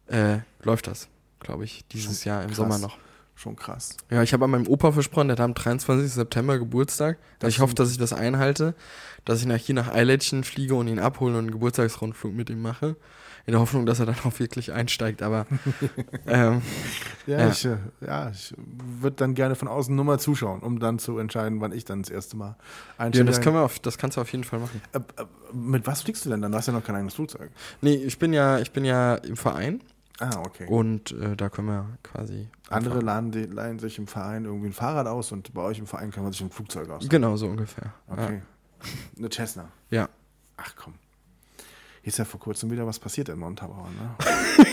äh, 0.07 0.39
läuft 0.63 0.87
das, 0.87 1.09
glaube 1.41 1.65
ich, 1.65 1.85
dieses 1.93 2.25
Jahr 2.25 2.41
im 2.41 2.49
Krass. 2.49 2.57
Sommer 2.57 2.79
noch 2.79 2.97
schon 3.39 3.57
krass. 3.57 3.97
Ja, 4.11 4.23
ich 4.23 4.33
habe 4.33 4.45
an 4.45 4.51
meinem 4.51 4.67
Opa 4.67 4.93
versprochen, 4.93 5.29
der 5.29 5.37
hat 5.37 5.45
am 5.45 5.55
23. 5.55 6.13
September 6.13 6.59
Geburtstag. 6.59 7.19
Das 7.39 7.51
ich 7.51 7.61
hoffe, 7.61 7.75
dass 7.75 7.91
ich 7.91 7.99
das 7.99 8.13
einhalte, 8.13 8.75
dass 9.25 9.41
ich 9.41 9.47
nach 9.47 9.57
hier 9.57 9.75
nach 9.75 9.89
Eilädchen 9.89 10.45
fliege 10.45 10.75
und 10.75 10.89
ihn 10.89 10.99
abholen 10.99 11.35
und 11.35 11.41
einen 11.41 11.51
Geburtstagsrundflug 11.53 12.35
mit 12.35 12.51
ihm 12.51 12.61
mache. 12.61 12.97
In 13.47 13.53
der 13.53 13.61
Hoffnung, 13.61 13.87
dass 13.87 13.99
er 13.99 14.07
dann 14.07 14.17
auch 14.25 14.39
wirklich 14.41 14.73
einsteigt. 14.73 15.23
Aber 15.23 15.47
ähm, 16.27 16.63
ja, 17.27 17.39
ja, 17.39 17.49
ich, 17.49 17.65
äh, 17.65 17.77
ja, 18.05 18.31
ich 18.31 18.55
würde 18.57 19.17
dann 19.17 19.35
gerne 19.35 19.55
von 19.55 19.69
außen 19.69 19.95
nur 19.95 20.05
mal 20.05 20.19
zuschauen, 20.19 20.61
um 20.61 20.81
dann 20.81 20.99
zu 20.99 21.17
entscheiden, 21.19 21.61
wann 21.61 21.73
ich 21.73 21.85
dann 21.85 22.03
das 22.03 22.11
erste 22.11 22.37
Mal 22.37 22.57
einsteige. 22.99 23.25
Ja, 23.25 23.31
das, 23.31 23.41
können 23.41 23.55
wir 23.55 23.63
auf, 23.63 23.79
das 23.79 23.97
kannst 23.99 24.17
du 24.17 24.21
auf 24.21 24.31
jeden 24.33 24.45
Fall 24.45 24.59
machen. 24.59 24.83
Äh, 24.93 24.99
äh, 24.99 25.25
mit 25.55 25.87
was 25.87 26.03
fliegst 26.03 26.27
du 26.27 26.31
denn 26.31 26.43
dann? 26.43 26.53
Du 26.53 26.59
hast 26.59 26.67
ja 26.67 26.73
noch 26.73 26.85
kein 26.85 26.97
eigenes 26.97 27.15
Flugzeug. 27.15 27.51
Nee, 27.81 27.95
ich 27.95 28.19
bin 28.19 28.33
ja, 28.33 28.59
ich 28.59 28.73
bin 28.73 28.85
ja 28.85 29.15
im 29.15 29.37
Verein. 29.37 29.81
Ah, 30.21 30.41
okay. 30.45 30.67
Und 30.69 31.13
äh, 31.13 31.37
da 31.37 31.49
können 31.49 31.69
wir 31.69 31.87
quasi. 32.03 32.49
Andere 32.71 33.01
laden, 33.01 33.31
die, 33.31 33.45
leihen 33.45 33.79
sich 33.79 33.99
im 33.99 34.07
Verein 34.09 34.45
irgendwie 34.47 34.69
ein 34.69 34.73
Fahrrad 34.73 35.07
aus 35.07 35.31
und 35.33 35.55
bei 35.55 35.63
euch 35.63 35.79
im 35.79 35.87
Verein 35.87 36.11
kann 36.11 36.25
man 36.25 36.33
sich 36.33 36.41
ein 36.43 36.51
Flugzeug 36.51 36.91
aus. 36.91 37.09
Genau, 37.09 37.37
so 37.37 37.47
ungefähr. 37.47 37.93
Okay. 38.09 38.41
Ja. 38.41 38.89
Eine 39.19 39.29
Cessna. 39.31 39.69
Ja. 39.91 40.09
Ach 40.57 40.75
komm. 40.77 40.95
Hier 42.03 42.09
ist 42.09 42.19
ja 42.19 42.25
vor 42.25 42.41
kurzem 42.41 42.71
wieder 42.71 42.87
was 42.87 42.99
passiert 42.99 43.29
in 43.29 43.39
Montabaur, 43.39 43.89
ne? 43.91 44.65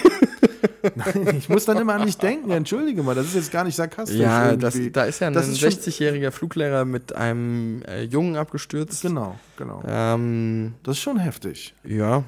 Nein, 0.95 1.35
ich 1.37 1.49
muss 1.49 1.65
dann 1.65 1.77
immer 1.77 1.95
an 1.95 2.05
dich 2.05 2.17
denken. 2.17 2.51
Entschuldige 2.51 3.01
mal, 3.03 3.15
das 3.15 3.25
ist 3.27 3.35
jetzt 3.35 3.51
gar 3.51 3.63
nicht 3.63 3.75
sarkastisch. 3.75 4.17
Ja, 4.19 4.55
das, 4.55 4.77
da 4.91 5.05
ist 5.05 5.19
ja 5.19 5.27
ein 5.27 5.33
Das 5.33 5.47
ist 5.47 5.59
schon- 5.59 5.69
60-jähriger 5.69 6.31
Fluglehrer 6.31 6.85
mit 6.85 7.13
einem 7.15 7.81
äh, 7.83 8.03
Jungen 8.03 8.35
abgestürzt. 8.35 9.01
Genau, 9.01 9.37
genau. 9.57 9.81
Ähm, 9.87 10.75
Das 10.83 10.97
ist 10.97 11.01
schon 11.03 11.17
heftig. 11.17 11.73
ja, 11.83 12.23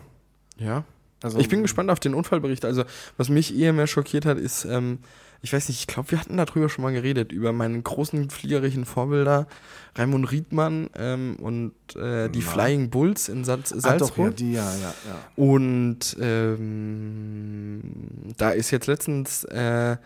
ja. 0.57 0.83
Also, 1.23 1.39
Ich 1.39 1.49
bin 1.49 1.61
gespannt 1.63 1.89
auf 1.89 1.99
den 1.99 2.13
Unfallbericht. 2.13 2.63
Also, 2.65 2.83
was 3.17 3.29
mich 3.29 3.57
eher 3.57 3.73
mehr 3.73 3.87
schockiert 3.87 4.25
hat, 4.25 4.37
ist, 4.37 4.65
ähm, 4.65 4.99
ich 5.41 5.53
weiß 5.53 5.67
nicht, 5.69 5.79
ich 5.79 5.87
glaube, 5.87 6.11
wir 6.11 6.19
hatten 6.19 6.37
darüber 6.37 6.67
schon 6.69 6.83
mal 6.83 6.93
geredet, 6.93 7.31
über 7.31 7.53
meinen 7.53 7.83
großen 7.83 8.29
fliegerischen 8.29 8.85
Vorbilder, 8.85 9.47
Raimund 9.95 10.31
Riedmann 10.31 10.89
ähm, 10.97 11.35
und 11.39 11.73
äh, 11.95 12.29
die 12.29 12.39
Na. 12.43 12.45
Flying 12.51 12.89
Bulls 12.89 13.29
in 13.29 13.43
Salz 13.45 13.71
Ah, 13.71 13.79
Salzburg. 13.79 14.15
doch, 14.15 14.23
ja, 14.25 14.29
die, 14.31 14.53
ja, 14.53 14.73
ja, 14.75 14.93
ja. 15.07 15.15
Und 15.35 16.17
ähm, 16.19 17.81
da 18.37 18.49
ist 18.51 18.71
jetzt 18.71 18.87
letztens 18.87 19.43
äh, 19.45 19.97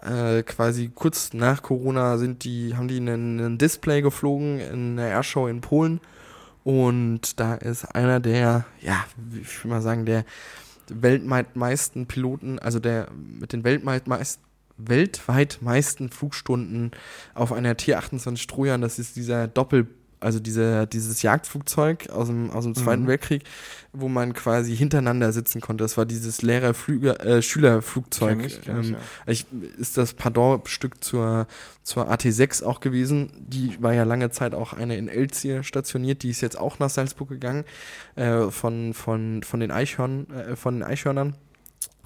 äh, 0.00 0.42
quasi 0.42 0.90
kurz 0.94 1.32
nach 1.32 1.62
Corona 1.62 2.18
sind 2.18 2.44
die, 2.44 2.76
haben 2.76 2.88
die 2.88 2.96
einen, 2.96 3.38
einen 3.40 3.58
Display 3.58 4.02
geflogen 4.02 4.58
in 4.58 4.96
der 4.96 5.08
Airshow 5.08 5.46
in 5.48 5.60
Polen. 5.60 6.00
Und 6.64 7.40
da 7.40 7.54
ist 7.54 7.84
einer 7.84 8.20
der, 8.20 8.64
ja, 8.80 9.04
ich 9.40 9.64
will 9.64 9.70
mal 9.70 9.82
sagen, 9.82 10.06
der 10.06 10.24
weltweit 10.88 11.56
meisten 11.56 12.06
Piloten, 12.06 12.58
also 12.58 12.78
der 12.78 13.08
mit 13.12 13.52
den 13.52 13.64
weltweit 13.64 14.06
meist, 14.06 14.40
weltweit 14.76 15.58
meisten 15.60 16.10
Flugstunden 16.10 16.92
auf 17.34 17.52
einer 17.52 17.76
T-28 17.76 18.48
Trojan, 18.48 18.80
das 18.80 18.98
ist 18.98 19.16
dieser 19.16 19.48
Doppel, 19.48 19.88
also 20.22 20.40
dieser, 20.40 20.86
dieses 20.86 21.22
Jagdflugzeug 21.22 22.10
aus 22.10 22.28
dem, 22.28 22.50
aus 22.50 22.64
dem 22.64 22.74
Zweiten 22.74 23.02
Mhm. 23.02 23.08
Weltkrieg, 23.08 23.44
wo 23.92 24.08
man 24.08 24.32
quasi 24.32 24.76
hintereinander 24.76 25.32
sitzen 25.32 25.60
konnte. 25.60 25.84
Das 25.84 25.96
war 25.96 26.06
dieses 26.06 26.38
Flüger, 26.74 27.24
äh, 27.24 27.42
Schülerflugzeug. 27.42 28.60
Ähm, 28.66 28.96
ja. 29.26 29.34
ist 29.78 29.98
das 29.98 30.14
Pardon-Stück 30.14 31.02
zur, 31.02 31.46
zur 31.82 32.10
AT6 32.10 32.64
auch 32.64 32.80
gewesen. 32.80 33.30
Die 33.38 33.76
war 33.80 33.92
ja 33.92 34.04
lange 34.04 34.30
Zeit 34.30 34.54
auch 34.54 34.72
eine 34.72 34.96
in 34.96 35.08
Elzier 35.08 35.62
stationiert. 35.62 36.22
Die 36.22 36.30
ist 36.30 36.40
jetzt 36.40 36.58
auch 36.58 36.78
nach 36.78 36.90
Salzburg 36.90 37.28
gegangen 37.28 37.64
äh, 38.14 38.50
von, 38.50 38.94
von, 38.94 39.42
von, 39.42 39.60
den 39.60 39.70
Eichhörn, 39.70 40.30
äh, 40.30 40.56
von 40.56 40.76
den 40.76 40.82
Eichhörnern. 40.82 41.36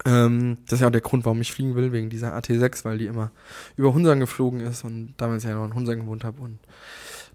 Ähm, 0.05 0.57
das 0.65 0.73
ist 0.73 0.81
ja 0.81 0.87
auch 0.87 0.91
der 0.91 1.01
Grund, 1.01 1.25
warum 1.25 1.41
ich 1.41 1.51
fliegen 1.51 1.75
will, 1.75 1.91
wegen 1.91 2.09
dieser 2.09 2.37
AT6, 2.37 2.85
weil 2.85 2.97
die 2.97 3.07
immer 3.07 3.31
über 3.75 3.93
Hunsang 3.93 4.19
geflogen 4.19 4.59
ist 4.61 4.83
und 4.83 5.15
damals 5.17 5.43
ja 5.43 5.55
noch 5.55 5.65
in 5.65 5.73
Hunsang 5.73 5.99
gewohnt 6.01 6.23
habe. 6.23 6.41
Und 6.41 6.59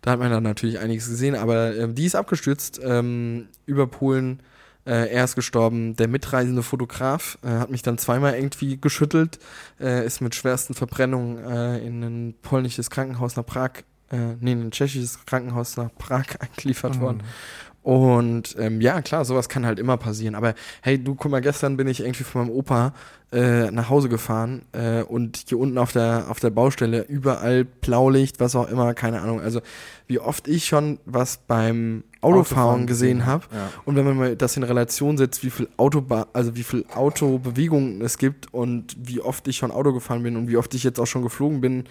da 0.03 0.11
hat 0.11 0.19
man 0.19 0.31
dann 0.31 0.43
natürlich 0.43 0.81
einiges 0.81 1.09
gesehen, 1.09 1.37
aber 1.37 1.75
ähm, 1.77 1.95
die 1.95 2.05
ist 2.05 2.17
abgestürzt 2.17 2.81
ähm, 2.83 3.49
über 3.67 3.87
Polen. 3.87 4.41
Äh, 4.85 5.13
er 5.15 5.25
ist 5.25 5.37
gestorben. 5.37 5.95
Der 5.95 6.09
mitreisende 6.09 6.65
Fotograf 6.65 7.39
äh, 7.43 7.49
hat 7.49 7.71
mich 7.71 7.83
dann 7.83 7.99
zweimal 7.99 8.35
irgendwie 8.35 8.81
geschüttelt, 8.81 9.39
äh, 9.81 10.05
ist 10.05 10.21
mit 10.21 10.35
schwersten 10.35 10.75
Verbrennungen 10.75 11.39
äh, 11.39 11.79
in 11.79 12.03
ein 12.03 12.35
polnisches 12.43 12.91
Krankenhaus 12.91 13.37
nach 13.37 13.47
Prag, 13.47 13.71
äh, 14.11 14.35
nee, 14.41 14.53
in 14.53 14.63
ein 14.63 14.71
tschechisches 14.73 15.25
Krankenhaus 15.25 15.77
nach 15.77 15.91
Prag 15.99 16.27
eingeliefert 16.41 17.01
worden. 17.01 17.23
Und 17.83 18.55
ähm, 18.59 18.81
ja, 18.81 19.03
klar, 19.03 19.25
sowas 19.25 19.49
kann 19.49 19.67
halt 19.67 19.81
immer 19.81 19.97
passieren. 19.97 20.37
Aber 20.37 20.55
hey, 20.83 21.03
du, 21.03 21.17
guck 21.17 21.31
mal, 21.31 21.41
gestern 21.41 21.77
bin 21.77 21.89
ich 21.89 22.01
irgendwie 22.01 22.23
von 22.23 22.43
meinem 22.43 22.55
Opa 22.55 22.95
äh, 23.33 23.73
nach 23.73 23.89
Hause 23.89 24.09
gefahren 24.09 24.63
äh, 24.73 25.03
und 25.03 25.45
hier 25.49 25.59
unten 25.59 25.79
auf 25.79 25.91
der, 25.91 26.27
auf 26.29 26.39
der 26.39 26.51
Baustelle 26.51 27.03
überall 27.09 27.65
Blaulicht, 27.65 28.39
was 28.39 28.55
auch 28.55 28.69
immer, 28.69 28.95
keine 28.95 29.21
Ahnung. 29.21 29.41
Also 29.41 29.61
wie 30.07 30.21
oft 30.21 30.47
ich 30.47 30.67
schon 30.67 31.01
was 31.07 31.39
beim 31.39 32.05
Autofahren 32.21 32.87
gesehen 32.87 33.27
habe. 33.27 33.47
Ja. 33.53 33.71
Und 33.85 33.97
wenn 33.97 34.05
man 34.05 34.17
mal 34.17 34.37
das 34.37 34.57
in 34.57 34.63
Relation 34.63 35.17
setzt, 35.19 35.43
wie 35.43 35.51
viel 35.51 35.69
Autoba 35.77 36.29
also 36.33 36.55
wie 36.55 36.63
viel 36.63 36.85
Autobewegungen 36.95 38.01
es 38.01 38.17
gibt 38.17 38.55
und 38.55 38.97
wie 38.97 39.21
oft 39.21 39.49
ich 39.49 39.57
schon 39.57 39.73
Auto 39.73 39.93
gefahren 39.93 40.23
bin 40.23 40.37
und 40.37 40.47
wie 40.47 40.57
oft 40.57 40.73
ich 40.75 40.85
jetzt 40.85 41.01
auch 41.01 41.07
schon 41.07 41.23
geflogen 41.23 41.61
bin 41.61 41.85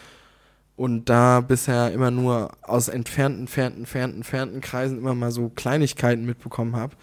und 0.75 1.09
da 1.09 1.41
bisher 1.41 1.91
immer 1.91 2.11
nur 2.11 2.51
aus 2.61 2.87
entfernten, 2.87 3.41
entfernten, 3.41 3.81
entfernten, 3.81 4.17
entfernten 4.17 4.61
Kreisen 4.61 4.97
immer 4.97 5.13
mal 5.13 5.31
so 5.31 5.49
Kleinigkeiten 5.49 6.25
mitbekommen 6.25 6.75
habe, 6.75 6.95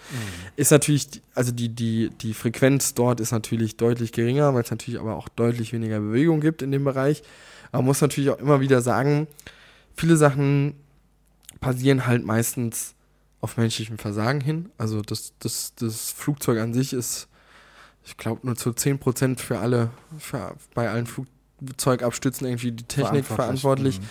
ist 0.57 0.73
natürlich, 0.73 1.23
also 1.35 1.53
die, 1.53 1.69
die, 1.69 2.11
die 2.21 2.35
Frequenz 2.35 2.95
dort 2.95 3.21
ist 3.21 3.31
natürlich 3.31 3.77
deutlich 3.77 4.13
geringer, 4.13 4.55
weil 4.55 4.63
es 4.63 4.71
natürlich 4.71 4.99
aber 4.99 5.17
auch 5.17 5.29
deutlich 5.29 5.73
weniger 5.73 6.01
Bewegung 6.01 6.41
gibt 6.41 6.63
in 6.63 6.73
dem 6.73 6.85
Bereich. 6.85 7.23
Aber 7.71 7.83
man 7.83 7.87
muss 7.87 8.01
natürlich 8.01 8.31
auch 8.31 8.39
immer 8.39 8.61
wieder 8.61 8.81
sagen, 8.81 9.29
viele 9.97 10.17
Sachen 10.17 10.75
passieren 11.61 12.07
halt 12.07 12.25
meistens 12.25 12.95
auf 13.41 13.57
menschlichem 13.57 13.99
Versagen 13.99 14.41
hin. 14.41 14.71
Also 14.79 15.03
das, 15.03 15.35
das, 15.39 15.75
das 15.77 16.11
Flugzeug 16.11 16.59
an 16.59 16.75
sich 16.75 16.93
ist, 16.93 17.29
ich 18.05 18.17
glaube, 18.17 18.47
nur 18.47 18.57
zu 18.57 18.71
10% 18.71 19.39
für 19.39 19.59
alle, 19.59 19.91
für, 20.19 20.57
bei 20.75 20.89
allen 20.89 21.07
Flugzeugabstürzen 21.59 22.47
irgendwie 22.47 22.73
die 22.73 22.85
Technik 22.85 23.25
verantwortlich. 23.25 24.01
Mhm. 24.01 24.05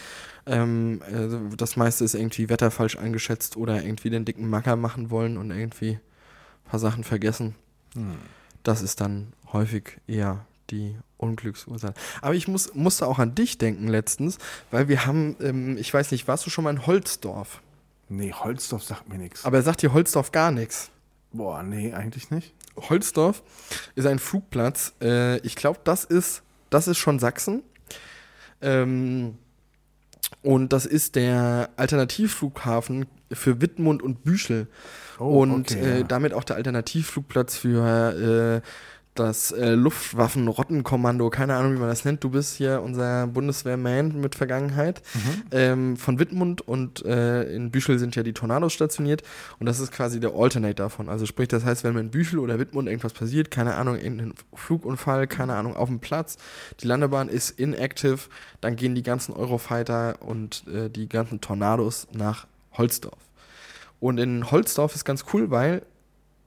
Ähm, 0.46 1.02
also 1.12 1.40
das 1.58 1.76
meiste 1.76 2.06
ist 2.06 2.16
irgendwie 2.16 2.50
wetterfalsch 2.50 2.98
eingeschätzt 2.98 3.58
oder 3.58 3.84
irgendwie 3.84 4.10
den 4.10 4.26
dicken 4.26 4.50
Macker 4.50 4.76
machen 4.76 5.10
wollen 5.10 5.38
und 5.38 5.52
irgendwie 5.52 5.92
ein 5.92 6.70
paar 6.70 6.80
Sachen 6.80 7.04
vergessen. 7.04 7.56
Mhm. 7.96 8.16
Das 8.64 8.82
ist 8.82 9.02
dann 9.02 9.34
häufig 9.52 10.00
eher 10.08 10.46
die 10.70 10.98
Unglücksursache. 11.18 11.94
Aber 12.22 12.36
ich 12.36 12.48
muss, 12.48 12.74
musste 12.74 13.08
auch 13.08 13.20
an 13.20 13.36
dich 13.36 13.58
denken 13.58 13.88
letztens, 13.88 14.38
weil 14.72 14.88
wir 14.88 15.06
haben, 15.06 15.36
ähm, 15.42 15.78
ich 15.78 15.94
weiß 15.94 16.12
nicht, 16.12 16.28
warst 16.28 16.46
du 16.46 16.50
schon 16.50 16.64
mal 16.64 16.72
in 16.72 16.86
Holzdorf? 16.86 17.62
Nee, 18.10 18.32
Holzdorf 18.32 18.84
sagt 18.84 19.10
mir 19.10 19.18
nichts. 19.18 19.46
Aber 19.46 19.58
er 19.58 19.64
sagt 19.64 19.82
dir 19.82 19.94
Holzdorf 19.94 20.32
gar 20.32 20.52
nichts. 20.52 20.92
Boah, 21.34 21.64
nee, 21.64 21.94
eigentlich 21.94 22.32
nicht. 22.32 22.54
Holzdorf 22.78 23.44
ist 23.96 24.06
ein 24.06 24.20
Flugplatz. 24.20 24.94
Äh, 25.02 25.40
ich 25.40 25.56
glaube, 25.56 25.80
das 25.84 26.04
ist, 26.06 26.44
das 26.70 26.88
ist 26.88 26.98
schon 26.98 27.20
Sachsen. 27.20 27.64
Ähm, 28.62 29.38
und 30.42 30.74
das 30.74 30.86
ist 30.86 31.16
der 31.16 31.70
Alternativflughafen 31.78 33.06
für 33.32 33.62
Wittmund 33.62 34.02
und 34.02 34.24
Büchel. 34.24 34.68
Oh, 35.20 35.42
und 35.42 35.72
okay, 35.72 35.80
äh, 35.80 35.98
ja. 36.00 36.04
damit 36.04 36.34
auch 36.34 36.44
der 36.44 36.58
Alternativflugplatz 36.58 37.58
für 37.58 38.62
äh, 38.64 38.68
das 39.20 39.52
äh, 39.52 39.72
Luftwaffenrottenkommando, 39.72 41.30
keine 41.30 41.56
Ahnung, 41.56 41.76
wie 41.76 41.80
man 41.80 41.90
das 41.90 42.06
nennt. 42.06 42.24
Du 42.24 42.30
bist 42.30 42.56
hier 42.56 42.82
unser 42.82 43.28
Bundeswehrman 43.28 44.20
mit 44.20 44.36
Vergangenheit. 44.36 45.02
Mhm. 45.14 45.44
Ähm, 45.52 45.98
von 45.98 46.20
Wittmund 46.20 46.62
und 46.62 47.06
äh, 47.06 47.44
in 47.54 47.72
Büchel 47.72 48.00
sind 48.00 48.16
ja 48.16 48.24
die 48.24 48.34
Tornados 48.34 48.74
stationiert 48.74 49.24
und 49.60 49.66
das 49.66 49.80
ist 49.80 49.92
quasi 49.92 50.20
der 50.20 50.34
Alternate 50.34 50.76
davon. 50.76 51.10
Also 51.10 51.26
sprich, 51.26 51.48
das 51.48 51.66
heißt, 51.66 51.84
wenn 51.84 51.98
in 51.98 52.12
Büchel 52.12 52.40
oder 52.40 52.60
Wittmund 52.60 52.88
irgendwas 52.88 53.14
passiert, 53.14 53.52
keine 53.52 53.76
Ahnung, 53.76 53.96
irgendein 53.96 54.34
Flugunfall, 54.54 55.28
keine 55.28 55.56
Ahnung, 55.56 55.76
auf 55.76 55.90
dem 55.90 56.00
Platz, 56.00 56.38
die 56.82 56.88
Landebahn 56.88 57.30
ist 57.30 57.52
inactive, 57.52 58.20
dann 58.62 58.76
gehen 58.76 58.96
die 58.96 59.04
ganzen 59.04 59.34
Eurofighter 59.34 60.22
und 60.22 60.66
äh, 60.68 60.90
die 60.90 61.10
ganzen 61.10 61.42
Tornados 61.42 62.08
nach 62.14 62.48
Holzdorf. 62.74 63.20
Und 64.00 64.20
in 64.20 64.52
Holzdorf 64.52 64.96
ist 64.96 65.06
ganz 65.06 65.26
cool, 65.34 65.50
weil, 65.50 65.82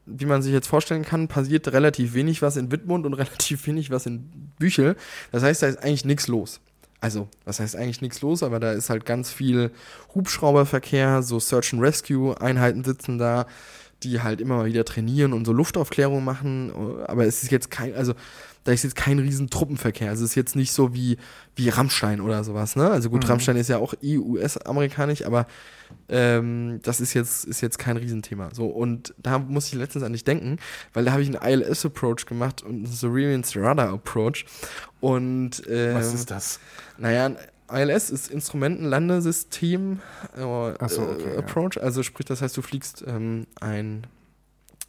wie 0.07 0.27
man 0.27 0.43
sich 0.43 0.53
jetzt 0.53 0.67
vorstellen 0.67 1.05
kann, 1.05 1.29
passiert 1.29 1.69
relativ 1.69 2.15
wenig 2.15 2.43
was 2.43 2.57
in 2.57 2.71
Wittmund 2.73 3.07
und 3.07 3.15
relativ 3.15 3.67
wenig 3.67 3.91
was 3.91 4.07
in 4.07 4.31
Büchel. 4.59 4.97
Das 5.33 5.43
heißt, 5.43 5.63
da 5.63 5.67
ist 5.69 5.83
eigentlich 5.83 6.05
nichts 6.05 6.29
los. 6.29 6.61
Also, 7.01 7.29
das 7.47 7.61
heißt 7.61 7.77
eigentlich 7.77 8.03
nichts 8.03 8.21
los, 8.21 8.43
aber 8.43 8.61
da 8.61 8.73
ist 8.73 8.91
halt 8.91 9.07
ganz 9.07 9.33
viel 9.33 9.71
Hubschrauberverkehr, 10.15 11.23
so 11.23 11.41
Search 11.41 11.73
and 11.73 11.83
Rescue 11.83 12.39
Einheiten 12.39 12.85
sitzen 12.85 13.17
da, 13.17 13.47
die 14.03 14.21
halt 14.21 14.41
immer 14.41 14.57
mal 14.57 14.67
wieder 14.67 14.85
trainieren 14.85 15.33
und 15.33 15.47
so 15.47 15.53
Luftaufklärung 15.53 16.23
machen, 16.23 16.73
aber 17.07 17.25
es 17.25 17.43
ist 17.43 17.53
jetzt 17.53 17.71
kein, 17.71 17.95
also 17.95 18.15
da 18.65 18.73
ist 18.73 18.85
jetzt 18.85 18.97
kein 18.97 19.19
riesen 19.19 19.49
Truppenverkehr. 19.49 20.11
Also 20.11 20.25
es 20.25 20.31
ist 20.31 20.35
jetzt 20.37 20.55
nicht 20.57 20.73
so 20.73 20.93
wie, 20.95 21.17
wie 21.57 21.69
Rammstein 21.71 22.21
oder 22.21 22.45
sowas, 22.45 22.77
ne? 22.77 22.91
Also 22.91 23.09
gut, 23.11 23.25
Mhm. 23.25 23.31
Rammstein 23.31 23.57
ist 23.57 23.69
ja 23.69 23.79
auch 23.79 23.95
EU-US-amerikanisch, 24.05 25.25
aber 25.25 25.47
ähm, 26.09 26.81
das 26.83 27.01
ist 27.01 27.15
jetzt, 27.15 27.45
ist 27.47 27.61
jetzt 27.63 27.79
kein 27.79 27.97
Riesenthema. 27.97 28.51
So, 28.53 28.67
und 28.67 29.15
da 29.19 29.39
muss 29.39 29.67
ich 29.69 29.75
letztens 29.75 30.05
an 30.05 30.13
dich 30.13 30.25
denken, 30.25 30.59
weil 30.93 31.05
da 31.05 31.13
habe 31.13 31.23
ich 31.23 31.29
einen 31.35 31.43
ILS-Approach 31.63 32.27
gemacht 32.27 32.63
und 32.63 32.85
einen 32.85 32.87
Surveillance 32.87 33.59
Radar 33.61 33.89
Approach. 33.93 34.45
Und 35.01 35.63
ähm, 35.69 35.95
Was 35.95 36.13
ist 36.13 36.31
das? 36.31 36.61
naja, 36.99 37.27
ein 37.27 37.37
ILS 37.73 38.11
ist 38.11 38.31
Instrumentenlandesystem 38.31 40.01
äh, 40.37 40.41
so, 40.41 41.03
okay, 41.03 41.23
äh, 41.23 41.33
ja. 41.35 41.39
Approach. 41.39 41.81
Also 41.81 42.03
sprich, 42.03 42.27
das 42.27 42.43
heißt, 42.43 42.57
du 42.57 42.63
fliegst 42.63 43.05
ähm, 43.07 43.47
ein, 43.61 44.07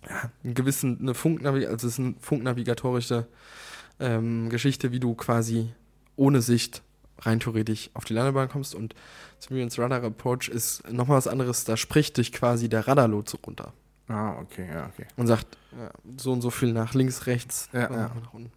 ja, 0.10 0.30
einen 0.44 0.56
gewissen, 0.56 0.98
eine 1.00 1.14
Funknavi 1.14 1.66
also 1.68 1.88
es 1.88 1.94
ist 1.94 2.00
eine 2.00 2.16
funknavigatorische 2.20 3.28
ähm, 4.02 4.50
Geschichte, 4.50 4.92
wie 4.92 5.00
du 5.00 5.14
quasi 5.16 5.70
ohne 6.18 6.42
Sicht 6.42 6.82
rein 7.20 7.40
theoretisch 7.40 7.90
auf 7.94 8.04
die 8.06 8.14
Landebahn 8.14 8.50
kommst 8.50 8.74
und 8.76 8.96
Surveillance 9.40 9.82
Radar 9.82 10.04
Approach 10.04 10.50
ist 10.50 10.84
nochmal 10.92 11.18
was 11.18 11.28
anderes, 11.28 11.64
da 11.64 11.78
spricht 11.78 12.18
dich 12.18 12.32
quasi 12.32 12.68
der 12.68 12.88
Radarlotse 12.88 13.38
runter 13.46 13.74
Ah, 14.08 14.38
okay, 14.42 14.68
ja, 14.72 14.88
okay. 14.88 15.06
und 15.16 15.28
sagt, 15.28 15.58
ja, 15.78 15.90
so 16.18 16.34
und 16.34 16.42
so 16.42 16.50
viel 16.50 16.74
nach 16.74 16.94
links, 16.94 17.28
rechts, 17.28 17.70
Ja, 17.72 17.90
nach 17.90 18.34
unten. 18.34 18.52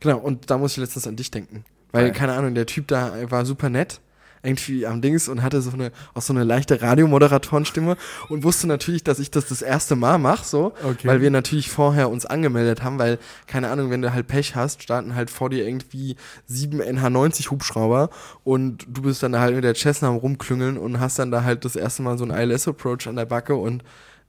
Genau, 0.00 0.18
und 0.18 0.50
da 0.50 0.58
muss 0.58 0.72
ich 0.72 0.78
letztens 0.78 1.06
an 1.06 1.16
dich 1.16 1.30
denken. 1.30 1.64
Weil, 1.92 2.06
Geil. 2.10 2.12
keine 2.12 2.32
Ahnung, 2.34 2.54
der 2.54 2.66
Typ 2.66 2.88
da 2.88 3.30
war 3.30 3.46
super 3.46 3.70
nett, 3.70 4.00
irgendwie 4.42 4.86
am 4.86 5.00
Dings 5.00 5.28
und 5.28 5.42
hatte 5.42 5.62
so 5.62 5.70
eine, 5.72 5.92
auch 6.14 6.22
so 6.22 6.32
eine 6.32 6.42
leichte 6.44 6.82
Radiomoderatorenstimme 6.82 7.96
und 8.28 8.42
wusste 8.42 8.66
natürlich, 8.66 9.04
dass 9.04 9.18
ich 9.18 9.30
das 9.30 9.46
das 9.46 9.62
erste 9.62 9.94
Mal 9.96 10.18
mache, 10.18 10.44
so, 10.44 10.72
Okay. 10.82 11.06
weil 11.06 11.20
wir 11.20 11.30
natürlich 11.30 11.70
vorher 11.70 12.10
uns 12.10 12.26
angemeldet 12.26 12.82
haben, 12.82 12.98
weil, 12.98 13.18
keine 13.46 13.68
Ahnung, 13.70 13.90
wenn 13.90 14.02
du 14.02 14.12
halt 14.12 14.26
Pech 14.26 14.56
hast, 14.56 14.82
starten 14.82 15.14
halt 15.14 15.30
vor 15.30 15.48
dir 15.50 15.66
irgendwie 15.66 16.16
sieben 16.46 16.80
NH90 16.82 17.50
Hubschrauber 17.50 18.10
und 18.44 18.84
du 18.88 19.02
bist 19.02 19.22
dann 19.22 19.32
da 19.32 19.40
halt 19.40 19.54
mit 19.54 19.64
der 19.64 19.74
Cessna 19.74 20.08
rumklüngeln 20.08 20.76
und 20.76 20.98
hast 20.98 21.18
dann 21.18 21.30
da 21.30 21.44
halt 21.44 21.64
das 21.64 21.76
erste 21.76 22.02
Mal 22.02 22.18
so 22.18 22.24
einen 22.24 22.32
ILS-Approach 22.50 23.06
an 23.08 23.16
der 23.16 23.26
Backe 23.26 23.54
und 23.54 23.84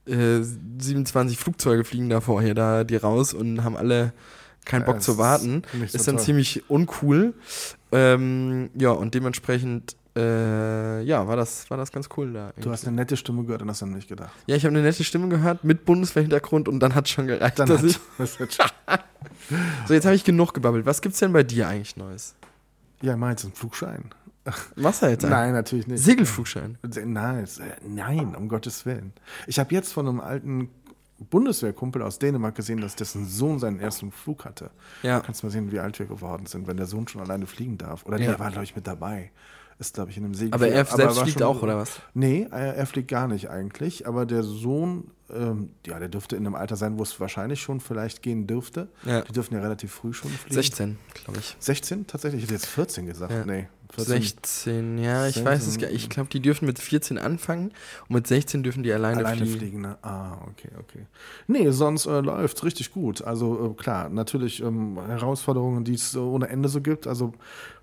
äh, 0.06 0.42
27 0.78 1.38
Flugzeuge 1.38 1.82
fliegen 1.84 2.08
da 2.10 2.20
vorher 2.20 2.54
da 2.54 2.84
dir 2.84 3.02
raus 3.02 3.34
und 3.34 3.64
haben 3.64 3.76
alle 3.76 4.12
keinen 4.64 4.82
Ja, 4.82 4.86
Bock 4.86 4.96
das 4.96 5.04
zu 5.04 5.18
warten. 5.18 5.62
ist 5.82 5.92
so 5.92 5.96
Ist 5.98 6.08
dann 6.08 6.16
toll. 6.16 6.24
ziemlich 6.24 6.70
uncool. 6.70 7.34
Ähm, 7.92 8.70
ja, 8.74 8.90
und 8.90 9.14
dementsprechend, 9.14 9.96
äh, 10.16 11.02
ja, 11.02 11.26
war 11.26 11.36
das, 11.36 11.68
war 11.70 11.76
das 11.76 11.90
ganz 11.92 12.08
cool 12.16 12.32
da. 12.32 12.52
Du 12.60 12.70
hast 12.70 12.86
eine 12.86 12.96
nette 12.96 13.16
Stimme 13.16 13.44
gehört 13.44 13.62
und 13.62 13.68
hast 13.70 13.82
dann 13.82 13.90
nicht 13.90 14.08
gedacht. 14.08 14.32
ja, 14.46 14.56
ich 14.56 14.64
habe 14.64 14.74
eine 14.74 14.82
nette 14.84 15.02
Stimme 15.04 15.28
gehört 15.28 15.64
mit 15.64 15.84
Bundeswehrhintergrund 15.84 16.68
und 16.68 16.80
dann 16.80 16.94
hat 16.94 17.08
schon 17.08 17.26
gereicht. 17.26 17.58
Dann 17.58 17.68
dass 17.68 17.78
hat, 17.82 17.90
ich, 17.90 18.00
das 18.18 18.38
hat 18.38 18.54
schon, 18.54 18.66
so, 19.86 19.94
jetzt 19.94 20.04
habe 20.04 20.14
ich 20.14 20.24
genug 20.24 20.54
gebabbelt. 20.54 20.86
Was 20.86 21.00
gibt's 21.02 21.18
denn 21.18 21.32
bei 21.32 21.42
dir 21.42 21.68
eigentlich 21.68 21.96
Neues? 21.96 22.34
ja, 23.02 23.16
meinst 23.16 23.44
du 23.44 23.48
einen 23.48 23.56
Flugschein? 23.56 24.04
Was 24.76 25.00
da 25.00 25.08
jetzt? 25.08 25.22
Nein, 25.24 25.52
natürlich 25.52 25.86
nicht. 25.86 26.02
Segelflugschein. 26.02 26.78
Nein, 27.04 27.44
es- 27.44 27.58
äh, 27.58 27.64
nein, 27.86 28.34
um 28.34 28.48
Gottes 28.48 28.84
Willen. 28.86 29.12
Ich 29.46 29.58
habe 29.58 29.74
jetzt 29.74 29.92
von 29.92 30.06
einem 30.08 30.20
alten 30.20 30.68
Bundeswehrkumpel 31.30 32.02
aus 32.02 32.18
Dänemark 32.18 32.54
gesehen, 32.54 32.80
dass 32.80 32.96
dessen 32.96 33.26
Sohn 33.26 33.58
seinen 33.58 33.80
ersten 33.80 34.10
Flug 34.12 34.44
hatte. 34.44 34.70
Ja. 35.02 35.20
Kannst 35.20 35.42
mal 35.44 35.50
sehen, 35.50 35.70
wie 35.72 35.78
alt 35.80 35.98
wir 35.98 36.06
geworden 36.06 36.46
sind, 36.46 36.66
wenn 36.66 36.76
der 36.76 36.86
Sohn 36.86 37.08
schon 37.08 37.20
alleine 37.22 37.46
fliegen 37.46 37.78
darf. 37.78 38.04
Oder 38.04 38.18
Ja. 38.18 38.30
der 38.32 38.38
war, 38.38 38.50
glaube 38.50 38.64
ich, 38.64 38.74
mit 38.76 38.86
dabei. 38.86 39.30
Ist, 39.78 39.94
glaube 39.94 40.10
ich, 40.10 40.16
in 40.16 40.24
einem 40.24 40.34
Segel. 40.34 40.54
Aber 40.54 40.68
er 40.68 40.84
selbst 40.84 41.18
fliegt 41.18 41.42
auch, 41.42 41.62
oder 41.62 41.76
was? 41.76 42.00
Nee, 42.14 42.46
er, 42.50 42.76
er 42.76 42.86
fliegt 42.86 43.08
gar 43.08 43.26
nicht 43.26 43.50
eigentlich. 43.50 44.06
Aber 44.06 44.24
der 44.24 44.42
Sohn, 44.44 45.10
ähm, 45.30 45.70
ja, 45.86 45.98
der 45.98 46.08
dürfte 46.08 46.36
in 46.36 46.46
einem 46.46 46.54
Alter 46.54 46.76
sein, 46.76 46.96
wo 46.98 47.02
es 47.02 47.18
wahrscheinlich 47.18 47.60
schon 47.60 47.80
vielleicht 47.80 48.22
gehen 48.22 48.46
dürfte. 48.46 48.88
Ja. 49.04 49.22
Die 49.22 49.32
dürfen 49.32 49.54
ja 49.54 49.60
relativ 49.60 49.92
früh 49.92 50.12
schon 50.12 50.30
fliegen. 50.30 50.54
16, 50.54 50.98
glaube 51.14 51.40
ich. 51.40 51.56
16 51.58 52.06
tatsächlich? 52.06 52.42
Ich 52.42 52.44
hätte 52.44 52.54
jetzt 52.54 52.66
14 52.66 53.06
gesagt. 53.06 53.32
Ja. 53.32 53.44
Nee, 53.44 53.68
14. 53.94 54.06
16, 54.22 54.98
ja, 54.98 55.26
ich 55.26 55.34
16. 55.34 55.44
weiß 55.44 55.66
es 55.66 55.78
gar 55.78 55.90
Ich 55.90 56.08
glaube, 56.10 56.28
die 56.30 56.40
dürfen 56.40 56.66
mit 56.66 56.78
14 56.78 57.18
anfangen 57.18 57.72
und 58.08 58.14
mit 58.14 58.26
16 58.26 58.62
dürfen 58.62 58.82
die 58.82 58.92
alleine, 58.92 59.18
Alleine 59.18 59.46
fliegen. 59.46 59.58
fliegen. 59.58 59.80
ne? 59.82 59.96
Ah, 60.02 60.38
okay, 60.50 60.70
okay. 60.78 61.06
Nee, 61.46 61.70
sonst 61.70 62.06
äh, 62.06 62.20
läuft 62.20 62.62
richtig 62.64 62.90
gut. 62.92 63.22
Also 63.22 63.70
äh, 63.78 63.82
klar, 63.82 64.08
natürlich 64.08 64.62
ähm, 64.62 64.98
Herausforderungen, 65.06 65.84
die 65.84 65.94
es 65.94 66.14
äh, 66.14 66.18
ohne 66.18 66.48
Ende 66.48 66.68
so 66.68 66.80
gibt. 66.80 67.06
Also 67.06 67.32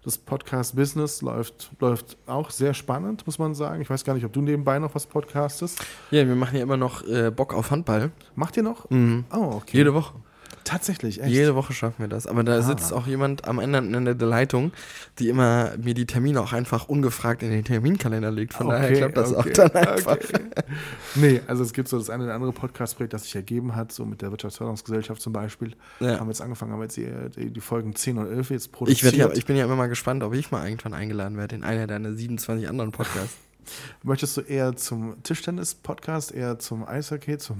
das 0.04 0.18
Podcast-Business 0.18 1.22
läuft, 1.22 1.72
läuft 1.80 2.18
auch 2.26 2.50
sehr 2.50 2.74
spannend, 2.74 3.26
muss 3.26 3.38
man 3.40 3.54
sagen. 3.54 3.82
Ich 3.82 3.90
weiß 3.90 4.04
gar 4.04 4.14
nicht, 4.16 4.26
ob 4.26 4.34
du 4.34 4.42
nebenbei 4.42 4.80
noch 4.80 4.96
was 4.96 5.06
podcastest. 5.06 5.80
Ja, 6.10 6.28
wir 6.28 6.36
machen 6.36 6.56
ja 6.58 6.64
immer 6.64 6.78
noch 6.78 7.08
äh, 7.08 7.32
Bock 7.32 7.54
auf 7.54 7.72
Handball. 7.72 8.12
Macht 8.36 8.58
ihr 8.58 8.64
noch? 8.64 8.90
Mhm. 8.90 9.26
Oh, 9.32 9.52
okay. 9.58 9.78
Jede 9.78 9.94
Woche. 9.94 10.14
Tatsächlich, 10.64 11.22
echt. 11.22 11.30
Jede 11.32 11.56
Woche 11.56 11.74
schaffen 11.74 11.96
wir 12.00 12.08
das. 12.08 12.28
Aber 12.28 12.44
da 12.44 12.58
Ah. 12.58 12.62
sitzt 12.62 12.94
auch 12.94 13.08
jemand 13.08 13.48
am 13.48 13.60
anderen 13.60 13.94
Ende 13.94 14.16
der 14.16 14.28
Leitung, 14.28 14.72
die 15.20 15.30
immer 15.30 15.72
mir 15.82 15.94
die 15.94 16.06
Termine 16.06 16.40
auch 16.42 16.54
einfach 16.54 16.88
ungefragt 16.88 17.44
in 17.44 17.52
den 17.52 17.64
Terminkalender 17.66 18.32
legt. 18.32 18.54
Von 18.54 18.70
daher 18.70 18.92
klappt 18.94 19.18
das 19.18 19.34
auch 19.34 19.46
dann 19.46 19.72
einfach. 19.72 20.14
Okay. 20.14 20.40
Nee, 21.16 21.42
also 21.48 21.64
es 21.64 21.74
gibt 21.74 21.88
so 21.90 21.98
das 21.98 22.10
eine 22.10 22.24
oder 22.24 22.34
andere 22.36 22.54
Podcast-Projekt, 22.54 23.14
das 23.14 23.24
sich 23.24 23.36
ergeben 23.36 23.76
hat, 23.76 23.92
so 23.92 24.06
mit 24.06 24.22
der 24.22 24.32
Wirtschaftsförderungsgesellschaft 24.32 25.22
zum 25.22 25.34
Beispiel. 25.34 25.74
Ja. 26.00 26.20
Haben 26.20 26.28
jetzt 26.30 26.42
angefangen, 26.42 26.72
haben 26.72 26.82
jetzt 26.84 26.96
die, 26.96 27.10
die, 27.36 27.50
die 27.52 27.60
Folgen 27.62 27.96
10 27.96 28.18
und 28.18 28.28
11 28.32 28.50
jetzt 28.52 28.66
Ich, 28.68 28.72
produziert. 28.72 29.04
werd 29.04 29.16
ja, 29.16 29.38
ich 29.38 29.46
bin 29.46 29.58
ja 29.58 29.66
immer 29.66 29.76
mal 29.76 29.88
gespannt, 29.90 30.24
ob 30.24 30.34
ich 30.34 30.52
mal 30.52 30.66
irgendwann 30.66 30.94
eingeladen 30.94 31.38
werde 31.38 31.56
in 31.56 31.64
einer 31.64 31.88
deiner 31.88 32.14
27 32.14 32.70
anderen 32.70 32.92
Podcasts. 32.92 33.36
Möchtest 34.04 34.38
du 34.38 34.42
eher 34.42 34.76
zum 34.76 35.22
Tischtennis-Podcast, 35.24 36.32
eher 36.34 36.60
zum 36.60 36.88
Eishockey, 36.88 37.38
zum 37.38 37.58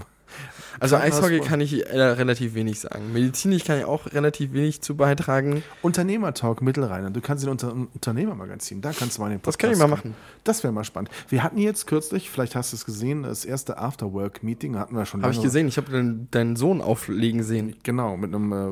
Also 0.80 0.96
Eishockey 0.96 1.40
kann 1.42 1.62
ich 1.62 1.86
äh, 1.88 2.00
relativ 2.02 2.54
wenig 2.54 2.80
sagen. 2.80 3.12
Medizinisch 3.14 3.64
kann 3.64 3.78
ich 3.78 3.86
auch 3.86 4.06
relativ 4.14 4.54
wenig 4.54 4.82
zu 4.82 4.96
beitragen. 4.96 5.64
Unternehmertalk 5.82 6.62
Mittelrhein. 6.62 7.12
Du 7.14 7.22
kannst 7.22 7.44
in 7.44 7.50
unter 7.50 7.74
Unternehmermagazin, 7.74 8.82
da 8.82 8.92
kannst 8.92 9.18
du 9.18 9.22
mal 9.22 9.30
den 9.30 9.42
Das 9.42 9.56
Podcast 9.58 9.60
kann 9.62 9.72
ich 9.74 9.78
mal 9.78 9.88
machen. 9.88 10.16
Das 10.44 10.64
wäre 10.64 10.74
mal 10.74 10.84
spannend. 10.84 11.12
Wir 11.30 11.44
hatten 11.44 11.58
jetzt 11.58 11.86
kürzlich, 11.88 12.30
vielleicht 12.30 12.56
hast 12.56 12.72
du 12.72 12.76
es 12.78 12.86
gesehen, 12.86 13.24
das 13.24 13.46
erste 13.46 13.78
Afterwork-Meeting 13.78 14.78
hatten 14.78 14.96
wir 14.96 15.06
schon 15.06 15.22
Habe 15.24 15.34
ich 15.34 15.42
gesehen. 15.42 15.68
Ich 15.68 15.78
habe 15.78 15.92
deinen, 15.92 16.28
deinen 16.32 16.56
Sohn 16.56 16.82
auflegen 16.82 17.44
sehen. 17.44 17.76
Genau, 17.84 18.18
mit 18.18 18.34
einem 18.34 18.52
äh, 18.52 18.72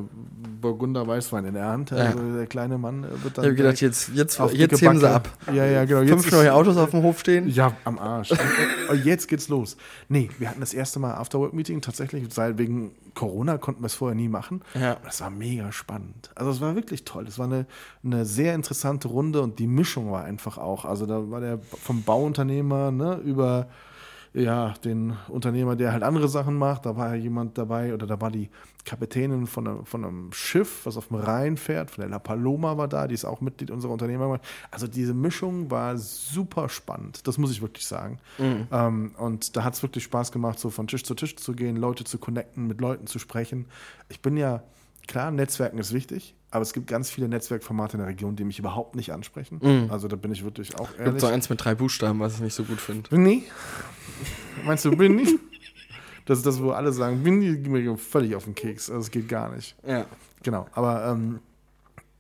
Burgunder 0.62 1.06
Weißwein 1.08 1.46
in 1.46 1.54
der 1.54 1.66
Hand. 1.66 1.92
Ja. 1.92 1.98
Also 1.98 2.36
der 2.38 2.48
kleine 2.48 2.78
Mann 2.78 3.04
äh, 3.04 3.24
wird 3.24 3.38
dann 3.38 3.46
Ich 3.46 3.50
habe 3.50 3.56
gedacht, 3.56 3.82
jetzt, 3.82 4.10
jetzt, 4.16 4.40
jetzt 4.54 4.82
heben 4.82 5.00
sie 5.00 5.10
ab. 5.10 5.30
Ja, 5.54 5.66
ja, 5.66 5.86
genau. 5.86 6.06
Fünf 6.08 6.26
ist- 6.26 6.32
neue 6.34 6.54
Autos 6.54 6.78
auf 6.78 6.92
dem 6.92 7.04
Hof 7.04 7.20
stehen. 7.20 7.48
Ja, 7.50 7.74
am 7.86 8.00
Arsch. 8.00 8.32
Jetzt 9.04 9.28
geht's 9.28 9.48
los. 9.50 9.78
Nee, 10.08 10.30
wir 10.40 10.50
hatten 10.50 10.60
das 10.60 10.74
erste 10.74 11.00
Mal 11.00 11.14
Afterwork-Meeting. 11.50 11.82
Tatsächlich, 11.82 12.26
weil 12.38 12.58
wegen 12.58 12.92
Corona 13.14 13.58
konnten 13.58 13.82
wir 13.82 13.88
es 13.88 13.96
vorher 13.96 14.16
nie 14.16 14.30
machen. 14.30 14.62
Ja. 14.74 14.98
Das 15.04 15.22
war 15.22 15.30
mega 15.30 15.72
spannend. 15.72 16.32
Also 16.36 16.52
es 16.52 16.62
war 16.62 16.76
wirklich 16.76 17.04
toll. 17.04 17.28
Es 17.28 17.38
war 17.40 17.48
eine, 17.48 17.66
eine 18.04 18.26
sehr 18.26 18.56
interessante 18.56 19.08
Runde 19.08 19.42
und 19.42 19.60
die 19.60 19.68
Mischung 19.68 20.12
war 20.12 20.24
einfach 20.24 20.58
auch. 20.58 20.86
Also 20.86 21.06
da 21.06 21.30
war 21.30 21.42
der 21.42 21.60
vom 21.60 22.04
Bauunternehmer 22.04 22.92
ne, 22.92 23.16
über 23.18 23.68
ja, 24.34 24.74
den 24.84 25.16
Unternehmer, 25.28 25.76
der 25.76 25.92
halt 25.92 26.04
andere 26.04 26.28
Sachen 26.28 26.56
macht. 26.56 26.86
Da 26.86 26.96
war 26.96 27.16
jemand 27.16 27.58
dabei 27.58 27.94
oder 27.94 28.06
da 28.06 28.22
war 28.22 28.30
die 28.30 28.50
Kapitänin 28.86 29.48
von 29.48 29.68
einem, 29.68 29.86
von 29.86 30.06
einem 30.06 30.32
Schiff, 30.34 30.86
was 30.86 30.98
auf 30.98 31.08
dem 31.08 31.18
Rhein 31.18 31.58
fährt, 31.58 31.92
von 31.92 32.02
der 32.02 32.10
La 32.10 32.20
Paloma 32.20 32.78
war 32.78 32.88
da, 32.88 33.08
die 33.08 33.16
ist 33.16 33.26
auch 33.26 33.42
Mitglied 33.42 33.72
unserer 33.72 33.92
Unternehmer. 33.92 34.40
Also 34.72 34.88
diese 34.88 35.14
Mischung 35.14 35.70
war 35.70 35.98
super 35.98 36.70
spannend, 36.70 37.28
das 37.28 37.38
muss 37.38 37.52
ich 37.52 37.62
wirklich 37.62 37.86
sagen. 37.88 38.20
Ähm, 38.72 39.12
und 39.18 39.56
da 39.56 39.64
hat 39.64 39.74
es 39.74 39.84
wirklich 39.84 40.04
Spaß 40.04 40.32
gemacht, 40.32 40.60
so 40.60 40.70
von 40.70 40.88
Tisch 40.88 41.04
zu 41.04 41.16
Tisch 41.16 41.36
zu 41.36 41.54
gehen, 41.54 41.76
Leute 41.76 42.04
zu 42.04 42.18
connecten, 42.18 42.68
mit 42.68 42.82
Leuten 42.82 43.08
zu 43.08 43.20
sprechen. 43.20 43.66
Ich 44.10 44.22
bin 44.22 44.38
ja, 44.38 44.64
klar, 45.08 45.32
Netzwerken 45.32 45.78
ist 45.80 45.94
wichtig, 45.94 46.36
aber 46.52 46.62
es 46.62 46.74
gibt 46.74 46.88
ganz 46.88 47.10
viele 47.10 47.28
Netzwerkformate 47.28 47.94
in 47.94 48.00
der 48.00 48.08
Region, 48.08 48.36
die 48.36 48.44
mich 48.44 48.60
überhaupt 48.60 48.96
nicht 48.96 49.12
ansprechen. 49.12 49.90
Also 49.90 50.08
da 50.08 50.16
bin 50.16 50.32
ich 50.32 50.44
wirklich 50.44 50.80
auch 50.80 50.90
Gibt 50.90 51.00
ehrlich. 51.00 51.22
so 51.22 51.28
eins 51.28 51.50
mit 51.50 51.64
drei 51.64 51.76
Buchstaben, 51.76 52.20
was 52.20 52.36
ich 52.36 52.42
nicht 52.42 52.56
so 52.56 52.64
gut 52.64 52.82
finde. 52.82 53.12
Winnie? 53.12 53.44
Meinst 54.66 54.86
du 54.86 54.98
Winnie? 54.98 55.40
Das 56.26 56.38
ist 56.40 56.46
das, 56.46 56.62
wo 56.62 56.72
alle 56.72 56.92
sagen, 56.94 57.26
Winnie 57.26 57.58
geht 57.58 57.68
mir 57.68 57.98
völlig 57.98 58.36
auf 58.36 58.46
den 58.46 58.56
Keks. 58.56 58.90
Also 58.90 59.02
es 59.02 59.12
geht 59.12 59.28
gar 59.28 59.50
nicht. 59.54 59.76
Ja. 59.86 60.06
Genau. 60.44 60.68
Aber 60.74 61.08
ähm, 61.08 61.40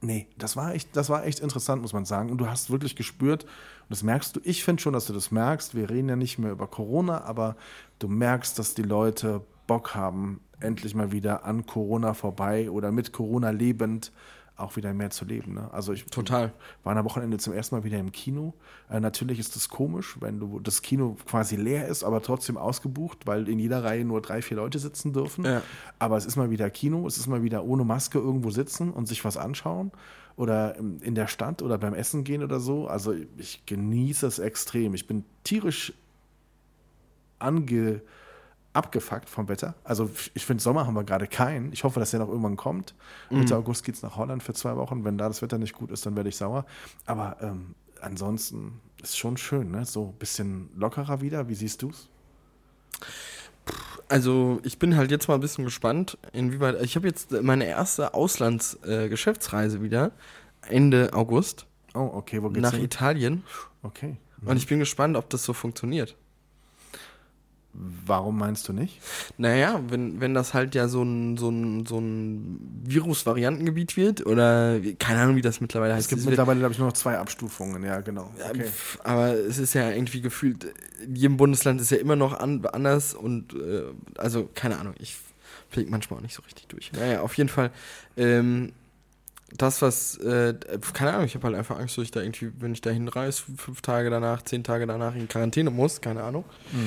nee, 0.02 0.28
das 0.38 0.56
war 0.56 0.74
echt, 0.74 0.96
das 0.96 1.10
war 1.10 1.26
echt 1.26 1.40
interessant, 1.40 1.82
muss 1.82 1.94
man 1.94 2.06
sagen. 2.06 2.32
Und 2.32 2.40
du 2.40 2.48
hast 2.48 2.72
wirklich 2.72 2.96
gespürt, 2.96 3.44
und 3.44 3.90
das 3.90 4.04
merkst 4.04 4.36
du, 4.36 4.40
ich 4.44 4.64
finde 4.64 4.82
schon, 4.82 4.94
dass 4.94 5.06
du 5.06 5.14
das 5.14 5.32
merkst. 5.32 5.76
Wir 5.76 5.90
reden 5.90 6.10
ja 6.10 6.16
nicht 6.16 6.40
mehr 6.40 6.52
über 6.52 6.68
Corona, 6.68 7.24
aber 7.24 7.56
du 8.00 8.08
merkst, 8.08 8.58
dass 8.58 8.74
die 8.74 8.84
Leute 8.84 9.42
Bock 9.68 9.94
haben, 9.96 10.42
endlich 10.60 10.96
mal 10.96 11.12
wieder 11.12 11.46
an 11.46 11.66
Corona 11.66 12.14
vorbei 12.14 12.70
oder 12.70 12.92
mit 12.92 13.12
Corona 13.14 13.50
lebend 13.52 14.12
auch 14.56 14.76
wieder 14.76 14.94
mehr 14.94 15.10
zu 15.10 15.24
leben. 15.24 15.54
Ne? 15.54 15.70
Also 15.72 15.94
ich 15.94 16.04
Total. 16.08 16.52
war 16.84 16.94
am 16.94 17.06
Wochenende 17.06 17.38
zum 17.38 17.54
ersten 17.54 17.76
Mal 17.76 17.86
wieder 17.86 17.98
im 17.98 18.12
Kino. 18.12 18.54
Äh, 18.90 19.00
natürlich 19.00 19.40
ist 19.40 19.56
es 19.56 19.70
komisch, 19.70 20.18
wenn 20.20 20.38
du 20.38 20.60
das 20.60 20.82
Kino 20.82 21.16
quasi 21.26 21.56
leer 21.56 21.88
ist, 21.88 22.04
aber 22.04 22.22
trotzdem 22.22 22.58
ausgebucht, 22.58 23.26
weil 23.26 23.48
in 23.48 23.58
jeder 23.58 23.86
Reihe 23.86 24.04
nur 24.04 24.22
drei, 24.22 24.42
vier 24.42 24.58
Leute 24.58 24.78
sitzen 24.78 25.14
dürfen. 25.14 25.46
Ja. 25.46 25.62
Aber 25.98 26.18
es 26.18 26.26
ist 26.26 26.36
mal 26.36 26.50
wieder 26.50 26.70
Kino, 26.70 27.08
es 27.08 27.18
ist 27.18 27.28
mal 27.28 27.42
wieder 27.42 27.64
ohne 27.64 27.86
Maske 27.86 28.18
irgendwo 28.20 28.50
sitzen 28.52 28.92
und 28.92 29.08
sich 29.08 29.24
was 29.24 29.38
anschauen. 29.38 29.92
Oder 30.36 30.76
im- 30.76 31.02
in 31.04 31.16
der 31.16 31.28
Stadt 31.28 31.62
oder 31.62 31.78
beim 31.78 31.94
Essen 31.94 32.26
gehen 32.26 32.44
oder 32.44 32.60
so. 32.60 32.86
Also 32.88 33.14
ich 33.38 33.66
genieße 33.66 34.28
es 34.28 34.40
extrem. 34.40 34.94
Ich 34.94 35.08
bin 35.08 35.24
tierisch 35.46 35.94
ange 37.40 38.02
abgefuckt 38.80 39.30
vom 39.30 39.48
Wetter. 39.48 39.76
Also 39.84 40.10
ich 40.34 40.46
finde, 40.46 40.64
Sommer 40.64 40.88
haben 40.88 40.96
wir 40.96 41.04
gerade 41.04 41.28
keinen. 41.28 41.72
Ich 41.72 41.84
hoffe, 41.84 42.00
dass 42.00 42.12
der 42.12 42.20
noch 42.20 42.28
irgendwann 42.30 42.58
kommt. 42.58 42.96
Mitte 43.30 43.56
August 43.56 43.84
geht 43.84 43.96
es 43.96 44.02
nach 44.02 44.16
Holland 44.16 44.42
für 44.42 44.54
zwei 44.54 44.76
Wochen. 44.76 45.06
Wenn 45.06 45.18
da 45.18 45.28
das 45.28 45.42
Wetter 45.44 45.58
nicht 45.58 45.74
gut 45.74 45.92
ist, 45.92 46.06
dann 46.06 46.16
werde 46.16 46.30
ich 46.30 46.38
sauer. 46.38 46.66
Aber 47.06 47.38
ähm, 47.42 47.76
ansonsten 48.02 48.80
ist 49.04 49.18
schon 49.18 49.38
schön, 49.38 49.70
ne? 49.72 49.86
So 49.86 50.08
ein 50.08 50.18
bisschen 50.18 50.70
lockerer 50.76 51.22
wieder. 51.22 51.48
Wie 51.48 51.56
siehst 51.56 51.82
du 51.84 51.92
es? 51.92 52.10
Also 54.08 54.60
ich 54.64 54.80
bin 54.80 54.98
halt 54.98 55.12
jetzt 55.12 55.28
mal 55.28 55.36
ein 55.36 55.42
bisschen 55.42 55.64
gespannt, 55.66 56.18
inwieweit. 56.34 56.82
Ich 56.82 56.96
habe 56.96 57.08
jetzt 57.08 57.32
meine 57.44 57.66
erste 57.66 58.16
Auslandsgeschäftsreise 58.16 59.78
äh, 59.78 59.82
wieder 59.84 60.12
Ende 60.68 61.14
August 61.14 61.68
Oh, 61.94 62.12
okay, 62.14 62.42
wo 62.44 62.50
geht's 62.50 62.62
nach 62.62 62.74
hin? 62.74 62.84
Italien 62.84 63.44
Okay. 63.82 64.18
und 64.46 64.58
ich 64.58 64.68
bin 64.68 64.80
gespannt, 64.80 65.18
ob 65.18 65.30
das 65.30 65.44
so 65.44 65.54
funktioniert. 65.54 66.16
Warum 67.74 68.40
meinst 68.40 68.68
du 68.68 68.74
nicht? 68.74 69.00
Naja, 69.38 69.82
wenn, 69.90 70.20
wenn 70.20 70.34
das 70.34 70.54
halt 70.54 70.74
ja 70.74 70.88
so 70.88 71.04
ein, 71.04 71.38
so 71.38 71.50
ein, 71.50 71.86
so 71.86 72.00
ein 72.00 72.60
Virus-Variantengebiet 72.84 73.96
wird 73.96 74.26
oder 74.26 74.80
keine 74.98 75.22
Ahnung, 75.22 75.36
wie 75.36 75.42
das 75.42 75.62
mittlerweile 75.62 75.94
heißt. 75.94 76.06
Es 76.06 76.10
gibt 76.10 76.26
mittlerweile, 76.26 76.60
glaube 76.60 76.74
ich, 76.74 76.80
nur 76.80 76.88
noch 76.88 76.96
zwei 76.96 77.18
Abstufungen. 77.18 77.84
Ja, 77.84 78.02
genau. 78.02 78.34
Okay. 78.50 78.66
Aber 79.04 79.34
es 79.34 79.60
ist 79.60 79.76
ja 79.76 79.92
irgendwie 79.92 80.22
gefühlt, 80.22 80.66
in 81.04 81.16
jedem 81.16 81.38
Bundesland 81.38 81.80
ist 81.80 81.92
ja 81.92 81.98
immer 81.98 82.16
noch 82.16 82.40
an, 82.40 82.66
anders 82.66 83.14
und 83.14 83.54
äh, 83.54 83.84
also 84.18 84.50
keine 84.56 84.80
Ahnung, 84.80 84.96
ich 84.98 85.18
blick 85.72 85.90
manchmal 85.90 86.20
auch 86.20 86.24
nicht 86.24 86.34
so 86.34 86.42
richtig 86.42 86.68
durch. 86.68 86.92
Naja, 86.94 87.22
auf 87.22 87.36
jeden 87.36 87.50
Fall. 87.50 87.72
Ähm, 88.18 88.74
das, 89.56 89.82
was, 89.82 90.18
äh, 90.18 90.54
keine 90.94 91.14
Ahnung, 91.14 91.26
ich 91.26 91.36
habe 91.36 91.48
halt 91.48 91.56
einfach 91.56 91.80
Angst, 91.80 91.98
dass 91.98 92.04
ich 92.04 92.12
da 92.12 92.22
irgendwie, 92.22 92.52
wenn 92.60 92.74
ich 92.74 92.82
da 92.82 92.90
hinreise, 92.90 93.44
fünf 93.58 93.82
Tage 93.82 94.10
danach, 94.10 94.42
zehn 94.44 94.64
Tage 94.64 94.86
danach 94.86 95.16
in 95.16 95.28
Quarantäne 95.28 95.70
muss, 95.70 96.02
keine 96.02 96.24
Ahnung. 96.24 96.44
Puh, 96.72 96.78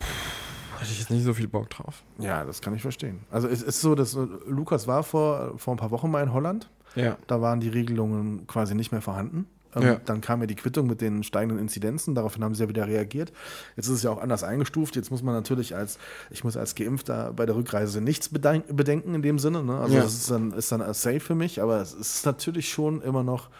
hatte 0.00 0.90
ich 0.92 0.98
jetzt 1.00 1.10
nicht 1.10 1.24
so 1.24 1.34
viel 1.34 1.48
Bock 1.48 1.70
drauf. 1.70 2.02
Ja, 2.18 2.44
das 2.44 2.60
kann 2.62 2.74
ich 2.74 2.82
verstehen. 2.82 3.20
Also 3.30 3.48
es 3.48 3.62
ist 3.62 3.80
so, 3.80 3.94
dass 3.94 4.14
äh, 4.14 4.26
Lukas 4.46 4.86
war 4.86 5.02
vor, 5.02 5.54
vor 5.58 5.74
ein 5.74 5.78
paar 5.78 5.90
Wochen 5.90 6.10
mal 6.10 6.22
in 6.22 6.32
Holland. 6.32 6.70
Ja. 6.94 7.16
Da 7.26 7.40
waren 7.40 7.60
die 7.60 7.68
Regelungen 7.68 8.46
quasi 8.46 8.74
nicht 8.74 8.92
mehr 8.92 9.02
vorhanden. 9.02 9.46
Ähm, 9.74 9.82
Ja. 9.82 9.94
Dann 10.04 10.20
kam 10.20 10.40
ja 10.40 10.46
die 10.46 10.54
Quittung 10.54 10.86
mit 10.86 11.00
den 11.00 11.22
steigenden 11.22 11.58
Inzidenzen. 11.58 12.14
Daraufhin 12.14 12.42
haben 12.44 12.54
sie 12.54 12.62
ja 12.62 12.68
wieder 12.68 12.86
reagiert. 12.86 13.32
Jetzt 13.76 13.86
ist 13.88 13.92
es 13.94 14.02
ja 14.02 14.10
auch 14.10 14.20
anders 14.22 14.42
eingestuft. 14.44 14.96
Jetzt 14.96 15.10
muss 15.10 15.22
man 15.22 15.34
natürlich 15.34 15.74
als, 15.76 15.98
ich 16.30 16.44
muss 16.44 16.56
als 16.56 16.74
Geimpfter 16.74 17.32
bei 17.34 17.44
der 17.44 17.56
Rückreise 17.56 18.00
nichts 18.00 18.28
bedenken 18.30 19.14
in 19.14 19.22
dem 19.22 19.38
Sinne. 19.38 19.62
Ne? 19.62 19.78
Also 19.78 19.96
Ja. 19.96 20.02
das 20.02 20.14
ist 20.14 20.30
dann, 20.30 20.52
ist 20.52 20.72
dann 20.72 20.80
safe 20.94 21.20
für 21.20 21.34
mich. 21.34 21.60
Aber 21.60 21.80
es 21.80 21.92
ist 21.92 22.24
natürlich 22.24 22.70
schon 22.70 23.02
immer 23.02 23.22
noch 23.24 23.50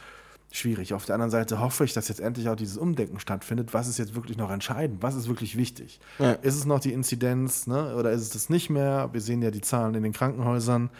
schwierig. 0.50 0.94
Auf 0.94 1.04
der 1.04 1.14
anderen 1.14 1.30
Seite 1.30 1.60
hoffe 1.60 1.84
ich, 1.84 1.92
dass 1.92 2.08
jetzt 2.08 2.20
endlich 2.20 2.48
auch 2.48 2.56
dieses 2.56 2.76
Umdenken 2.78 3.20
stattfindet. 3.20 3.74
Was 3.74 3.88
ist 3.88 3.98
jetzt 3.98 4.14
wirklich 4.14 4.38
noch 4.38 4.50
entscheidend? 4.50 5.02
Was 5.02 5.14
ist 5.14 5.28
wirklich 5.28 5.56
wichtig? 5.56 6.00
Ja. 6.18 6.32
Ist 6.32 6.56
es 6.56 6.64
noch 6.64 6.80
die 6.80 6.92
Inzidenz 6.92 7.66
ne? 7.66 7.94
oder 7.96 8.12
ist 8.12 8.22
es 8.22 8.30
das 8.30 8.48
nicht 8.50 8.70
mehr? 8.70 9.10
Wir 9.12 9.20
sehen 9.20 9.42
ja 9.42 9.50
die 9.50 9.60
Zahlen 9.60 9.94
in 9.94 10.02
den 10.02 10.12
Krankenhäusern, 10.12 10.90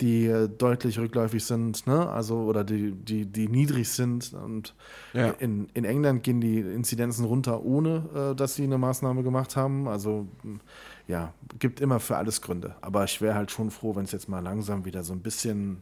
die 0.00 0.26
äh, 0.26 0.48
deutlich 0.48 0.98
rückläufig 0.98 1.44
sind, 1.44 1.86
ne? 1.86 2.08
also 2.08 2.38
oder 2.38 2.64
die, 2.64 2.92
die, 2.92 3.26
die 3.26 3.48
niedrig 3.48 3.88
sind. 3.90 4.32
Und 4.32 4.74
Ja. 5.12 5.28
in, 5.38 5.68
in 5.74 5.84
England 5.84 6.22
gehen 6.24 6.40
die 6.40 6.58
Inzidenzen 6.60 7.24
runter, 7.26 7.62
ohne 7.62 8.32
äh, 8.32 8.34
dass 8.34 8.54
sie 8.54 8.64
eine 8.64 8.78
Maßnahme 8.78 9.22
gemacht 9.22 9.54
haben. 9.54 9.86
Also 9.86 10.26
ja, 11.06 11.34
gibt 11.58 11.80
immer 11.80 12.00
für 12.00 12.16
alles 12.16 12.40
Gründe. 12.40 12.74
Aber 12.80 13.04
ich 13.04 13.20
wäre 13.20 13.34
halt 13.34 13.50
schon 13.50 13.70
froh, 13.70 13.94
wenn 13.94 14.04
es 14.04 14.12
jetzt 14.12 14.28
mal 14.28 14.40
langsam 14.40 14.84
wieder 14.86 15.04
so 15.04 15.12
ein 15.12 15.20
bisschen 15.20 15.76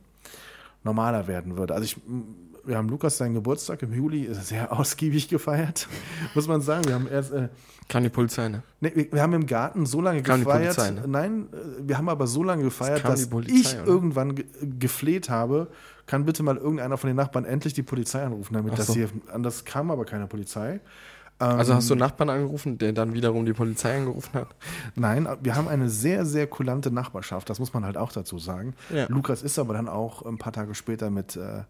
normaler 0.85 1.29
werden 1.29 1.57
würde. 1.57 1.75
Also 1.75 1.85
ich, 1.85 1.97
wir 2.65 2.77
haben 2.77 2.89
Lukas 2.89 3.19
seinen 3.19 3.35
Geburtstag 3.35 3.83
im 3.83 3.93
Juli 3.93 4.29
sehr 4.33 4.73
ausgiebig 4.79 5.29
gefeiert, 5.29 5.89
muss 6.35 6.49
man 6.49 6.61
sagen. 6.61 6.85
Wir 6.87 6.95
haben 6.95 7.09
erst, 7.09 7.33
äh, 7.33 7.49
Kann 7.89 8.03
die 8.03 8.09
Polizei, 8.09 8.49
ne? 8.49 8.63
nee, 8.81 8.93
wir, 8.95 9.13
wir 9.13 9.23
haben 9.23 9.33
im 9.35 9.47
Garten 9.47 9.87
so 9.87 10.01
lange 10.01 10.23
die 10.23 10.25
gefeiert. 10.25 10.77
Polizei, 10.77 10.91
ne? 10.91 11.05
Nein, 11.07 11.49
äh, 11.53 11.57
wir 11.89 11.99
haben 11.99 12.09
aber 12.09 12.27
so 12.27 12.43
lange 12.43 12.63
gefeiert, 12.65 13.03
kam 13.03 13.13
dass 13.13 13.21
die 13.21 13.31
Polizei, 13.31 13.55
ich 13.59 13.75
oder? 13.75 13.87
irgendwann 13.87 14.35
ge 14.35 14.47
gefleht 14.79 15.29
habe, 15.31 15.69
kann 16.07 16.25
bitte 16.25 16.43
mal 16.43 16.57
irgendeiner 16.57 16.97
von 16.97 17.09
den 17.09 17.17
Nachbarn 17.17 17.45
endlich 17.45 17.75
die 17.75 17.83
Polizei 17.83 18.23
anrufen, 18.23 18.55
damit 18.55 18.73
Ach 18.73 18.77
das 18.79 18.89
so. 18.89 18.95
hier, 18.95 19.09
anders 19.33 19.65
kam 19.65 19.91
aber 19.91 20.05
keine 20.05 20.27
Polizei. 20.27 20.81
Also 21.39 21.73
Ähm. 21.73 21.79
hast 21.79 21.91
du 21.91 21.95
einen 21.95 22.01
Nachbarn 22.01 22.31
angerufen, 22.31 22.79
der 22.79 22.93
dann 22.93 23.15
wiederum 23.15 23.45
die 23.45 23.53
Polizei 23.53 23.97
angerufen 23.97 24.35
hat? 24.35 24.49
Nein, 24.95 25.27
wir 25.43 25.57
haben 25.57 25.67
eine 25.67 25.89
sehr, 25.89 26.25
sehr 26.25 26.47
kulante 26.47 26.93
Nachbarschaft, 26.93 27.51
das 27.51 27.59
muss 27.59 27.73
man 27.75 27.85
halt 27.85 27.97
auch 27.97 28.13
dazu 28.13 28.39
sagen. 28.39 28.75
Ja. 28.91 29.07
Lukas 29.09 29.43
ist 29.43 29.59
aber 29.59 29.75
dann 29.75 29.89
auch 29.89 30.25
ein 30.25 30.39
paar 30.39 30.53
Tage 30.53 30.75
später 30.77 31.11
mit 31.11 31.37
äh, 31.37 31.63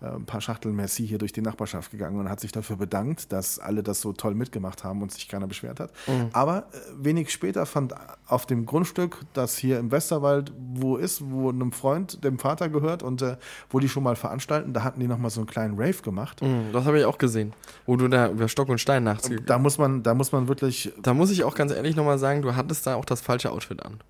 ein 0.00 0.26
paar 0.26 0.40
Schachteln 0.40 0.76
Merci 0.76 1.06
hier 1.06 1.18
durch 1.18 1.32
die 1.32 1.40
Nachbarschaft 1.40 1.90
gegangen 1.90 2.18
und 2.20 2.28
hat 2.28 2.40
sich 2.40 2.52
dafür 2.52 2.76
bedankt, 2.76 3.32
dass 3.32 3.58
alle 3.58 3.82
das 3.82 4.00
so 4.00 4.12
toll 4.12 4.34
mitgemacht 4.34 4.84
haben 4.84 5.02
und 5.02 5.10
sich 5.10 5.28
keiner 5.28 5.46
beschwert 5.46 5.80
hat. 5.80 5.90
Mhm. 6.06 6.28
Aber 6.32 6.58
äh, 6.72 7.04
wenig 7.04 7.30
später 7.30 7.66
fand 7.66 7.94
auf 8.26 8.46
dem 8.46 8.66
Grundstück, 8.66 9.24
das 9.32 9.56
hier 9.56 9.78
im 9.78 9.90
Westerwald 9.90 10.52
wo 10.74 10.96
ist, 10.96 11.22
wo 11.30 11.48
einem 11.48 11.72
Freund, 11.72 12.22
dem 12.24 12.38
Vater 12.38 12.68
gehört 12.68 13.02
und 13.02 13.22
äh, 13.22 13.36
wo 13.70 13.80
die 13.80 13.88
schon 13.88 14.02
mal 14.02 14.16
veranstalten, 14.16 14.72
da 14.72 14.84
hatten 14.84 15.00
die 15.00 15.08
nochmal 15.08 15.30
so 15.30 15.40
einen 15.40 15.48
kleinen 15.48 15.74
Rave 15.78 16.02
gemacht. 16.02 16.42
Mhm, 16.42 16.72
das 16.72 16.84
habe 16.84 16.98
ich 16.98 17.04
auch 17.04 17.18
gesehen. 17.18 17.52
Wo 17.86 17.96
du 17.96 18.08
da 18.08 18.30
über 18.30 18.48
Stock 18.48 18.68
und 18.68 18.78
Stein 18.78 19.04
nachts 19.04 19.30
Da 19.46 19.58
muss 19.58 19.78
man, 19.78 20.02
da 20.02 20.14
muss 20.14 20.32
man 20.32 20.48
wirklich, 20.48 20.92
Da 21.02 21.14
muss 21.14 21.30
ich 21.30 21.44
auch 21.44 21.54
ganz 21.54 21.72
ehrlich 21.72 21.96
nochmal 21.96 22.18
sagen, 22.18 22.42
du 22.42 22.54
hattest 22.54 22.86
da 22.86 22.94
auch 22.94 23.04
das 23.04 23.20
falsche 23.20 23.50
Outfit 23.50 23.82
an. 23.82 24.00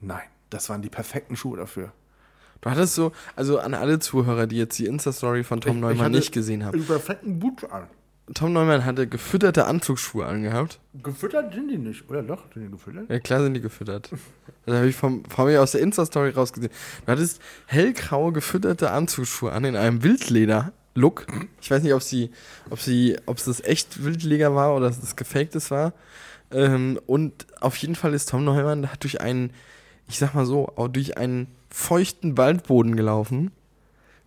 nein, 0.00 0.22
das 0.50 0.68
waren 0.68 0.80
die 0.80 0.88
perfekten 0.88 1.36
Schuhe 1.36 1.56
dafür. 1.56 1.92
Du 2.66 2.72
hattest 2.72 2.96
so, 2.96 3.12
also 3.36 3.60
an 3.60 3.74
alle 3.74 4.00
Zuhörer, 4.00 4.48
die 4.48 4.56
jetzt 4.56 4.76
die 4.78 4.86
Insta-Story 4.86 5.44
von 5.44 5.60
Tom 5.60 5.70
Ich- 5.70 5.76
ich 5.76 5.80
Neumann 5.82 5.98
hatte 6.06 6.16
nicht 6.16 6.32
gesehen 6.32 6.64
haben. 6.64 6.76
Die 6.76 6.84
perfekten 6.84 7.38
Boots 7.38 7.62
an. 7.64 7.84
Tom 8.34 8.52
Neumann 8.52 8.84
hatte 8.84 9.06
gefütterte 9.06 9.66
Anzugsschuhe 9.66 10.26
angehabt. 10.26 10.80
Gefüttert 11.00 11.54
sind 11.54 11.68
die 11.68 11.78
nicht, 11.78 12.10
oder 12.10 12.24
doch? 12.24 12.42
Sind 12.52 12.64
die 12.64 12.70
gefüttert? 12.72 13.08
Ja, 13.08 13.20
klar 13.20 13.40
sind 13.44 13.54
die 13.54 13.60
gefüttert. 13.60 14.10
Das 14.64 14.74
habe 14.78 14.88
ich 14.88 14.96
vom, 14.96 15.24
vom 15.26 15.46
mir 15.46 15.62
aus 15.62 15.70
der 15.72 15.80
Insta-Story 15.80 16.30
rausgesehen. 16.30 16.72
Du 17.04 17.12
hattest 17.12 17.40
hellgraue 17.66 18.32
gefütterte 18.32 18.90
Anzugsschuhe 18.90 19.52
an 19.52 19.64
in 19.64 19.76
einem 19.76 20.02
Wildleder-Look. 20.02 21.26
Ich 21.60 21.70
weiß 21.70 21.84
nicht, 21.84 21.94
ob 21.94 22.02
sie, 22.02 22.30
ob 22.70 22.80
sie, 22.80 23.16
ob 23.26 23.36
es 23.38 23.44
das 23.44 23.60
echt 23.62 24.02
Wildleder 24.02 24.56
war 24.56 24.74
oder 24.74 24.88
dass 24.88 25.00
es 25.00 25.14
gefaktes 25.14 25.70
war. 25.70 25.92
Ähm, 26.50 26.98
und 27.06 27.46
auf 27.60 27.76
jeden 27.76 27.94
Fall 27.94 28.12
ist 28.12 28.28
Tom 28.30 28.44
Neumann 28.44 28.88
durch 28.98 29.20
einen, 29.20 29.50
ich 30.08 30.18
sag 30.18 30.34
mal 30.34 30.46
so, 30.46 30.72
auch 30.74 30.88
durch 30.88 31.16
einen 31.16 31.46
feuchten 31.76 32.38
Waldboden 32.38 32.96
gelaufen, 32.96 33.50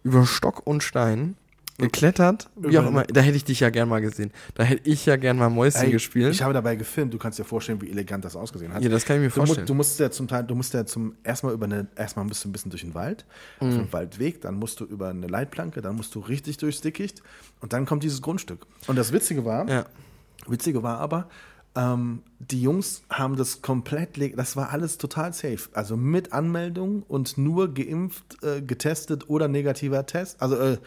über 0.03 0.25
Stock 0.27 0.67
und 0.67 0.83
Stein, 0.83 1.35
geklettert, 1.79 2.49
wie 2.57 2.77
auch 2.77 2.85
immer. 2.85 3.03
Da 3.05 3.21
hätte 3.21 3.37
ich 3.37 3.45
dich 3.45 3.61
ja 3.61 3.69
gern 3.71 3.89
mal 3.89 4.01
gesehen. 4.01 4.31
Da 4.53 4.63
hätte 4.63 4.87
ich 4.87 5.05
ja 5.07 5.15
gern 5.15 5.37
mal 5.37 5.49
Mäuschen 5.49 5.81
Ey, 5.85 5.91
gespielt. 5.91 6.31
Ich 6.33 6.41
habe 6.43 6.53
dabei 6.53 6.75
gefilmt, 6.75 7.11
du 7.13 7.17
kannst 7.17 7.39
dir 7.39 7.45
vorstellen, 7.45 7.81
wie 7.81 7.89
elegant 7.89 8.23
das 8.23 8.35
ausgesehen 8.35 8.71
hat. 8.73 8.83
ja, 8.83 8.89
das 8.89 9.03
kann 9.05 9.15
ich 9.15 9.21
mir 9.23 9.29
Du, 9.29 9.39
mu 9.39 9.45
vorstellen. 9.47 9.65
du 9.65 9.73
musst 9.73 9.97
ja 9.99 10.11
zum 10.11 10.27
Teil, 10.27 10.43
du 10.43 10.53
musst 10.55 10.73
ja 10.75 10.85
zum 10.85 11.15
erstmal 11.23 11.53
über 11.53 11.65
eine, 11.65 11.87
erstmal 11.95 12.25
bist 12.25 12.43
du 12.43 12.49
ein 12.49 12.51
bisschen 12.51 12.69
durch 12.69 12.81
den 12.83 12.93
Wald, 12.93 13.25
auf 13.59 13.67
Mhm. 13.67 13.71
den 13.77 13.93
Waldweg, 13.93 14.41
dann 14.41 14.55
musst 14.55 14.79
du 14.81 14.85
über 14.85 15.09
eine 15.09 15.25
Leitplanke, 15.27 15.81
dann 15.81 15.95
musst 15.95 16.13
du 16.13 16.19
richtig 16.19 16.57
durchs 16.57 16.81
Dickicht 16.81 17.23
und 17.61 17.73
dann 17.73 17.85
kommt 17.85 18.03
dieses 18.03 18.21
Grundstück. 18.21 18.67
Und 18.87 18.97
das 18.97 19.11
Witzige 19.11 19.43
war, 19.45 19.67
ja. 19.67 19.85
Witzige 20.47 20.83
war 20.83 20.99
aber, 20.99 21.29
ähm, 21.75 22.23
die 22.39 22.61
Jungs 22.61 23.03
haben 23.09 23.35
das 23.35 23.61
komplett, 23.61 24.17
das 24.37 24.55
war 24.55 24.71
alles 24.71 24.97
total 24.97 25.33
safe. 25.33 25.69
Also 25.73 25.97
mit 25.97 26.33
Anmeldung 26.33 27.03
und 27.03 27.37
nur 27.37 27.73
geimpft, 27.73 28.43
äh, 28.43 28.61
getestet 28.61 29.29
oder 29.29 29.47
negativer 29.47 30.05
Test. 30.05 30.41
Also 30.41 30.55
äh, 30.55 30.77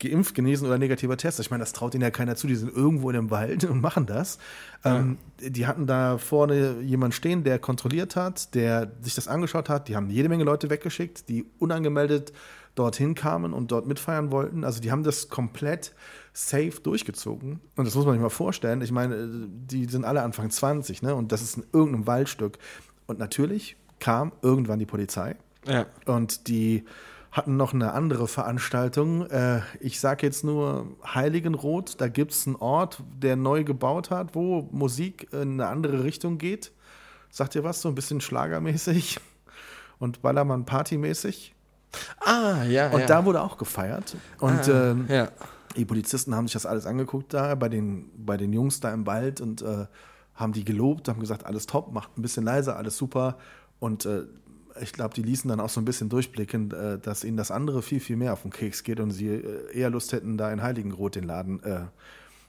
geimpft, 0.00 0.34
genesen 0.34 0.66
oder 0.66 0.78
negativer 0.78 1.16
Test. 1.16 1.38
Ich 1.40 1.50
meine, 1.50 1.62
das 1.62 1.72
traut 1.72 1.94
ihnen 1.94 2.02
ja 2.02 2.10
keiner 2.10 2.36
zu. 2.36 2.46
Die 2.46 2.56
sind 2.56 2.74
irgendwo 2.74 3.10
in 3.10 3.16
dem 3.16 3.30
Wald 3.30 3.64
und 3.70 3.80
machen 3.80 4.06
das. 4.06 4.38
Ähm, 4.84 5.18
Die 5.38 5.66
hatten 5.66 5.86
da 5.86 6.18
vorne 6.18 6.80
jemand 6.80 7.14
stehen, 7.14 7.44
der 7.44 7.58
kontrolliert 7.58 8.16
hat, 8.16 8.54
der 8.54 8.90
sich 9.02 9.14
das 9.14 9.28
angeschaut 9.28 9.68
hat. 9.68 9.88
Die 9.88 9.96
haben 9.96 10.10
jede 10.10 10.28
Menge 10.28 10.44
Leute 10.44 10.68
weggeschickt, 10.68 11.28
die 11.28 11.46
unangemeldet 11.58 12.32
dorthin 12.74 13.14
kamen 13.14 13.52
und 13.52 13.70
dort 13.70 13.86
mitfeiern 13.86 14.32
wollten. 14.32 14.64
Also 14.64 14.80
die 14.80 14.90
haben 14.90 15.04
das 15.04 15.28
komplett 15.28 15.94
safe 16.34 16.80
durchgezogen. 16.82 17.60
Und 17.76 17.84
das 17.86 17.94
muss 17.94 18.04
man 18.04 18.14
sich 18.14 18.22
mal 18.22 18.28
vorstellen. 18.28 18.82
Ich 18.82 18.90
meine, 18.90 19.48
die 19.48 19.86
sind 19.86 20.04
alle 20.04 20.22
Anfang 20.22 20.50
20, 20.50 21.00
ne? 21.00 21.14
Und 21.14 21.32
das 21.32 21.40
ist 21.40 21.56
in 21.56 21.64
irgendeinem 21.72 22.06
Waldstück. 22.06 22.58
Und 23.06 23.18
natürlich 23.18 23.76
kam 24.00 24.32
irgendwann 24.42 24.80
die 24.80 24.86
Polizei. 24.86 25.36
Ja. 25.66 25.86
Und 26.04 26.48
die 26.48 26.84
hatten 27.30 27.56
noch 27.56 27.72
eine 27.72 27.92
andere 27.92 28.26
Veranstaltung. 28.26 29.30
Äh, 29.30 29.60
ich 29.80 30.00
sage 30.00 30.26
jetzt 30.26 30.44
nur 30.44 30.88
Heiligenroth. 31.06 32.00
Da 32.00 32.08
gibt 32.08 32.32
es 32.32 32.46
einen 32.46 32.56
Ort, 32.56 33.02
der 33.16 33.36
neu 33.36 33.62
gebaut 33.62 34.10
hat, 34.10 34.34
wo 34.34 34.68
Musik 34.72 35.28
in 35.32 35.60
eine 35.60 35.68
andere 35.68 36.02
Richtung 36.02 36.38
geht. 36.38 36.72
Sagt 37.30 37.54
ihr 37.54 37.64
was? 37.64 37.80
So 37.80 37.88
ein 37.88 37.94
bisschen 37.94 38.20
schlagermäßig 38.20 39.20
und 39.98 40.20
Ballermann-Partymäßig. 40.20 41.54
Ah, 42.20 42.64
ja. 42.64 42.90
Und 42.90 43.00
ja. 43.00 43.06
da 43.06 43.24
wurde 43.24 43.40
auch 43.40 43.56
gefeiert. 43.56 44.16
Und 44.38 44.68
ah, 44.68 44.90
ähm, 44.90 45.06
ja. 45.08 45.28
Die 45.76 45.84
Polizisten 45.84 46.34
haben 46.34 46.46
sich 46.46 46.54
das 46.54 46.66
alles 46.66 46.86
angeguckt 46.86 47.34
da 47.34 47.54
bei 47.54 47.68
den, 47.68 48.10
bei 48.16 48.36
den 48.36 48.52
Jungs 48.52 48.80
da 48.80 48.92
im 48.92 49.06
Wald 49.06 49.40
und 49.40 49.62
äh, 49.62 49.86
haben 50.34 50.52
die 50.52 50.64
gelobt, 50.64 51.08
haben 51.08 51.20
gesagt, 51.20 51.46
alles 51.46 51.66
top, 51.66 51.92
macht 51.92 52.16
ein 52.18 52.22
bisschen 52.22 52.44
leiser, 52.44 52.76
alles 52.76 52.96
super. 52.96 53.38
Und 53.78 54.06
äh, 54.06 54.24
ich 54.80 54.92
glaube, 54.92 55.14
die 55.14 55.22
ließen 55.22 55.48
dann 55.48 55.60
auch 55.60 55.68
so 55.68 55.80
ein 55.80 55.84
bisschen 55.84 56.08
durchblicken, 56.08 56.70
äh, 56.72 56.98
dass 56.98 57.24
ihnen 57.24 57.36
das 57.36 57.50
andere 57.50 57.82
viel, 57.82 58.00
viel 58.00 58.16
mehr 58.16 58.32
auf 58.32 58.42
den 58.42 58.50
Keks 58.50 58.82
geht 58.82 59.00
und 59.00 59.10
sie 59.10 59.28
äh, 59.28 59.72
eher 59.72 59.90
Lust 59.90 60.12
hätten, 60.12 60.36
da 60.36 60.52
in 60.52 60.62
Heiligenroth 60.62 61.14
den 61.14 61.24
Laden 61.24 61.62
äh, 61.62 61.86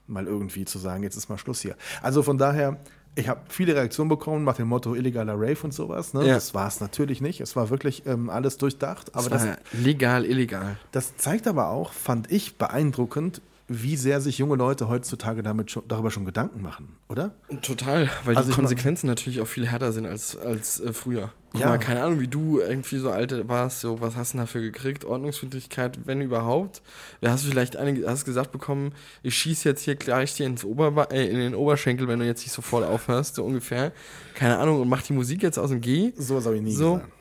mal 0.07 0.27
irgendwie 0.27 0.65
zu 0.65 0.79
sagen, 0.79 1.03
jetzt 1.03 1.15
ist 1.15 1.29
mal 1.29 1.37
Schluss 1.37 1.61
hier. 1.61 1.75
Also 2.01 2.23
von 2.23 2.37
daher, 2.37 2.79
ich 3.15 3.29
habe 3.29 3.41
viele 3.47 3.75
Reaktionen 3.75 4.09
bekommen 4.09 4.43
nach 4.43 4.55
dem 4.57 4.67
Motto 4.67 4.93
illegaler 4.93 5.33
Rave 5.35 5.57
und 5.63 5.73
sowas. 5.73 6.13
Ne? 6.13 6.27
Ja. 6.27 6.35
Das 6.35 6.53
war 6.53 6.67
es 6.67 6.79
natürlich 6.81 7.21
nicht. 7.21 7.39
Es 7.41 7.55
war 7.55 7.69
wirklich 7.69 8.05
ähm, 8.05 8.29
alles 8.29 8.57
durchdacht. 8.57 9.15
Aber 9.15 9.29
Das 9.29 9.45
das, 9.45 9.57
legal, 9.73 10.25
illegal. 10.25 10.77
das 10.91 11.15
zeigt 11.17 11.47
aber 11.47 11.69
auch, 11.69 11.93
fand 11.93 12.31
ich 12.31 12.57
beeindruckend, 12.57 13.41
wie 13.67 13.95
sehr 13.97 14.21
sich 14.21 14.37
junge 14.37 14.55
Leute 14.55 14.87
heutzutage 14.89 15.41
damit 15.41 15.71
schon, 15.71 15.83
darüber 15.87 16.11
schon 16.11 16.25
Gedanken 16.25 16.61
machen, 16.61 16.97
oder? 17.09 17.33
Total, 17.61 18.09
weil 18.23 18.37
Also 18.37 18.49
die 18.49 18.55
Konsequenzen 18.55 19.07
natürlich 19.07 19.41
auch 19.41 19.47
viel 19.47 19.67
härter 19.67 19.91
sind 19.91 20.05
als, 20.05 20.37
als 20.37 20.79
äh, 20.79 20.93
früher. 20.93 21.31
Ja. 21.55 21.69
mal, 21.69 21.77
keine 21.79 22.03
Ahnung, 22.03 22.19
wie 22.19 22.27
du 22.27 22.59
irgendwie 22.59 22.97
so 22.97 23.09
alt 23.09 23.47
warst, 23.47 23.79
so, 23.79 24.01
was 24.01 24.15
hast 24.15 24.33
du 24.33 24.39
dafür 24.39 24.61
gekriegt? 24.61 25.05
Ordnungswidrigkeit, 25.05 25.99
wenn 26.05 26.21
überhaupt. 26.21 26.81
Da 27.21 27.31
hast 27.31 27.45
du 27.45 27.49
vielleicht 27.49 27.77
einige, 27.77 28.07
hast 28.07 28.25
gesagt 28.25 28.51
bekommen, 28.51 28.91
ich 29.23 29.35
schieße 29.37 29.69
jetzt 29.69 29.81
hier 29.83 29.95
gleich 29.95 30.35
dir 30.35 30.45
ins 30.45 30.65
Oberba 30.65 31.05
äh, 31.05 31.25
in 31.27 31.37
den 31.37 31.55
Oberschenkel, 31.55 32.07
wenn 32.07 32.19
du 32.19 32.25
jetzt 32.25 32.41
nicht 32.43 32.51
sofort 32.51 32.85
aufhörst, 32.85 33.35
so 33.35 33.45
ungefähr. 33.45 33.93
Keine 34.35 34.57
Ahnung, 34.57 34.81
und 34.81 34.89
mach 34.89 35.01
die 35.01 35.13
Musik 35.13 35.41
jetzt 35.43 35.57
aus 35.57 35.69
dem 35.69 35.81
G. 35.81 36.11
So 36.17 36.43
habe 36.43 36.57
ich 36.57 36.61
nie 36.61 36.73
So. 36.73 36.95
gesagt. 36.95 37.11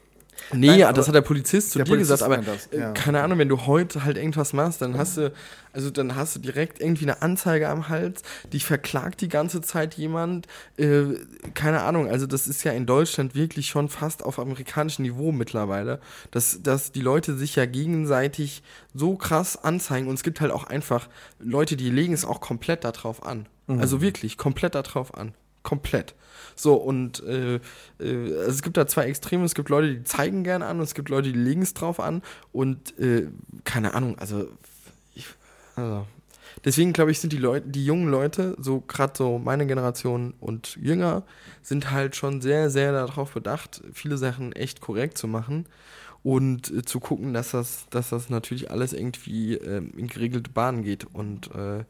Nee, 0.52 0.66
Nein, 0.68 0.78
ja, 0.78 0.92
das 0.92 1.08
hat 1.08 1.14
der 1.14 1.22
Polizist 1.22 1.72
zu 1.72 1.78
der 1.78 1.84
dir 1.84 1.92
Polizist 1.92 2.22
gesagt, 2.22 2.32
aber 2.32 2.42
das, 2.42 2.66
äh, 2.66 2.80
ja. 2.80 2.92
keine 2.92 3.22
Ahnung, 3.22 3.38
wenn 3.38 3.48
du 3.48 3.66
heute 3.66 4.04
halt 4.04 4.16
irgendwas 4.16 4.52
machst, 4.52 4.82
dann 4.82 4.98
hast 4.98 5.16
du, 5.16 5.32
also 5.72 5.90
dann 5.90 6.16
hast 6.16 6.36
du 6.36 6.40
direkt 6.40 6.80
irgendwie 6.80 7.04
eine 7.04 7.22
Anzeige 7.22 7.68
am 7.68 7.88
Hals, 7.88 8.22
dich 8.52 8.64
verklagt 8.64 9.20
die 9.20 9.28
ganze 9.28 9.60
Zeit 9.60 9.94
jemand, 9.94 10.46
äh, 10.76 11.04
keine 11.54 11.82
Ahnung, 11.82 12.08
also 12.08 12.26
das 12.26 12.46
ist 12.46 12.62
ja 12.64 12.72
in 12.72 12.86
Deutschland 12.86 13.34
wirklich 13.34 13.68
schon 13.68 13.88
fast 13.88 14.24
auf 14.24 14.38
amerikanischem 14.38 15.04
Niveau 15.04 15.32
mittlerweile, 15.32 16.00
dass, 16.30 16.62
dass 16.62 16.92
die 16.92 17.00
Leute 17.00 17.36
sich 17.36 17.56
ja 17.56 17.66
gegenseitig 17.66 18.62
so 18.94 19.16
krass 19.16 19.56
anzeigen 19.56 20.08
und 20.08 20.14
es 20.14 20.22
gibt 20.22 20.40
halt 20.40 20.52
auch 20.52 20.64
einfach 20.64 21.08
Leute, 21.38 21.76
die 21.76 21.90
legen 21.90 22.12
es 22.12 22.24
auch 22.24 22.40
komplett 22.40 22.84
darauf 22.84 23.24
an. 23.24 23.46
Also 23.66 24.02
wirklich, 24.02 24.36
komplett 24.36 24.74
darauf 24.74 25.14
an. 25.14 25.32
Komplett. 25.64 26.14
So, 26.54 26.74
und 26.74 27.24
äh, 27.24 27.56
äh, 27.98 28.04
es 28.04 28.62
gibt 28.62 28.76
da 28.76 28.86
zwei 28.86 29.06
Extreme. 29.06 29.44
Es 29.44 29.54
gibt 29.54 29.70
Leute, 29.70 29.92
die 29.92 30.04
zeigen 30.04 30.44
gern 30.44 30.62
an 30.62 30.78
und 30.78 30.84
es 30.84 30.94
gibt 30.94 31.08
Leute, 31.08 31.32
die 31.32 31.38
legen 31.38 31.62
es 31.62 31.74
drauf 31.74 31.98
an. 31.98 32.22
Und 32.52 32.96
äh, 32.98 33.26
keine 33.64 33.94
Ahnung, 33.94 34.16
also, 34.18 34.46
ich, 35.14 35.26
also 35.74 36.06
deswegen 36.64 36.92
glaube 36.92 37.10
ich, 37.10 37.18
sind 37.18 37.32
die 37.32 37.38
Leute, 37.38 37.66
die 37.68 37.84
jungen 37.84 38.08
Leute, 38.08 38.56
so 38.60 38.80
gerade 38.80 39.14
so 39.16 39.38
meine 39.38 39.66
Generation 39.66 40.34
und 40.38 40.76
jünger, 40.76 41.24
sind 41.62 41.90
halt 41.90 42.14
schon 42.14 42.40
sehr, 42.40 42.70
sehr 42.70 42.92
darauf 42.92 43.32
bedacht, 43.32 43.82
viele 43.92 44.18
Sachen 44.18 44.52
echt 44.52 44.80
korrekt 44.80 45.18
zu 45.18 45.26
machen 45.26 45.66
und 46.22 46.70
äh, 46.70 46.82
zu 46.82 47.00
gucken, 47.00 47.34
dass 47.34 47.50
das, 47.50 47.86
dass 47.90 48.10
das 48.10 48.30
natürlich 48.30 48.70
alles 48.70 48.92
irgendwie 48.92 49.54
ähm, 49.54 49.92
in 49.96 50.06
geregelte 50.08 50.50
Bahnen 50.50 50.82
geht 50.82 51.04
und 51.12 51.50
äh, 51.54 51.84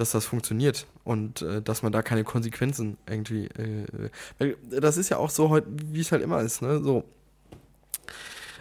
dass 0.00 0.12
das 0.12 0.24
funktioniert 0.24 0.86
und 1.04 1.42
äh, 1.42 1.62
dass 1.62 1.82
man 1.82 1.92
da 1.92 2.02
keine 2.02 2.24
Konsequenzen 2.24 2.96
irgendwie. 3.08 3.46
Äh, 3.46 4.10
weil 4.38 4.56
das 4.70 4.96
ist 4.96 5.10
ja 5.10 5.18
auch 5.18 5.30
so 5.30 5.60
wie 5.66 6.00
es 6.00 6.10
halt 6.10 6.22
immer 6.22 6.40
ist, 6.40 6.62
ne? 6.62 6.80
So. 6.82 7.04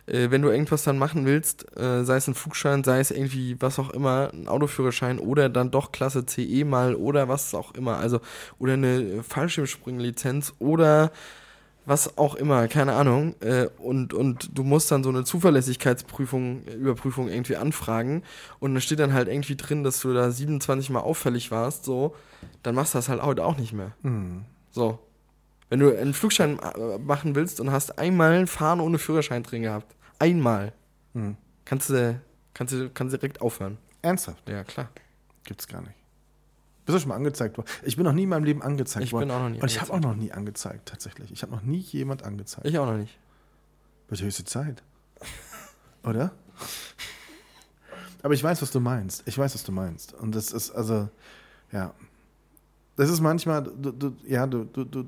Äh, 0.06 0.32
wenn 0.32 0.42
du 0.42 0.50
irgendwas 0.50 0.84
dann 0.84 0.98
machen 0.98 1.26
willst, 1.26 1.66
äh, 1.78 2.04
sei 2.04 2.18
es 2.18 2.28
ein 2.28 2.36
Flugschein, 2.36 2.84
sei 2.84 3.00
es 3.00 3.12
irgendwie 3.12 3.56
was 3.60 3.80
auch 3.80 3.92
immer, 3.92 4.32
ein 4.34 4.48
Autoführerschein 4.48 5.20
oder 5.20 5.50
dann 5.50 5.72
doch 5.72 5.92
Klasse 5.92 6.26
CE 6.26 6.66
mal 6.66 6.96
oder 6.96 7.30
was 7.30 7.54
auch 7.54 7.74
immer, 7.74 7.98
also 7.98 8.20
oder 8.58 8.74
eine 8.74 9.24
Fallschirmspringlizenz 9.24 10.54
oder 10.60 11.12
was 11.90 12.18
auch 12.18 12.36
immer, 12.36 12.68
keine 12.68 12.94
Ahnung. 12.94 13.36
Äh, 13.42 13.68
und, 13.80 14.14
und 14.14 14.58
du 14.58 14.64
musst 14.64 14.92
dann 14.92 15.04
so 15.04 15.10
eine 15.10 15.24
Zuverlässigkeitsprüfung, 15.26 16.66
äh, 16.68 16.74
Überprüfung 16.74 17.28
irgendwie 17.30 17.58
anfragen. 17.58 18.24
Und 18.60 18.76
da 18.76 18.80
steht 18.82 19.00
dann 19.00 19.14
halt 19.14 19.28
irgendwie 19.28 19.56
drin, 19.56 19.84
dass 19.84 20.00
du 20.00 20.14
da 20.14 20.32
27 20.32 20.90
Mal 20.92 21.02
auffällig 21.02 21.52
warst, 21.52 21.84
so, 21.86 22.16
dann 22.64 22.76
machst 22.76 22.94
du 22.94 22.98
das 22.98 23.10
halt 23.10 23.22
heute 23.24 23.44
auch 23.44 23.58
nicht 23.58 23.74
mehr. 23.74 23.92
Mhm. 24.04 24.46
So. 24.72 25.00
Wenn 25.70 25.80
du 25.80 25.96
einen 25.96 26.14
Flugschein 26.14 26.58
äh, 26.60 26.98
machen 27.00 27.36
willst 27.36 27.60
und 27.60 27.72
hast 27.72 28.00
einmal 28.00 28.48
Fahren 28.48 28.80
ohne 28.80 28.98
Führerschein 28.98 29.44
drin 29.44 29.64
gehabt, 29.64 29.96
einmal, 30.20 30.74
Mhm. 31.14 31.38
kannst 31.66 31.90
du, 31.90 32.22
kannst 32.54 32.74
du, 32.74 32.90
kannst 32.92 33.14
du 33.14 33.18
direkt 33.18 33.42
aufhören. 33.42 33.78
Ernsthaft? 34.04 34.48
Ja, 34.48 34.64
klar. 34.64 34.90
Gibt's 35.44 35.68
gar 35.68 35.82
nicht. 35.82 35.96
Bist 36.90 36.96
du 36.96 37.00
schon 37.02 37.10
mal 37.10 37.18
angezeigt 37.18 37.56
worden? 37.56 37.68
Ich 37.84 37.98
bin 37.98 38.04
noch 38.04 38.14
nie 38.14 38.24
in 38.24 38.30
meinem 38.30 38.46
Leben 38.46 38.64
angezeigt 38.64 39.06
Ich 39.06 39.14
worden. 39.14 39.28
bin 39.28 39.38
auch 39.38 39.42
noch 39.42 39.50
nie 39.50 39.62
Und 39.62 39.70
ich 39.70 39.80
habe 39.80 39.94
auch 39.94 40.00
noch 40.00 40.16
nie 40.16 40.32
angezeigt, 40.32 40.90
tatsächlich. 40.90 41.32
Ich 41.32 41.44
habe 41.44 41.52
noch 41.52 41.62
nie 41.62 41.78
jemand 41.78 42.24
angezeigt. 42.24 42.66
Ich 42.66 42.80
auch 42.80 42.88
noch 42.88 42.98
nicht. 42.98 43.16
Wird 44.08 44.24
höchste 44.24 44.44
Zeit. 44.44 44.82
Oder? 46.04 46.32
Aber 48.24 48.34
ich 48.34 48.44
weiß, 48.44 48.64
was 48.64 48.72
du 48.72 48.80
meinst. 48.80 49.22
Ich 49.28 49.38
weiß, 49.38 49.54
was 49.54 49.64
du 49.64 49.72
meinst. 49.72 50.16
Und 50.16 50.34
das 50.34 50.52
ist, 50.52 50.72
also, 50.72 51.10
ja. 51.72 51.94
Das 52.96 53.12
ist 53.12 53.22
manchmal, 53.22 53.62
du, 53.62 53.92
du, 53.92 54.16
ja, 54.26 54.48
du, 54.48 54.64
du, 54.64 54.84
du, 54.84 55.06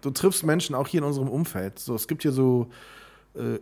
du 0.00 0.10
triffst 0.12 0.44
Menschen 0.44 0.74
auch 0.74 0.88
hier 0.88 1.02
in 1.02 1.04
unserem 1.04 1.28
Umfeld. 1.28 1.78
So, 1.78 1.94
es 1.94 2.08
gibt 2.08 2.22
hier 2.22 2.32
so 2.32 2.70
äh, 3.34 3.58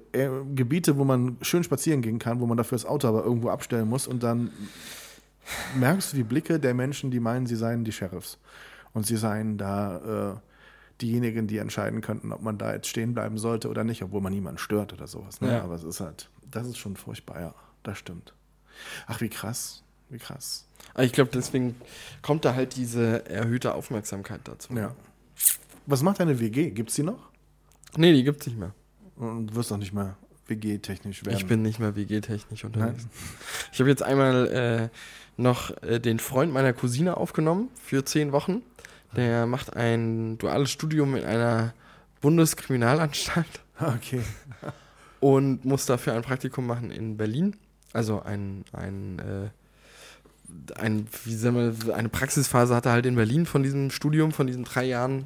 Gebiete, 0.54 0.98
wo 0.98 1.04
man 1.04 1.36
schön 1.42 1.64
spazieren 1.64 2.00
gehen 2.00 2.20
kann, 2.20 2.38
wo 2.38 2.46
man 2.46 2.56
dafür 2.56 2.78
das 2.78 2.86
Auto 2.86 3.08
aber 3.08 3.24
irgendwo 3.24 3.48
abstellen 3.48 3.88
muss 3.88 4.06
und 4.06 4.22
dann 4.22 4.52
merkst 5.74 6.12
du 6.12 6.16
die 6.16 6.24
Blicke 6.24 6.60
der 6.60 6.74
Menschen, 6.74 7.10
die 7.10 7.20
meinen, 7.20 7.46
sie 7.46 7.56
seien 7.56 7.84
die 7.84 7.92
Sheriffs. 7.92 8.38
Und 8.92 9.06
sie 9.06 9.16
seien 9.16 9.56
da 9.56 10.32
äh, 10.32 10.36
diejenigen, 11.00 11.46
die 11.46 11.58
entscheiden 11.58 12.00
könnten, 12.00 12.32
ob 12.32 12.42
man 12.42 12.58
da 12.58 12.74
jetzt 12.74 12.88
stehen 12.88 13.14
bleiben 13.14 13.38
sollte 13.38 13.68
oder 13.68 13.84
nicht, 13.84 14.02
obwohl 14.02 14.20
man 14.20 14.32
niemanden 14.32 14.58
stört 14.58 14.92
oder 14.92 15.06
sowas. 15.06 15.40
Ne? 15.40 15.52
Ja. 15.52 15.62
Aber 15.62 15.74
es 15.74 15.84
ist 15.84 16.00
halt, 16.00 16.28
das 16.50 16.66
ist 16.66 16.78
schon 16.78 16.96
furchtbar, 16.96 17.40
ja, 17.40 17.54
das 17.82 17.98
stimmt. 17.98 18.34
Ach, 19.06 19.20
wie 19.20 19.28
krass, 19.28 19.82
wie 20.08 20.18
krass. 20.18 20.66
Ich 20.98 21.12
glaube, 21.12 21.30
deswegen 21.32 21.76
kommt 22.22 22.44
da 22.44 22.54
halt 22.54 22.76
diese 22.76 23.26
erhöhte 23.26 23.74
Aufmerksamkeit 23.74 24.40
dazu. 24.44 24.72
Ja. 24.74 24.94
Was 25.86 26.02
macht 26.02 26.20
deine 26.20 26.40
WG? 26.40 26.70
Gibt's 26.70 26.94
die 26.94 27.02
noch? 27.02 27.30
Nee, 27.96 28.12
die 28.12 28.24
gibt's 28.24 28.46
nicht 28.46 28.58
mehr. 28.58 28.74
Und 29.16 29.48
du 29.48 29.54
wirst 29.54 29.72
auch 29.72 29.76
nicht 29.76 29.92
mehr 29.92 30.16
WG-technisch 30.46 31.24
werden. 31.24 31.36
Ich 31.36 31.46
bin 31.46 31.62
nicht 31.62 31.78
mehr 31.78 31.96
WG-technisch 31.96 32.64
unterwegs. 32.64 33.06
Ich 33.72 33.78
habe 33.80 33.88
jetzt 33.88 34.02
einmal 34.02 34.48
äh, 34.48 34.88
noch 35.40 35.70
äh, 35.82 35.98
den 35.98 36.18
Freund 36.18 36.52
meiner 36.52 36.72
Cousine 36.72 37.16
aufgenommen 37.16 37.68
für 37.82 38.04
zehn 38.04 38.32
Wochen. 38.32 38.62
Der 39.16 39.46
macht 39.46 39.74
ein 39.76 40.38
duales 40.38 40.70
Studium 40.70 41.16
in 41.16 41.24
einer 41.24 41.74
Bundeskriminalanstalt 42.20 43.60
Okay. 43.80 44.20
und 45.20 45.64
muss 45.64 45.86
dafür 45.86 46.14
ein 46.14 46.22
Praktikum 46.22 46.66
machen 46.66 46.90
in 46.90 47.16
Berlin. 47.16 47.56
Also 47.92 48.22
ein, 48.22 48.64
ein, 48.72 49.18
äh, 49.18 50.78
ein 50.78 51.08
wie 51.24 51.34
sagen 51.34 51.56
wir, 51.86 51.94
eine 51.94 52.08
Praxisphase 52.08 52.74
hat 52.74 52.86
er 52.86 52.92
halt 52.92 53.06
in 53.06 53.16
Berlin 53.16 53.46
von 53.46 53.62
diesem 53.62 53.90
Studium, 53.90 54.32
von 54.32 54.46
diesen 54.46 54.64
drei 54.64 54.84
Jahren. 54.84 55.24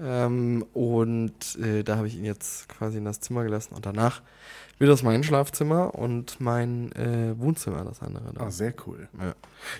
Ähm, 0.00 0.64
und 0.72 1.58
äh, 1.58 1.82
da 1.82 1.96
habe 1.96 2.06
ich 2.06 2.16
ihn 2.16 2.24
jetzt 2.24 2.68
quasi 2.68 2.98
in 2.98 3.04
das 3.04 3.20
Zimmer 3.20 3.44
gelassen 3.44 3.74
und 3.74 3.84
danach 3.84 4.22
wird 4.80 4.90
das 4.90 5.04
mein 5.04 5.22
Schlafzimmer 5.22 5.94
und 5.94 6.40
mein 6.40 6.90
äh, 6.92 7.38
Wohnzimmer, 7.38 7.84
das 7.84 8.00
andere. 8.02 8.32
Da. 8.34 8.46
Ah, 8.46 8.50
sehr 8.50 8.74
cool. 8.86 9.08
Ja. 9.20 9.34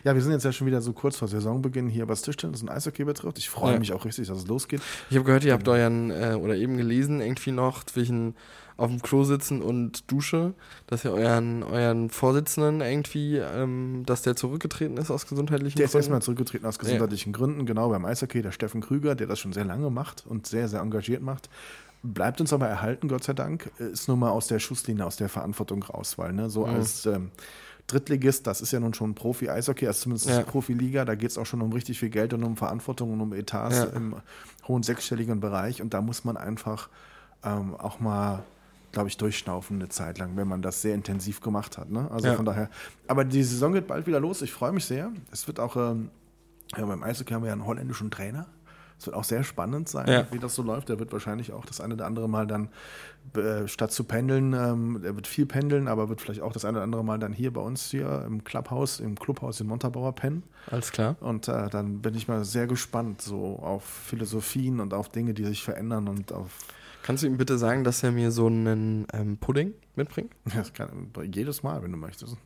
Ja, 0.04 0.14
wir 0.14 0.22
sind 0.22 0.30
jetzt 0.32 0.44
ja 0.44 0.52
schon 0.52 0.66
wieder 0.68 0.80
so 0.82 0.92
kurz 0.92 1.16
vor 1.16 1.26
Saisonbeginn 1.26 1.88
hier, 1.88 2.06
was 2.06 2.22
Tischtennis 2.22 2.62
und 2.62 2.68
Eishockey 2.70 3.04
betrifft. 3.04 3.38
Ich 3.38 3.50
freue 3.50 3.72
Ja. 3.72 3.78
mich 3.80 3.92
auch 3.92 4.04
richtig, 4.04 4.28
dass 4.28 4.38
es 4.38 4.46
losgeht. 4.46 4.80
Ich 5.08 5.16
habe 5.16 5.24
gehört, 5.24 5.42
ihr 5.42 5.54
habt 5.54 5.66
euren, 5.66 6.10
äh, 6.12 6.34
oder 6.40 6.54
eben 6.54 6.76
gelesen, 6.76 7.20
irgendwie 7.20 7.50
noch 7.50 7.82
zwischen 7.82 8.36
auf 8.76 8.88
dem 8.88 9.02
Klo 9.02 9.24
sitzen 9.24 9.60
und 9.60 10.10
Dusche, 10.10 10.54
dass 10.86 11.04
ihr 11.04 11.12
euren, 11.12 11.62
euren 11.62 12.08
Vorsitzenden 12.08 12.80
irgendwie, 12.80 13.36
ähm, 13.36 14.04
dass 14.06 14.22
der 14.22 14.36
zurückgetreten 14.36 14.96
ist 14.96 15.10
aus 15.10 15.26
gesundheitlichen 15.26 15.76
Der 15.76 15.84
ist 15.84 15.92
Gründen. 15.92 16.02
erstmal 16.04 16.22
zurückgetreten 16.22 16.66
aus 16.66 16.78
gesundheitlichen 16.78 17.34
Gründen, 17.34 17.66
genau 17.66 17.90
beim 17.90 18.06
Eishockey, 18.06 18.40
der 18.40 18.52
Steffen 18.52 18.80
Krüger, 18.80 19.14
der 19.14 19.26
das 19.26 19.38
schon 19.38 19.52
sehr 19.52 19.66
lange 19.66 19.90
macht 19.90 20.24
und 20.26 20.46
sehr, 20.46 20.66
sehr 20.68 20.80
engagiert 20.80 21.22
macht. 21.22 21.50
Bleibt 22.02 22.40
uns 22.40 22.52
aber 22.52 22.66
erhalten, 22.66 23.08
Gott 23.08 23.24
sei 23.24 23.34
Dank, 23.34 23.70
ist 23.78 24.08
nun 24.08 24.18
mal 24.20 24.30
aus 24.30 24.46
der 24.46 24.58
Schusslinie, 24.58 25.04
aus 25.04 25.16
der 25.16 25.28
Verantwortung 25.28 25.82
raus, 25.82 26.16
weil 26.16 26.32
ne, 26.32 26.48
so 26.48 26.66
Mhm. 26.66 26.74
als 26.74 27.04
ähm, 27.06 27.30
Drittligist, 27.88 28.46
das 28.46 28.60
ist 28.60 28.70
ja 28.72 28.80
nun 28.80 28.94
schon 28.94 29.14
Profi-Eishockey, 29.14 29.86
also 29.86 30.02
zumindest 30.04 30.28
Ja. 30.28 30.42
Profiliga, 30.44 31.04
da 31.04 31.14
geht 31.14 31.30
es 31.30 31.36
auch 31.38 31.44
schon 31.46 31.60
um 31.60 31.72
richtig 31.72 31.98
viel 31.98 32.08
Geld 32.10 32.32
und 32.32 32.42
um 32.44 32.56
Verantwortung 32.56 33.12
und 33.12 33.20
um 33.20 33.32
Etats 33.34 33.76
Ja. 33.76 33.84
im 33.86 34.14
hohen 34.68 34.82
sechsstelligen 34.82 35.40
Bereich 35.40 35.82
und 35.82 35.92
da 35.92 36.00
muss 36.00 36.24
man 36.24 36.36
einfach 36.36 36.88
ähm, 37.42 37.74
auch 37.74 38.00
mal 38.00 38.44
glaube 38.92 39.08
ich, 39.08 39.16
durchschnaufen 39.16 39.76
eine 39.76 39.88
Zeit 39.88 40.18
lang, 40.18 40.36
wenn 40.36 40.48
man 40.48 40.62
das 40.62 40.82
sehr 40.82 40.94
intensiv 40.96 41.40
gemacht 41.40 41.78
hat. 41.78 41.90
Ne? 41.90 42.10
Also 42.10 42.26
Ja. 42.28 42.34
von 42.34 42.44
daher. 42.44 42.68
Aber 43.06 43.24
die 43.24 43.44
Saison 43.44 43.72
geht 43.72 43.86
bald 43.86 44.08
wieder 44.08 44.18
los. 44.18 44.42
Ich 44.42 44.50
freue 44.52 44.72
mich 44.72 44.84
sehr. 44.84 45.12
Es 45.30 45.46
wird 45.46 45.60
auch, 45.60 45.76
ähm, 45.76 46.10
ja, 46.76 46.84
beim 46.84 47.04
Eishockey 47.04 47.32
haben 47.32 47.42
wir 47.42 47.48
ja 47.48 47.52
einen 47.52 47.66
holländischen 47.66 48.10
Trainer. 48.10 48.48
Es 49.00 49.06
wird 49.06 49.16
auch 49.16 49.24
sehr 49.24 49.42
spannend 49.44 49.88
sein, 49.88 50.06
Ja. 50.08 50.26
wie 50.30 50.38
das 50.38 50.54
so 50.54 50.62
läuft. 50.62 50.90
Der 50.90 50.98
wird 50.98 51.10
wahrscheinlich 51.10 51.54
auch 51.54 51.64
das 51.64 51.80
eine 51.80 51.94
oder 51.94 52.04
andere 52.04 52.28
Mal 52.28 52.46
dann, 52.46 52.68
äh, 53.34 53.66
statt 53.66 53.92
zu 53.92 54.04
pendeln, 54.04 54.52
ähm, 54.52 55.00
er 55.02 55.16
wird 55.16 55.26
viel 55.26 55.46
pendeln, 55.46 55.88
aber 55.88 56.10
wird 56.10 56.20
vielleicht 56.20 56.42
auch 56.42 56.52
das 56.52 56.66
eine 56.66 56.76
oder 56.76 56.84
andere 56.84 57.02
Mal 57.02 57.18
dann 57.18 57.32
hier 57.32 57.50
bei 57.50 57.62
uns 57.62 57.90
hier 57.90 58.24
im 58.26 58.44
Clubhaus, 58.44 59.00
im 59.00 59.18
Clubhaus 59.18 59.58
in 59.60 59.68
Montabaur 59.68 60.14
pennen. 60.14 60.42
Alles 60.70 60.92
klar. 60.92 61.16
Und 61.20 61.48
äh, 61.48 61.70
dann 61.70 62.02
bin 62.02 62.14
ich 62.14 62.28
mal 62.28 62.44
sehr 62.44 62.66
gespannt 62.66 63.22
so 63.22 63.58
auf 63.62 63.84
Philosophien 63.84 64.80
und 64.80 64.92
auf 64.92 65.08
Dinge, 65.08 65.32
die 65.32 65.44
sich 65.46 65.62
verändern 65.64 66.06
und 66.06 66.32
auf 66.32 66.50
Kannst 67.02 67.22
du 67.22 67.26
ihm 67.26 67.38
bitte 67.38 67.56
sagen, 67.56 67.82
dass 67.82 68.02
er 68.02 68.12
mir 68.12 68.30
so 68.30 68.46
einen 68.48 69.06
ähm, 69.14 69.38
Pudding 69.38 69.72
mitbringt? 69.96 70.32
das 70.54 70.74
kann, 70.74 71.10
jedes 71.32 71.62
Mal, 71.62 71.82
wenn 71.82 71.92
du 71.92 71.96
möchtest. 71.96 72.36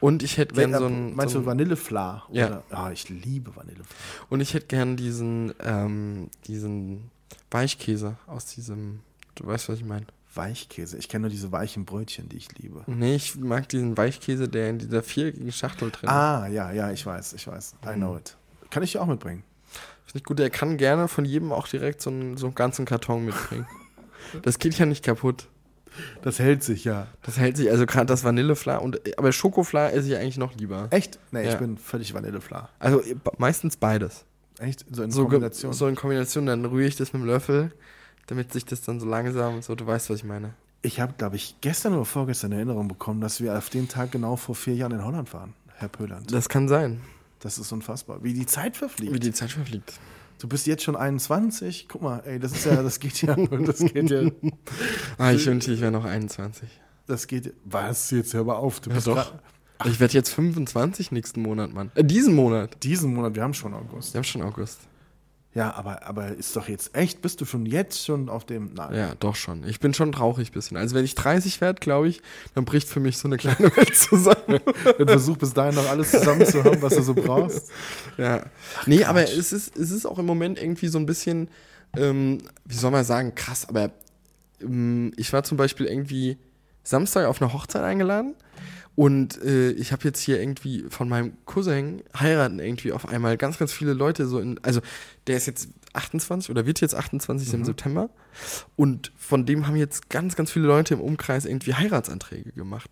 Und 0.00 0.22
ich 0.22 0.38
hätte 0.38 0.54
gern 0.54 0.72
so 0.72 0.84
äh, 0.84 0.86
einen. 0.86 1.16
meinst 1.16 1.34
so 1.34 1.40
du 1.40 1.46
Vanillefla? 1.46 2.24
Ja. 2.30 2.46
Oder? 2.46 2.64
Ah, 2.70 2.90
ich 2.92 3.08
liebe 3.08 3.54
Vanillefla. 3.54 3.96
Und 4.28 4.40
ich 4.40 4.54
hätte 4.54 4.66
gern 4.66 4.96
diesen, 4.96 5.54
ähm, 5.60 6.28
diesen 6.46 7.10
Weichkäse 7.50 8.16
aus 8.26 8.46
diesem. 8.46 9.00
Du 9.34 9.46
weißt, 9.46 9.68
was 9.68 9.78
ich 9.78 9.84
meine. 9.84 10.06
Weichkäse. 10.34 10.98
Ich 10.98 11.08
kenne 11.08 11.22
nur 11.22 11.30
diese 11.30 11.52
weichen 11.52 11.84
Brötchen, 11.84 12.28
die 12.28 12.36
ich 12.36 12.56
liebe. 12.58 12.84
Nee, 12.86 13.16
ich 13.16 13.36
mag 13.36 13.68
diesen 13.68 13.96
Weichkäse, 13.96 14.48
der 14.48 14.70
in 14.70 14.78
dieser 14.78 15.02
viereckigen 15.02 15.52
Schachtel 15.52 15.90
drin 15.90 16.08
ist. 16.08 16.14
Ah, 16.14 16.46
ja, 16.46 16.70
ja, 16.70 16.90
ich 16.90 17.04
weiß, 17.04 17.32
ich 17.32 17.46
weiß. 17.46 17.74
I 17.86 17.94
know 17.94 18.16
it. 18.16 18.36
Kann 18.70 18.82
ich 18.82 18.92
dir 18.92 19.02
auch 19.02 19.06
mitbringen. 19.06 19.42
Finde 20.04 20.18
ich 20.18 20.24
gut. 20.24 20.38
Der 20.38 20.50
kann 20.50 20.76
gerne 20.76 21.08
von 21.08 21.24
jedem 21.24 21.52
auch 21.52 21.66
direkt 21.66 22.02
so 22.02 22.10
einen, 22.10 22.36
so 22.36 22.46
einen 22.46 22.54
ganzen 22.54 22.84
Karton 22.84 23.24
mitbringen. 23.24 23.66
das 24.42 24.58
geht 24.58 24.78
ja 24.78 24.86
nicht 24.86 25.04
kaputt. 25.04 25.48
Das 26.22 26.38
hält 26.38 26.62
sich, 26.62 26.84
ja. 26.84 27.06
Das 27.22 27.38
hält 27.38 27.56
sich, 27.56 27.70
also 27.70 27.86
gerade 27.86 28.06
das 28.06 28.24
Vanillefla 28.24 28.78
und 28.78 29.00
aber 29.18 29.32
Schokofla 29.32 29.90
esse 29.90 30.08
ich 30.08 30.16
eigentlich 30.16 30.38
noch 30.38 30.54
lieber. 30.56 30.88
Echt? 30.90 31.18
Nee, 31.30 31.42
ich 31.44 31.52
Ja. 31.52 31.56
bin 31.58 31.76
völlig 31.78 32.14
Vanillefla. 32.14 32.68
Also 32.78 33.00
äh, 33.02 33.14
meistens 33.38 33.76
beides. 33.76 34.24
Echt? 34.58 34.84
So 34.90 35.02
in 35.02 35.10
So, 35.10 35.22
Kombination. 35.22 35.72
so 35.72 35.86
in 35.86 35.94
Kombination, 35.94 36.46
dann 36.46 36.64
rühre 36.64 36.88
ich 36.88 36.96
das 36.96 37.12
mit 37.12 37.22
dem 37.22 37.26
Löffel, 37.26 37.72
damit 38.26 38.52
sich 38.52 38.64
das 38.64 38.82
dann 38.82 38.98
so 39.00 39.06
langsam, 39.06 39.62
so 39.62 39.74
du 39.74 39.86
weißt, 39.86 40.10
was 40.10 40.18
ich 40.18 40.24
meine. 40.24 40.54
Ich 40.82 41.00
habe, 41.00 41.14
glaube 41.18 41.36
ich, 41.36 41.56
gestern 41.60 41.94
oder 41.94 42.04
vorgestern 42.04 42.52
Erinnerung 42.52 42.88
bekommen, 42.88 43.20
dass 43.20 43.40
wir 43.40 43.56
auf 43.56 43.68
den 43.70 43.88
Tag 43.88 44.12
genau 44.12 44.36
vor 44.36 44.54
vier 44.54 44.74
Jahren 44.74 44.92
in 44.92 45.04
Holland 45.04 45.32
waren, 45.32 45.54
Herr 45.76 45.88
Pöland. 45.88 46.32
Das 46.32 46.48
kann 46.48 46.68
sein. 46.68 47.00
Das 47.40 47.58
ist 47.58 47.70
unfassbar. 47.72 48.22
Wie 48.22 48.32
die 48.32 48.46
Zeit 48.46 48.76
verfliegt. 48.76 49.12
Wie 49.12 49.20
die 49.20 49.32
Zeit 49.32 49.50
verfliegt. 49.52 49.94
Du 50.38 50.48
bist 50.48 50.66
jetzt 50.66 50.82
schon 50.84 50.94
21. 50.96 51.86
Guck 51.88 52.02
mal, 52.02 52.20
ey, 52.24 52.38
das 52.38 52.52
ist 52.52 52.64
ja, 52.64 52.82
das 52.82 53.00
geht 53.00 53.20
ja, 53.22 53.34
das 53.66 53.78
geht 53.80 54.10
ja, 54.10 54.30
Ah, 55.18 55.32
ich 55.32 55.44
wünschte, 55.46 55.72
ich 55.72 55.80
wäre 55.80 55.90
noch 55.92 56.04
21. 56.04 56.68
das 57.06 57.26
geht. 57.26 57.54
Was? 57.64 58.10
Jetzt 58.10 58.34
hör 58.34 58.44
mal 58.44 58.54
auf. 58.54 58.80
Du 58.80 58.90
Ja, 58.90 58.96
bist 58.96 59.06
doch. 59.08 59.32
Ich 59.84 60.00
werde 60.00 60.14
jetzt 60.14 60.30
25 60.30 61.12
nächsten 61.12 61.42
Monat, 61.42 61.72
Mann. 61.72 61.90
Äh, 61.94 62.04
diesen 62.04 62.34
Monat. 62.34 62.82
diesen 62.82 63.14
Monat, 63.14 63.34
wir 63.36 63.42
haben 63.42 63.54
schon 63.54 63.74
August. 63.74 64.12
Wir 64.14 64.18
haben 64.18 64.24
schon 64.24 64.42
August. 64.42 64.80
Ja, 65.58 65.74
aber, 65.74 66.06
aber 66.06 66.28
ist 66.28 66.54
doch 66.54 66.68
jetzt 66.68 66.94
echt, 66.94 67.20
bist 67.20 67.40
du 67.40 67.44
schon 67.44 67.66
jetzt 67.66 68.04
schon 68.04 68.28
auf 68.28 68.44
dem. 68.44 68.74
Nein. 68.74 68.94
Ja, 68.94 69.14
doch 69.18 69.34
schon. 69.34 69.66
Ich 69.66 69.80
bin 69.80 69.92
schon 69.92 70.12
traurig 70.12 70.52
bisschen. 70.52 70.76
Also 70.76 70.94
wenn 70.94 71.04
ich 71.04 71.16
30 71.16 71.60
werde, 71.60 71.80
glaube 71.80 72.06
ich, 72.06 72.22
dann 72.54 72.64
bricht 72.64 72.86
für 72.86 73.00
mich 73.00 73.18
so 73.18 73.26
eine 73.26 73.38
kleine 73.38 73.58
Welt 73.76 73.96
zusammen. 73.96 74.60
Dann 74.98 75.08
versuch 75.08 75.36
bis 75.36 75.54
dahin 75.54 75.74
noch 75.74 75.90
alles 75.90 76.12
zusammen 76.12 76.46
zu 76.46 76.62
haben, 76.62 76.80
was 76.80 76.94
du 76.94 77.02
so 77.02 77.12
brauchst. 77.12 77.72
ja. 78.18 78.44
Nee, 78.86 79.02
aber 79.02 79.24
es 79.24 79.52
ist, 79.52 79.76
es 79.76 79.90
ist 79.90 80.06
auch 80.06 80.20
im 80.20 80.26
Moment 80.26 80.62
irgendwie 80.62 80.86
so 80.86 80.96
ein 80.96 81.06
bisschen, 81.06 81.48
ähm, 81.96 82.38
wie 82.64 82.76
soll 82.76 82.92
man 82.92 83.02
sagen, 83.02 83.34
krass, 83.34 83.68
aber 83.68 83.90
ähm, 84.62 85.12
ich 85.16 85.32
war 85.32 85.42
zum 85.42 85.56
Beispiel 85.56 85.86
irgendwie 85.86 86.38
Samstag 86.84 87.26
auf 87.26 87.42
eine 87.42 87.52
Hochzeit 87.52 87.82
eingeladen 87.82 88.36
und 88.98 89.40
äh, 89.44 89.70
ich 89.70 89.92
habe 89.92 90.02
jetzt 90.02 90.18
hier 90.18 90.40
irgendwie 90.40 90.84
von 90.88 91.08
meinem 91.08 91.34
Cousin 91.44 92.02
heiraten 92.18 92.58
irgendwie 92.58 92.90
auf 92.90 93.08
einmal 93.08 93.36
ganz, 93.36 93.56
ganz 93.56 93.72
viele 93.72 93.92
Leute 93.92 94.26
so 94.26 94.40
in, 94.40 94.58
also 94.64 94.80
der 95.28 95.36
ist 95.36 95.46
jetzt 95.46 95.68
28 95.92 96.50
oder 96.50 96.66
wird 96.66 96.80
jetzt 96.80 96.96
28 96.96 97.54
im 97.54 97.64
September. 97.64 98.10
Und 98.74 99.12
von 99.16 99.46
dem 99.46 99.68
haben 99.68 99.76
jetzt 99.76 100.10
ganz, 100.10 100.34
ganz 100.34 100.50
viele 100.50 100.66
Leute 100.66 100.94
im 100.94 101.00
Umkreis 101.00 101.44
irgendwie 101.44 101.74
Heiratsanträge 101.74 102.50
gemacht. 102.50 102.90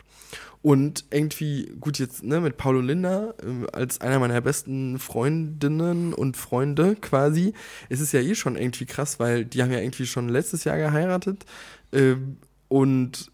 Und 0.62 1.06
irgendwie, 1.10 1.72
gut, 1.80 1.98
jetzt 1.98 2.22
ne, 2.22 2.40
mit 2.40 2.56
Paulo 2.56 2.80
Linda 2.80 3.34
äh, 3.42 3.66
als 3.72 4.00
einer 4.00 4.20
meiner 4.20 4.40
besten 4.40 5.00
Freundinnen 5.00 6.14
und 6.14 6.36
Freunde 6.36 6.94
quasi, 6.94 7.52
ist 7.88 7.98
es 8.00 8.12
ja 8.12 8.20
eh 8.20 8.36
schon 8.36 8.54
irgendwie 8.54 8.86
krass, 8.86 9.18
weil 9.18 9.44
die 9.44 9.60
haben 9.60 9.72
ja 9.72 9.80
irgendwie 9.80 10.06
schon 10.06 10.28
letztes 10.28 10.62
Jahr 10.62 10.76
geheiratet. 10.76 11.44
Ähm, 11.92 12.36
und 12.68 13.32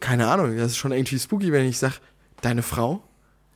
keine 0.00 0.28
Ahnung, 0.28 0.56
das 0.56 0.72
ist 0.72 0.76
schon 0.76 0.92
irgendwie 0.92 1.18
spooky, 1.18 1.52
wenn 1.52 1.66
ich 1.66 1.78
sage, 1.78 1.94
deine 2.40 2.62
Frau? 2.62 3.02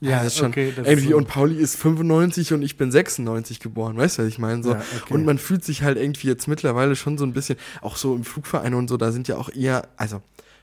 Ja, 0.01 0.19
das 0.23 0.29
ist 0.29 0.39
schon 0.39 0.51
okay, 0.51 0.73
das 0.75 0.87
ist 0.87 0.91
irgendwie, 0.93 1.11
so- 1.11 1.17
und 1.17 1.27
Pauli 1.27 1.57
ist 1.57 1.77
95 1.77 2.53
und 2.53 2.63
ich 2.63 2.77
bin 2.77 2.93
96 2.93 3.59
geboren, 3.59 3.97
weißt 3.97 4.19
du, 4.19 4.23
was 4.23 4.29
ich 4.29 4.39
meine? 4.39 4.63
So. 4.63 4.71
Ja, 4.73 4.83
okay. 5.03 5.13
Und 5.15 5.27
man 5.27 5.39
fühlt 5.39 5.65
sich 5.65 5.83
halt 5.83 5.99
irgendwie 5.99 6.29
jetzt 6.29 6.47
mittlerweile 6.47 6.95
schon 6.95 7.19
so 7.19 7.25
ein 7.25 7.33
bisschen, 7.33 7.59
auch 7.83 7.97
so 7.97 8.15
im 8.15 8.23
Flugverein 8.25 8.75
und 8.75 8.89
so, 8.89 8.97
da 8.97 9.11
sind 9.11 9.27
ja 9.27 9.37
auch 9.37 9.49
eher, 9.53 9.89
also 9.97 10.23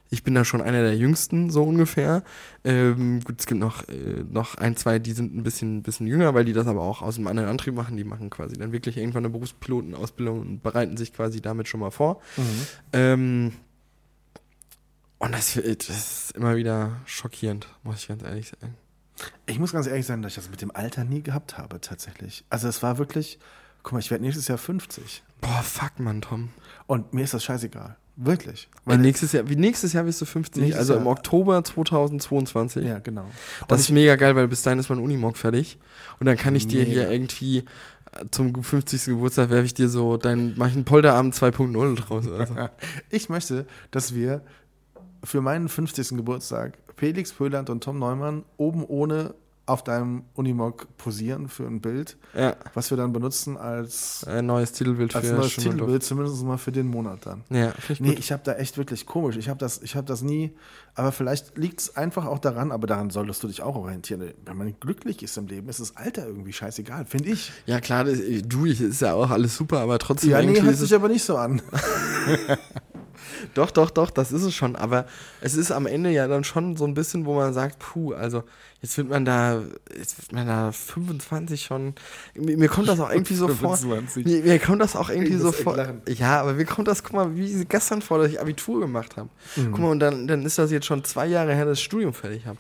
ich 0.09 0.23
bin 0.23 0.35
da 0.35 0.45
schon 0.45 0.61
einer 0.61 0.83
der 0.83 0.95
jüngsten, 0.95 1.49
so 1.49 1.63
ungefähr. 1.63 2.23
Ähm, 2.63 3.21
gut, 3.23 3.35
es 3.39 3.47
gibt 3.47 3.59
noch, 3.59 3.89
äh, 3.89 4.23
noch 4.29 4.55
ein, 4.55 4.77
zwei, 4.77 4.99
die 4.99 5.13
sind 5.13 5.35
ein 5.35 5.41
bisschen, 5.43 5.81
bisschen 5.81 6.05
jünger, 6.07 6.33
weil 6.35 6.45
die 6.45 6.53
das 6.53 6.67
aber 6.67 6.81
auch 6.81 7.01
aus 7.01 7.17
einem 7.17 7.27
anderen 7.27 7.49
Antrieb 7.49 7.73
machen. 7.73 7.97
Die 7.97 8.03
machen 8.03 8.29
quasi 8.29 8.55
dann 8.55 8.71
wirklich 8.71 8.97
irgendwann 8.97 9.25
eine 9.25 9.31
Berufspilotenausbildung 9.31 10.39
und 10.41 10.63
bereiten 10.63 10.95
sich 10.95 11.11
quasi 11.11 11.41
damit 11.41 11.67
schon 11.67 11.79
mal 11.79 11.89
vor. 11.89 12.21
Ähm, 12.93 13.53
und 15.25 15.33
das, 15.33 15.53
das 15.53 15.89
ist 15.89 16.31
immer 16.35 16.55
wieder 16.55 16.97
schockierend, 17.05 17.67
muss 17.83 18.01
ich 18.01 18.07
ganz 18.07 18.23
ehrlich 18.23 18.49
sagen. 18.49 18.75
Ich 19.45 19.59
muss 19.59 19.71
ganz 19.71 19.87
ehrlich 19.87 20.05
sagen, 20.05 20.21
dass 20.21 20.33
ich 20.33 20.35
das 20.35 20.49
mit 20.49 20.61
dem 20.61 20.75
Alter 20.75 21.03
nie 21.03 21.23
gehabt 21.23 21.57
habe, 21.57 21.79
tatsächlich. 21.81 22.43
Also 22.49 22.67
es 22.67 22.83
war 22.83 22.97
wirklich, 22.97 23.39
guck 23.83 23.93
mal, 23.93 23.99
ich 23.99 24.11
werde 24.11 24.23
nächstes 24.23 24.47
Jahr 24.47 24.57
50. 24.57 25.23
Boah, 25.41 25.63
fuck, 25.63 25.99
Mann, 25.99 26.21
Tom. 26.21 26.49
Und 26.87 27.13
mir 27.13 27.23
ist 27.23 27.33
das 27.33 27.43
scheißegal. 27.43 27.95
Wirklich. 28.17 28.69
Weil 28.85 28.97
nächstes 28.99 29.33
Jahr, 29.33 29.49
wie 29.49 29.57
nächstes 29.57 29.91
Jahr 29.91 30.05
bist 30.05 30.21
du 30.21 30.25
50, 30.25 30.61
Nächstes 30.61 30.79
also 30.79 30.93
im 30.95 31.03
Jahr. 31.03 31.11
Oktober 31.11 31.63
2022. 31.63 32.85
Ja, 32.85 32.99
genau. 32.99 33.25
Das 33.67 33.81
ist 33.81 33.89
mega 33.89 34.15
geil, 34.15 34.35
weil 34.35 34.47
bis 34.47 34.61
dahin 34.61 34.79
ist 34.79 34.89
mein 34.89 34.99
Unimog 34.99 35.37
fertig. 35.37 35.77
Und 36.19 36.25
dann 36.27 36.37
kann 36.37 36.55
ich 36.55 36.67
dir 36.67 36.83
hier 36.83 37.03
Mega. 37.03 37.11
irgendwie 37.11 37.57
äh, 37.57 38.25
zum 38.31 38.63
50. 38.63 39.05
Geburtstag 39.05 39.49
werfe 39.49 39.65
ich 39.65 39.73
dir 39.73 39.89
so 39.89 40.15
dein, 40.15 40.53
mach 40.55 40.67
ich 40.67 40.75
einen 40.75 40.85
Polterabend 40.85 41.35
2.0 41.35 41.95
draus. 41.95 42.27
Oder 42.27 42.47
so. 42.47 42.55
Ich 43.09 43.27
möchte, 43.27 43.67
dass 43.91 44.15
wir 44.15 44.41
für 45.25 45.41
meinen 45.41 45.67
50. 45.69 46.09
Geburtstag 46.09 46.77
Felix 46.97 47.33
Pöland 47.33 47.69
und 47.69 47.83
Tom 47.83 47.99
Neumann 47.99 48.43
oben 48.57 48.83
ohne 48.85 49.33
auf 49.67 49.83
deinem 49.83 50.25
Unimog 50.35 50.85
posieren 50.97 51.49
für 51.49 51.65
ein 51.65 51.81
Bild, 51.81 52.17
Ja, 52.35 52.55
was 52.75 52.91
wir 52.91 52.97
dann 52.97 53.11
benutzen 53.13 53.57
als, 53.57 54.23
ein 54.27 54.45
neues 54.45 54.73
Titelbild 54.73 55.15
als 55.15 55.27
für 55.27 55.33
neues. 55.33 55.55
Titelbild, 55.55 56.03
zumindest 56.03 56.43
mal 56.43 56.57
für 56.59 56.71
den 56.71 56.85
Monat 56.85 57.25
dann. 57.25 57.43
Ja, 57.49 57.73
Nee, 57.97 58.09
gut. 58.09 58.19
ich 58.19 58.31
habe 58.31 58.43
da 58.45 58.53
echt 58.53 58.77
wirklich 58.77 59.07
komisch. 59.07 59.37
Ich 59.37 59.49
habe 59.49 59.57
das, 59.57 59.81
ich 59.81 59.95
hab 59.95 60.05
das 60.05 60.21
nie, 60.21 60.55
aber 60.93 61.11
vielleicht 61.11 61.57
liegt 61.57 61.79
es 61.81 61.97
einfach 61.97 62.27
auch 62.27 62.37
daran, 62.37 62.71
aber 62.71 62.85
daran 62.85 63.09
solltest 63.09 63.41
du 63.41 63.47
dich 63.47 63.63
auch 63.63 63.75
orientieren. 63.75 64.33
Wenn 64.45 64.55
man 64.55 64.75
glücklich 64.79 65.23
ist 65.23 65.35
im 65.35 65.47
Leben, 65.47 65.67
ist 65.67 65.79
das 65.79 65.97
Alter 65.97 66.27
irgendwie 66.27 66.53
scheißegal, 66.53 67.05
finde 67.05 67.29
ich. 67.31 67.51
Ja, 67.65 67.81
klar, 67.81 68.03
das, 68.03 68.19
du, 68.43 68.67
ich, 68.67 68.79
ist 68.79 69.01
ja 69.01 69.15
auch 69.15 69.31
alles 69.31 69.55
super, 69.57 69.79
aber 69.79 69.97
trotzdem 69.97 70.29
Ja, 70.29 70.43
nee, 70.43 70.61
hört 70.61 70.77
sich 70.77 70.93
aber 70.93 71.07
nicht 71.07 71.23
so 71.23 71.37
an. 71.37 71.63
Doch, 73.53 73.71
doch, 73.71 73.89
doch, 73.89 74.09
das 74.09 74.31
ist 74.31 74.43
es 74.43 74.53
schon. 74.53 74.75
Aber 74.75 75.05
es 75.41 75.55
ist 75.55 75.71
am 75.71 75.85
Ende 75.87 76.09
ja 76.09 76.27
dann 76.27 76.43
schon 76.43 76.75
so 76.75 76.85
ein 76.85 76.93
bisschen, 76.93 77.25
wo 77.25 77.35
man 77.35 77.53
sagt, 77.53 77.79
puh, 77.79 78.13
also 78.13 78.43
jetzt 78.81 78.97
wird 78.97 79.09
man 79.09 79.25
da, 79.25 79.61
jetzt 79.97 80.17
wird 80.17 80.31
man 80.33 80.47
da 80.47 80.71
25 80.71 81.63
schon. 81.63 81.93
Mir, 82.35 82.57
mir 82.57 82.67
kommt 82.67 82.87
das 82.87 82.99
auch 82.99 83.09
irgendwie 83.09 83.35
so 83.35 83.47
vor. 83.47 83.77
25. 83.77 84.25
Mir, 84.25 84.43
mir 84.43 84.59
kommt 84.59 84.81
das 84.81 84.95
auch 84.95 85.09
irgendwie 85.09 85.37
so 85.37 85.51
vor. 85.51 85.77
lachen. 85.77 86.01
Ja, 86.07 86.41
aber 86.41 86.53
mir 86.53 86.65
kommt 86.65 86.87
das, 86.87 87.03
guck 87.03 87.13
mal, 87.13 87.35
wie 87.35 87.65
gestern 87.65 88.01
vor, 88.01 88.19
dass 88.19 88.31
ich 88.31 88.39
Abitur 88.39 88.81
gemacht 88.81 89.17
habe. 89.17 89.29
Mhm. 89.55 89.71
Guck 89.71 89.79
mal, 89.79 89.91
und 89.91 89.99
dann, 89.99 90.27
dann 90.27 90.45
ist 90.45 90.57
das 90.57 90.71
jetzt 90.71 90.85
schon 90.85 91.03
zwei 91.03 91.27
Jahre 91.27 91.53
her, 91.53 91.65
dass 91.65 91.79
ich 91.79 91.83
das 91.83 91.85
Studium 91.85 92.13
fertig 92.13 92.45
habe. 92.45 92.57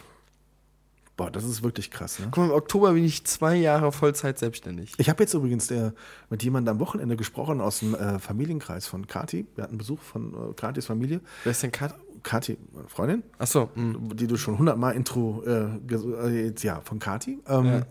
Boah, 1.17 1.31
das 1.31 1.45
ist 1.45 1.63
wirklich 1.63 1.91
krass, 1.91 2.19
ne? 2.19 2.25
Guck 2.29 2.37
mal, 2.37 2.45
im 2.45 2.51
Oktober 2.51 2.91
bin 2.91 3.05
ich 3.05 3.23
zwei 3.25 3.55
Jahre 3.55 3.91
Vollzeit 3.93 4.37
selbstständig. 4.37 4.93
Ich 4.97 5.09
habe 5.09 5.23
jetzt 5.23 5.33
übrigens 5.33 5.67
der, 5.67 5.93
mit 6.29 6.43
jemandem 6.43 6.73
am 6.75 6.79
Wochenende 6.81 7.15
gesprochen 7.15 7.61
aus 7.61 7.79
dem 7.79 7.95
äh, 7.95 8.19
Familienkreis 8.19 8.85
von 8.87 9.07
Kati. 9.07 9.47
Wir 9.55 9.63
hatten 9.63 9.77
Besuch 9.77 10.01
von 10.01 10.33
äh, 10.33 10.53
Katis 10.55 10.85
Familie. 10.87 11.21
Wer 11.45 11.51
ist 11.51 11.63
denn 11.63 11.71
Kat? 11.71 11.95
Kati, 12.23 12.57
meine 12.73 12.87
Freundin, 12.89 13.23
Achso, 13.37 13.69
mh. 13.75 14.15
die 14.15 14.25
du 14.27 14.35
schon 14.35 14.57
hundertmal 14.57 14.95
Intro, 14.95 15.43
äh, 15.45 15.67
äh, 15.93 16.45
jetzt, 16.47 16.63
ja, 16.63 16.81
von 16.81 16.97
Kati. 16.99 17.39
Ähm, 17.47 17.65
Ja. 17.65 17.81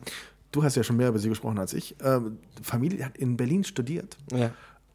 Du 0.50 0.62
hast 0.62 0.76
ja 0.76 0.84
schon 0.84 0.96
mehr 0.96 1.08
über 1.08 1.18
sie 1.18 1.28
gesprochen 1.28 1.58
als 1.58 1.72
ich. 1.72 1.96
Ähm, 2.00 2.38
Familie 2.62 3.04
hat 3.06 3.16
in 3.16 3.36
Berlin 3.36 3.64
studiert. 3.64 4.16
ja. 4.32 4.50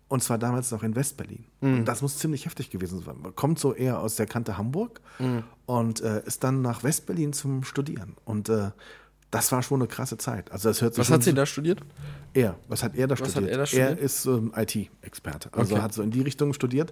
Und 0.10 0.22
zwar 0.24 0.38
damals 0.40 0.72
noch 0.72 0.84
in 0.84 0.96
Westberlin. 0.96 1.46
Mhm. 1.62 1.74
Und 1.80 1.86
das 1.86 2.02
muss 2.02 2.18
ziemlich 2.18 2.46
heftig 2.46 2.70
gewesen 2.72 3.00
sein. 3.02 3.16
Man 3.22 3.36
kommt 3.36 3.60
so 3.60 3.74
eher 3.74 4.00
aus 4.00 4.16
der 4.16 4.26
Kante 4.26 4.58
Hamburg 4.58 5.00
Mhm. 5.20 5.44
und 5.68 6.02
äh, 6.02 6.24
ist 6.26 6.44
dann 6.44 6.62
nach 6.62 6.84
Westberlin 6.84 7.32
zum 7.32 7.64
Studieren. 7.64 8.16
Und 8.26 8.50
äh, 8.50 8.72
das 9.32 9.52
war 9.52 9.62
schon 9.62 9.80
eine 9.80 9.88
krasse 9.88 10.18
Zeit. 10.18 10.52
Also 10.52 10.70
das 10.70 10.82
hört 10.82 10.96
sich 10.96 11.00
Was 11.02 11.12
hat 11.12 11.22
sie 11.22 11.34
da 11.36 11.46
studiert? 11.46 11.82
Er, 12.34 12.56
was 12.68 12.82
hat 12.82 12.96
er 12.96 13.06
da 13.08 13.14
Was 13.14 13.22
hat 13.22 13.30
studiert? 13.30 13.52
er 13.52 13.58
da 13.60 13.66
studiert? 13.68 14.00
ist 14.00 14.26
ähm, 14.26 14.52
IT-Experte. 14.56 15.50
Also 15.54 15.76
Okay. 15.76 15.84
hat 15.84 15.94
so 15.94 16.02
in 16.02 16.10
die 16.10 16.22
Richtung 16.22 16.54
studiert. 16.54 16.92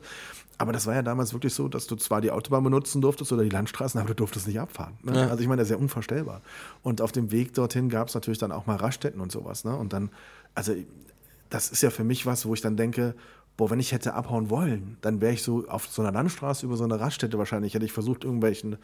Aber 0.60 0.72
das 0.72 0.86
war 0.86 0.94
ja 0.94 1.02
damals 1.02 1.34
wirklich 1.34 1.56
so, 1.56 1.68
dass 1.68 1.88
du 1.88 1.96
zwar 1.96 2.22
die 2.22 2.30
Autobahn 2.30 2.64
benutzen 2.64 3.02
durftest 3.02 3.32
oder 3.32 3.42
die 3.44 3.50
Landstraßen, 3.50 4.00
aber 4.00 4.10
du 4.10 4.14
durftest 4.16 4.46
nicht 4.48 4.60
abfahren. 4.60 4.94
Ne? 5.02 5.16
Ja. 5.16 5.28
Also 5.30 5.42
ich 5.42 5.48
meine, 5.48 5.60
das 5.62 5.70
ist 5.70 5.72
ja 5.72 5.78
unvorstellbar. 5.78 6.42
Und 6.84 7.02
auf 7.02 7.12
dem 7.12 7.32
Weg 7.32 7.56
dorthin 7.56 7.90
gab 7.90 8.10
es 8.10 8.14
natürlich 8.14 8.38
dann 8.40 8.52
auch 8.52 8.68
mal 8.68 8.76
Raststätten 8.76 9.20
und 9.22 9.32
sowas. 9.32 9.64
Ne? 9.64 9.76
Und 9.76 9.94
dann, 9.94 10.12
also 10.54 10.76
das 11.50 11.70
ist 11.70 11.82
ja 11.82 11.90
für 11.90 12.04
mich 12.04 12.26
was, 12.26 12.46
wo 12.46 12.54
ich 12.54 12.62
dann 12.62 12.78
denke, 12.78 13.16
boah, 13.58 13.72
wenn 13.72 13.80
ich 13.80 13.92
hätte 13.92 14.14
abhauen 14.14 14.52
wollen, 14.52 14.98
dann 15.02 15.20
wäre 15.20 15.34
ich 15.34 15.42
so 15.42 15.68
auf 15.68 15.88
so 15.88 16.04
einer 16.04 16.12
Landstraße 16.12 16.64
über 16.66 16.78
so 16.78 16.84
eine 16.84 17.00
Raststätte 17.00 17.40
wahrscheinlich, 17.40 17.74
hätte 17.74 17.86
ich 17.86 17.92
versucht, 17.92 18.24
irgendwelchen 18.24 18.78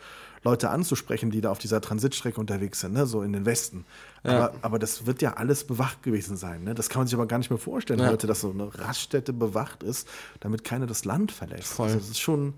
Leute 0.44 0.72
anzusprechen, 0.72 1.30
die 1.30 1.42
da 1.42 1.52
auf 1.52 1.60
dieser 1.60 1.80
Transitstrecke 1.80 2.40
unterwegs 2.40 2.80
sind, 2.80 2.94
ne? 2.94 3.06
so 3.06 3.22
in 3.22 3.34
den 3.34 3.46
Westen. 3.46 3.86
Ja. 4.24 4.32
Aber, 4.48 4.54
aber 4.64 4.80
das 4.80 5.06
wird 5.06 5.22
ja 5.22 5.34
alles 5.34 5.64
bewacht 5.66 6.02
gewesen 6.02 6.38
sein. 6.38 6.64
Ne? 6.64 6.74
Das 6.74 6.90
kann 6.90 7.02
man 7.02 7.08
sich 7.08 7.14
aber 7.14 7.28
gar 7.28 7.38
nicht 7.38 7.52
mehr 7.52 7.60
vorstellen 7.60 8.00
Ja. 8.00 8.10
heute, 8.10 8.26
dass 8.26 8.42
so 8.42 8.50
eine 8.50 8.74
Raststätte 8.80 9.32
bewacht 9.32 9.84
ist, 9.84 10.08
damit 10.40 10.64
keiner 10.64 10.88
das 10.88 11.06
Land 11.06 11.32
verlässt. 11.32 11.68
Voll. 11.74 11.86
Also 11.86 12.00
das 12.00 12.10
ist 12.10 12.20
schon. 12.20 12.56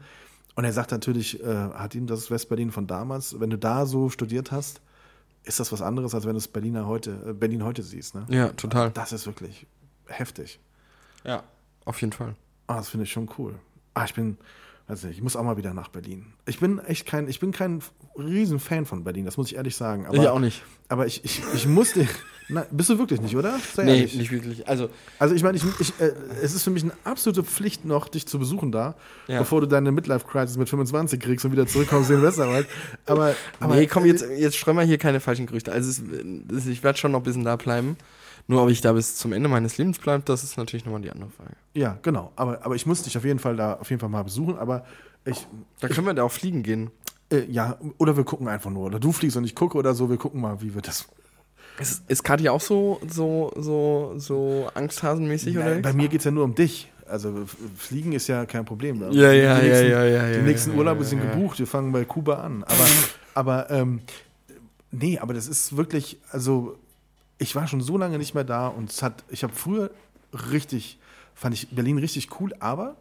Und 0.55 0.63
er 0.63 0.71
sagt 0.71 0.91
natürlich, 0.91 1.43
äh, 1.43 1.47
hat 1.53 1.95
ihm 1.95 2.07
das 2.07 2.31
Westberlin 2.31 2.71
von 2.71 2.87
damals, 2.87 3.41
wenn 3.41 3.49
du 3.49 3.57
da 3.57 3.85
so 3.85 4.09
studiert 4.09 4.53
hast, 4.53 4.79
ist 5.43 5.59
das 5.59 5.73
was 5.73 5.81
anderes, 5.81 6.15
als 6.15 6.23
wenn 6.23 6.31
du 6.31 6.37
es 6.37 6.47
Berliner 6.47 6.87
heute, 6.87 7.11
äh, 7.27 7.33
Berlin 7.33 7.65
heute 7.65 7.83
siehst. 7.83 8.15
Ne? 8.15 8.25
Ja, 8.29 8.47
total. 8.53 8.91
Das 8.91 9.11
ist 9.11 9.25
wirklich 9.25 9.67
heftig. 10.07 10.59
Ja, 11.23 11.43
auf 11.85 11.99
jeden 12.01 12.13
Fall. 12.13 12.35
Ah, 12.67 12.77
das 12.77 12.89
finde 12.89 13.03
ich 13.05 13.11
schon 13.11 13.29
cool. 13.37 13.55
Ah, 13.93 14.05
ich 14.05 14.13
bin, 14.13 14.37
weiß 14.87 15.03
nicht, 15.03 15.17
ich 15.17 15.23
muss 15.23 15.35
auch 15.35 15.43
mal 15.43 15.57
wieder 15.57 15.73
nach 15.73 15.87
Berlin. 15.89 16.25
Ich 16.45 16.59
bin 16.59 16.79
echt 16.79 17.05
kein, 17.05 17.27
ich 17.27 17.39
bin 17.39 17.51
kein 17.51 17.81
riesen 18.17 18.59
Fan 18.59 18.85
von 18.85 19.03
Berlin, 19.03 19.25
das 19.25 19.37
muss 19.37 19.47
ich 19.51 19.55
ehrlich 19.55 19.75
sagen. 19.75 20.05
Aber, 20.07 20.15
ich 20.17 20.27
auch 20.27 20.39
nicht. 20.39 20.63
Aber 20.89 21.05
ich, 21.05 21.23
ich, 21.25 21.41
ich 21.53 21.67
muss 21.67 21.93
dich, 21.93 22.07
na, 22.49 22.65
bist 22.71 22.89
du 22.89 22.97
wirklich 22.99 23.21
nicht, 23.21 23.35
oder? 23.35 23.59
Sei 23.73 23.83
Nee, 23.83 23.91
ehrlich. 23.99 24.15
nicht 24.15 24.31
wirklich. 24.31 24.67
Also, 24.67 24.89
Also 25.19 25.33
ich 25.35 25.43
meine, 25.43 25.57
ich, 25.57 25.63
ich, 25.79 25.93
äh, 25.99 26.13
es 26.41 26.53
ist 26.53 26.63
für 26.63 26.69
mich 26.69 26.83
eine 26.83 26.93
absolute 27.03 27.43
Pflicht 27.43 27.85
noch, 27.85 28.07
dich 28.07 28.27
zu 28.27 28.37
besuchen 28.39 28.71
da, 28.71 28.95
Ja. 29.27 29.39
bevor 29.39 29.61
du 29.61 29.67
deine 29.67 29.91
Midlife-Crisis 29.91 30.57
mit 30.57 30.69
25 30.69 31.19
kriegst 31.19 31.45
und 31.45 31.51
wieder 31.51 31.67
zurückkommst 31.67 32.09
in 32.09 32.17
den 32.17 32.23
Westerwald. 32.25 32.67
Aber, 33.05 33.35
aber 33.59 33.75
nee, 33.75 33.87
komm, 33.87 34.05
jetzt, 34.05 34.25
jetzt 34.37 34.55
streuen 34.57 34.77
wir 34.77 34.83
hier 34.83 34.97
keine 34.97 35.19
falschen 35.19 35.45
Gerüchte. 35.45 35.71
Also, 35.71 35.89
es, 35.89 36.01
es, 36.55 36.67
ich 36.67 36.83
werde 36.83 36.97
schon 36.97 37.11
noch 37.11 37.19
ein 37.19 37.23
bisschen 37.23 37.43
da 37.43 37.55
bleiben. 37.55 37.97
Nur 38.47 38.61
ob 38.63 38.69
ich 38.69 38.81
da 38.81 38.93
bis 38.93 39.15
zum 39.15 39.33
Ende 39.33 39.49
meines 39.49 39.77
Lebens 39.77 39.97
bleibe, 39.97 40.23
das 40.23 40.43
ist 40.43 40.57
natürlich 40.57 40.85
nochmal 40.85 41.01
die 41.01 41.09
andere 41.11 41.31
Frage. 41.31 41.53
Ja, 41.73 41.97
genau. 42.03 42.31
Aber, 42.35 42.63
aber 42.63 42.75
ich 42.75 42.85
muss 42.85 43.01
dich 43.01 43.17
auf 43.17 43.25
jeden 43.25 43.39
Fall 43.39 43.55
da 43.55 43.73
auf 43.73 43.89
jeden 43.89 43.99
Fall 43.99 44.09
mal 44.09 44.23
besuchen. 44.23 44.57
Aber 44.57 44.85
ich, 45.25 45.47
Da 45.79 45.87
können 45.87 46.05
wir 46.05 46.13
da 46.13 46.23
auch 46.23 46.31
fliegen 46.31 46.61
gehen. 46.61 46.91
äh, 47.31 47.43
ja, 47.49 47.77
oder 47.97 48.15
wir 48.17 48.23
gucken 48.23 48.47
einfach 48.47 48.69
nur. 48.69 48.85
Oder 48.85 48.99
du 48.99 49.11
fliegst 49.11 49.35
und 49.35 49.45
ich 49.45 49.55
gucke 49.55 49.77
oder 49.77 49.95
so. 49.95 50.09
Wir 50.11 50.17
gucken 50.17 50.41
mal, 50.41 50.61
wie 50.61 50.75
wir 50.75 50.81
das. 50.83 51.07
Ist, 51.79 52.03
ist 52.09 52.23
Katja 52.23 52.51
auch 52.51 52.61
so, 52.61 53.01
so, 53.07 53.51
so, 53.57 54.13
so 54.17 54.69
angsthasenmäßig 54.75 55.57
oder? 55.57 55.75
bei 55.79 55.91
mir 55.93 56.07
geht 56.07 56.19
es 56.19 56.25
ja 56.25 56.31
nur 56.31 56.43
um 56.45 56.53
dich. 56.55 56.91
Also 57.07 57.45
Fliegen 57.77 58.13
ist 58.13 58.27
ja 58.27 58.45
kein 58.45 58.63
Problem. 58.65 59.01
Ja, 59.11 59.31
ja, 59.31 59.59
die 59.59 59.67
ja, 59.67 59.73
nächsten, 59.73 59.89
ja, 59.91 60.05
ja, 60.05 60.27
Die 60.29 60.35
ja, 60.37 60.41
nächsten 60.43 60.71
ja, 60.71 60.77
Urlaube 60.77 61.01
ja, 61.01 61.07
sind 61.07 61.21
gebucht. 61.21 61.59
Wir 61.59 61.67
fangen 61.67 61.91
bei 61.91 62.05
Kuba 62.05 62.35
an. 62.35 62.63
Aber, 62.63 62.85
aber 63.33 63.71
ähm, 63.71 64.01
nee, 64.91 65.19
aber 65.19 65.33
das 65.33 65.47
ist 65.47 65.75
wirklich, 65.75 66.17
also 66.31 66.77
ich 67.37 67.55
war 67.55 67.67
schon 67.67 67.81
so 67.81 67.97
lange 67.97 68.17
nicht 68.17 68.33
mehr 68.33 68.43
da 68.43 68.67
und 68.67 68.89
es 68.89 69.01
hat, 69.01 69.23
ich 69.29 69.43
habe 69.43 69.53
früher 69.53 69.91
richtig, 70.51 70.99
fand 71.33 71.53
ich 71.53 71.69
Berlin 71.69 71.97
richtig 71.97 72.39
cool, 72.39 72.53
aber 72.59 72.95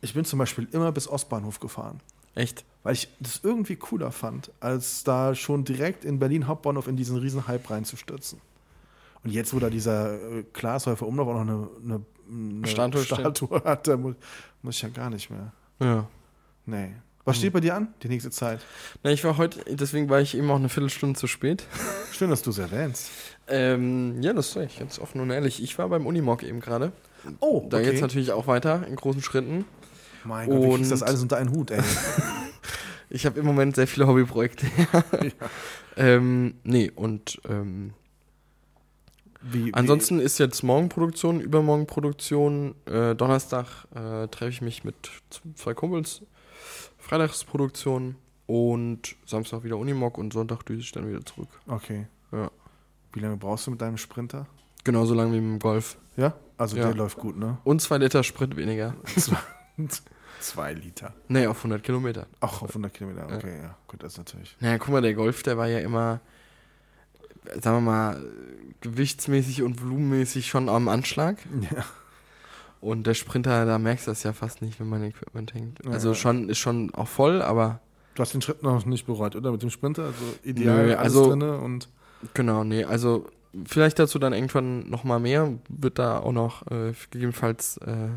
ich 0.00 0.14
bin 0.14 0.24
zum 0.24 0.38
Beispiel 0.38 0.68
immer 0.72 0.92
bis 0.92 1.08
Ostbahnhof 1.08 1.60
gefahren. 1.60 2.00
Echt? 2.34 2.64
Weil 2.82 2.94
ich 2.94 3.08
das 3.20 3.40
irgendwie 3.42 3.76
cooler 3.76 4.10
fand, 4.12 4.50
als 4.60 5.04
da 5.04 5.34
schon 5.34 5.64
direkt 5.64 6.04
in 6.04 6.18
Berlin 6.18 6.46
Hauptbahnhof 6.46 6.88
in 6.88 6.96
diesen 6.96 7.16
riesen 7.16 7.46
Hype 7.46 7.70
reinzustürzen. 7.70 8.40
Und 9.22 9.30
jetzt, 9.30 9.54
wo 9.54 9.58
da 9.58 9.70
dieser 9.70 10.14
äh, 10.14 10.44
Glashäufer 10.52 11.06
Umlauf 11.06 11.28
auch 11.28 11.32
noch 11.32 11.40
eine, 11.40 11.68
eine, 11.82 12.04
eine 12.28 12.66
Statue. 12.66 13.04
Statue 13.04 13.64
hat, 13.64 13.86
da 13.86 13.96
muss, 13.96 14.16
muss 14.62 14.76
ich 14.76 14.82
ja 14.82 14.90
gar 14.90 15.08
nicht 15.08 15.30
mehr. 15.30 15.52
Ja. 15.80 16.06
Nee. 16.66 16.94
Was 17.24 17.38
steht 17.38 17.54
bei 17.54 17.60
dir 17.60 17.74
an, 17.74 17.88
die 18.02 18.08
nächste 18.08 18.30
Zeit? 18.30 18.60
Na, 19.02 19.10
ich 19.10 19.24
war 19.24 19.38
heute, 19.38 19.64
deswegen 19.74 20.10
war 20.10 20.20
ich 20.20 20.36
eben 20.36 20.50
auch 20.50 20.56
eine 20.56 20.68
Viertelstunde 20.68 21.18
zu 21.18 21.26
spät. 21.26 21.66
Schön, 22.12 22.28
dass 22.28 22.42
du 22.42 22.50
es 22.50 22.58
erwähnst. 22.58 23.10
Ähm, 23.48 24.22
ja, 24.22 24.32
das 24.32 24.52
sage 24.52 24.66
ich 24.66 24.78
ganz 24.78 24.98
offen 24.98 25.20
und 25.20 25.30
ehrlich. 25.30 25.62
Ich 25.62 25.78
war 25.78 25.88
beim 25.88 26.06
Unimog 26.06 26.42
eben 26.42 26.60
gerade. 26.60 26.92
Oh, 27.40 27.66
Da 27.68 27.80
geht's 27.82 28.00
natürlich 28.00 28.32
auch 28.32 28.46
weiter 28.46 28.86
in 28.86 28.96
großen 28.96 29.22
Schritten. 29.22 29.64
Mein 30.24 30.48
Gott, 30.48 30.62
wie 30.62 30.74
kriegst 30.76 30.92
das 30.92 31.02
Und- 31.02 31.08
alles 31.08 31.22
unter 31.22 31.36
einen 31.36 31.50
Hut, 31.50 31.70
ey? 31.70 31.80
Ich 33.10 33.26
habe 33.26 33.38
im 33.38 33.46
Moment 33.46 33.76
sehr 33.76 33.86
viele 33.86 34.08
Hobbyprojekte. 34.08 34.66
ähm, 35.96 36.54
nee, 36.64 36.90
und 36.92 37.38
ähm, 37.48 37.92
Wie, 39.40 39.66
wie- 39.66 39.74
ansonsten 39.74 40.18
ist 40.18 40.38
jetzt 40.38 40.62
morgen 40.62 40.88
Produktion, 40.88 41.38
übermorgen 41.40 41.86
Produktion. 41.86 42.74
Äh, 42.86 43.14
Donnerstag 43.14 43.66
äh, 43.94 44.26
treffe 44.28 44.48
ich 44.50 44.62
mich 44.62 44.82
mit 44.84 44.94
zwei 45.54 45.74
Kumpels. 45.74 46.22
Freitagsproduktion 46.98 48.16
und 48.46 49.14
Samstag 49.26 49.62
wieder 49.62 49.76
Unimog 49.76 50.18
und 50.18 50.32
Sonntag 50.32 50.62
düse 50.64 50.80
ich 50.80 50.90
dann 50.92 51.06
wieder 51.08 51.24
zurück. 51.24 51.48
Okay. 51.68 52.06
Ja. 52.32 52.50
Wie 53.14 53.20
lange 53.20 53.36
brauchst 53.36 53.66
du 53.66 53.70
mit 53.70 53.80
deinem 53.80 53.96
Sprinter? 53.96 54.46
Genauso 54.84 55.14
lang 55.14 55.32
wie 55.32 55.40
mit 55.40 55.52
dem 55.52 55.58
Golf. 55.60 55.96
Ja? 56.16 56.34
Also 56.58 56.76
Ja. 56.76 56.84
der 56.86 56.94
läuft 56.94 57.16
gut, 57.18 57.36
ne? 57.38 57.58
Und 57.64 57.80
zwei 57.80 57.98
Liter 57.98 58.22
Sprit 58.22 58.56
weniger. 58.56 58.94
Zwei 60.40 60.72
Liter. 60.74 61.14
Nee, 61.28 61.46
auf 61.46 61.58
100 61.58 61.82
Kilometer. 61.82 62.26
Auch 62.40 62.62
auf 62.62 62.70
100 62.70 62.92
Kilometer. 62.92 63.26
Okay, 63.34 63.60
ja. 63.62 63.76
Gut, 63.88 64.02
das 64.02 64.12
ist 64.12 64.18
natürlich. 64.18 64.56
Naja, 64.60 64.78
guck 64.78 64.88
mal, 64.90 65.00
der 65.02 65.14
Golf, 65.14 65.42
der 65.42 65.56
war 65.56 65.66
ja 65.68 65.78
immer, 65.80 66.20
sagen 67.60 67.76
wir 67.78 67.80
mal, 67.80 68.22
gewichtsmäßig 68.80 69.62
und 69.62 69.80
volumenmäßig 69.82 70.46
schon 70.48 70.68
am 70.68 70.88
Anschlag. 70.88 71.38
Ja. 71.74 71.84
Und 72.80 73.06
der 73.06 73.14
Sprinter, 73.14 73.64
da 73.64 73.78
merkst 73.78 74.06
du 74.06 74.10
das 74.10 74.22
ja 74.24 74.32
fast 74.34 74.60
nicht, 74.60 74.78
wenn 74.78 74.88
man 74.88 75.02
Equipment 75.02 75.54
hängt. 75.54 75.82
Ja, 75.84 75.92
Also 75.92 76.10
ja. 76.10 76.14
schon, 76.14 76.48
ist 76.50 76.58
schon 76.58 76.94
auch 76.94 77.08
voll, 77.08 77.40
aber 77.42 77.80
Du 78.14 78.20
hast 78.22 78.32
den 78.32 78.42
Schritt 78.42 78.62
noch 78.62 78.84
nicht 78.86 79.06
bereut, 79.06 79.34
oder? 79.34 79.50
Mit 79.50 79.62
dem 79.62 79.70
Sprinter? 79.70 80.04
Also 80.04 80.22
ideal, 80.44 80.86
Nö, 80.86 80.94
alles 80.94 81.16
also- 81.16 81.30
drinne 81.30 81.58
und. 81.58 81.88
Genau, 82.32 82.64
nee, 82.64 82.84
also 82.84 83.26
vielleicht 83.66 83.98
dazu 83.98 84.18
dann 84.18 84.32
irgendwann 84.32 84.88
nochmal 84.88 85.20
mehr, 85.20 85.52
wird 85.68 85.98
da 85.98 86.18
auch 86.20 86.32
noch 86.32 86.66
äh, 86.70 86.92
gegebenenfalls, 87.10 87.78
äh, 87.78 88.08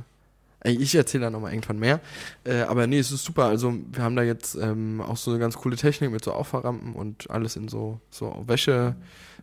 ich 0.70 0.96
erzähle 0.96 1.26
da 1.26 1.30
nochmal 1.30 1.52
irgendwann 1.52 1.80
mehr, 1.80 2.02
äh, 2.44 2.62
aber 2.62 2.88
nee, 2.88 3.00
es 3.00 3.12
ist 3.12 3.24
super, 3.24 3.46
also 3.46 3.74
wir 3.92 4.04
haben 4.04 4.16
da 4.16 4.24
jetzt 4.24 4.56
ähm, 4.56 5.02
auch 5.02 5.18
so 5.18 5.32
eine 5.32 5.40
ganz 5.40 5.56
coole 5.56 5.76
Technik 5.76 6.12
mit 6.12 6.24
so 6.24 6.34
Auffahrrampen 6.34 6.94
und 6.94 7.30
alles 7.30 7.56
in 7.56 7.68
so, 7.68 8.00
so 8.10 8.44
Wäsche, 8.48 8.96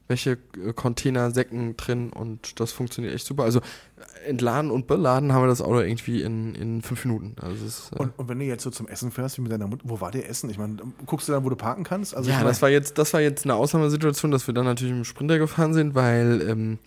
Wäschecontainer, 0.08 1.30
Säcken 1.30 1.76
drin 1.76 2.10
und 2.10 2.60
das 2.60 2.72
funktioniert 2.72 3.14
echt 3.14 3.26
super, 3.26 3.44
also 3.44 3.60
äh, 3.60 4.28
entladen 4.28 4.70
und 4.70 4.86
beladen 4.86 5.32
haben 5.32 5.42
wir 5.42 5.48
das 5.48 5.62
Auto 5.62 5.80
irgendwie 5.80 6.22
in, 6.22 6.54
in 6.54 6.82
fünf 6.82 7.04
Minuten, 7.04 7.36
also 7.40 7.64
ist, 7.64 7.92
äh, 7.92 7.96
Und, 7.96 8.18
und 8.18 8.28
wenn 8.28 8.38
du 8.38 8.44
jetzt 8.44 8.62
so 8.62 8.70
zum 8.70 8.88
Essen 8.88 9.10
fährst, 9.10 9.38
wie 9.38 9.42
mit 9.42 9.52
deiner 9.52 9.66
Mutter, 9.66 9.82
wo 9.86 10.00
war 10.00 10.10
der 10.10 10.28
Essen? 10.28 10.50
Ich 10.50 10.58
meine, 10.58 10.76
guckst 11.06 11.28
du 11.28 11.32
dann, 11.32 11.44
wo 11.44 11.48
du 11.48 11.56
parken 11.56 11.84
kannst? 11.84 12.14
Also 12.14 12.30
ja, 12.30 12.42
das 12.44 12.60
war 12.62 12.68
jetzt, 12.70 12.98
das 12.98 13.12
war 13.14 13.20
jetzt 13.20 13.44
eine 13.44 13.54
Ausnahmesituation, 13.54 14.30
dass 14.30 14.46
wir 14.46 14.54
dann 14.54 14.64
natürlich 14.66 14.94
im 14.94 15.04
Sprinter 15.04 15.38
gefahren 15.38 15.74
sind, 15.74 15.94
weil 15.94 16.42
ähm, 16.48 16.78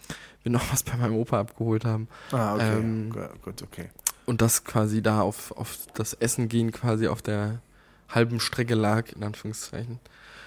wir 0.43 0.51
noch 0.51 0.63
was 0.71 0.83
bei 0.83 0.95
meinem 0.97 1.15
Opa 1.15 1.39
abgeholt 1.39 1.85
haben. 1.85 2.07
Ah, 2.31 2.55
okay. 2.55 2.77
ähm, 2.79 3.09
Gu- 3.11 3.19
gut, 3.43 3.63
okay. 3.63 3.89
Und 4.25 4.41
das 4.41 4.63
quasi 4.65 5.01
da 5.01 5.21
auf, 5.21 5.51
auf 5.57 5.77
das 5.95 6.13
Essen 6.13 6.49
gehen 6.49 6.71
quasi 6.71 7.07
auf 7.07 7.21
der 7.21 7.61
halben 8.09 8.39
Strecke 8.39 8.75
lag, 8.75 9.11
in 9.15 9.23
Anführungszeichen. 9.23 9.99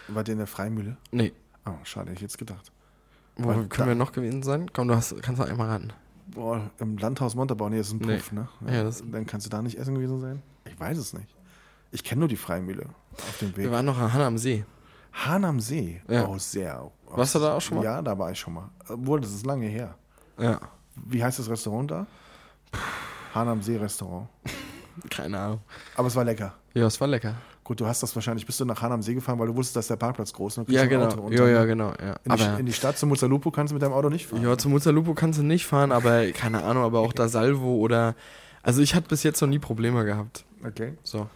War 0.09 0.23
der 0.25 0.33
in 0.33 0.39
der 0.39 0.47
Freimühle? 0.47 0.97
Nee. 1.13 1.33
Oh, 1.71 1.85
schade, 1.85 2.07
hätte 2.11 2.17
ich 2.19 2.23
jetzt 2.23 2.39
gedacht. 2.39 2.73
Wo 3.37 3.49
können 3.53 3.69
da- 3.69 3.87
wir 3.87 3.95
noch 3.95 4.13
gewesen 4.13 4.43
sein? 4.43 4.71
Komm, 4.73 4.89
du 4.89 4.95
hast, 4.97 5.15
kannst 5.23 5.41
noch 5.41 5.49
einmal 5.49 5.69
raten. 5.69 5.93
Boah, 6.27 6.71
im 6.79 6.97
Landhaus 6.99 7.35
Montabaur, 7.35 7.71
nee, 7.71 7.79
das 7.79 7.89
ist 7.89 7.95
ein 7.95 7.99
Nee. 7.99 8.17
Puff, 8.17 8.33
ne? 8.33 8.49
Ja, 8.67 8.83
das- 8.85 9.03
dann 9.11 9.27
kannst 9.27 9.47
du 9.47 9.51
da 9.51 9.63
nicht 9.63 9.79
essen 9.79 9.95
gewesen 9.95 10.21
sein? 10.21 10.43
Ich 10.67 10.79
weiß 10.79 10.99
es 10.99 11.13
nicht. 11.13 11.35
Ich 11.91 12.05
kenne 12.05 12.21
nur 12.21 12.29
die 12.29 12.37
Freimühle 12.37 12.87
auf 13.15 13.39
dem 13.41 13.57
Wir 13.57 13.65
Weg. 13.65 13.73
waren 13.73 13.87
noch 13.87 13.99
an 13.99 14.13
Hanna 14.13 14.27
am 14.27 14.39
See. 14.39 14.65
Hahn 15.13 15.45
am 15.45 15.59
See. 15.59 16.01
Ja. 16.09 16.29
Oh, 16.29 16.39
sehr. 16.39 16.91
Warst 17.09 17.35
du 17.35 17.41
da 17.41 17.55
auch 17.57 17.61
schon 17.61 17.79
mal? 17.79 17.85
Ja, 17.85 18.01
da 18.03 18.17
war 18.17 18.31
ich 18.31 18.39
schon 18.39 18.55
mal. 18.55 18.71
Obwohl, 18.89 19.21
das 19.21 19.33
ist 19.33 19.45
lange 19.45 19.67
her. 19.67 19.97
Ja. 20.39 20.61
Wie 20.95 21.23
heißt 21.25 21.39
das 21.41 21.49
Restaurant 21.51 21.91
da? 21.91 22.07
Hahn 23.35 23.49
am 23.49 23.63
See 23.63 23.77
Restaurant. 23.77 24.29
Keine 25.11 25.39
Ahnung. 25.39 25.61
Aber 25.97 26.07
es 26.09 26.15
war 26.15 26.25
lecker. 26.25 26.55
Ja, 26.75 26.87
es 26.87 27.01
war 27.01 27.09
lecker. 27.09 27.35
Gut, 27.71 27.79
du 27.79 27.87
hast 27.87 28.03
das 28.03 28.17
wahrscheinlich, 28.17 28.45
bist 28.47 28.59
du 28.59 28.65
nach 28.65 28.83
Hahn 28.83 28.91
am 28.91 29.01
See 29.01 29.15
gefahren, 29.15 29.39
weil 29.39 29.47
du 29.47 29.55
wusstest, 29.55 29.77
dass 29.77 29.87
der 29.87 29.95
Parkplatz 29.95 30.33
groß 30.33 30.59
ist. 30.59 30.71
Ja, 30.71 30.87
genau. 30.87 31.07
Auto 31.07 31.21
runter, 31.21 31.45
Ja, 31.45 31.51
ja, 31.51 31.65
genau. 31.67 31.93
Ja. 32.03 32.17
In, 32.25 32.35
die, 32.35 32.61
in 32.63 32.67
die 32.67 32.73
Stadt 32.73 32.99
zu 32.99 33.07
Muzzalupo 33.07 33.53
kannst 33.53 33.71
du 33.71 33.75
mit 33.75 33.83
deinem 33.85 33.93
Auto 33.93 34.09
nicht 34.09 34.27
fahren. 34.27 34.43
ja, 34.43 34.59
zu 34.59 34.69
Muzzalupo 34.69 35.15
kannst 35.15 35.39
du 35.39 35.45
nicht 35.45 35.67
fahren, 35.67 35.93
aber 35.93 36.33
keine 36.33 36.65
Ahnung, 36.65 36.83
aber 36.83 36.99
auch 36.99 37.13
da 37.13 37.29
Salvo 37.29 37.77
oder. 37.77 38.17
Also 38.65 38.83
ich 38.83 38.97
hatte 38.97 39.07
bis 39.07 39.23
jetzt 39.23 39.41
noch 39.41 39.47
nie 39.47 39.61
Probleme 39.61 40.05
gehabt. 40.05 40.45
Okay. 40.67 40.95
So. 41.05 41.31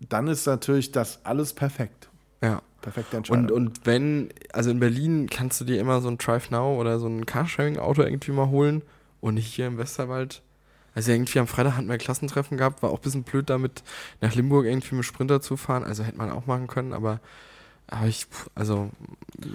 Dann 0.00 0.26
ist 0.26 0.48
natürlich 0.48 0.90
das 0.90 1.24
alles 1.24 1.52
perfekt. 1.52 2.08
Ja. 2.42 2.60
Perfekte 2.82 3.16
Entscheidung. 3.16 3.44
Und, 3.44 3.52
und 3.52 3.86
wenn, 3.86 4.30
also 4.52 4.70
in 4.70 4.80
Berlin 4.80 5.28
kannst 5.30 5.60
du 5.60 5.64
dir 5.64 5.78
immer 5.78 6.00
so 6.00 6.08
ein 6.08 6.18
Drive 6.18 6.50
Now 6.50 6.76
oder 6.76 6.98
so 6.98 7.06
ein 7.06 7.24
Carsharing-Auto 7.24 8.02
irgendwie 8.02 8.32
mal 8.32 8.48
holen 8.48 8.82
und 9.20 9.34
nicht 9.34 9.54
hier 9.54 9.68
im 9.68 9.78
Westerwald. 9.78 10.42
Also 10.94 11.12
irgendwie 11.12 11.38
am 11.38 11.46
Freitag 11.46 11.76
hatten 11.76 11.86
wir 11.86 11.94
ein 11.94 11.98
Klassentreffen 11.98 12.56
gehabt, 12.56 12.82
war 12.82 12.90
auch 12.90 12.98
ein 12.98 13.02
bisschen 13.02 13.24
blöd 13.24 13.50
damit, 13.50 13.82
nach 14.20 14.34
Limburg 14.34 14.66
irgendwie 14.66 14.94
mit 14.94 15.04
Sprinter 15.04 15.40
zu 15.40 15.56
fahren. 15.56 15.84
Also 15.84 16.04
hätte 16.04 16.18
man 16.18 16.30
auch 16.30 16.46
machen 16.46 16.66
können, 16.68 16.92
aber 16.92 17.20
habe 17.90 18.08
ich, 18.08 18.26
also 18.54 18.90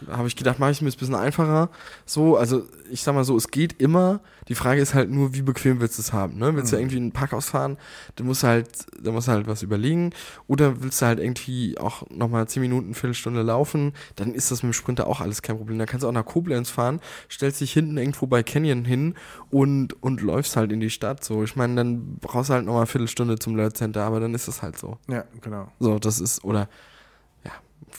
habe 0.09 0.27
ich 0.27 0.35
gedacht, 0.35 0.59
mache 0.59 0.71
ich 0.71 0.81
mir 0.81 0.89
es 0.89 0.95
ein 0.95 0.99
bisschen 0.99 1.15
einfacher. 1.15 1.69
So, 2.05 2.37
also 2.37 2.63
ich 2.91 3.01
sag 3.01 3.15
mal 3.15 3.23
so, 3.23 3.35
es 3.35 3.49
geht 3.49 3.81
immer. 3.81 4.19
Die 4.47 4.55
Frage 4.55 4.81
ist 4.81 4.93
halt 4.93 5.09
nur, 5.09 5.33
wie 5.33 5.41
bequem 5.41 5.79
willst 5.79 5.97
du 5.97 6.01
es 6.01 6.11
haben? 6.13 6.37
Ne? 6.37 6.55
Willst 6.55 6.71
du 6.71 6.75
Mhm. 6.75 6.81
irgendwie 6.81 6.97
in 6.97 7.07
ein 7.07 7.11
Parkhaus 7.11 7.49
fahren, 7.49 7.77
dann 8.15 8.27
musst 8.27 8.43
du 8.43 8.47
halt, 8.47 8.67
dann 9.01 9.13
musst 9.13 9.27
du 9.27 9.31
halt 9.31 9.47
was 9.47 9.61
überlegen. 9.63 10.11
Oder 10.47 10.81
willst 10.81 11.01
du 11.01 11.05
halt 11.05 11.19
irgendwie 11.19 11.77
auch 11.77 12.03
nochmal 12.09 12.47
10 12.47 12.61
Minuten, 12.61 12.93
Viertelstunde 12.93 13.41
laufen, 13.41 13.93
dann 14.15 14.33
ist 14.33 14.51
das 14.51 14.63
mit 14.63 14.71
dem 14.71 14.73
Sprinter 14.73 15.07
auch 15.07 15.21
alles 15.21 15.41
kein 15.41 15.57
Problem. 15.57 15.79
Da 15.79 15.85
kannst 15.85 16.03
du 16.03 16.07
auch 16.07 16.13
nach 16.13 16.25
Koblenz 16.25 16.69
fahren, 16.69 16.99
stellst 17.29 17.61
dich 17.61 17.73
hinten 17.73 17.97
irgendwo 17.97 18.27
bei 18.27 18.43
Canyon 18.43 18.85
hin 18.85 19.15
und, 19.49 20.01
und 20.03 20.21
läufst 20.21 20.55
halt 20.55 20.71
in 20.71 20.79
die 20.79 20.89
Stadt. 20.89 21.23
So, 21.23 21.43
ich 21.43 21.55
meine, 21.55 21.75
dann 21.75 22.17
brauchst 22.19 22.49
du 22.49 22.53
halt 22.53 22.65
nochmal 22.65 22.81
eine 22.81 22.87
Viertelstunde 22.87 23.39
zum 23.39 23.55
Learn 23.55 23.73
Center, 23.73 24.03
aber 24.03 24.19
dann 24.19 24.33
ist 24.33 24.47
das 24.47 24.61
halt 24.61 24.77
so. 24.77 24.97
ja, 25.07 25.23
genau. 25.41 25.71
So, 25.79 25.99
das 25.99 26.19
ist, 26.19 26.43
oder, 26.43 26.67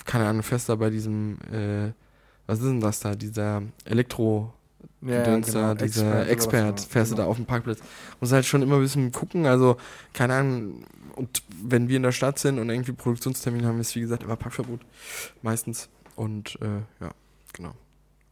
keine 0.05 0.27
Ahnung, 0.27 0.43
fest 0.43 0.69
da 0.69 0.75
bei 0.75 0.91
diesem, 0.91 1.39
äh, 1.53 1.93
was 2.47 2.59
ist 2.59 2.67
denn 2.67 2.81
das 2.81 3.01
da, 3.01 3.15
dieser 3.15 3.63
Elektro, 3.85 4.53
Ja, 5.03 5.23
Gedöns 5.23 5.53
da, 5.53 5.75
dieser 5.75 6.29
Expert, 6.29 6.81
fährst 6.81 7.13
du 7.13 7.17
da 7.17 7.25
auf 7.25 7.37
dem 7.37 7.47
Parkplatz. 7.47 7.79
Muss 8.21 8.33
halt 8.33 8.45
schon 8.45 8.63
immer 8.63 8.77
ein 8.77 8.83
bisschen 8.83 9.13
gucken, 9.13 9.47
also, 9.47 9.77
keine 10.13 10.35
Ahnung, 10.35 10.85
und 11.17 11.43
wenn 11.63 11.89
wir 11.89 11.97
in 11.97 12.03
der 12.03 12.13
Stadt 12.13 12.39
sind 12.39 12.59
und 12.59 12.71
irgendwie 12.71 12.93
Produktionstermin 12.93 13.67
haben, 13.67 13.81
ist 13.81 13.95
wie 13.95 14.01
gesagt 14.01 14.23
immer 14.23 14.37
Parkverbot. 14.37 14.81
Meistens. 15.43 15.89
Und, 16.17 16.59
äh, 16.63 16.81
ja, 17.03 17.13
genau. 17.53 17.75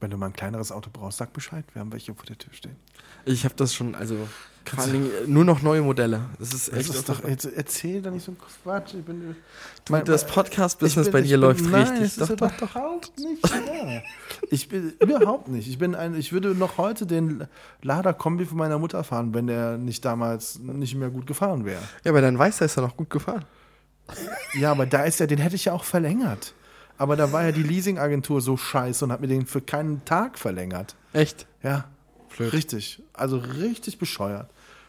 Wenn 0.01 0.11
du 0.11 0.17
mal 0.17 0.27
ein 0.27 0.33
kleineres 0.33 0.73
Auto 0.73 0.91
brauchst, 0.93 1.19
sag 1.19 1.33
Bescheid. 1.33 1.65
Wir 1.73 1.81
haben 1.81 1.93
welche 1.93 2.15
vor 2.15 2.25
der 2.25 2.39
Tür 2.39 2.53
stehen. 2.53 2.77
Ich 3.25 3.45
habe 3.45 3.55
das 3.57 3.75
schon, 3.75 3.95
also, 3.95 4.17
vor 4.65 4.81
allen 4.81 4.93
Dingen 4.93 5.11
äh, 5.25 5.27
nur 5.27 5.45
noch 5.45 5.63
neue 5.63 5.81
Modelle. 5.83 6.21
Das 6.39 6.53
ist 6.53 6.69
Das 6.69 6.79
echt, 6.79 6.91
ist 6.91 7.09
doch, 7.09 7.27
jetzt 7.27 7.45
erzähl 7.47 8.03
doch 8.03 8.11
nicht 8.11 8.25
so 8.25 8.35
Quatsch. 8.63 8.95
Ich 8.95 9.03
bin, 9.05 9.35
du, 9.87 9.99
das 10.05 10.27
Podcast-Business 10.27 11.11
bei 11.11 11.23
dir 11.23 11.33
bin- 11.39 11.41
läuft 11.41 11.65
nein, 11.65 11.83
richtig. 11.89 12.01
Es 12.07 12.19
ist 12.19 12.31
Doch, 12.31 12.37
doch. 12.37 12.53
überhaupt 12.75 13.13
nicht. 13.19 13.43
Ich 14.51 14.69
bin 14.69 14.93
überhaupt 15.01 15.49
nicht. 15.49 15.69
Ich 15.69 15.79
bin 15.79 15.95
ein, 15.95 16.15
ich 16.15 16.33
würde 16.33 16.55
noch 16.55 16.77
heute 16.79 17.07
den 17.07 17.47
Lader-Kombi 17.83 18.45
von 18.45 18.59
meiner 18.59 18.79
Mutter 18.79 19.03
fahren, 19.05 19.33
wenn 19.35 19.47
der 19.47 19.79
nicht 19.79 20.05
damals 20.05 20.59
nicht 20.59 20.95
mehr 20.95 21.11
gut 21.11 21.27
gefahren 21.27 21.65
wäre. 21.65 21.81
Ja, 22.05 22.11
aber 22.13 22.21
dein 22.21 22.39
Weißer 22.39 22.65
ist 22.67 22.77
ja 22.77 22.83
noch 22.83 22.97
gut 22.97 23.09
gefahren. 23.11 23.45
Ja, 24.59 24.71
aber 24.71 24.87
da 24.87 25.05
ist 25.05 25.21
ja, 25.21 25.27
den 25.27 25.39
hätte 25.39 25.57
ich 25.57 25.67
ja 25.67 25.73
auch 25.73 25.85
verlängert. 25.85 26.55
Aber 26.97 27.15
da 27.17 27.31
war 27.33 27.45
ja 27.45 27.53
die 27.53 27.63
Leasingagentur 27.63 28.41
so 28.41 28.57
scheiße 28.57 29.05
und 29.05 29.13
hat 29.13 29.21
mir 29.21 29.29
den 29.29 29.47
für 29.47 29.61
keinen 29.61 30.05
Tag 30.05 30.39
verlängert. 30.39 30.97
Echt? 31.13 31.47
Ja, 31.63 31.85
Blöd. 32.39 32.53
richtig. 32.53 33.03
Also 33.13 33.37
richtig 33.37 33.99
bescheuert. 33.99 34.49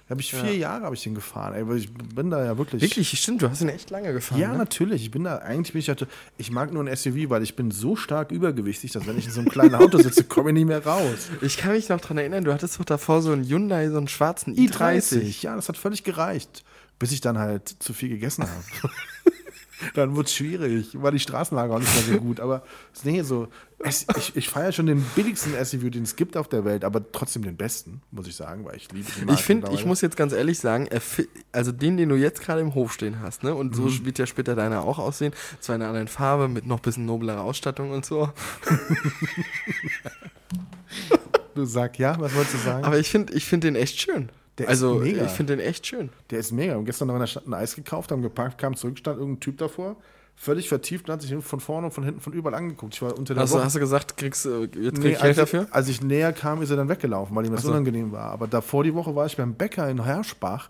Da 0.09 0.13
habe 0.13 0.21
ich 0.21 0.33
vier 0.33 0.55
Jahre 0.55 0.85
habe 0.85 0.95
ich 0.95 1.03
den 1.03 1.13
gefahren. 1.13 1.53
Ey, 1.53 1.77
ich 1.77 1.93
bin 1.93 2.31
da 2.31 2.43
ja 2.43 2.57
wirklich. 2.57 2.81
Wirklich, 2.81 3.11
stimmt, 3.19 3.43
du 3.43 3.49
hast 3.49 3.61
ihn 3.61 3.69
echt 3.69 3.91
lange 3.91 4.11
gefahren. 4.11 4.39
Ja, 4.39 4.53
ne? 4.53 4.57
natürlich. 4.57 5.03
Ich 5.03 5.11
bin 5.11 5.23
da, 5.23 5.37
eigentlich 5.37 5.73
bin 5.73 5.81
ich 5.81 5.87
halt, 5.87 6.07
ich 6.39 6.49
mag 6.49 6.73
nur 6.73 6.83
ein 6.83 6.95
SUV, 6.95 7.29
weil 7.29 7.43
ich 7.43 7.55
bin 7.55 7.69
so 7.69 7.95
stark 7.95 8.31
übergewichtig, 8.31 8.91
dass 8.91 9.05
wenn 9.05 9.19
ich 9.19 9.27
in 9.27 9.31
so 9.31 9.41
einem 9.41 9.49
kleinen 9.49 9.75
Auto 9.75 9.99
sitze, 9.99 10.23
komme 10.23 10.49
ich 10.49 10.55
nicht 10.55 10.65
mehr 10.65 10.83
raus. 10.83 11.29
Ich 11.41 11.57
kann 11.57 11.73
mich 11.73 11.89
noch 11.89 12.01
dran 12.01 12.17
erinnern, 12.17 12.43
du 12.43 12.51
hattest 12.51 12.79
doch 12.79 12.85
davor 12.85 13.21
so 13.21 13.31
einen 13.31 13.47
Hyundai, 13.47 13.87
so 13.89 13.97
einen 13.97 14.07
schwarzen 14.07 14.55
i30. 14.55 15.43
Ja, 15.43 15.55
das 15.55 15.69
hat 15.69 15.77
völlig 15.77 16.03
gereicht. 16.03 16.63
Bis 16.97 17.11
ich 17.11 17.21
dann 17.21 17.37
halt 17.37 17.69
zu 17.77 17.93
viel 17.93 18.09
gegessen 18.09 18.45
habe. 18.45 18.93
dann 19.93 20.15
wurde 20.15 20.25
es 20.27 20.33
schwierig, 20.35 21.01
war 21.01 21.11
die 21.11 21.19
Straßenlage 21.19 21.73
auch 21.73 21.79
nicht 21.79 21.93
mehr 21.93 22.15
so 22.15 22.21
gut. 22.21 22.39
Aber 22.39 22.63
nee, 23.03 23.21
so, 23.21 23.47
ich, 23.85 24.35
ich 24.35 24.49
feiere 24.49 24.71
schon 24.71 24.87
den 24.87 25.01
billigsten 25.15 25.53
SUV, 25.63 25.89
den 25.91 26.03
es 26.03 26.15
gibt 26.15 26.35
auf 26.35 26.47
der 26.49 26.65
Welt, 26.65 26.83
aber 26.83 27.11
trotzdem 27.11 27.43
den 27.43 27.55
besten, 27.55 28.01
muss 28.11 28.27
ich 28.27 28.35
sagen, 28.35 28.65
weil 28.65 28.75
ich 28.75 28.91
liebe 28.91 29.07
die 29.11 29.33
Ich 29.33 29.41
finde, 29.41 29.69
ich 29.73 29.85
muss 29.85 30.01
jetzt 30.01 30.17
ganz 30.17 30.33
ehrlich 30.33 30.59
sagen, 30.59 30.87
also 31.51 31.71
den, 31.71 31.97
den 31.97 32.09
du 32.09 32.15
jetzt 32.15 32.41
gerade 32.41 32.61
im 32.61 32.75
Hof 32.75 32.91
stehen 32.93 33.21
hast, 33.21 33.43
ne? 33.43 33.55
Und 33.55 33.75
so 33.75 33.83
Mhm. 33.83 34.05
wird 34.05 34.19
ja 34.19 34.25
später 34.25 34.55
deiner 34.55 34.83
auch 34.83 34.99
aussehen. 34.99 35.33
Zwar 35.59 35.75
in 35.75 35.81
einer 35.81 35.89
anderen 35.89 36.07
Farbe, 36.09 36.47
mit 36.47 36.65
noch 36.65 36.79
ein 36.79 36.81
bisschen 36.81 37.05
noblerer 37.05 37.41
Ausstattung 37.41 37.91
und 37.91 38.05
so. 38.05 38.29
Du 41.55 41.65
sag 41.65 41.99
ja, 41.99 42.17
was 42.19 42.33
wolltest 42.35 42.53
du 42.55 42.57
sagen? 42.59 42.85
Aber 42.85 42.99
ich 42.99 43.09
finde 43.09 43.33
ich 43.33 43.45
find 43.45 43.63
den 43.63 43.75
echt 43.75 43.99
schön. 43.99 44.29
Der 44.59 44.65
ist 44.67 44.69
also, 44.83 44.95
mega. 44.95 45.25
ich 45.25 45.31
finde 45.31 45.57
den 45.57 45.65
echt 45.65 45.87
schön. 45.87 46.09
Der 46.29 46.39
ist 46.39 46.51
mega. 46.51 46.75
Und 46.75 46.85
gestern 46.85 47.07
noch 47.07 47.15
in 47.15 47.21
der 47.21 47.27
Stadt 47.27 47.47
ein 47.47 47.53
Eis 47.53 47.75
gekauft, 47.75 48.11
haben 48.11 48.21
geparkt, 48.21 48.57
kam 48.57 48.75
zurück, 48.75 48.97
stand 48.99 49.17
irgendein 49.19 49.39
Typ 49.39 49.57
davor, 49.57 49.95
völlig 50.35 50.69
vertieft 50.69 51.07
und 51.09 51.13
hat 51.13 51.21
sich 51.21 51.33
von 51.43 51.59
vorne 51.59 51.87
und 51.87 51.93
von 51.93 52.03
hinten 52.03 52.19
von 52.21 52.33
überall 52.33 52.55
angeguckt. 52.55 52.93
Ich 52.93 53.01
war 53.01 53.17
unter 53.17 53.33
der 53.33 53.43
Hast, 53.43 53.51
du- 53.51 53.55
Woche. 53.57 53.65
hast 53.65 53.75
du 53.75 53.79
gesagt, 53.79 54.15
kriegst, 54.17 54.45
äh, 54.45 54.61
jetzt 54.61 54.73
krieg 54.73 54.83
Nee, 54.83 54.89
ich 54.91 55.01
Geld 55.01 55.21
als, 55.23 55.37
dafür? 55.37 55.63
Ich, 55.63 55.73
als 55.73 55.87
ich 55.89 56.01
näher 56.03 56.31
kam, 56.33 56.61
ist 56.61 56.69
er 56.69 56.77
dann 56.77 56.87
weggelaufen, 56.89 57.35
weil 57.35 57.45
ihm 57.45 57.51
das 57.53 57.63
so. 57.63 57.69
unangenehm 57.71 58.11
war. 58.11 58.31
Aber 58.31 58.47
davor 58.47 58.83
die 58.83 58.93
Woche 58.93 59.15
war 59.15 59.25
ich 59.25 59.35
beim 59.35 59.53
Bäcker 59.53 59.89
in 59.89 60.03
Herschbach, 60.03 60.69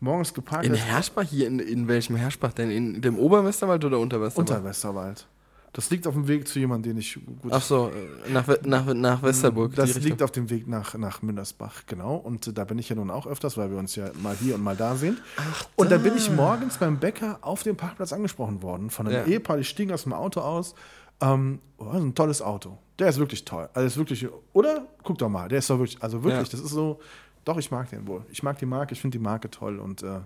morgens 0.00 0.32
geparkt. 0.32 0.64
In 0.66 0.72
er 0.74 0.80
Herschbach? 0.80 1.24
Hier, 1.24 1.46
in, 1.46 1.58
in 1.58 1.86
welchem 1.88 2.16
Herschbach 2.16 2.52
denn? 2.52 2.70
In 2.70 3.02
dem 3.02 3.18
Oberwesterwald 3.18 3.84
oder 3.84 3.98
Unterwesterwald? 3.98 4.50
unter 4.50 4.64
Westerwald. 4.64 5.26
Das 5.72 5.88
liegt 5.90 6.06
auf 6.08 6.14
dem 6.14 6.26
Weg 6.26 6.48
zu 6.48 6.58
jemandem, 6.58 6.92
den 6.94 6.98
ich 7.00 7.14
gut. 7.42 7.52
Ach 7.52 7.62
so, 7.62 7.90
äh, 7.90 8.30
nach, 8.32 8.44
nach, 8.64 8.92
nach 8.92 9.22
Westerburg. 9.22 9.72
das 9.76 9.90
Richtung. 9.90 10.02
liegt 10.04 10.22
auf 10.22 10.32
dem 10.32 10.50
Weg 10.50 10.66
nach, 10.66 10.94
nach 10.94 11.22
Mündersbach, 11.22 11.84
genau. 11.86 12.16
Und 12.16 12.48
äh, 12.48 12.52
da 12.52 12.64
bin 12.64 12.78
ich 12.78 12.88
ja 12.88 12.96
nun 12.96 13.08
auch 13.10 13.26
öfters, 13.26 13.56
weil 13.56 13.70
wir 13.70 13.78
uns 13.78 13.94
ja 13.94 14.10
mal 14.20 14.34
hier 14.34 14.56
und 14.56 14.64
mal 14.64 14.74
da 14.76 14.96
sind. 14.96 15.22
und 15.76 15.92
dann 15.92 16.02
bin 16.02 16.16
ich 16.16 16.28
morgens 16.30 16.78
beim 16.78 16.98
Bäcker 16.98 17.38
auf 17.42 17.62
dem 17.62 17.76
Parkplatz 17.76 18.12
angesprochen 18.12 18.62
worden 18.62 18.90
von 18.90 19.06
einem 19.06 19.16
Ja. 19.18 19.24
Ehepaar, 19.26 19.58
die 19.58 19.64
stiegen 19.64 19.92
aus 19.92 20.02
dem 20.02 20.12
Auto 20.12 20.40
aus. 20.40 20.74
Ähm, 21.20 21.60
oh, 21.78 21.84
das 21.84 21.94
ist 21.96 22.02
ein 22.02 22.14
tolles 22.16 22.42
Auto. 22.42 22.78
Der 22.98 23.08
ist 23.08 23.18
wirklich 23.18 23.44
toll. 23.44 23.68
Also 23.72 23.86
ist 23.86 23.96
wirklich, 23.96 24.26
oder? 24.52 24.86
Guck 25.04 25.18
doch 25.18 25.28
mal, 25.28 25.48
der 25.48 25.58
ist 25.60 25.70
doch 25.70 25.78
wirklich, 25.78 26.02
also 26.02 26.24
wirklich, 26.24 26.48
Ja. 26.48 26.50
das 26.58 26.60
ist 26.60 26.70
so, 26.72 26.98
doch, 27.44 27.58
ich 27.58 27.70
mag 27.70 27.88
den 27.90 28.06
wohl. 28.08 28.24
Ich 28.30 28.42
mag 28.42 28.58
die 28.58 28.66
Marke, 28.66 28.92
ich 28.94 29.00
finde 29.00 29.18
die 29.18 29.22
Marke 29.22 29.48
toll 29.50 29.78
und 29.78 30.02
äh, 30.02 30.06
ja, 30.06 30.24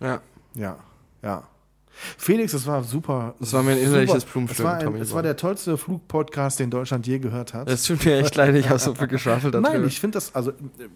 Ja. 0.00 0.20
ja, 0.54 0.76
ja. 1.22 1.42
Felix, 2.18 2.52
das 2.52 2.66
war 2.66 2.82
super. 2.84 3.34
Das 3.40 3.52
war 3.52 3.62
mir 3.62 3.72
ein 3.72 3.78
innerliches. 3.78 4.24
Blumenpflücken, 4.24 4.96
Es 4.96 5.08
es 5.08 5.14
war 5.14 5.22
der 5.22 5.36
tollste 5.36 5.76
Flugpodcast, 5.78 6.58
den 6.60 6.70
Deutschland 6.70 7.06
je 7.06 7.18
gehört 7.18 7.54
hat. 7.54 7.68
Es 7.68 7.84
tut 7.84 8.04
mir 8.04 8.18
echt 8.18 8.34
leid, 8.36 8.54
ich 8.54 8.68
habe 8.68 8.78
so 8.78 8.94
viel 8.94 9.06
geschwafelt 9.06 9.54
da 9.54 9.60
Nein, 9.66 9.84
ich 9.86 10.00
finde 10.00 10.16
das, 10.16 10.34
also 10.34 10.52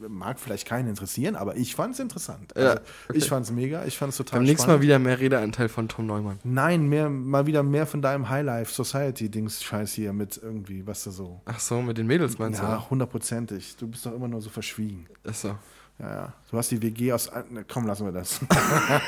mag 0.09 0.38
vielleicht 0.38 0.66
keinen 0.66 0.88
interessieren, 0.88 1.36
aber 1.36 1.57
ich 1.57 1.74
fand 1.74 1.94
es 1.94 2.01
interessant. 2.01 2.53
Ja, 2.57 2.70
also, 2.70 2.80
Ich 3.14 3.28
fand 3.28 3.46
es 3.46 3.53
mega, 3.53 3.84
ich 3.84 3.96
fand 3.96 4.12
es 4.12 4.18
total 4.18 4.40
Beim 4.40 4.46
nächsten. 4.46 4.70
Mal 4.70 4.80
wieder 4.82 4.98
mehr 4.98 5.18
Redeanteil 5.18 5.68
von 5.68 5.88
Tom 5.88 6.07
Neumann. 6.07 6.38
Nein, 6.44 6.88
mehr, 6.88 7.09
mal 7.09 7.46
wieder 7.46 7.62
mehr 7.62 7.86
von 7.86 8.03
deinem 8.03 8.28
Highlife 8.28 8.72
Society 8.72 9.30
Dings 9.30 9.62
Scheiß 9.62 9.92
hier 9.92 10.12
mit 10.12 10.40
irgendwie, 10.42 10.86
was 10.86 11.05
du 11.05 11.11
so. 11.11 11.40
Ach 11.46 11.59
so, 11.59 11.80
mit 11.82 11.98
den 11.98 12.07
Mädels 12.07 12.38
meinst 12.38 12.61
Ja, 12.61 12.86
hundertprozentig. 12.90 13.76
Du 13.76 13.88
bist 13.88 14.07
doch 14.07 14.14
immer 14.14 14.28
nur 14.28 14.40
so 14.40 14.51
verschwiegen. 14.51 15.07
du? 15.22 15.30
Ach 15.30 15.34
so. 15.34 15.57
Ja, 16.01 16.14
ja. 16.14 16.32
Du 16.51 16.57
hast 16.57 16.70
die 16.70 16.80
WG 16.80 17.12
aus. 17.12 17.30
Ne, 17.51 17.64
Komm, 17.70 17.86
lassen 17.86 18.07
wir 18.07 18.12
das. 18.12 18.40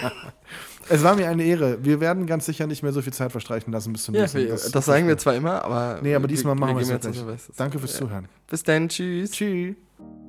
es 0.88 1.02
war 1.02 1.16
mir 1.16 1.28
eine 1.28 1.42
Ehre. 1.42 1.82
Wir 1.82 2.00
werden 2.00 2.26
ganz 2.26 2.44
sicher 2.46 2.66
nicht 2.66 2.82
mehr 2.82 2.92
so 2.92 3.00
viel 3.00 3.12
Zeit 3.12 3.32
verstreichen 3.32 3.72
lassen 3.72 3.92
bis 3.92 4.04
zum 4.04 4.14
Ja, 4.14 4.22
nächsten 4.22 4.40
wir, 4.40 4.48
das, 4.48 4.84
sagen 4.84 5.08
wir 5.08 5.16
zwar 5.16 5.34
immer, 5.34 5.64
aber. 5.64 6.00
Nee, 6.02 6.14
aber 6.14 6.28
diesmal 6.28 6.54
machen 6.54 6.76
wir 6.76 6.82
es 6.82 6.90
jetzt 6.90 7.26
Bestes. 7.26 7.56
Danke 7.56 7.78
fürs 7.78 7.96
Zuhören. 7.96 8.28
Bis 8.48 8.62
dann, 8.62 8.88
tschüss. 8.88 9.30
Tschüss. 9.30 9.74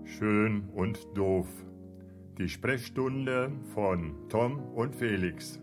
Schön 0.05 0.69
und 0.73 0.99
doof. 1.15 1.47
Die 2.37 2.47
Sprechstunde 2.47 3.51
von 3.73 4.15
Tom 4.29 4.59
und 4.73 4.95
Felix. 4.95 5.59